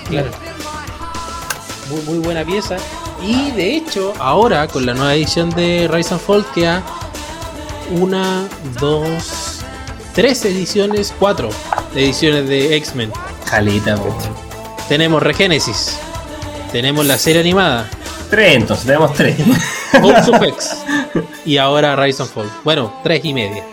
[0.09, 0.29] Claro.
[1.89, 2.77] Muy, muy buena pieza.
[3.23, 6.83] Y de hecho, ahora con la nueva edición de Rise and Fall queda
[7.91, 8.47] una,
[8.79, 9.59] dos,
[10.13, 11.49] tres ediciones, cuatro
[11.95, 13.11] ediciones de X-Men.
[13.49, 14.15] Caleta, po.
[14.89, 15.97] Tenemos Regenesis,
[16.71, 17.89] tenemos la serie animada,
[18.29, 19.37] Tres, entonces, tenemos tres.
[19.91, 20.77] House of X,
[21.45, 22.49] y ahora Rise and Fall.
[22.63, 23.63] Bueno, tres y media.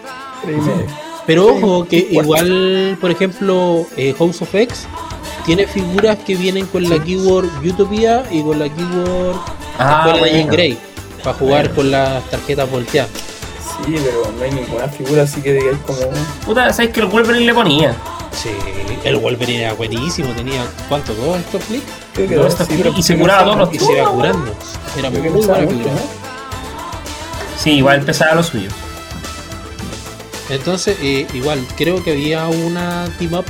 [0.43, 0.87] Tres y medio.
[1.27, 4.87] Pero ojo que igual, por ejemplo, eh, House of X
[5.47, 9.37] tiene figuras que vienen con la keyword Utopia y con la keyword
[9.79, 10.53] Ah, bueno.
[10.53, 10.79] Grey
[11.25, 13.11] para jugar con las tarjetas volteadas.
[13.63, 15.99] Sí, pero no hay ninguna figura así que digáis como.
[16.45, 17.97] Puta, ¿sabes que el Wolverine le ponía?
[18.33, 18.51] Sí,
[19.05, 21.15] el Wolverine era buenísimo, tenía ¿cuánto?
[21.15, 21.85] ¿Dos estos flicks?
[22.15, 24.11] Creo que No, dos, sí, y se curaba no todos sabe Y los se iba
[24.11, 24.55] curando.
[24.99, 25.93] Era muy buena figura.
[27.57, 28.71] Sí, igual empezaba lo suyo.
[30.51, 33.45] Entonces, eh, igual, creo que había una team up,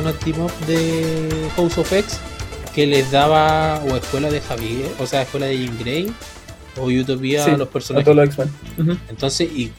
[0.00, 2.18] una team up de House of X
[2.74, 6.14] que les daba o escuela de Javier, o sea, escuela de Jean Grey
[6.80, 8.04] o Utopia Sí, a los A personajes.
[8.04, 8.50] todos los X-Men.
[8.78, 8.98] Ujú.
[9.08, 9.70] Entonces, y,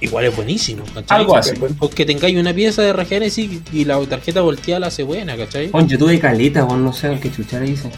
[0.00, 1.18] igual es buenísimo, ¿cachai?
[1.18, 1.52] Algo así.
[1.78, 5.68] Porque tengáis una pieza de Regenesis y la tarjeta volteada la hace buena, ¿cachai?
[5.68, 7.90] Bueno, yo tuve caleta, bueno, no sé qué chucha le hice.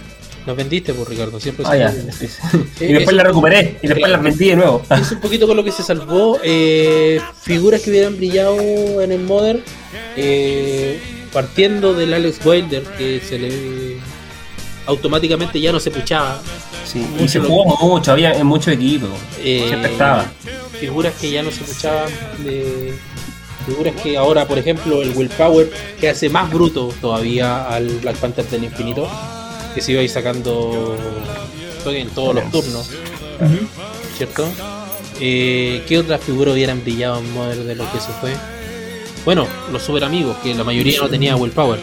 [0.47, 4.49] Nos vendiste, por Ricardo, siempre Ah, Y después eso- la recuperé y después la vendí
[4.49, 4.83] de nuevo.
[4.91, 6.39] Es un poquito con lo que se salvó.
[6.45, 9.63] eh, figuras que hubieran brillado en el Modern.
[10.17, 11.01] eh,
[11.33, 13.97] partiendo del Alex Wilder, que se le
[14.87, 16.41] automáticamente ya no se puchaba.
[16.85, 19.09] Sí, y se jugó mucho, había en muchos equipos.
[19.43, 20.25] eh, Siempre estaba.
[20.79, 22.11] Figuras que ya no se puchaban.
[22.45, 22.95] de-
[23.67, 28.45] figuras que ahora, por ejemplo, el Willpower, que hace más bruto todavía al Black Panther
[28.51, 29.09] del Infinito,
[29.75, 30.95] que se iba a ir sacando
[31.87, 32.91] en todos los turnos.
[34.19, 34.47] ¿cierto?
[35.21, 38.33] Eh, ¿Qué otras figuras hubieran brillado en Modern de lo que se fue?
[39.25, 41.81] Bueno, los super amigos, que la mayoría no tenía willpower.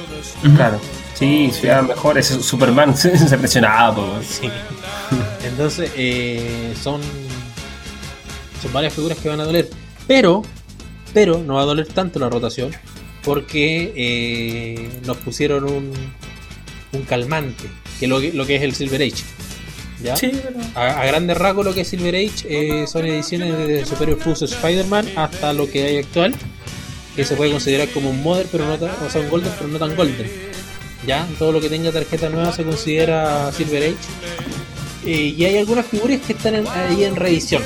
[0.55, 0.80] Claro.
[1.22, 2.25] Sí, si eran mejores.
[2.27, 4.22] Superman se, se presionaba.
[4.27, 4.50] Sí.
[5.45, 7.00] Entonces, eh, son,
[8.61, 9.69] son varias figuras que van a doler.
[10.08, 10.41] Pero,
[11.14, 12.72] pero no va a doler tanto la rotación,
[13.24, 15.93] porque eh, nos pusieron un,
[16.93, 17.66] un calmante,
[18.00, 19.24] que lo, que- lo que es el Silver Age.
[20.03, 20.16] ¿ya?
[20.16, 20.59] Sí, pero.
[20.74, 24.41] A, a grandes rasgos lo que es Silver Age eh, son ediciones de Superior Plus
[24.41, 26.33] Spider-Man hasta lo que hay actual,
[27.16, 29.67] que se puede considerar como un Modern, pero no tan, o sea, un Golden, pero
[29.69, 30.50] no tan Golden.
[31.07, 33.95] Ya, todo lo que tenga tarjeta nueva se considera Silver Age.
[35.05, 37.63] Eh, y hay algunas figuras que están en- ahí en reedición.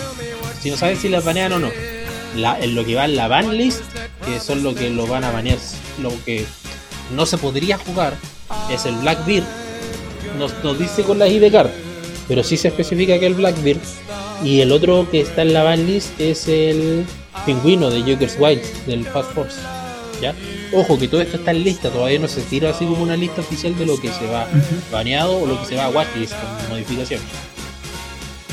[0.61, 1.69] Si no saben si las banean o no.
[2.37, 3.81] La, en lo que va en la ban list,
[4.25, 5.57] que son lo que lo van a banear,
[6.01, 6.45] lo que
[7.13, 8.13] no se podría jugar,
[8.71, 9.43] es el Blackbeard.
[10.39, 11.69] Nos, nos dice con la ID card,
[12.27, 13.79] pero sí se especifica que el Blackbeard.
[14.43, 17.05] Y el otro que está en la ban list es el
[17.45, 19.57] pingüino de Joker's Wild, del Fast Force.
[20.21, 20.33] ¿Ya?
[20.73, 23.41] Ojo que todo esto está en lista, todavía no se tira así como una lista
[23.41, 24.47] oficial de lo que se va
[24.91, 27.21] baneado o lo que se va a watchlist con modificación.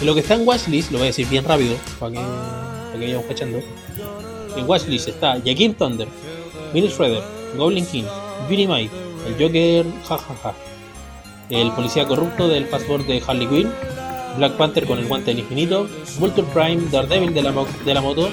[0.00, 2.92] De lo que está en watchlist, lo voy a decir bien rápido para que, para
[2.92, 3.60] que vayamos cachando.
[4.56, 6.08] En watchlist está Jaquim Thunder,
[6.74, 7.22] Mini Shredder,
[7.56, 8.04] Goblin King,
[8.48, 8.90] Beauty Mike,
[9.26, 10.54] el Joker, jajaja,
[11.48, 13.70] el policía corrupto del passport de Harley Quinn,
[14.36, 15.88] Black Panther con el guante del infinito,
[16.18, 17.54] Vulture Prime, Daredevil de la,
[17.84, 18.30] de la moto,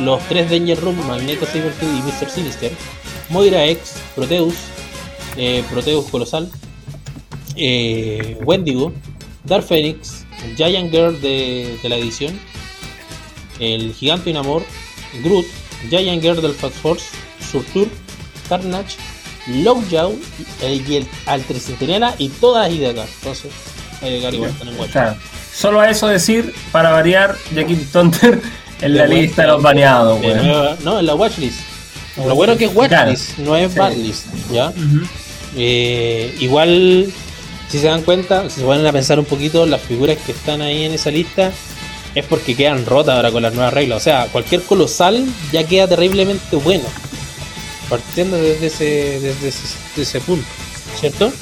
[0.00, 2.28] los tres Danger Room, Magneto Cyberkid y Mr.
[2.28, 2.72] Sinister,
[3.30, 4.54] Moira X, Proteus,
[5.36, 6.50] eh, Proteus Colosal,
[7.56, 8.92] eh, Wendigo,
[9.44, 10.24] Dark Phoenix,
[10.56, 12.38] Giant Girl de, de la edición,
[13.58, 14.62] el Gigante Inamor,
[15.22, 15.46] Groot,
[15.88, 17.06] Giant Girl del Fast Force,
[17.50, 17.88] Surtur,
[18.48, 18.96] Carnage,
[19.48, 20.14] Lockjaw
[20.62, 23.08] y el Alter Centinela y todas las ideas acá.
[23.18, 23.52] Entonces,
[24.02, 25.37] hay que igual están en.
[25.54, 28.40] Solo a eso decir, para variar, Jaquim Tonter
[28.80, 31.60] en la lista de los baneados, nueva- no, en la watchlist.
[32.16, 33.78] Lo bueno que es watchlist, no es Sí.
[33.78, 34.72] badlist, ¿ya?
[35.56, 37.12] Eh, igual,
[37.68, 40.60] si se dan cuenta, si se ponen a pensar un poquito, las figuras que están
[40.62, 41.50] ahí en esa lista
[42.14, 43.98] es porque quedan rotas ahora con las nuevas reglas.
[43.98, 46.84] O sea, cualquier colosal ya queda terriblemente bueno.
[47.88, 48.84] Partiendo desde ese,
[49.20, 49.62] desde ese,
[49.96, 50.46] desde ese punto,
[51.00, 51.32] ¿cierto?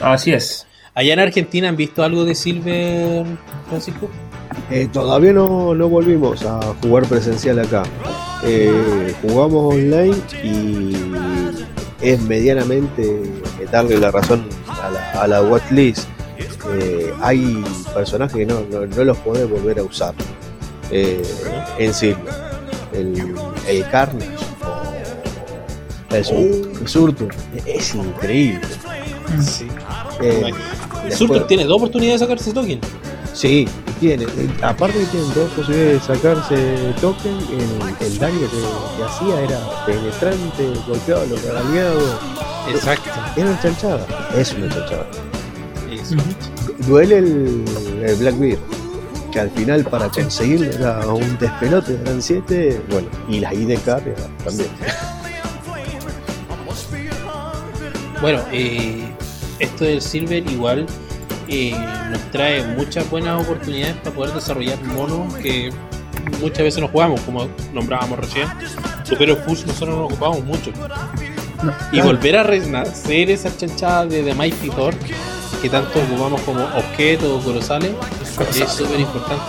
[0.00, 0.64] Así es.
[0.98, 3.24] Allá en Argentina han visto algo de Silver,
[3.68, 4.08] Francisco.
[4.68, 7.84] Eh, todavía no, no volvimos a jugar presencial acá.
[8.42, 10.96] Eh, jugamos online y
[12.00, 16.08] es medianamente eh, darle la razón a la, a la watchlist.
[16.80, 17.62] Eh, hay
[17.94, 20.14] personajes que no, no, no los podés volver a usar
[20.90, 21.22] eh,
[21.78, 22.34] en Silver.
[22.92, 23.34] El,
[23.68, 24.26] el Carnage
[26.10, 27.28] o el, Sur- el Surtur
[27.66, 28.66] es increíble.
[29.40, 29.68] Sí.
[30.20, 32.80] Eh, El después- Surtur tiene dos oportunidades de sacarse token.
[33.34, 33.68] Sí,
[34.00, 34.24] tiene.
[34.24, 39.40] eh, Aparte que tienen dos posibilidades de sacarse token, el, el daño que, que hacía
[39.42, 41.36] era penetrante, golpeado, lo.
[42.74, 43.10] Exacto.
[43.36, 44.06] Era una chanchada.
[44.36, 45.06] Es una chanchada.
[45.90, 46.16] Eso.
[46.86, 47.64] Duele el,
[48.04, 48.58] el Blackbeard,
[49.32, 53.84] que al final para conseguirlo era un despelote, eran 7, bueno, y las IDK
[54.44, 54.68] también.
[58.20, 59.12] Bueno, eh,
[59.58, 60.86] esto del Silver igual
[61.48, 61.74] eh,
[62.10, 65.72] nos trae muchas buenas oportunidades para poder desarrollar monos que
[66.40, 68.48] muchas veces no jugamos, como nombrábamos recién.
[69.04, 70.72] Super Push nosotros no nos ocupamos mucho.
[71.90, 74.94] Y volver a renacer esa chanchada de The Mighty Thor,
[75.62, 77.92] que tanto ocupamos como objetos o colosales,
[78.54, 79.42] es súper importante.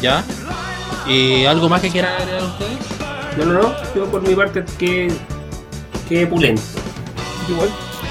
[0.00, 0.24] ¿Ya?
[1.06, 2.78] ¿Y algo más que quieran agregar ustedes?
[3.36, 3.74] No, no, no.
[3.94, 5.12] Yo por mi parte que.
[6.08, 6.62] que pulento.
[7.48, 7.68] Igual,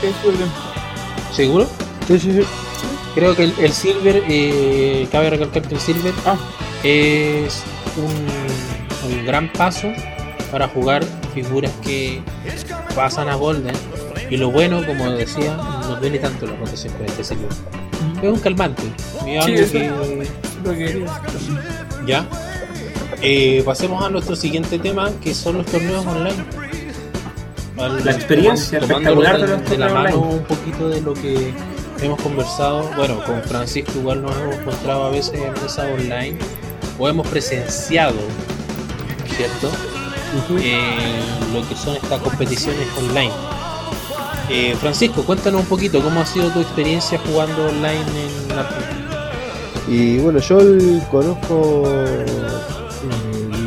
[0.08, 1.36] es.
[1.36, 1.68] ¿Seguro?
[2.08, 2.42] Sí, sí, sí.
[3.16, 6.36] Creo que el, el Silver, eh, cabe recalcar que el Silver Ah.
[6.84, 7.62] es
[7.98, 9.88] un, un gran paso
[10.52, 12.22] para jugar figuras que
[12.96, 13.76] pasan a Golden.
[14.30, 17.50] Y lo bueno, como decía, no duele tanto la rotación con este Silver.
[18.22, 18.84] Es un calmante.
[19.24, 19.92] Sí, que-
[20.64, 21.06] Lo que
[22.08, 22.26] ya.
[23.22, 26.44] Eh, pasemos a nuestro siguiente tema, que son los torneos online.
[27.78, 30.36] Al- La experiencia espectacular de de, los de la mano online.
[30.36, 31.54] un poquito de lo que
[32.02, 32.90] hemos conversado.
[32.96, 36.38] Bueno, con Francisco igual nos hemos encontrado a veces en mesa online
[37.00, 38.16] o hemos presenciado,
[39.36, 39.70] ¿cierto?
[40.60, 41.22] Eh,
[41.54, 43.32] lo que son estas competiciones online.
[44.50, 48.68] Eh, Francisco, cuéntanos un poquito cómo ha sido tu experiencia jugando online en la
[49.88, 52.26] Y bueno, yo el- conozco eh,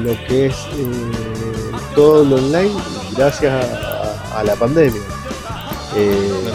[0.05, 2.71] lo que es eh, todo lo online
[3.17, 3.86] gracias a,
[4.37, 5.01] a la pandemia.
[5.97, 6.53] Eh,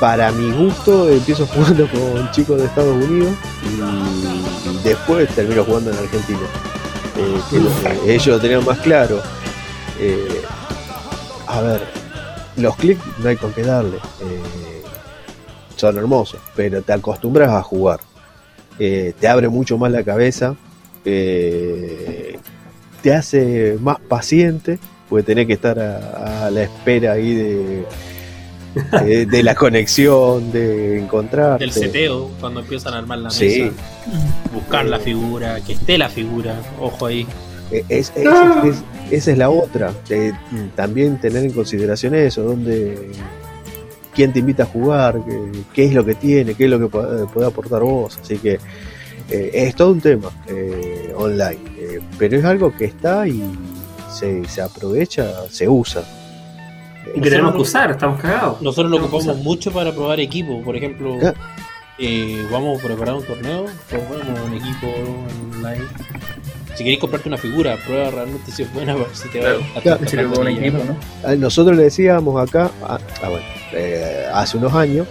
[0.00, 3.32] para mi gusto empiezo jugando con chicos de Estados Unidos
[3.64, 6.40] y, después termino jugando en Argentina.
[7.16, 7.40] Eh,
[8.04, 9.20] que ellos lo tenían más claro.
[10.00, 10.42] Eh,
[11.46, 11.82] a ver,
[12.56, 13.98] los clics no hay con qué darle.
[15.76, 18.00] Son hermosos, pero te acostumbras a jugar.
[18.78, 20.56] Te abre mucho más la cabeza,
[21.04, 22.40] te
[23.14, 24.80] hace más paciente,
[25.12, 27.84] porque tenés que estar a, a la espera ahí de,
[29.04, 31.58] de, de la conexión, de encontrar.
[31.58, 33.38] del seteo, cuando empiezan a armar la mesa.
[33.38, 33.70] Sí.
[34.54, 37.26] Buscar la figura, que esté la figura, ojo ahí.
[37.90, 39.92] Es- es- esa es la otra.
[40.08, 40.32] eh,
[40.74, 43.10] también tener en consideración eso, donde
[44.14, 45.42] quién te invita a jugar, qué,
[45.74, 48.18] qué es lo que tiene, qué es lo que puede, puede aportar vos.
[48.22, 48.58] Así que
[49.28, 51.58] eh, es todo un tema eh, online.
[51.78, 53.42] eh, pero es algo que está y
[54.12, 56.02] se, se aprovecha, se usa.
[57.14, 58.62] Y que tenemos que usar, estamos cagados.
[58.62, 59.36] Nosotros lo ocupamos usar.
[59.36, 60.62] mucho para probar equipo.
[60.62, 61.34] Por ejemplo, Ah.
[61.98, 64.86] eh, vamos a preparar un torneo, probamos un equipo
[65.56, 65.84] online.
[66.74, 70.32] Si queréis comprarte una figura, prueba realmente si es buena, para ver si te va
[70.32, 70.96] Claro.
[71.24, 75.06] a Nosotros le decíamos acá, ah, ah, bueno, eh, hace unos años,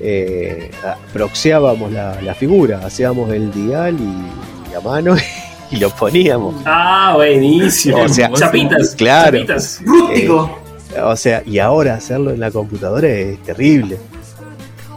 [0.00, 5.14] eh, ah, proxeábamos la, la figura, hacíamos el dial y, y a mano
[5.74, 6.54] y lo poníamos.
[6.64, 7.98] Ah, buenísimo.
[8.02, 8.94] O sea, chapitas.
[8.94, 9.38] claro.
[9.38, 9.80] Chapitas.
[9.84, 10.58] Rústico.
[11.02, 13.98] O sea, y ahora hacerlo en la computadora es terrible.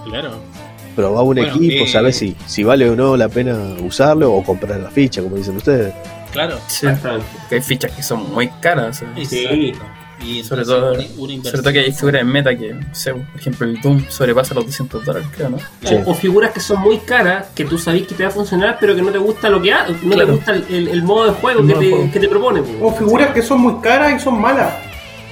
[0.05, 0.31] Claro.
[0.95, 4.43] Probar un Bueno, equipo, eh, saber si, si vale o no la pena usarlo o
[4.43, 5.93] comprar la ficha, como dicen ustedes.
[6.31, 6.57] Claro.
[6.67, 6.87] Sí.
[7.51, 8.97] Hay fichas que son muy caras.
[8.97, 9.73] sea, Sí.
[9.73, 9.96] Exacto.
[10.19, 13.13] Y Sobre todo- una, una Sobre todo que hay figuras en meta que, no sé,
[13.13, 15.57] por ejemplo, el Doom sobrepasa los 200 dólares, creo, ¿no?
[15.83, 15.93] Sí.
[16.05, 18.77] O, o figuras que son muy caras, que tú sabes que te va a funcionar,
[18.79, 20.25] pero que no te gusta lo que ha, no Claro.
[20.25, 22.11] te gusta el, el- el modo de juego, que, modo te, juego.
[22.11, 22.61] que te propone.
[22.63, 22.75] pues.
[22.81, 24.73] O figuras que son muy caras y son malas.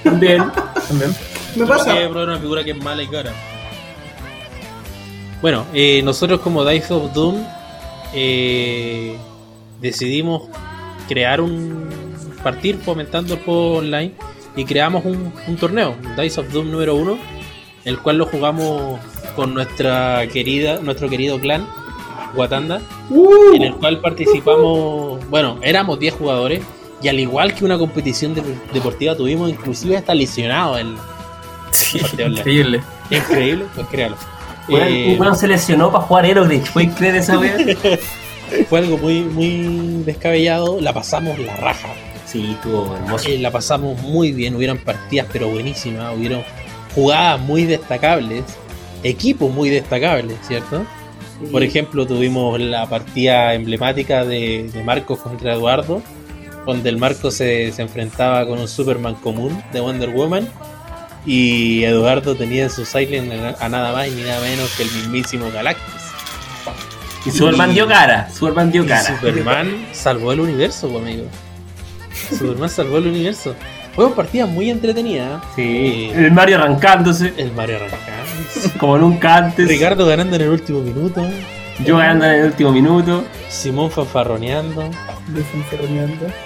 [0.03, 0.43] También.
[0.87, 1.15] También.
[1.55, 1.93] Me ¿Para pasa.
[1.97, 3.31] qué probar una figura que es mala y cara?
[5.41, 7.43] Bueno, eh, nosotros como Dice of Doom
[8.13, 9.17] eh,
[9.81, 10.43] decidimos
[11.07, 11.87] crear un
[12.43, 14.13] partir fomentando el juego online
[14.55, 17.17] y creamos un, un torneo, Dice of Doom número uno,
[17.83, 18.99] el cual lo jugamos
[19.35, 21.67] con nuestra querida, nuestro querido clan
[22.35, 22.81] Watanda,
[23.53, 26.61] en el cual participamos, bueno, éramos 10 jugadores
[27.01, 28.41] y al igual que una competición de-
[28.73, 30.95] deportiva tuvimos inclusive hasta lesionados el
[31.71, 32.81] Sí, increíble.
[33.11, 34.15] Increíble, pues créalo.
[34.69, 36.61] Eh, weón se lesionó para jugar Aerogrid.
[36.73, 37.57] ¿Puedes creer esa wea?
[38.69, 40.79] fue algo muy, muy descabellado.
[40.79, 41.89] La pasamos la raja.
[42.25, 43.29] Sí, estuvo hermoso.
[43.29, 44.55] Eh, la pasamos muy bien.
[44.55, 46.15] Hubieron partidas, pero buenísimas.
[46.15, 46.43] Hubieron
[46.93, 48.43] jugadas muy destacables.
[49.03, 50.85] Equipos muy destacables, ¿cierto?
[51.51, 56.01] Por ejemplo, tuvimos la partida emblemática de, de Marcos contra Eduardo,
[56.65, 60.47] donde el Marcos se, se enfrentaba con un Superman común de Wonder Woman.
[61.25, 65.51] Y Eduardo tenía en su Silent a nada más y nada menos que el mismísimo
[65.51, 66.03] Galactus.
[67.25, 68.29] Y Superman dio cara.
[68.31, 69.03] Superman dio Y cara.
[69.03, 71.25] Superman salvó el universo, pues, amigo.
[72.29, 73.55] Superman salvó el universo.
[73.93, 75.41] Fue una partida muy entretenida.
[75.55, 76.09] Sí.
[76.11, 78.77] Eh, El Mario arrancándose el Mario arrancando.
[78.79, 79.67] como nunca antes.
[79.67, 81.25] Ricardo ganando en el último minuto.
[81.85, 83.23] Yo ganando en el último minuto.
[83.49, 84.83] Simón fanfarroneando.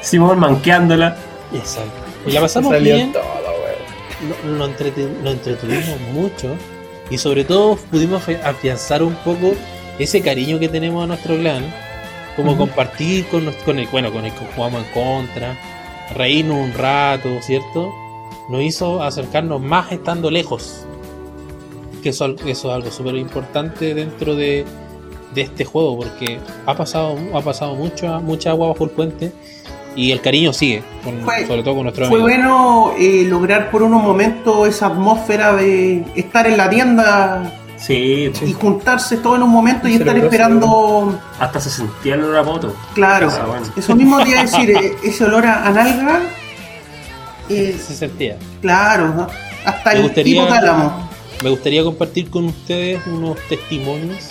[0.02, 1.16] Simón manqueándola.
[1.54, 1.92] Exacto.
[2.28, 3.12] Y la pasamos Salió bien.
[3.14, 3.24] todo.
[4.48, 4.66] Lo, lo
[5.32, 6.56] entretuvimos mucho.
[7.10, 9.54] Y sobre todo pudimos afi- afianzar un poco
[9.98, 11.64] ese cariño que tenemos a nuestro clan.
[12.36, 15.58] como compartir con, nos- con el bueno con el que jugamos en contra,
[16.16, 17.92] reírnos un rato, ¿cierto?
[18.50, 20.86] Nos hizo acercarnos más estando lejos.
[22.04, 24.66] Que eso, eso es algo súper importante dentro de,
[25.36, 29.32] de este juego, porque ha pasado, ha pasado mucho, mucha agua bajo el puente
[29.96, 32.38] y el cariño sigue, con- Fue- sobre todo con nuestros Fue amigos.
[32.38, 38.54] bueno eh, lograr por unos momentos esa atmósfera de estar en la tienda Sí, y
[38.54, 41.18] juntarse todo en un momento y estar esperando.
[41.40, 42.76] hasta se sentía el olor a poto.
[42.94, 43.66] Claro, Ah, bueno.
[43.78, 46.22] eso mismo te iba a decir, eh, ese olor a, nalga.
[47.50, 48.38] eh, Se sentía.
[48.62, 49.28] claro, ¿no?
[49.66, 51.10] hasta Me el gustaría- hipotálamo.
[51.44, 54.28] Me gustaría compartir con ustedes unos testimonios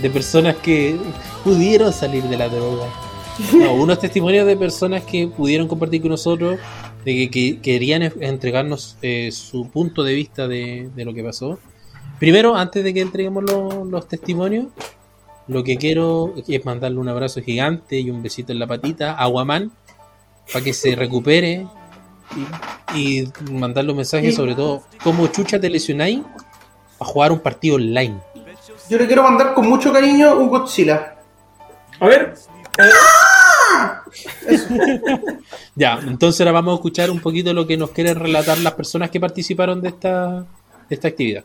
[0.00, 0.96] de personas que
[1.44, 2.86] pudieron salir de la droga.
[3.52, 6.58] No, unos testimonios de personas que pudieron compartir con nosotros,
[7.04, 11.58] de que, que querían entregarnos eh, su punto de vista de, de lo que pasó.
[12.18, 14.66] Primero, antes de que entreguemos lo- los testimonios,
[15.46, 19.26] lo que quiero es mandarle un abrazo gigante y un besito en la patita a
[19.26, 19.70] Guamán
[20.52, 21.66] para que se recupere
[22.94, 24.36] y, y mandarle un mensaje Sí.
[24.36, 26.20] sobre todo cómo chucha te lesionáis
[27.00, 28.18] a jugar un partido online.
[28.90, 31.16] Yo le quiero mandar con mucho cariño un Godzilla.
[32.00, 32.34] A ver,
[35.74, 39.10] Ya, entonces ahora vamos a escuchar un poquito lo que nos quieren relatar las personas
[39.10, 40.40] que participaron de esta,
[40.88, 41.44] de esta actividad.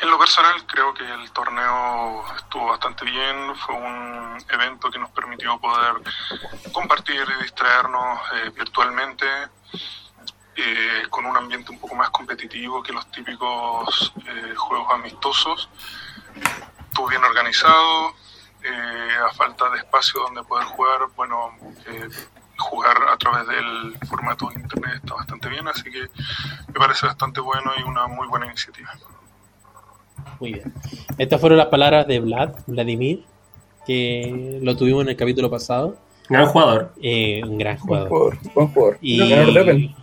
[0.00, 5.10] En lo personal creo que el torneo estuvo bastante bien, fue un evento que nos
[5.10, 5.96] permitió poder
[6.72, 9.26] compartir y distraernos eh, virtualmente
[10.56, 15.68] eh, con un ambiente un poco más competitivo que los típicos eh, juegos amistosos.
[16.88, 18.14] Estuvo bien organizado,
[19.26, 21.54] a falta de espacio donde poder jugar, bueno,
[22.56, 26.08] jugar a través del formato de internet está bastante bien, así que
[26.68, 28.92] me parece bastante bueno y una muy buena iniciativa.
[30.38, 30.72] Muy bien.
[31.18, 33.24] Estas fueron las palabras de Vlad, Vladimir,
[33.86, 35.96] que lo tuvimos en el capítulo pasado.
[36.28, 36.92] Gran jugador.
[37.02, 38.08] Eh, un gran buen jugador.
[38.08, 38.98] jugador, buen jugador.
[39.00, 39.32] Y...
[39.32, 39.94] Open.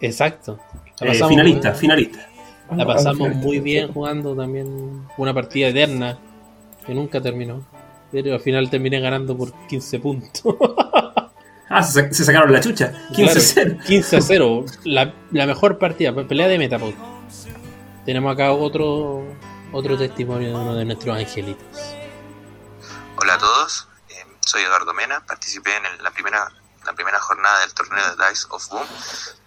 [0.00, 0.58] Exacto.
[1.00, 2.28] Eh, finalista, muy- finalista.
[2.76, 6.18] La Ah, pasamos muy bien jugando también una partida eterna
[6.86, 7.62] que nunca terminó.
[8.12, 10.42] Pero al final terminé ganando por 15 puntos.
[11.70, 12.94] Ah, se, sacaron la chucha.
[13.12, 13.84] 15-0.
[13.84, 14.64] 15 a 0.
[14.84, 16.94] La, la mejor partida, pelea de Metapod.
[18.06, 19.22] Tenemos acá otro
[19.72, 21.78] otro testimonio de uno de nuestros angelitos.
[23.16, 26.52] Hola a todos, eh, soy Eduardo Mena, participé en el- la primera
[26.84, 28.86] la primera jornada del torneo de Dice of Boom.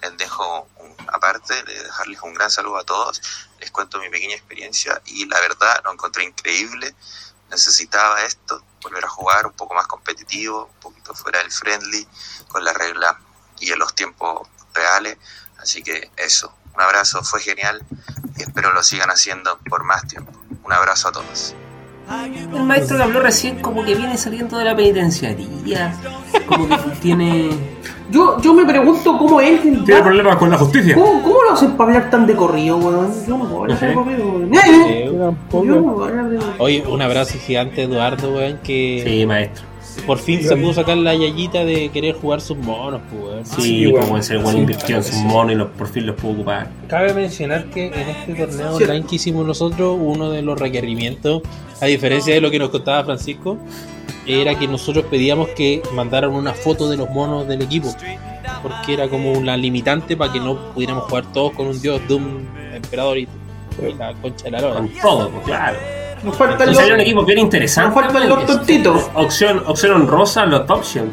[0.03, 3.19] Les dejo un- aparte, de dejarles un gran saludo a todos.
[3.59, 6.93] Les cuento mi pequeña experiencia y la verdad lo encontré increíble.
[7.49, 12.07] Necesitaba esto, volver a jugar un poco más competitivo, un poquito fuera del friendly,
[12.49, 13.17] con la regla
[13.59, 15.17] y en los tiempos reales.
[15.57, 17.83] Así que eso, un abrazo, fue genial
[18.41, 20.31] y espero lo sigan haciendo por más tiempo.
[20.63, 21.55] Un abrazo a todos.
[22.35, 25.93] El maestro que habló recién como que viene saliendo de la penitenciaría.
[26.45, 27.49] Como que tiene...
[28.09, 29.61] Yo, yo me pregunto cómo es.
[29.61, 30.95] Tiene problemas con la justicia.
[30.95, 33.13] ¿Cómo, ¿Cómo lo hacen para hablar tan de corrido, weón?
[33.25, 34.53] Yo no puedo hablar de corrido, weón.
[34.53, 35.05] ¡Eh!
[35.05, 39.70] Yo no puedo hablar de Oye, un abrazo gigante Eduardo, weón, que Sí, maestro.
[40.05, 43.47] Por fin se pudo sacar la yayita de querer jugar sus monos, pues.
[43.49, 44.05] Sí, Sí, bueno.
[44.05, 44.57] como ese Sí.
[44.57, 46.69] invirtió en sus monos y los, por fin los pudo ocupar.
[46.87, 48.83] Cabe mencionar que en este torneo Sí.
[48.83, 51.41] online que hicimos nosotros, uno de los requerimientos,
[51.81, 53.57] a diferencia de lo que nos contaba Francisco,
[54.27, 57.93] era que nosotros pedíamos que mandaran una foto de los monos del equipo.
[58.63, 62.23] Porque era como una limitante para que no pudiéramos jugar todos con un dios Doom
[62.75, 63.21] emperador y,
[63.89, 64.75] y la concha de la lora.
[64.75, 65.77] Con todo, pues, claro.
[66.23, 67.95] Nos faltan los, salió un equipo bien interesante.
[67.95, 69.09] nos faltan los tontitos.
[69.15, 71.09] Opción, opción honrosa, los option.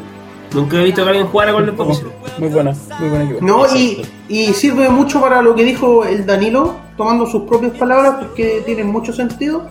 [0.53, 2.11] Nunca he visto que alguien jugara con los option.
[2.37, 3.39] Muy buena, muy buen equipo.
[3.45, 8.15] No, y, y sirve mucho para lo que dijo el Danilo, tomando sus propias palabras,
[8.19, 9.67] porque tienen mucho sentido.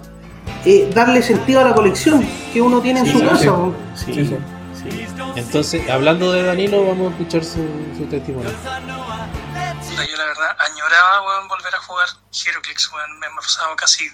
[0.64, 3.54] eh, darle sentido a la colección que uno tiene en su casa.
[3.94, 4.04] sí.
[4.06, 4.36] Sí, Sí, sí.
[4.74, 4.92] sí.
[5.36, 7.60] Entonces, hablando de Danilo, vamos a escuchar su,
[7.96, 8.50] su testimonio.
[10.06, 13.18] Yo la verdad añoraba, weón, volver a jugar HeroClix, weón.
[13.18, 14.10] Me han pasado casi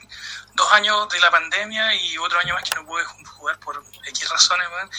[0.55, 3.83] dos años de la pandemia y otro año más que no pude ju- jugar por
[4.07, 4.91] X razones, weón.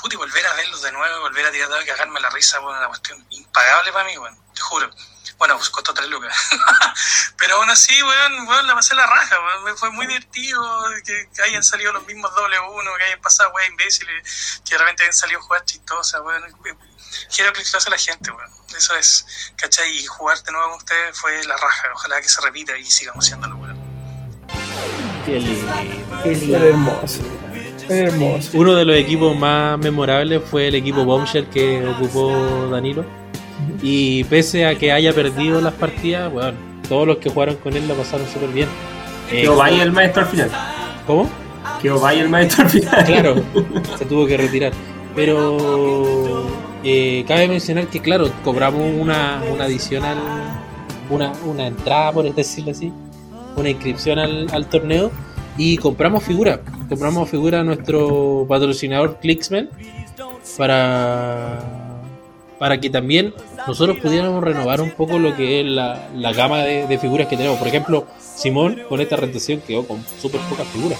[0.00, 2.78] Puta, y volver a verlos de nuevo, volver a tirar y cagarme la risa, weón,
[2.78, 4.36] una cuestión impagable para mí, weón.
[4.54, 4.90] Te juro.
[5.38, 6.34] Bueno, pues costó tres lucas.
[7.38, 9.64] Pero aún así, weón, weón, la pasé la raja, weón.
[9.64, 10.62] Me fue muy divertido
[11.04, 14.78] que, que hayan salido los mismos doble uno, que hayan pasado, weón, imbéciles, que de
[14.78, 16.42] repente hayan salido jugadas chistosas, weón.
[17.36, 18.50] Heroclix lo hace la gente, weón.
[18.76, 19.98] Eso es, ¿cachai?
[19.98, 21.88] Y jugar de nuevo con ustedes fue la raja.
[21.94, 23.78] Ojalá que se repita y sigamos haciéndolo, weón.
[25.24, 25.74] Qué lindo.
[26.24, 27.20] Era hermoso.
[27.88, 28.50] Era hermoso.
[28.54, 33.23] Uno de los equipos más memorables fue el equipo Bombshell que ocupó Danilo.
[33.86, 36.56] Y pese a que haya perdido las partidas, bueno,
[36.88, 38.66] todos los que jugaron con él la pasaron súper bien.
[39.30, 40.50] Eh, Pero vaya el maestro al final.
[41.06, 41.28] ¿Cómo?
[41.82, 43.04] Quedó vaya el maestro al final.
[43.04, 43.34] Claro,
[43.98, 44.72] se tuvo que retirar.
[45.14, 46.46] Pero
[46.82, 50.16] eh, cabe mencionar que, claro, cobramos una, una adicional,
[51.10, 52.90] una, una entrada, por decirlo así,
[53.54, 55.10] una inscripción al, al torneo
[55.58, 56.60] y compramos figuras.
[56.88, 59.68] Compramos figuras a nuestro patrocinador Clicksman
[60.56, 61.60] para,
[62.58, 63.34] para que también
[63.66, 67.36] nosotros pudiéramos renovar un poco lo que es la, la gama de, de figuras que
[67.36, 67.58] tenemos.
[67.58, 70.98] Por ejemplo, Simón con esta rentación quedó con súper pocas figuras.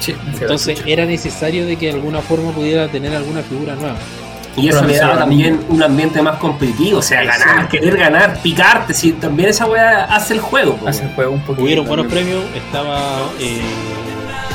[0.00, 3.96] Sí, Entonces era necesario de que de alguna forma pudiera tener alguna figura nueva.
[4.56, 8.92] Y eso le daba también un ambiente más competitivo, o sea, ganar, querer ganar, picarte,
[8.92, 10.78] si también esa weá hace el juego.
[10.86, 11.62] hace el juego un poquito.
[11.62, 12.98] Hubieron buenos premios, estaba
[13.40, 13.60] eh,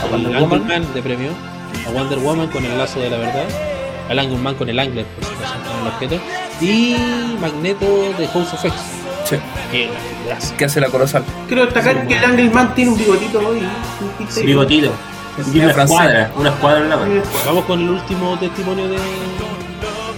[0.04, 0.94] A Wonder Woman.
[0.94, 1.30] De premio,
[1.88, 3.46] a Wonder Woman con el lazo de la verdad,
[4.10, 6.20] al Angleman con el Angler, por con el objeto,
[6.62, 6.96] y
[7.40, 8.80] Magneto de House of X.
[9.26, 9.38] Sí.
[10.58, 11.24] Que hace la colosal.
[11.48, 13.60] Quiero destacar que el Angelman tiene un bigotito hoy.
[13.60, 14.46] un.
[14.46, 14.92] Bigotito.
[15.54, 17.22] Y una escuadra, una escuadra en la mano.
[17.46, 18.98] Vamos con el último testimonio de.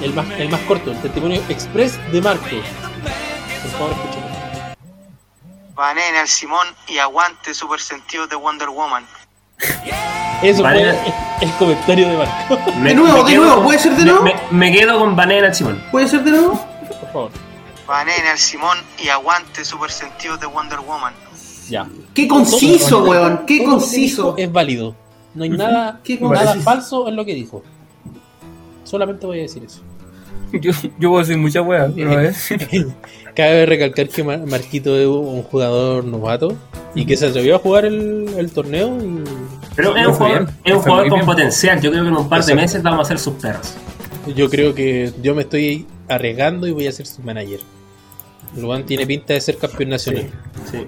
[0.02, 2.46] El más, el más corto, el testimonio express de Marco.
[2.46, 4.30] Por favor, escúchalo.
[5.76, 9.06] Baneen al Simón y aguante super sentido de Wonder Woman.
[10.44, 10.94] Eso Vale.
[10.94, 12.58] fue el comentario de Marco.
[12.80, 14.24] Me- De nuevo, de nuevo, ¿puede ser de nuevo?
[14.24, 15.84] Me, me quedo con Banana Simón.
[15.92, 16.66] ¿Puede ser de nuevo?
[16.88, 17.32] Por favor.
[17.88, 21.14] Baneen al Simón y aguante super sentido de Wonder Woman.
[21.70, 21.88] Ya.
[22.14, 23.46] Qué conciso, weón.
[23.46, 24.36] Qué conciso.
[24.38, 24.96] Es válido.
[25.34, 26.00] No hay nada,
[26.64, 27.64] falso en lo que dijo.
[28.84, 29.82] Solamente voy a decir eso.
[30.62, 32.50] Yo, yo puedo decir muchas weas, pero es.
[33.36, 36.56] Cabe recalcar que Mar- Marquito es un jugador novato
[36.96, 39.24] y que se atrevió a jugar el, el torneo y
[39.76, 41.80] Pero es un jugador, bien, es un jugador con potencial.
[41.82, 42.62] Yo creo que en un par de Exacto.
[42.62, 43.74] meses vamos a ser sus perros.
[44.36, 47.60] yo creo que yo me estoy arriesgando y voy a ser su manager.
[48.58, 50.26] Luan tiene pinta de ser campeón nacional.
[50.72, 50.80] Sí.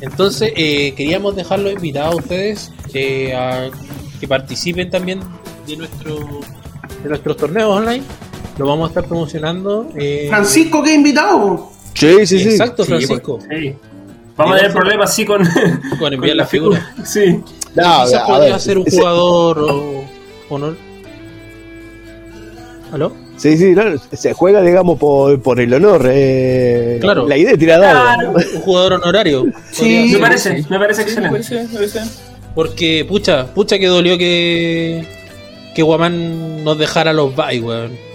[0.00, 3.68] Entonces, eh, queríamos dejarlos invitados a ustedes eh, a
[4.20, 5.18] que participen también
[5.66, 6.14] de nuestro
[7.02, 8.04] de nuestros torneos online.
[8.58, 9.88] Lo vamos a estar promocionando.
[9.96, 11.70] eh, Francisco, que invitado.
[11.94, 12.48] Sí, sí, sí.
[12.50, 13.38] Exacto, Sí, Francisco.
[13.50, 13.74] Sí.
[14.36, 15.42] Vamos a tener problemas así con,
[15.98, 16.82] Con enviar la las figuras.
[17.04, 17.40] Sí.
[17.74, 20.04] No, Quizás a podría ver, ser un ese- jugador o,
[20.48, 20.74] o no.
[22.92, 23.12] ¿Aló?
[23.36, 26.02] Sí, sí, no, se juega, digamos, por, por el honor.
[26.10, 27.28] eh, Claro.
[27.28, 27.78] La idea es tirar.
[27.80, 28.32] Claro.
[28.32, 29.46] Un jugador honorario.
[29.70, 30.10] Sí.
[30.12, 31.38] Me parece, me parece Sí, excelente.
[31.70, 32.02] puede ser.
[32.54, 35.04] Porque, pucha, pucha que dolió que.
[35.74, 38.07] que Guamán nos dejara los bye, weón.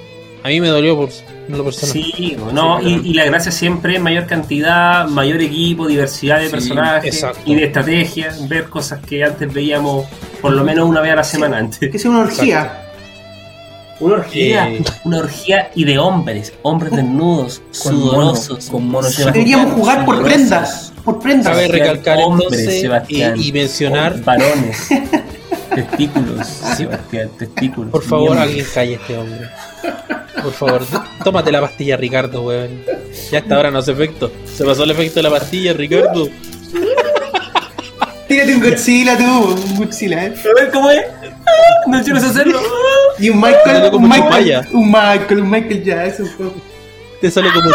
[0.43, 1.09] A mí me dolió por
[1.47, 1.93] lo personal.
[1.93, 6.51] Sí, no, y, y la gracia siempre es mayor cantidad, mayor equipo, diversidad de Sí,
[6.51, 7.39] personajes exacto.
[7.45, 10.05] y de estrategia, ver cosas que antes veíamos
[10.41, 11.79] por lo menos una vez a la semana antes.
[11.89, 12.79] Que sea una orgía.
[14.01, 14.83] Una orgía, Eh.
[15.05, 20.03] una orgía y de hombres, hombres desnudos, Con mono, sudorosos, con mono Sebastián, Deberíamos jugar
[20.05, 20.33] por sudorosos.
[20.37, 20.93] prendas.
[21.05, 21.53] Por prendas.
[21.53, 23.33] Cabe recalcar Hombres, entonces Sebastián.
[23.37, 24.87] y, y mencionar, Varones.
[25.75, 26.47] testículos.
[26.47, 27.91] Sebastián, testículos.
[27.91, 29.49] por favor, alguien calle a este hombre.
[30.41, 30.81] Por favor,
[31.23, 32.83] tómate la pastilla, Ricardo, weón.
[33.31, 34.31] Ya hasta ahora no hace efecto.
[34.45, 36.27] Se pasó el efecto de la pastilla, Ricardo.
[38.27, 40.33] Tírate un Godzilla tú, un Godzilla, eh.
[40.35, 41.05] A ver cómo es.
[41.45, 41.51] Ah,
[41.87, 42.59] No quiero hacerlo.
[43.19, 46.29] Y un Michael, como un Michael, un Michael, un Michael Jackson.
[46.37, 46.53] po.
[47.21, 47.69] Te sale como.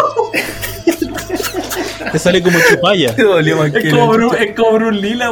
[2.11, 3.15] Te sale como chupalla.
[3.15, 5.31] Te dolió Es como es como Bruce Lee, la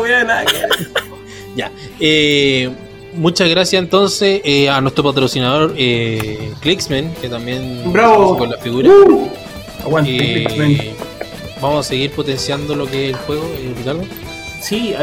[1.58, 1.72] Ya.
[2.00, 2.70] Eh,
[3.16, 8.38] muchas gracias entonces eh, a nuestro patrocinador eh, Clicksman, que también Bravo.
[8.38, 8.90] con la figura.
[8.90, 9.28] Uh,
[9.84, 10.94] Aguante, Eh,
[11.60, 14.04] vamos a seguir potenciando lo que es el juego, eh, Ricardo.
[14.62, 14.94] Sí,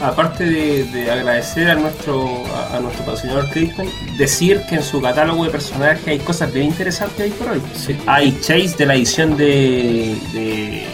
[0.00, 5.00] aparte de, de agradecer a nuestro a, a nuestro patrocinador Crispin, decir que en su
[5.00, 7.60] catálogo de personajes hay cosas bien interesantes hoy por hoy.
[8.06, 10.84] Hay Chase de la edición de, de,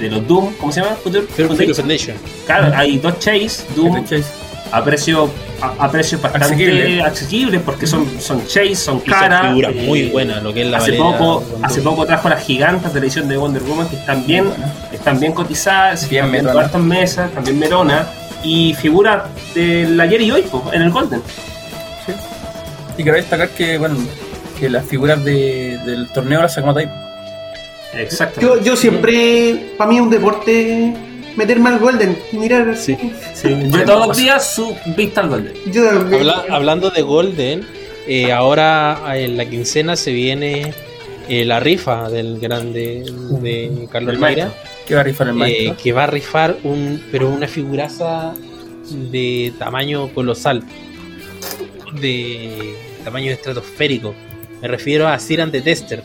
[0.00, 0.96] de los Doom, ¿cómo se llama?
[1.04, 2.16] Future- Future- Foundation.
[2.46, 4.04] Claro, hay dos Chase, Doom.
[4.04, 4.24] Chase.
[4.72, 5.28] a precio
[5.60, 9.48] a, a precios bastante asequibles porque son, son Chase, son caras.
[9.48, 12.92] figuras eh, muy buenas, lo que es la hace poco, hace poco trajo las gigantes
[12.94, 14.44] de la edición de Wonder Woman que están bien,
[14.92, 18.06] están bien cotizadas, Bien están mesas, también Merona
[18.44, 21.20] y figuras del ayer y hoy po, en el Golden.
[22.96, 23.96] Y quiero destacar que, bueno,
[24.58, 26.90] que las figuras de, del torneo las sacamos de ahí.
[27.94, 28.40] Exacto.
[28.40, 30.94] yo, yo siempre, para mí es un deporte
[31.36, 32.76] meterme al Golden y mirar.
[32.76, 32.96] Sí.
[33.44, 35.54] yo todos los días su vista al Golden.
[35.72, 36.20] Yo también.
[36.22, 37.66] Habla- hablando de Golden,
[38.06, 40.72] eh, ahora en la quincena se viene
[41.28, 43.04] eh, la rifa del grande
[43.40, 44.52] de Carlos Del Mayra.
[44.86, 45.76] Que va a rifar el eh, maestro.
[45.82, 48.34] que va a rifar un pero una figuraza
[49.12, 50.64] de tamaño colosal
[52.00, 54.14] de tamaño estratosférico
[54.60, 56.02] me refiero a Siran de Tester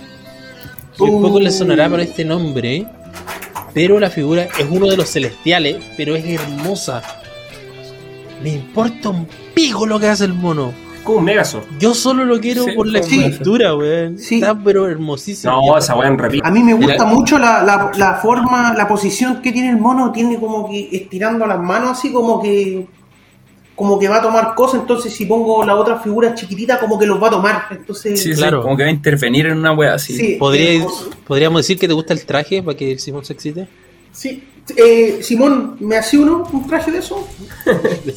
[1.00, 1.22] Uh.
[1.22, 2.86] poco le sonará por este nombre
[3.74, 7.02] pero la figura es uno de los celestiales pero es hermosa
[8.42, 10.72] Me importa un pico lo que hace el mono.
[11.04, 11.64] Como un Megazord.
[11.80, 13.24] Yo solo lo quiero Sí, por la sí.
[13.24, 14.18] escultura, weón.
[14.18, 14.36] Sí.
[14.36, 15.54] Está pero hermosísimo.
[15.54, 16.46] No, esa weá en repito.
[16.46, 20.12] A mí me gusta mucho la, la, la forma, la posición que tiene el mono.
[20.12, 22.88] Tiene como que estirando las manos así como que
[23.76, 24.82] como que va a tomar cosas.
[24.82, 27.64] Entonces si pongo la otra figura chiquitita como que los va a tomar.
[27.72, 28.62] Entonces Sí, Claro.
[28.62, 30.16] como que va a intervenir en una wea así.
[30.16, 30.86] sí, ¿Podría- eh,
[31.28, 33.68] ¿Podríamos decir que te gusta el traje para que Simón se excite?
[34.12, 34.44] sí.
[34.78, 37.28] Eh, Simón, ¿me hace uno un traje de eso?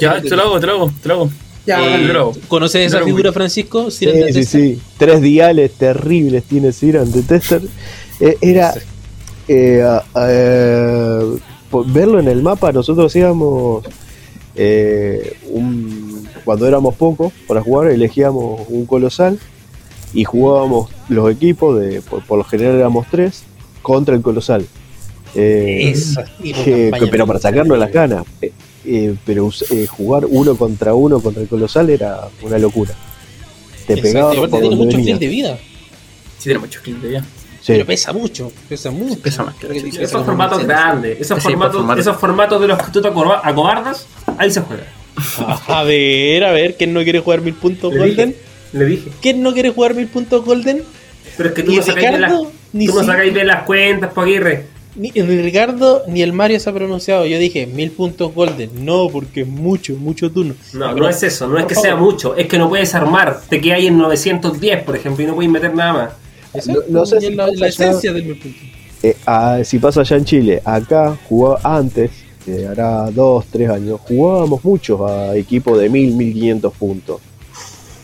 [0.00, 1.30] Ya, te lo hago, te lo hago, te lo hago.
[1.66, 2.08] Ya, Eh, dale.
[2.08, 2.32] Bravo.
[2.48, 3.90] ¿Conoces esa figura, Francisco?
[3.90, 4.80] Sí, Siren sí, sí.
[4.96, 7.60] Tres diales terribles tiene Siran de Tester.
[8.18, 8.72] Eh, era.
[9.46, 9.84] eh,
[11.86, 13.84] verlo en el mapa, nosotros íbamos.
[14.58, 19.38] Eh, un- cuando éramos pocos para jugar, elegíamos un colosal
[20.14, 23.44] y jugábamos los equipos, de por, por lo general éramos tres,
[23.82, 24.66] contra el colosal.
[25.34, 25.94] Eh,
[26.64, 28.24] que- pero para sacarnos las ganas.
[28.42, 28.52] Eh,
[28.84, 32.94] eh, pero eh, jugar uno contra uno contra el colosal era una locura.
[33.86, 35.16] Te Exacto, pegaba por tiene donde mucho venía.
[35.18, 35.58] clic de vida.
[36.38, 37.24] Sí, tiene muchos clics de ya.
[37.68, 37.74] Sí.
[37.74, 38.50] Pero pesa mucho.
[38.66, 39.20] Pesa mucho.
[39.20, 39.90] Pesa más que la Porque chucha.
[39.90, 42.00] tiene Esos formatos grandes, esos, Sí, formatos, formato.
[42.00, 44.06] esos formatos de los que tú te acobar- acobardas,
[44.38, 44.84] ahí se juega.
[45.68, 48.28] A ver, a ver, ¿quién no quiere jugar mil puntos Le golden?
[48.30, 49.10] dije, le dije.
[49.20, 50.82] ¿Quién no quiere jugar mil puntos golden?
[51.36, 54.64] Pero es que tú Ni no sacáis bien las, sí- bien cuentas, po Aguirre.
[54.96, 57.26] Ni ni Ricardo ni el Mario se ha pronunciado.
[57.26, 58.70] Yo dije mil puntos golden.
[58.84, 60.54] No, porque es mucho, mucho turno.
[60.72, 63.40] No, no es eso, no es que sea mucho, es que no puedes armar.
[63.48, 66.10] Te quedas ahí en 910, por ejemplo, y no puedes meter nada más.
[66.54, 68.38] Exacto, No- no sé si es la, esencia del.
[69.02, 72.10] Eh, ah, si pasa allá en Chile, acá jugaba antes,
[72.70, 77.20] hará dos, tres años, jugábamos muchos a equipos de mil, mil quinientos puntos.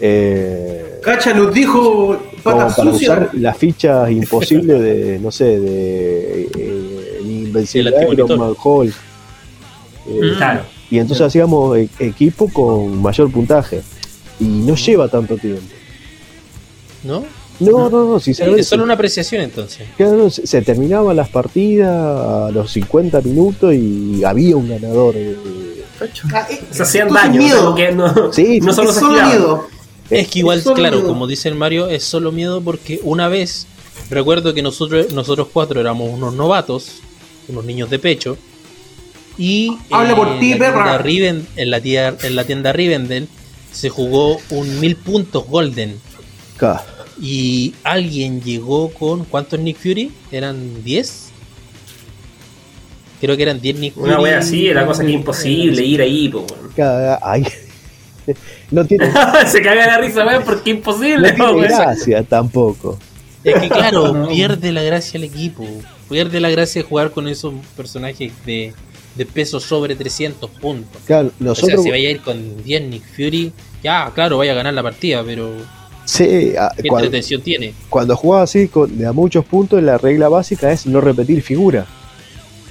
[0.00, 7.26] Eh, Cacha nos dijo para usar las fichas imposibles de, no sé, de eh, el
[7.30, 7.92] Invencible.
[8.12, 8.90] Iron Man, Hulk.
[8.90, 8.94] Eh,
[10.06, 10.36] Mm.
[10.36, 10.60] Claro.
[10.90, 13.80] Y entonces hacíamos e- equipo con mayor puntaje.
[14.38, 15.62] Y no lleva tanto tiempo.
[17.04, 17.24] ¿No?
[17.60, 18.62] No, no, no, sinceramente.
[18.62, 19.86] Es solo una apreciación entonces.
[19.96, 25.14] Claro, se, se terminaban las partidas a los 50 minutos y había un ganador.
[25.16, 25.36] eh,
[26.34, 27.64] Ah, eh, Se hacían daño, miedo.
[27.64, 29.68] como que no, Sí, no solo es solo miedo.
[30.10, 31.08] Es que igual, Es claro, miedo.
[31.08, 33.66] como dice el Mario, es solo miedo porque una vez,
[34.10, 36.96] recuerdo que nosotros, nosotros cuatro éramos unos novatos,
[37.48, 38.36] unos niños de pecho,
[39.38, 40.72] y Habla por en ti, la perra.
[40.84, 43.28] tienda Riven- en, la tía- en la tienda Rivendell
[43.72, 45.98] se jugó un mil puntos golden.
[47.20, 49.24] Y alguien llegó con.
[49.24, 50.10] ¿Cuántos Nick Fury?
[50.32, 51.30] ¿Eran 10?
[53.20, 54.10] Creo que eran 10 Nick Fury.
[54.10, 56.44] Una wea así, era cosa que es imposible ir ahí, po,
[57.22, 57.46] ay,
[58.70, 59.10] no tiene,
[59.46, 62.98] Se caga la risa, weón, porque es imposible, no tiene gracia tampoco.
[63.42, 65.66] Es que claro, pierde la gracia el equipo.
[66.08, 68.72] Pierde la gracia de jugar con esos personajes de,
[69.14, 71.02] de peso sobre 300 puntos.
[71.06, 73.52] Claro, O sea, nosotros, si vaya a ir con 10 Nick Fury,
[73.82, 75.52] ya, claro, vaya a ganar la partida, pero
[76.04, 77.74] sí, a- ¿qué cuando, entretención tiene?
[77.88, 81.86] cuando jugaba así con, de a muchos puntos, la regla básica es no repetir figura.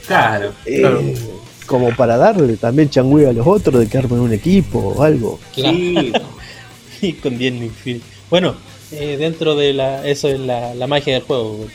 [0.08, 0.52] Claro.
[0.66, 1.02] Eh, Claro.
[1.66, 5.40] Como para darle también changüe a los otros de que armen un equipo o algo.
[5.54, 5.78] Claro.
[5.78, 6.12] Sí.
[7.02, 8.02] Y con 10 Nick Fury.
[8.30, 8.56] Bueno,
[8.92, 10.08] eh, dentro de la.
[10.08, 11.66] Eso es la, la magia del juego.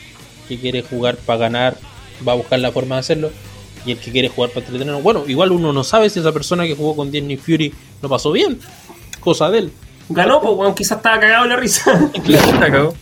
[0.47, 1.77] Que quiere jugar para ganar,
[2.27, 3.29] va a buscar la forma de hacerlo.
[3.85, 5.03] Y el que quiere jugar para entretenernos.
[5.03, 7.71] Bueno, igual uno no sabe si esa persona que jugó con 10 Nick Fury
[8.01, 8.59] lo pasó bien.
[9.19, 9.71] Cosa de él.
[10.09, 12.11] Ganó, pues, weón, quizás estaba cagado en la risa.
[12.23, 12.93] Claro.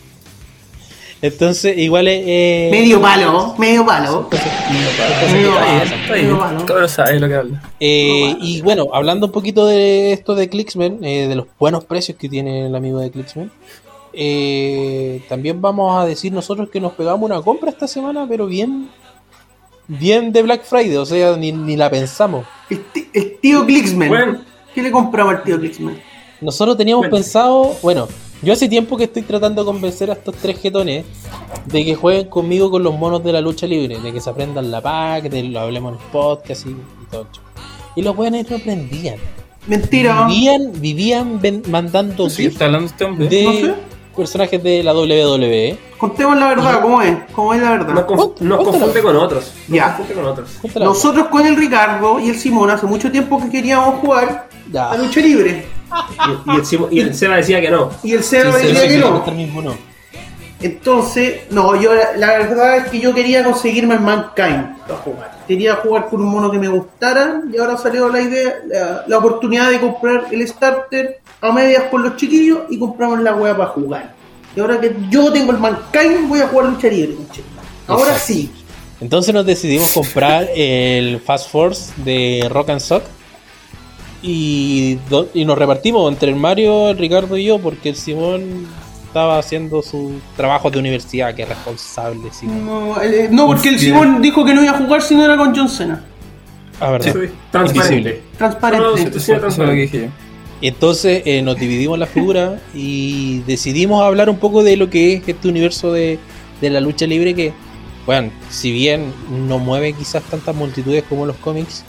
[1.20, 2.22] Entonces, igual es.
[2.26, 4.28] eh, Medio palo, medio palo.
[4.70, 6.64] Medio está medio palo.
[6.64, 7.62] Cabrón sabe lo que habla.
[7.80, 12.16] Eh, y bueno, hablando un poquito de esto de Clicksman, eh, de los buenos precios
[12.16, 13.50] que tiene el amigo de Clicksman,
[14.12, 18.88] eh, también vamos a decir nosotros que nos pegamos una compra esta semana, pero bien,
[19.88, 22.46] bien de Black Friday, o sea, ni, ni la pensamos.
[22.70, 24.08] El tío Clicksman.
[24.08, 24.40] Bueno.
[24.72, 25.98] ¿Qué le compraba al tío Clicksman?
[26.40, 27.16] Nosotros teníamos Bueno.
[27.16, 28.08] pensado, bueno,
[28.42, 31.04] yo hace tiempo que estoy tratando de convencer a estos tres jetones
[31.66, 34.70] de que jueguen conmigo con los monos de la lucha libre, de que se aprendan
[34.70, 36.76] la pack, de lo hablemos en el podcast y, y
[37.10, 37.40] todo eso.
[37.96, 39.16] Y los buenos no aprendían.
[39.66, 40.26] Mentira.
[40.28, 43.28] Vivían, vivían ven- mandando Sí, está hablando este hombre.
[43.28, 43.74] de No sé.
[44.16, 45.76] personajes de la WWE.
[45.98, 47.16] Contemos la verdad, ¿cómo es?
[47.32, 48.06] ¿Cómo es la Nos, verdad?
[48.06, 48.64] conf- nos Cuéntalo.
[48.64, 49.52] confunde con otros.
[49.66, 49.86] Nos Ya.
[49.96, 50.50] confunde con otros.
[50.60, 50.84] Cuéntala.
[50.86, 54.90] Nosotros con el Ricardo y el Simón hace mucho tiempo que queríamos jugar Ya.
[54.90, 55.66] a lucha libre.
[56.46, 57.90] Y, y el, y el Seba decía que no.
[58.02, 59.24] Y el Seba Sí, decía que no.
[60.60, 65.38] Entonces, no, yo la, la verdad es que yo quería conseguirme el Mankind para jugar.
[65.46, 69.18] Quería jugar con un mono que me gustara y ahora salió la idea, la, la
[69.18, 73.70] oportunidad de comprar el starter a medias con los chiquillos y compramos la wea para
[73.70, 74.14] jugar.
[74.56, 77.14] Y ahora que yo tengo el Mankind voy a jugar lucha libre.
[77.86, 78.26] Ahora Exacto.
[78.26, 78.50] sí.
[79.00, 83.04] Entonces nos decidimos comprar el Fast Force de Rock and Sock.
[84.22, 84.98] Y,
[85.34, 88.66] nos repartimos entre el Mario, el Ricardo y yo, porque el Simón
[89.06, 92.28] estaba haciendo su trabajo de universidad, que es responsable.
[92.32, 92.46] Sí.
[92.46, 93.78] No, eh, no, porque el.
[93.78, 96.04] Simón dijo que no iba a jugar si no era con John Cena.
[96.80, 97.12] Ah, verdad.
[97.12, 97.94] Sí, transparente.
[97.94, 98.22] Invisible.
[98.36, 99.10] Transparente.
[99.10, 100.10] Transparente.
[100.60, 105.28] Entonces eh, nos dividimos la figura y decidimos hablar un poco de lo que es
[105.28, 106.18] este universo de,
[106.60, 107.52] de la lucha libre que,
[108.06, 109.12] bueno, si bien
[109.46, 111.84] no mueve quizás tantas multitudes como los cómics,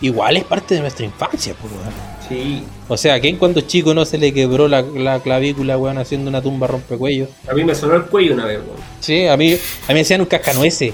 [0.00, 2.18] igual es parte de nuestra infancia, pues, weón.
[2.28, 2.62] Sí.
[2.88, 6.28] O sea, ¿a quién cuando chico no se le quebró la, la clavícula, weón, haciendo
[6.28, 7.28] una tumba rompecuellos?
[7.50, 8.76] A mí me sonó el cuello una vez, weón.
[9.00, 10.92] Sí, a mí, a mí me hacían un cascanueces.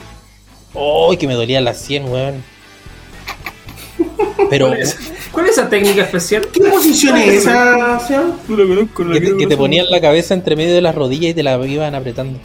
[0.75, 2.43] ¡Oh, que me dolía la 100, weón!
[4.51, 4.97] Pero ¿Cuál es,
[5.33, 6.47] cuál es esa técnica especial?
[6.53, 8.35] ¿Qué posición es esa, Sean?
[8.49, 11.31] No lo conozco, no que te, que ponían la cabeza entre medio de las rodillas
[11.31, 12.39] y te la iban apretando.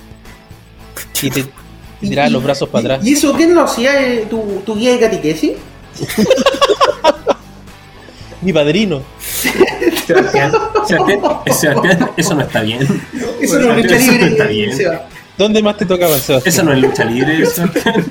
[1.21, 1.45] Y te
[2.01, 3.07] tiraban los brazos para atrás.
[3.07, 3.99] ¿Y eso quién lo hacía?
[4.01, 5.51] eh, ¿Tu, tu guía de catequesis?
[8.41, 9.01] Mi padrino.
[10.07, 10.51] Sebastián,
[10.87, 11.19] Sebastián,
[11.51, 12.87] Sebastián, eso no está bien.
[13.41, 14.75] Eso no es lucha Eso no está libre.
[14.75, 14.99] bien.
[15.37, 16.53] ¿Dónde más te tocaba, Sebastián?
[16.53, 17.45] Eso no es lucha libre.
[17.45, 18.05] Sebastián.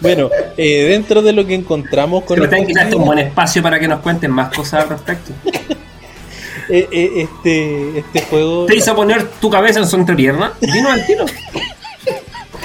[0.00, 3.62] Bueno, eh, dentro de lo que encontramos con Sebastián, quizás este es un buen espacio
[3.62, 5.32] para que nos cuenten más cosas al respecto.
[6.68, 8.66] eh, eh, este, este juego.
[8.66, 10.52] ¿Te hizo poner tu cabeza en su entrepierna?
[10.60, 11.24] Dinos al tiro.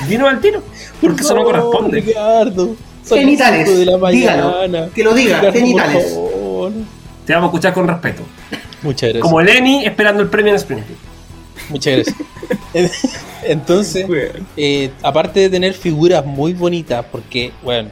[0.08, 0.64] Dinos al tiro.
[1.02, 2.02] Porque eso no corresponde.
[2.02, 2.76] Ricardo.
[3.08, 4.68] Genitales, cinco de la mañana.
[4.68, 6.18] dígalo, que lo diga, Ricardo, genitales.
[7.26, 8.24] Te vamos a escuchar con respeto.
[8.84, 9.22] Muchas gracias.
[9.22, 11.00] Como Lenny esperando el premio en Springfield.
[11.70, 12.16] Muchas gracias.
[13.44, 14.06] Entonces,
[14.58, 17.90] eh, aparte de tener figuras muy bonitas, porque, bueno,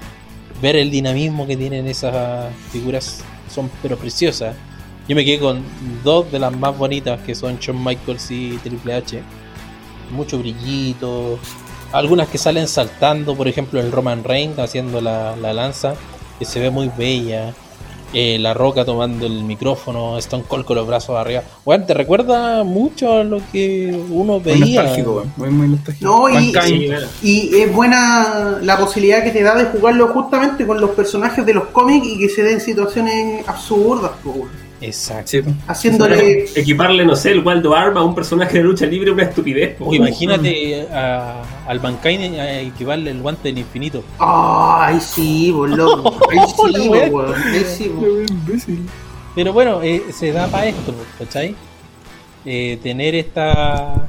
[0.61, 4.55] ver el dinamismo que tienen esas figuras son pero preciosas.
[5.07, 5.63] Yo me quedé con
[6.03, 9.21] dos de las más bonitas que son Shawn Michaels y Triple H.
[10.11, 11.39] Mucho brillito.
[11.91, 15.95] Algunas que salen saltando, por ejemplo el Roman Reigns haciendo la, la lanza,
[16.37, 17.53] que se ve muy bella.
[18.11, 21.43] Eh, la Roca tomando el micrófono, Stone Cold con los brazos arriba.
[21.63, 24.81] Bueno, te recuerda mucho a lo que uno Muy veía.
[24.81, 25.33] nostálgico, weón.
[25.37, 26.09] Muy, muy nostálgico.
[26.09, 26.27] No,
[27.21, 31.53] y, es buena la posibilidad que te da de jugarlo justamente con los personajes de
[31.53, 34.49] los cómics y que se den situaciones absurdas, weón.
[34.81, 35.29] Exacto.
[35.29, 36.45] Sí, haciéndole.
[36.55, 39.75] Equiparle, no sé, el Waldo Arma a un personaje de lucha libre, una estupidez.
[39.75, 44.03] po, imagínate a- al Mankind a equivarle el guante del infinito.
[44.19, 46.17] Ay, sí, po, loco.
[46.31, 47.09] Ay, sí, La po, wea.
[47.09, 47.33] weón.
[47.53, 48.05] Ay, sí, po.
[49.35, 51.55] Pero bueno, eh, se da para esto, ¿cachai?
[52.45, 54.07] Eh, tener esta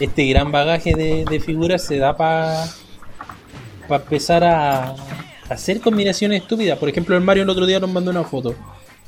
[0.00, 2.64] este gran bagaje de, de figuras se da para
[3.88, 4.94] empezar a, a
[5.50, 6.78] hacer combinaciones estúpidas.
[6.78, 8.54] Por ejemplo, el Mario el otro día nos mandó una foto.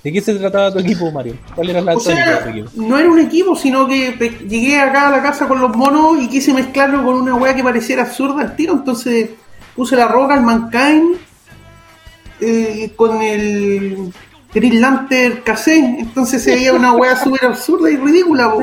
[0.07, 1.35] ¿De qué se trataba tu equipo, Mario?
[1.57, 2.71] ¿Cuál era la O de tu equipo?
[2.77, 6.23] no era un equipo, sino que pe- llegué acá a la casa con los monos
[6.23, 8.75] y quise mezclarlo con una weá que pareciera absurda al tiro.
[8.75, 9.31] Entonces
[9.75, 11.17] puse la roca, el Mankind,
[12.41, 14.13] eh, con el
[14.55, 15.77] Green Lantern Kazé.
[15.99, 18.55] Entonces se veía una weá súper absurda y ridícula.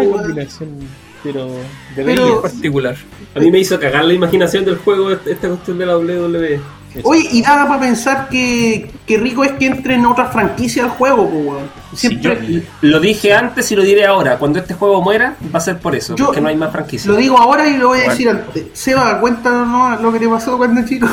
[1.24, 1.48] pero
[1.96, 2.96] de Pero- particular.
[3.36, 6.62] A mí me hizo cagar la imaginación del juego esta cuestión de la WWE.
[7.04, 10.90] Oye, y nada para pensar que, que rico es que entre en otra franquicia al
[10.92, 11.64] juego, po, weón.
[11.96, 14.38] Sí, yo Siempre lo dije antes y lo diré ahora.
[14.38, 16.16] Cuando este juego muera, va a ser por eso.
[16.16, 17.10] Yo- porque no hay más franquicia.
[17.12, 18.12] lo digo ahora y lo voy a Bueno.
[18.14, 18.66] decir antes.
[18.74, 21.08] Seba, cuéntanos lo que te pasó cuando chico.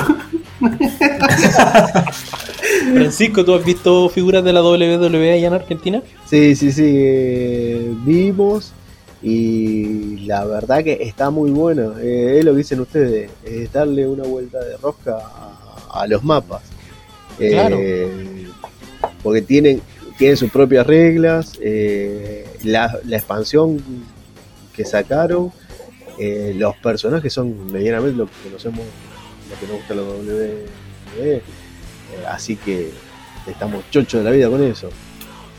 [2.94, 6.02] Francisco, ¿tú has visto figuras de la WWE allá en Argentina?
[6.26, 8.73] Sí, sí, sí, eh, vimos
[9.23, 11.94] y la verdad que está muy bueno.
[12.00, 15.49] Eh, es lo que dicen ustedes, es darle una vuelta de rosca a,
[15.92, 16.62] a los mapas.
[17.38, 17.78] Eh, Claro.
[19.22, 19.80] Porque tienen,
[20.18, 23.82] tienen sus propias reglas, eh, la, la expansión
[24.74, 25.52] que sacaron,
[26.18, 28.80] eh, los personajes son medianamente lo que conocemos,
[29.50, 30.64] lo que nos gusta la WWE.
[31.18, 31.42] eh,
[32.28, 32.90] así que
[33.46, 34.90] estamos chochos de la vida con eso.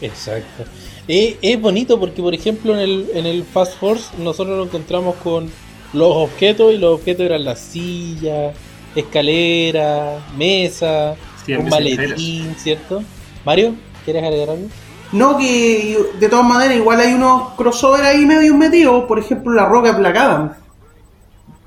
[0.02, 0.64] Exacto.
[1.08, 5.16] Eh, es bonito porque, por ejemplo, en el, en el Fast Force nosotros nos encontramos
[5.18, 5.50] con
[5.94, 8.56] los objetos y los objetos eran las sillas,
[8.96, 13.04] escalera, mesa, Sí, un maletín, ¿cierto?
[13.46, 13.74] Mario,
[14.06, 14.68] ¿quieres agregar algo?
[15.12, 19.06] No, que de todas maneras, igual hay unos crossover ahí medio metidos.
[19.06, 20.58] Por ejemplo, la roca placada.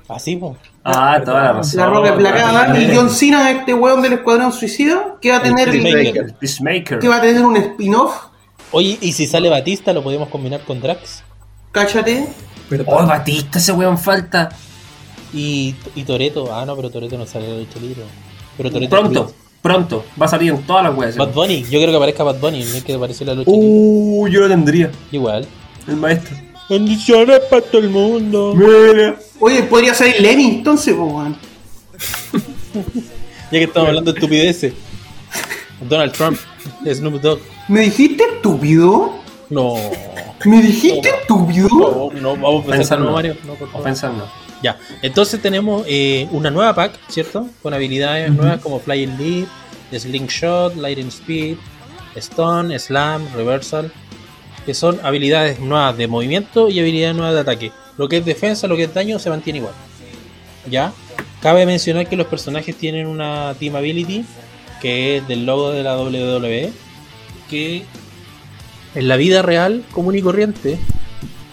[0.07, 0.53] Así, pues.
[0.83, 1.79] Ah, toda la razón.
[1.79, 2.71] La roca placada.
[2.71, 6.33] Ah, Y John Cena, este weón del Escuadrón Suicida, que va a tener, El Peacemaker.
[6.35, 6.99] Peacemaker.
[6.99, 8.15] que va a tener un spin-off.
[8.71, 11.23] Oye, y si sale Batista, lo podemos combinar con Drax.
[11.71, 12.27] Cáchate.
[12.87, 14.49] Oh, Batista, ese weón falta.
[15.35, 16.53] Y, y Toreto.
[16.53, 18.03] Ah, no, pero Toreto no sale en la lucha libre.
[18.57, 20.05] Pero Toreto Pronto, pronto.
[20.19, 21.15] Va a salir en todas las weas.
[21.17, 23.51] Bad Bunny, yo creo que aparezca Bad Bunny, no hay que aparecer en la lucha
[23.51, 23.67] libre.
[23.67, 24.91] Uh, yo lo tendría.
[25.11, 25.45] Igual.
[25.87, 26.35] El maestro.
[26.69, 28.53] Bendiciones para todo el mundo.
[28.55, 29.19] Mira.
[29.39, 31.37] Oye, podría salir Lenny entonces, weón.
[33.51, 34.73] Ya que estamos hablando de estupideces.
[35.87, 36.37] Donald Trump,
[36.91, 37.39] Snoop Dogg.
[37.67, 39.13] ¿Me dijiste estúpido?
[39.49, 39.75] No.
[40.45, 41.69] ¿Me dijiste estúpido?
[41.69, 43.05] No, no, vamos a pensar Pensando.
[43.05, 43.37] no, Mario.
[43.45, 43.83] No, por favor.
[43.83, 44.27] Pensando.
[44.65, 47.47] Ya, entonces tenemos eh, una nueva pack, ¿cierto?
[47.61, 49.47] Con habilidades nuevas como Flying Leap,
[49.95, 51.57] Slingshot, Lightning Speed,
[52.17, 53.91] Stun, Slam, Reversal,
[54.65, 57.71] que son habilidades nuevas de movimiento y habilidades nuevas de ataque.
[57.99, 59.75] Lo que es defensa, lo que es daño se mantiene igual.
[60.67, 60.91] ¿Ya?
[61.43, 64.25] Cabe mencionar que los personajes tienen una Team Ability,
[64.81, 66.73] que es del logo de la WWE,
[67.51, 67.85] que
[68.95, 70.79] en la vida real, común y corriente,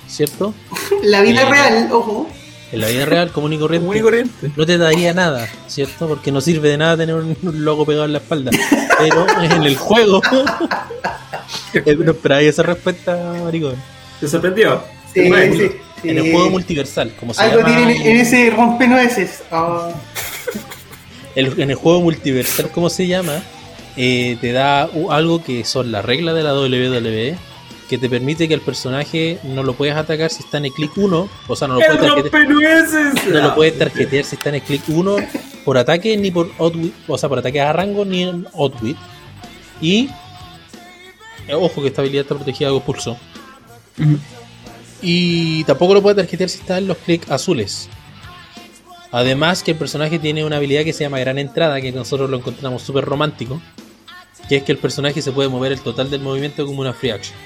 [0.09, 0.55] ¿cierto?
[1.03, 2.27] La vida Eh, real, ojo.
[2.73, 4.51] En la vida real, común y corriente, Común y corriente.
[4.57, 6.09] no te daría nada, ¿cierto?
[6.09, 8.51] Porque no sirve de nada tener un, un logo pegado en la espalda.
[8.99, 10.21] Pero en el juego.
[11.75, 13.75] Eh, no esperaba esa respuesta, maricón.
[14.21, 14.83] ¿Te sorprendió?
[15.13, 15.59] Sí, sí,
[16.03, 16.09] sí.
[16.09, 17.77] En el juego multiversal, como se Algo llama.
[17.77, 19.43] tienen en ese rompenueces.
[21.35, 23.43] El- en el juego multiversal, como se llama,
[23.97, 27.37] eh, te da algo que son las reglas de la WWE,
[27.89, 30.97] que te permite que el personaje no lo puedes atacar si está en el clic
[30.97, 34.55] 1, o sea, no lo ¡El puedes tarjetear, no lo puedes tarjetear si está en
[34.57, 35.17] el clic 1
[35.65, 38.97] por ataque ni por outwit, o sea, por ataque a rango ni en outwit.
[39.81, 40.09] Y
[41.49, 43.17] eh, ojo que esta habilidad está protegida con pulso.
[45.01, 47.89] Y tampoco lo puedes tarjetear si está en los clics azules.
[49.11, 52.39] Además que el personaje tiene una habilidad que se llama Gran Entrada, que nosotros lo
[52.39, 53.61] encontramos súper romántico.
[54.49, 57.11] Que es que el personaje se puede mover el total del movimiento como una free
[57.11, 57.37] action.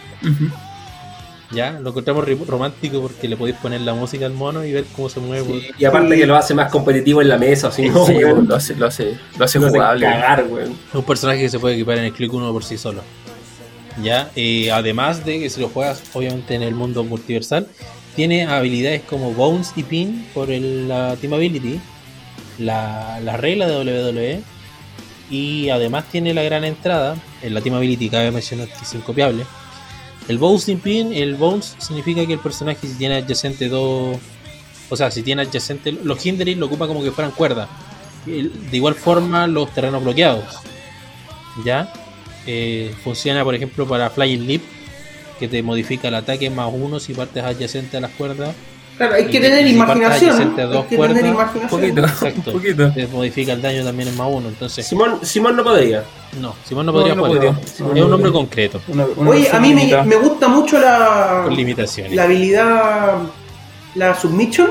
[1.52, 5.08] Ya, lo encontramos romántico porque le podéis poner la música al mono y ver cómo
[5.08, 5.44] se mueve.
[5.44, 8.49] por- Y aparte que lo hace más competitivo en la mesa, así no, Sí, weón.
[8.49, 10.07] lo hace, lo hace, lo hace Lo hace jugable.
[10.07, 10.73] cagar, weón.
[10.73, 13.02] Es un personaje que se puede equipar en el clic 1 por sí solo.
[14.02, 17.68] Ya, Eh, además de que si lo juegas obviamente en el mundo multiversal,
[18.16, 21.78] tiene habilidades como Bones y Pin por el- la Team Ability,
[22.58, 24.42] la, la regla de WWE,
[25.30, 29.44] y además tiene la gran entrada, en la Team Ability cabe mencionar que es incopiable.
[30.28, 34.16] El y Pin, el Bones significa que el personaje si tiene adyacente dos,
[34.90, 37.68] o sea, si tiene adyacente, los Hindering lo ocupa como que fueran cuerdas.
[38.26, 40.44] El- De igual forma los terrenos bloqueados.
[41.64, 41.92] ¿ya?
[42.46, 44.62] Eh, funciona, por ejemplo, para Flying Leap,
[45.38, 48.55] que te modifica el ataque más uno si partes adyacente a las cuerdas.
[48.97, 50.55] Claro, hay que Y- tener imaginación.
[50.58, 51.68] Hay dos que tener Un imaginación.
[51.68, 52.50] poquito, Exacto.
[52.50, 52.92] un poquito.
[52.92, 54.49] Te modifica el daño también en más uno.
[54.49, 56.02] Entonces, Simón, Simón no podría.
[56.41, 57.36] no, Simón no podría no jugar.
[57.55, 57.65] podría.
[57.65, 58.33] Es un podría.
[58.33, 62.15] concreto, Una- una Oye, a mí me, gusta mucho la, con limitaciones.
[62.15, 63.15] la habilidad,
[63.97, 64.70] la submission,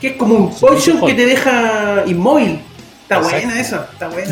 [0.00, 1.06] que es como un hold.
[1.06, 2.60] que te deja inmóvil.
[3.04, 3.36] Está Exacto.
[3.46, 4.30] buena esa, está buena.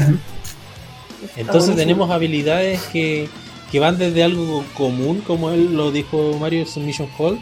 [1.37, 1.77] Entonces buenísimo.
[1.77, 3.29] tenemos habilidades que,
[3.71, 7.39] que van desde algo común, como él lo dijo Mario, Submission Hold,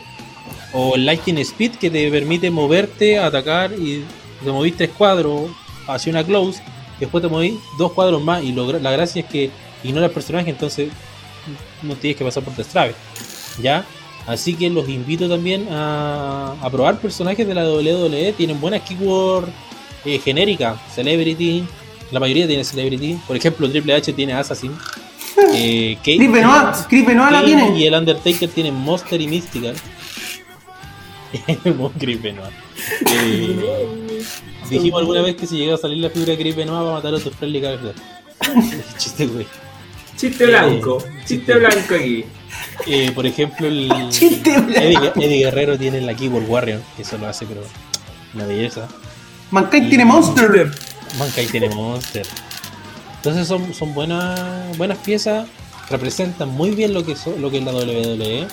[0.72, 4.04] o el Lightning Speed, que te permite moverte, atacar y
[4.44, 5.50] te movís tres cuadros
[5.86, 6.62] hacia una close,
[7.00, 9.50] después te movís dos cuadros más, y lo la gracia es que
[9.82, 10.90] ignora el personaje, entonces
[11.82, 12.94] no tienes que pasar por destrave.
[13.60, 13.84] ¿Ya?
[14.26, 19.48] Así que los invito también a, a probar personajes de la WWE, tienen buenas keyword
[20.04, 21.64] eh, genéricas, Celebrity,
[22.10, 24.72] la mayoría tiene Celebrity, por ejemplo Triple H tiene Assassin,
[25.54, 27.78] eh, Chris Benoit, Chris Benoit la tiene.
[27.78, 29.74] y el Undertaker tienen Monster y Mystical.
[31.98, 32.52] Chris Benoit.
[33.06, 34.22] Eh,
[34.70, 36.94] dijimos alguna vez que si llega a salir la figura de Chris Benoit va a
[36.94, 37.94] matar a tu friendly character.
[38.98, 39.46] Chiste, güey.
[40.16, 42.24] Chiste blanco, chiste blanco aquí.
[42.88, 44.80] Eh, por ejemplo, el Chiste blanco.
[44.80, 47.62] Eddie, Eddie Guerrero tiene la Keyboard Warrior, que eso lo hace, pero
[48.34, 48.88] una belleza.
[49.52, 50.70] Mankind tiene Monster.
[51.18, 52.26] Mankai tiene Monster.
[53.16, 55.46] Entonces son, son buenas buenas piezas,
[55.88, 58.46] representan muy bien lo que, so- lo que es la WWE.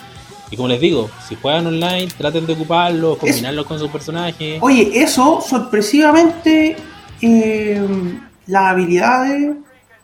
[0.51, 4.59] Y como les digo, si juegan online, traten de ocuparlo, combinarlo con sus personajes.
[4.61, 6.75] Oye, eso, sorpresivamente,
[7.21, 7.81] eh,
[8.47, 9.55] las habilidades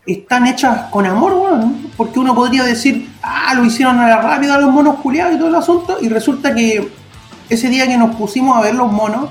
[0.05, 1.91] están hechas con amor, weón.
[1.95, 5.49] Porque uno podría decir, ah, lo hicieron a la rápida los monos culiados y todo
[5.49, 5.97] el asunto.
[6.01, 6.89] Y resulta que
[7.49, 9.29] ese día que nos pusimos a ver los monos,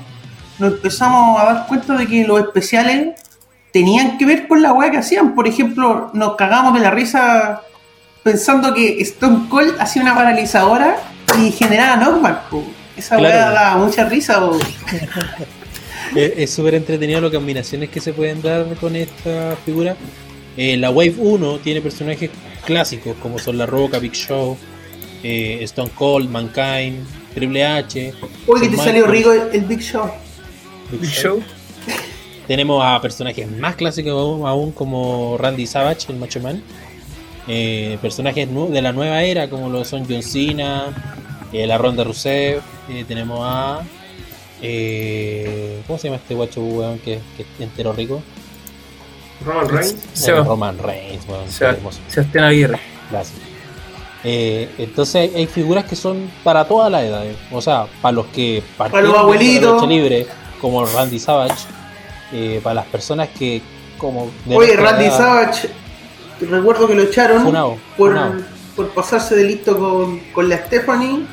[0.59, 3.19] nos empezamos a dar cuenta de que los especiales
[3.73, 5.33] tenían que ver con la weá que hacían.
[5.33, 7.61] Por ejemplo, nos cagamos de la risa
[8.23, 10.97] pensando que Stone Cold hacía una paralizadora
[11.39, 12.49] y generaba knockback.
[12.49, 12.63] po.
[12.97, 13.33] Esa Claro.
[13.35, 14.39] weá daba mucha risa.
[14.39, 14.59] po.
[16.15, 19.95] Es súper entretenido las combinaciones que se pueden dar con esta figura.
[20.57, 22.29] Eh, la Wave 1 tiene personajes
[22.65, 24.57] clásicos como son La Roca, Big Show,
[25.23, 28.13] eh, Stone Cold, Mankind, Triple H.
[28.47, 30.11] Oye, que te salió rico el, el Big Show.
[30.91, 31.37] Big Big Show.
[31.37, 31.43] Show.
[32.45, 36.61] Tenemos a personajes más clásicos aún, aún como Randy Savage, el Macho Man.
[37.47, 40.85] Eh, personajes de la nueva era como lo son John Cena,
[41.51, 42.61] eh, la Ronda Rusev.
[42.89, 43.81] eh, tenemos a.
[44.61, 48.21] eh, ¿Cómo se llama este guacho weón que, que es entero rico?
[49.45, 50.27] Roman Reigns.
[50.45, 51.49] Roman Reigns, weón.
[52.07, 52.79] Sebastián Aguirre.
[53.09, 53.39] Gracias.
[54.23, 57.35] Eh, entonces hay figuras que son para todas las edades.
[57.51, 59.87] O sea, para los que partieron los de la abuelitos.
[59.87, 60.27] libre,
[60.61, 61.55] como Randy Savage.
[62.33, 63.61] eh, para las personas que,
[63.97, 64.29] como.
[64.45, 65.69] de Oye, Randy edad, Savage,
[66.49, 68.33] recuerdo que lo echaron Funao, por, funao.
[68.75, 71.25] por pasarse de listo con, con la Stephanie.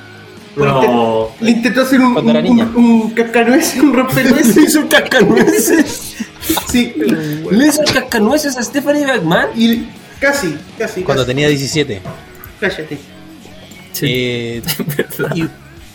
[0.57, 1.29] No.
[1.41, 4.57] Le intentó hacer un, un, un, un cascanueces, un rompenueces.
[4.69, 6.17] Hizo un cascanueces.
[6.69, 6.95] sí,
[7.51, 9.51] Le hizo cascanueces a Stephanie McMahon.
[9.55, 9.87] y
[10.21, 11.03] casi, casi.
[11.03, 11.31] Cuando casi.
[11.31, 12.01] tenía 17.
[12.61, 12.99] Cállate.
[14.03, 14.63] Eh,
[15.35, 15.45] y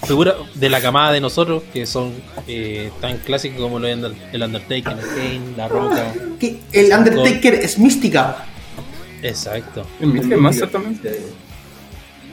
[0.05, 2.13] figuras de la camada de nosotros, que son
[2.47, 3.97] eh, tan clásicos como lo es
[4.31, 6.13] el Undertaker, el Kane, La Roca.
[6.39, 8.45] Que el Undertaker es mística.
[9.23, 9.85] Exacto.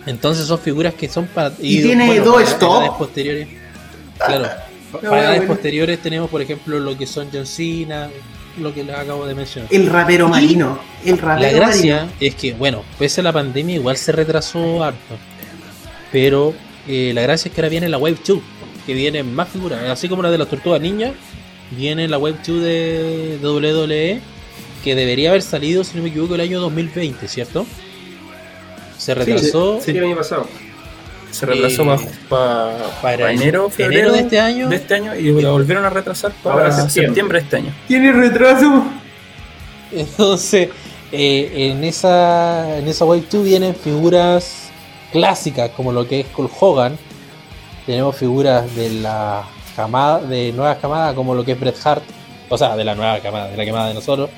[0.06, 1.52] Entonces son figuras que son para.
[1.58, 2.98] Y tiene dos para stop.
[2.98, 3.48] posteriores.
[4.18, 4.48] Claro.
[4.92, 8.10] No, Para edades posteriores tenemos, por ejemplo, lo que son John Cena,
[8.58, 9.72] lo que les acabo de mencionar.
[9.72, 10.80] El rapero marino.
[11.04, 12.12] El rapero La gracia marino.
[12.18, 15.16] es que, bueno, pese a la pandemia, igual se retrasó harto.
[16.10, 16.54] Pero
[16.88, 18.38] eh, la gracia es que ahora viene la Wave 2,
[18.84, 19.80] que vienen más figuras.
[19.88, 21.12] Así como la de las tortugas ninja,
[21.70, 24.20] viene la Wave 2 de WWE,
[24.82, 27.66] que debería haber salido, si no me equivoco, el año 2020, ¿cierto?
[28.98, 30.46] Se retrasó Sí, el año pasado.
[31.30, 34.68] Se retrasó Eh, para para enero, febrero enero de este año.
[34.68, 37.38] de este año y la volvieron a retrasar para septiembre.
[37.38, 37.74] de este año.
[37.86, 38.84] Tiene retraso.
[39.92, 40.68] Entonces,
[41.12, 44.70] eh, en esa en esa Wave 2 vienen figuras
[45.12, 46.98] clásicas como lo que es Cole Hogan.
[47.86, 49.44] Tenemos figuras de la
[49.74, 52.02] camada, de nuevas camadas como lo que es Bret Hart,
[52.48, 54.30] o sea, de la nueva camada, de la camada de nosotros.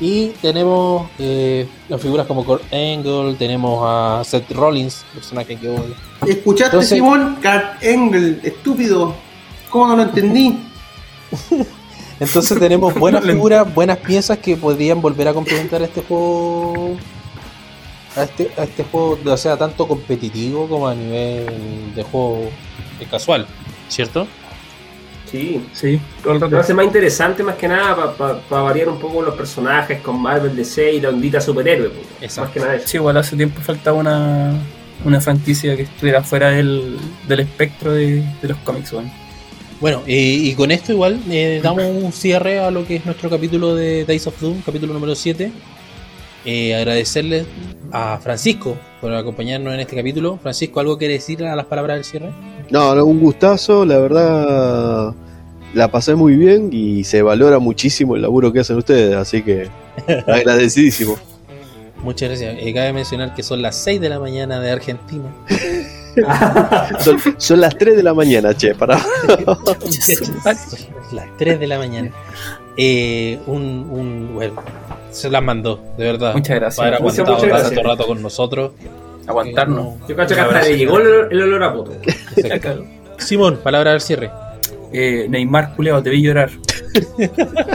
[0.00, 5.94] Y tenemos eh, las figuras como Kurt Angle, tenemos a Seth Rollins, personaje que hoy.
[6.26, 7.36] ¿Escuchaste, Entonces- Simón?
[7.36, 9.14] Kurt Engel, estúpido.
[9.70, 10.58] ¿Cómo no lo entendí?
[12.20, 16.96] Entonces tenemos buenas figuras, buenas piezas que podrían volver a complementar a este juego.
[18.16, 22.50] A este, a este juego, o sea, tanto competitivo como a nivel de juego
[23.10, 23.46] casual,
[23.88, 24.26] ¿cierto?
[25.32, 25.66] Sí.
[25.72, 29.34] Sí, todo el Lo hace más interesante más que nada para variar un poco los
[29.34, 31.88] personajes con Marvel, DC y la ondita superhéroe.
[31.88, 32.06] pues.
[32.20, 32.42] Exacto.
[32.42, 32.86] Más que nada eso.
[32.86, 34.52] Sí, igual hace tiempo faltaba una,
[35.06, 38.94] una franquicia que estuviera fuera del, del espectro de, de los cómics.
[39.80, 43.30] Bueno, eh, y con esto igual eh, damos un cierre a lo que es nuestro
[43.30, 45.50] capítulo de Days of Doom, capítulo número 7.
[46.44, 47.46] Eh, agradecerle
[47.90, 50.38] a Francisco por acompañarnos en este capítulo.
[50.42, 52.30] Francisco, ¿algo quiere decir a las palabras del cierre?
[52.70, 55.14] No, no, un gustazo, la verdad
[55.74, 59.68] la pasé muy bien y se valora muchísimo el laburo que hacen ustedes, así que
[60.26, 61.16] agradecidísimo.
[62.02, 62.56] Muchas gracias.
[62.60, 65.24] Eh, cabe mencionar que son las 6 de la mañana de Argentina.
[67.00, 68.98] Son, son las 3 de la mañana, che, para.
[71.12, 72.10] las 3 de la mañana.
[72.76, 74.62] Eh, un, un, bueno,
[75.10, 76.34] se las mandó, de verdad.
[76.34, 76.76] Muchas gracias.
[76.76, 77.82] Para haber aguantado muchas tanto gracias.
[77.86, 78.72] rato con nosotros.
[79.26, 79.94] Aguantarnos.
[80.06, 81.74] Yo cacho que hasta le llegó el, olor- el olor a.
[82.36, 82.84] Exacto.
[83.18, 84.30] Simón, palabra del cierre.
[84.92, 86.50] Eh, Neymar, culeado, te vi llorar.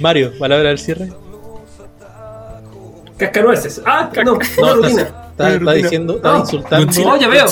[0.00, 1.12] Mario, palabra del cierre.
[3.16, 3.80] Cascanueces.
[3.86, 5.02] Ah, no, No, rutina.
[5.30, 7.16] está- está diciendo, está No, insultando.
[7.18, 7.46] Ya veo.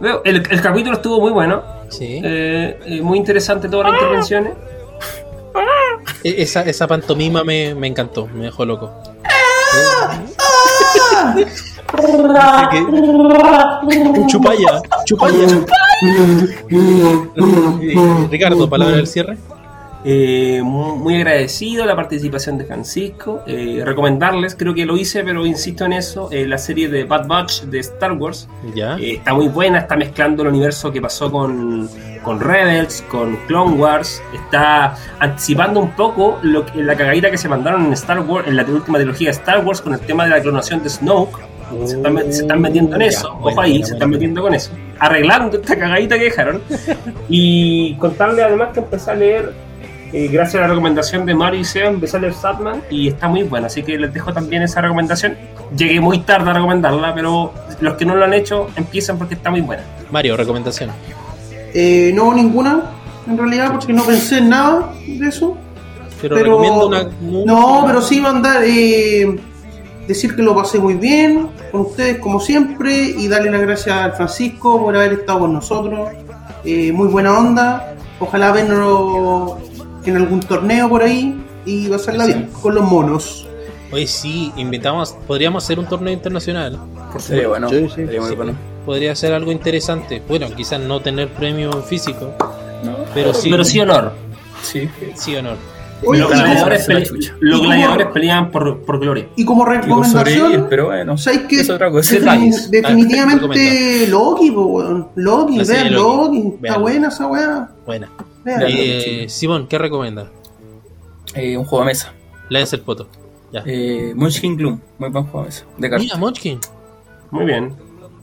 [0.00, 1.62] Veo, El, el capítulo estuvo muy bueno.
[1.88, 2.20] Sí.
[2.22, 4.52] Eh, eh, muy interesante todas las intervenciones.
[6.24, 8.92] E- Esa, esa pantomima me, me encantó, me dejó loco.
[14.26, 15.44] Chupaya, chupaya.
[15.44, 15.64] Eh,
[18.30, 19.36] Ricardo, palabra del cierre.
[20.04, 23.42] Eh, mu- muy agradecido la participación de Francisco.
[23.46, 27.26] Eh, recomendarles, creo que lo hice, pero insisto en eso, eh, la serie de Bad
[27.26, 28.48] Batch de Star Wars.
[28.74, 28.96] Ya.
[28.96, 31.90] Eh, está muy buena, está mezclando el universo que pasó con,
[32.22, 34.22] con Rebels, con Clone Wars.
[34.32, 38.56] Está anticipando un poco lo que, la cagadita que se mandaron en Star Wars, en
[38.56, 41.40] la última trilogía de Star Wars, con el tema de la clonación de Snoke.
[41.84, 43.96] Se están, se están metiendo en Ya, eso, bueno, ojo ahí, bueno, se bueno.
[43.96, 44.70] están metiendo con eso.
[44.98, 46.62] Arreglando esta cagadita que dejaron.
[47.28, 49.52] y contarle además que empecé a leer,
[50.12, 53.28] eh, gracias a la recomendación de Mario y Seba, empecé a leer Satman y está
[53.28, 55.36] muy buena, así que les dejo también esa recomendación.
[55.76, 59.50] Llegué muy tarde a recomendarla, pero los que no lo han hecho empiezan porque está
[59.50, 59.82] muy buena.
[60.10, 60.90] Mario, recomendación.
[61.74, 62.90] Eh, no ninguna,
[63.28, 65.56] en realidad, porque no pensé en nada de eso.
[66.20, 67.08] Pero, recomiendo una.
[67.20, 68.62] No, pero sí va a andar.
[68.64, 69.38] eh,
[70.08, 74.12] decir que lo pasé muy bien con ustedes, como siempre, y darle las gracias al
[74.14, 76.08] Francisco por haber estado con nosotros.
[76.64, 77.94] Eh, muy buena onda.
[78.18, 79.52] Ojalá vernos
[80.04, 82.32] en algún torneo por ahí y pasarla Sí.
[82.32, 83.46] bien con los monos.
[83.92, 86.78] Hoy sí, invitamos, podríamos hacer un torneo internacional.
[87.18, 87.68] Sería bueno.
[87.68, 87.94] Sí, sí.
[87.94, 88.52] Sería muy Sí, bueno.
[88.84, 90.22] Podría ser algo interesante.
[90.26, 92.32] Bueno, quizás no tener premio físico,
[93.14, 94.12] pero sí, Pero sí honor.
[94.62, 94.88] Sí.
[95.14, 95.56] sí honor.
[96.06, 99.28] Oye, los gladiadores, pele- los gladiadores pelean por, por gloria.
[99.36, 101.60] Y como recomendación, pero bueno, ¿sabes qué?
[101.60, 102.14] es otra cosa.
[102.14, 102.70] Defini- Detalles.
[102.70, 105.08] definitivamente Loki, po.
[105.16, 106.36] Loki, vean Loki.
[106.38, 106.38] Loki.
[106.48, 106.80] Está Vean.
[106.82, 107.68] buena esa weá.
[107.84, 108.10] Buena.
[108.46, 110.30] Eh, Simón, ¿qué recomienda?
[111.34, 112.12] Eh, un juego de mesa.
[112.48, 113.08] Lance el poto.
[113.52, 113.62] Ya.
[113.66, 115.64] Eh, Munchkin Gloom, muy buen juego de mesa.
[115.76, 115.98] De.
[115.98, 116.58] Mira, Munchkin.
[117.30, 117.74] Muy bien.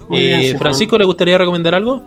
[0.08, 0.58] Muy Eh, bien.
[0.60, 2.02] Francisco, ¿le gustaría recomendar algo?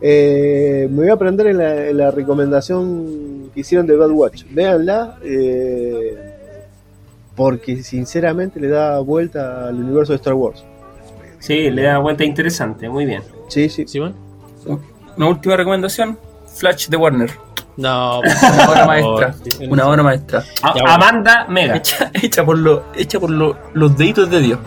[0.00, 4.44] Eh, me voy a aprender en la, en la recomendación que hicieron de Bad Watch.
[4.50, 6.16] Véanla, eh,
[7.36, 10.64] porque sinceramente le da vuelta al universo de Star Wars.
[11.38, 13.22] Sí, le da vuelta interesante, muy bien.
[13.48, 13.86] Sí, sí.
[13.86, 14.14] Simón.
[15.16, 16.18] Una última recomendación:
[16.54, 17.30] Flash de Warner.
[17.76, 19.34] No, Una obra maestra.
[19.70, 20.44] Una obra maestra.
[20.62, 20.88] A- Ya, bueno.
[20.90, 21.76] Amanda Mega.
[21.76, 24.58] Hecha, hecha por, lo, hecha por lo- los deditos de Dios.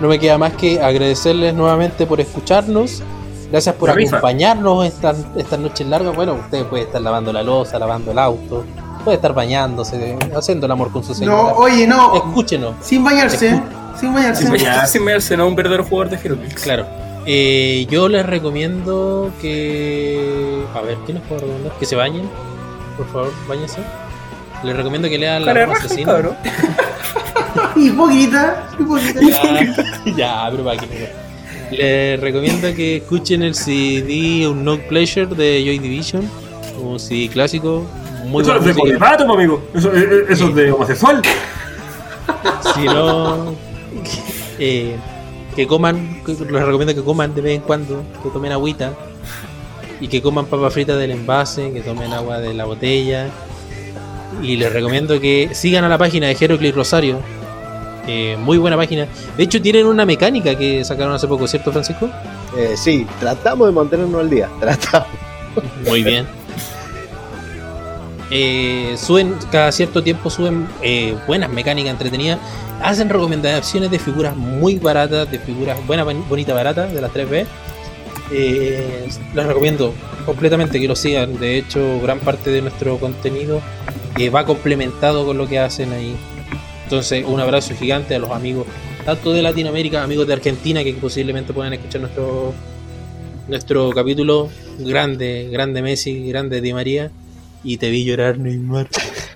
[0.00, 3.02] No me queda más que agradecerles nuevamente por escucharnos.
[3.50, 6.14] Gracias por La acompañarnos estas estas noches largas.
[6.14, 8.64] Bueno, usted puede estar lavando la losa, lavando el auto,
[9.04, 11.36] puede estar bañándose, haciendo el amor con su señora.
[11.36, 12.14] No, oye, no.
[12.14, 12.74] Escúchenos.
[12.82, 13.60] Sin bañarse.
[13.98, 14.42] Sin bañarse.
[14.42, 14.92] Sin bañarse.
[14.92, 16.62] sin bañarse, no un verdadero jugador de Heroclix.
[16.62, 16.86] Claro.
[17.26, 20.64] Eh, yo les recomiendo que.
[20.74, 21.72] A ver, ¿qué les puedo recomendar?
[21.78, 22.28] Que se bañen.
[22.96, 23.80] Por favor, bañense.
[24.62, 26.12] Les recomiendo que lean La Asesina.
[26.12, 26.36] cabrón.
[27.76, 28.68] Hipócrita.
[28.78, 29.20] Hipócrita.
[29.20, 29.74] Ya,
[30.16, 31.27] ya, pero para que no.
[31.70, 36.28] Les recomiendo que escuchen el CD Un No Pleasure de Joy Division.
[36.80, 37.84] Un CD clásico.
[38.26, 39.62] Muy eso es de pues, amigo.
[39.74, 41.22] Eso, eh, eh, es de homosexual.
[42.74, 43.54] Si no.
[44.58, 44.96] eh,
[45.54, 46.22] que coman.
[46.26, 48.02] Les recomiendo que coman de vez en cuando.
[48.22, 48.92] Que tomen agüita.
[50.00, 51.72] Y que coman papas fritas del envase.
[51.72, 53.28] Que tomen agua de la botella.
[54.42, 57.18] Y les recomiendo que sigan a la página de Heroclix Rosario.
[58.08, 59.06] Eh, muy buena página.
[59.36, 62.08] De hecho, tienen una mecánica que sacaron hace poco, ¿cierto, Francisco?
[62.56, 64.48] Eh, sí, tratamos de mantenernos al día.
[64.60, 65.08] Tratamos.
[65.86, 66.26] Muy bien.
[68.30, 72.38] Eh, suben, cada cierto tiempo suben eh, buenas mecánicas entretenidas.
[72.82, 77.46] Hacen recomendaciones de figuras muy baratas, de figuras buenas, bonitas, baratas, de las 3B.
[78.30, 79.94] Eh, les recomiendo
[80.26, 81.38] completamente que lo sigan.
[81.38, 83.60] De hecho, gran parte de nuestro contenido
[84.18, 86.16] eh, va complementado con lo que hacen ahí.
[86.88, 88.66] Entonces, un abrazo gigante a los amigos,
[89.04, 92.54] tanto de Latinoamérica, amigos de Argentina, que posiblemente puedan escuchar nuestro
[93.46, 94.48] nuestro capítulo.
[94.78, 97.10] Grande, grande Messi, grande Di María.
[97.62, 98.86] Y te vi llorar, Neymar.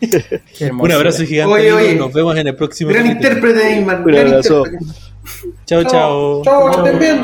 [0.80, 1.52] Un abrazo gigante.
[1.52, 1.94] Oye, oye.
[1.94, 3.28] Nos vemos en el próximo Gran capítulo.
[3.28, 3.98] intérprete, Neymar.
[3.98, 4.64] Un gran abrazo.
[5.66, 6.42] Chao, chao.
[6.44, 7.20] Chao, que estén bien.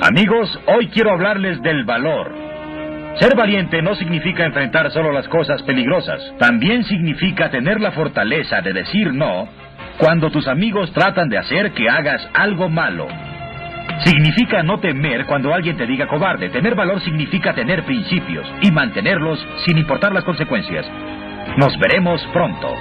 [0.00, 2.43] Amigos, hoy quiero hablarles del valor.
[3.18, 8.72] Ser valiente no significa enfrentar solo las cosas peligrosas, también significa tener la fortaleza de
[8.72, 9.48] decir no
[9.98, 13.06] cuando tus amigos tratan de hacer que hagas algo malo.
[14.04, 16.48] Significa no temer cuando alguien te diga cobarde.
[16.48, 20.84] Tener valor significa tener principios y mantenerlos sin importar las consecuencias.
[21.56, 22.74] Nos veremos pronto.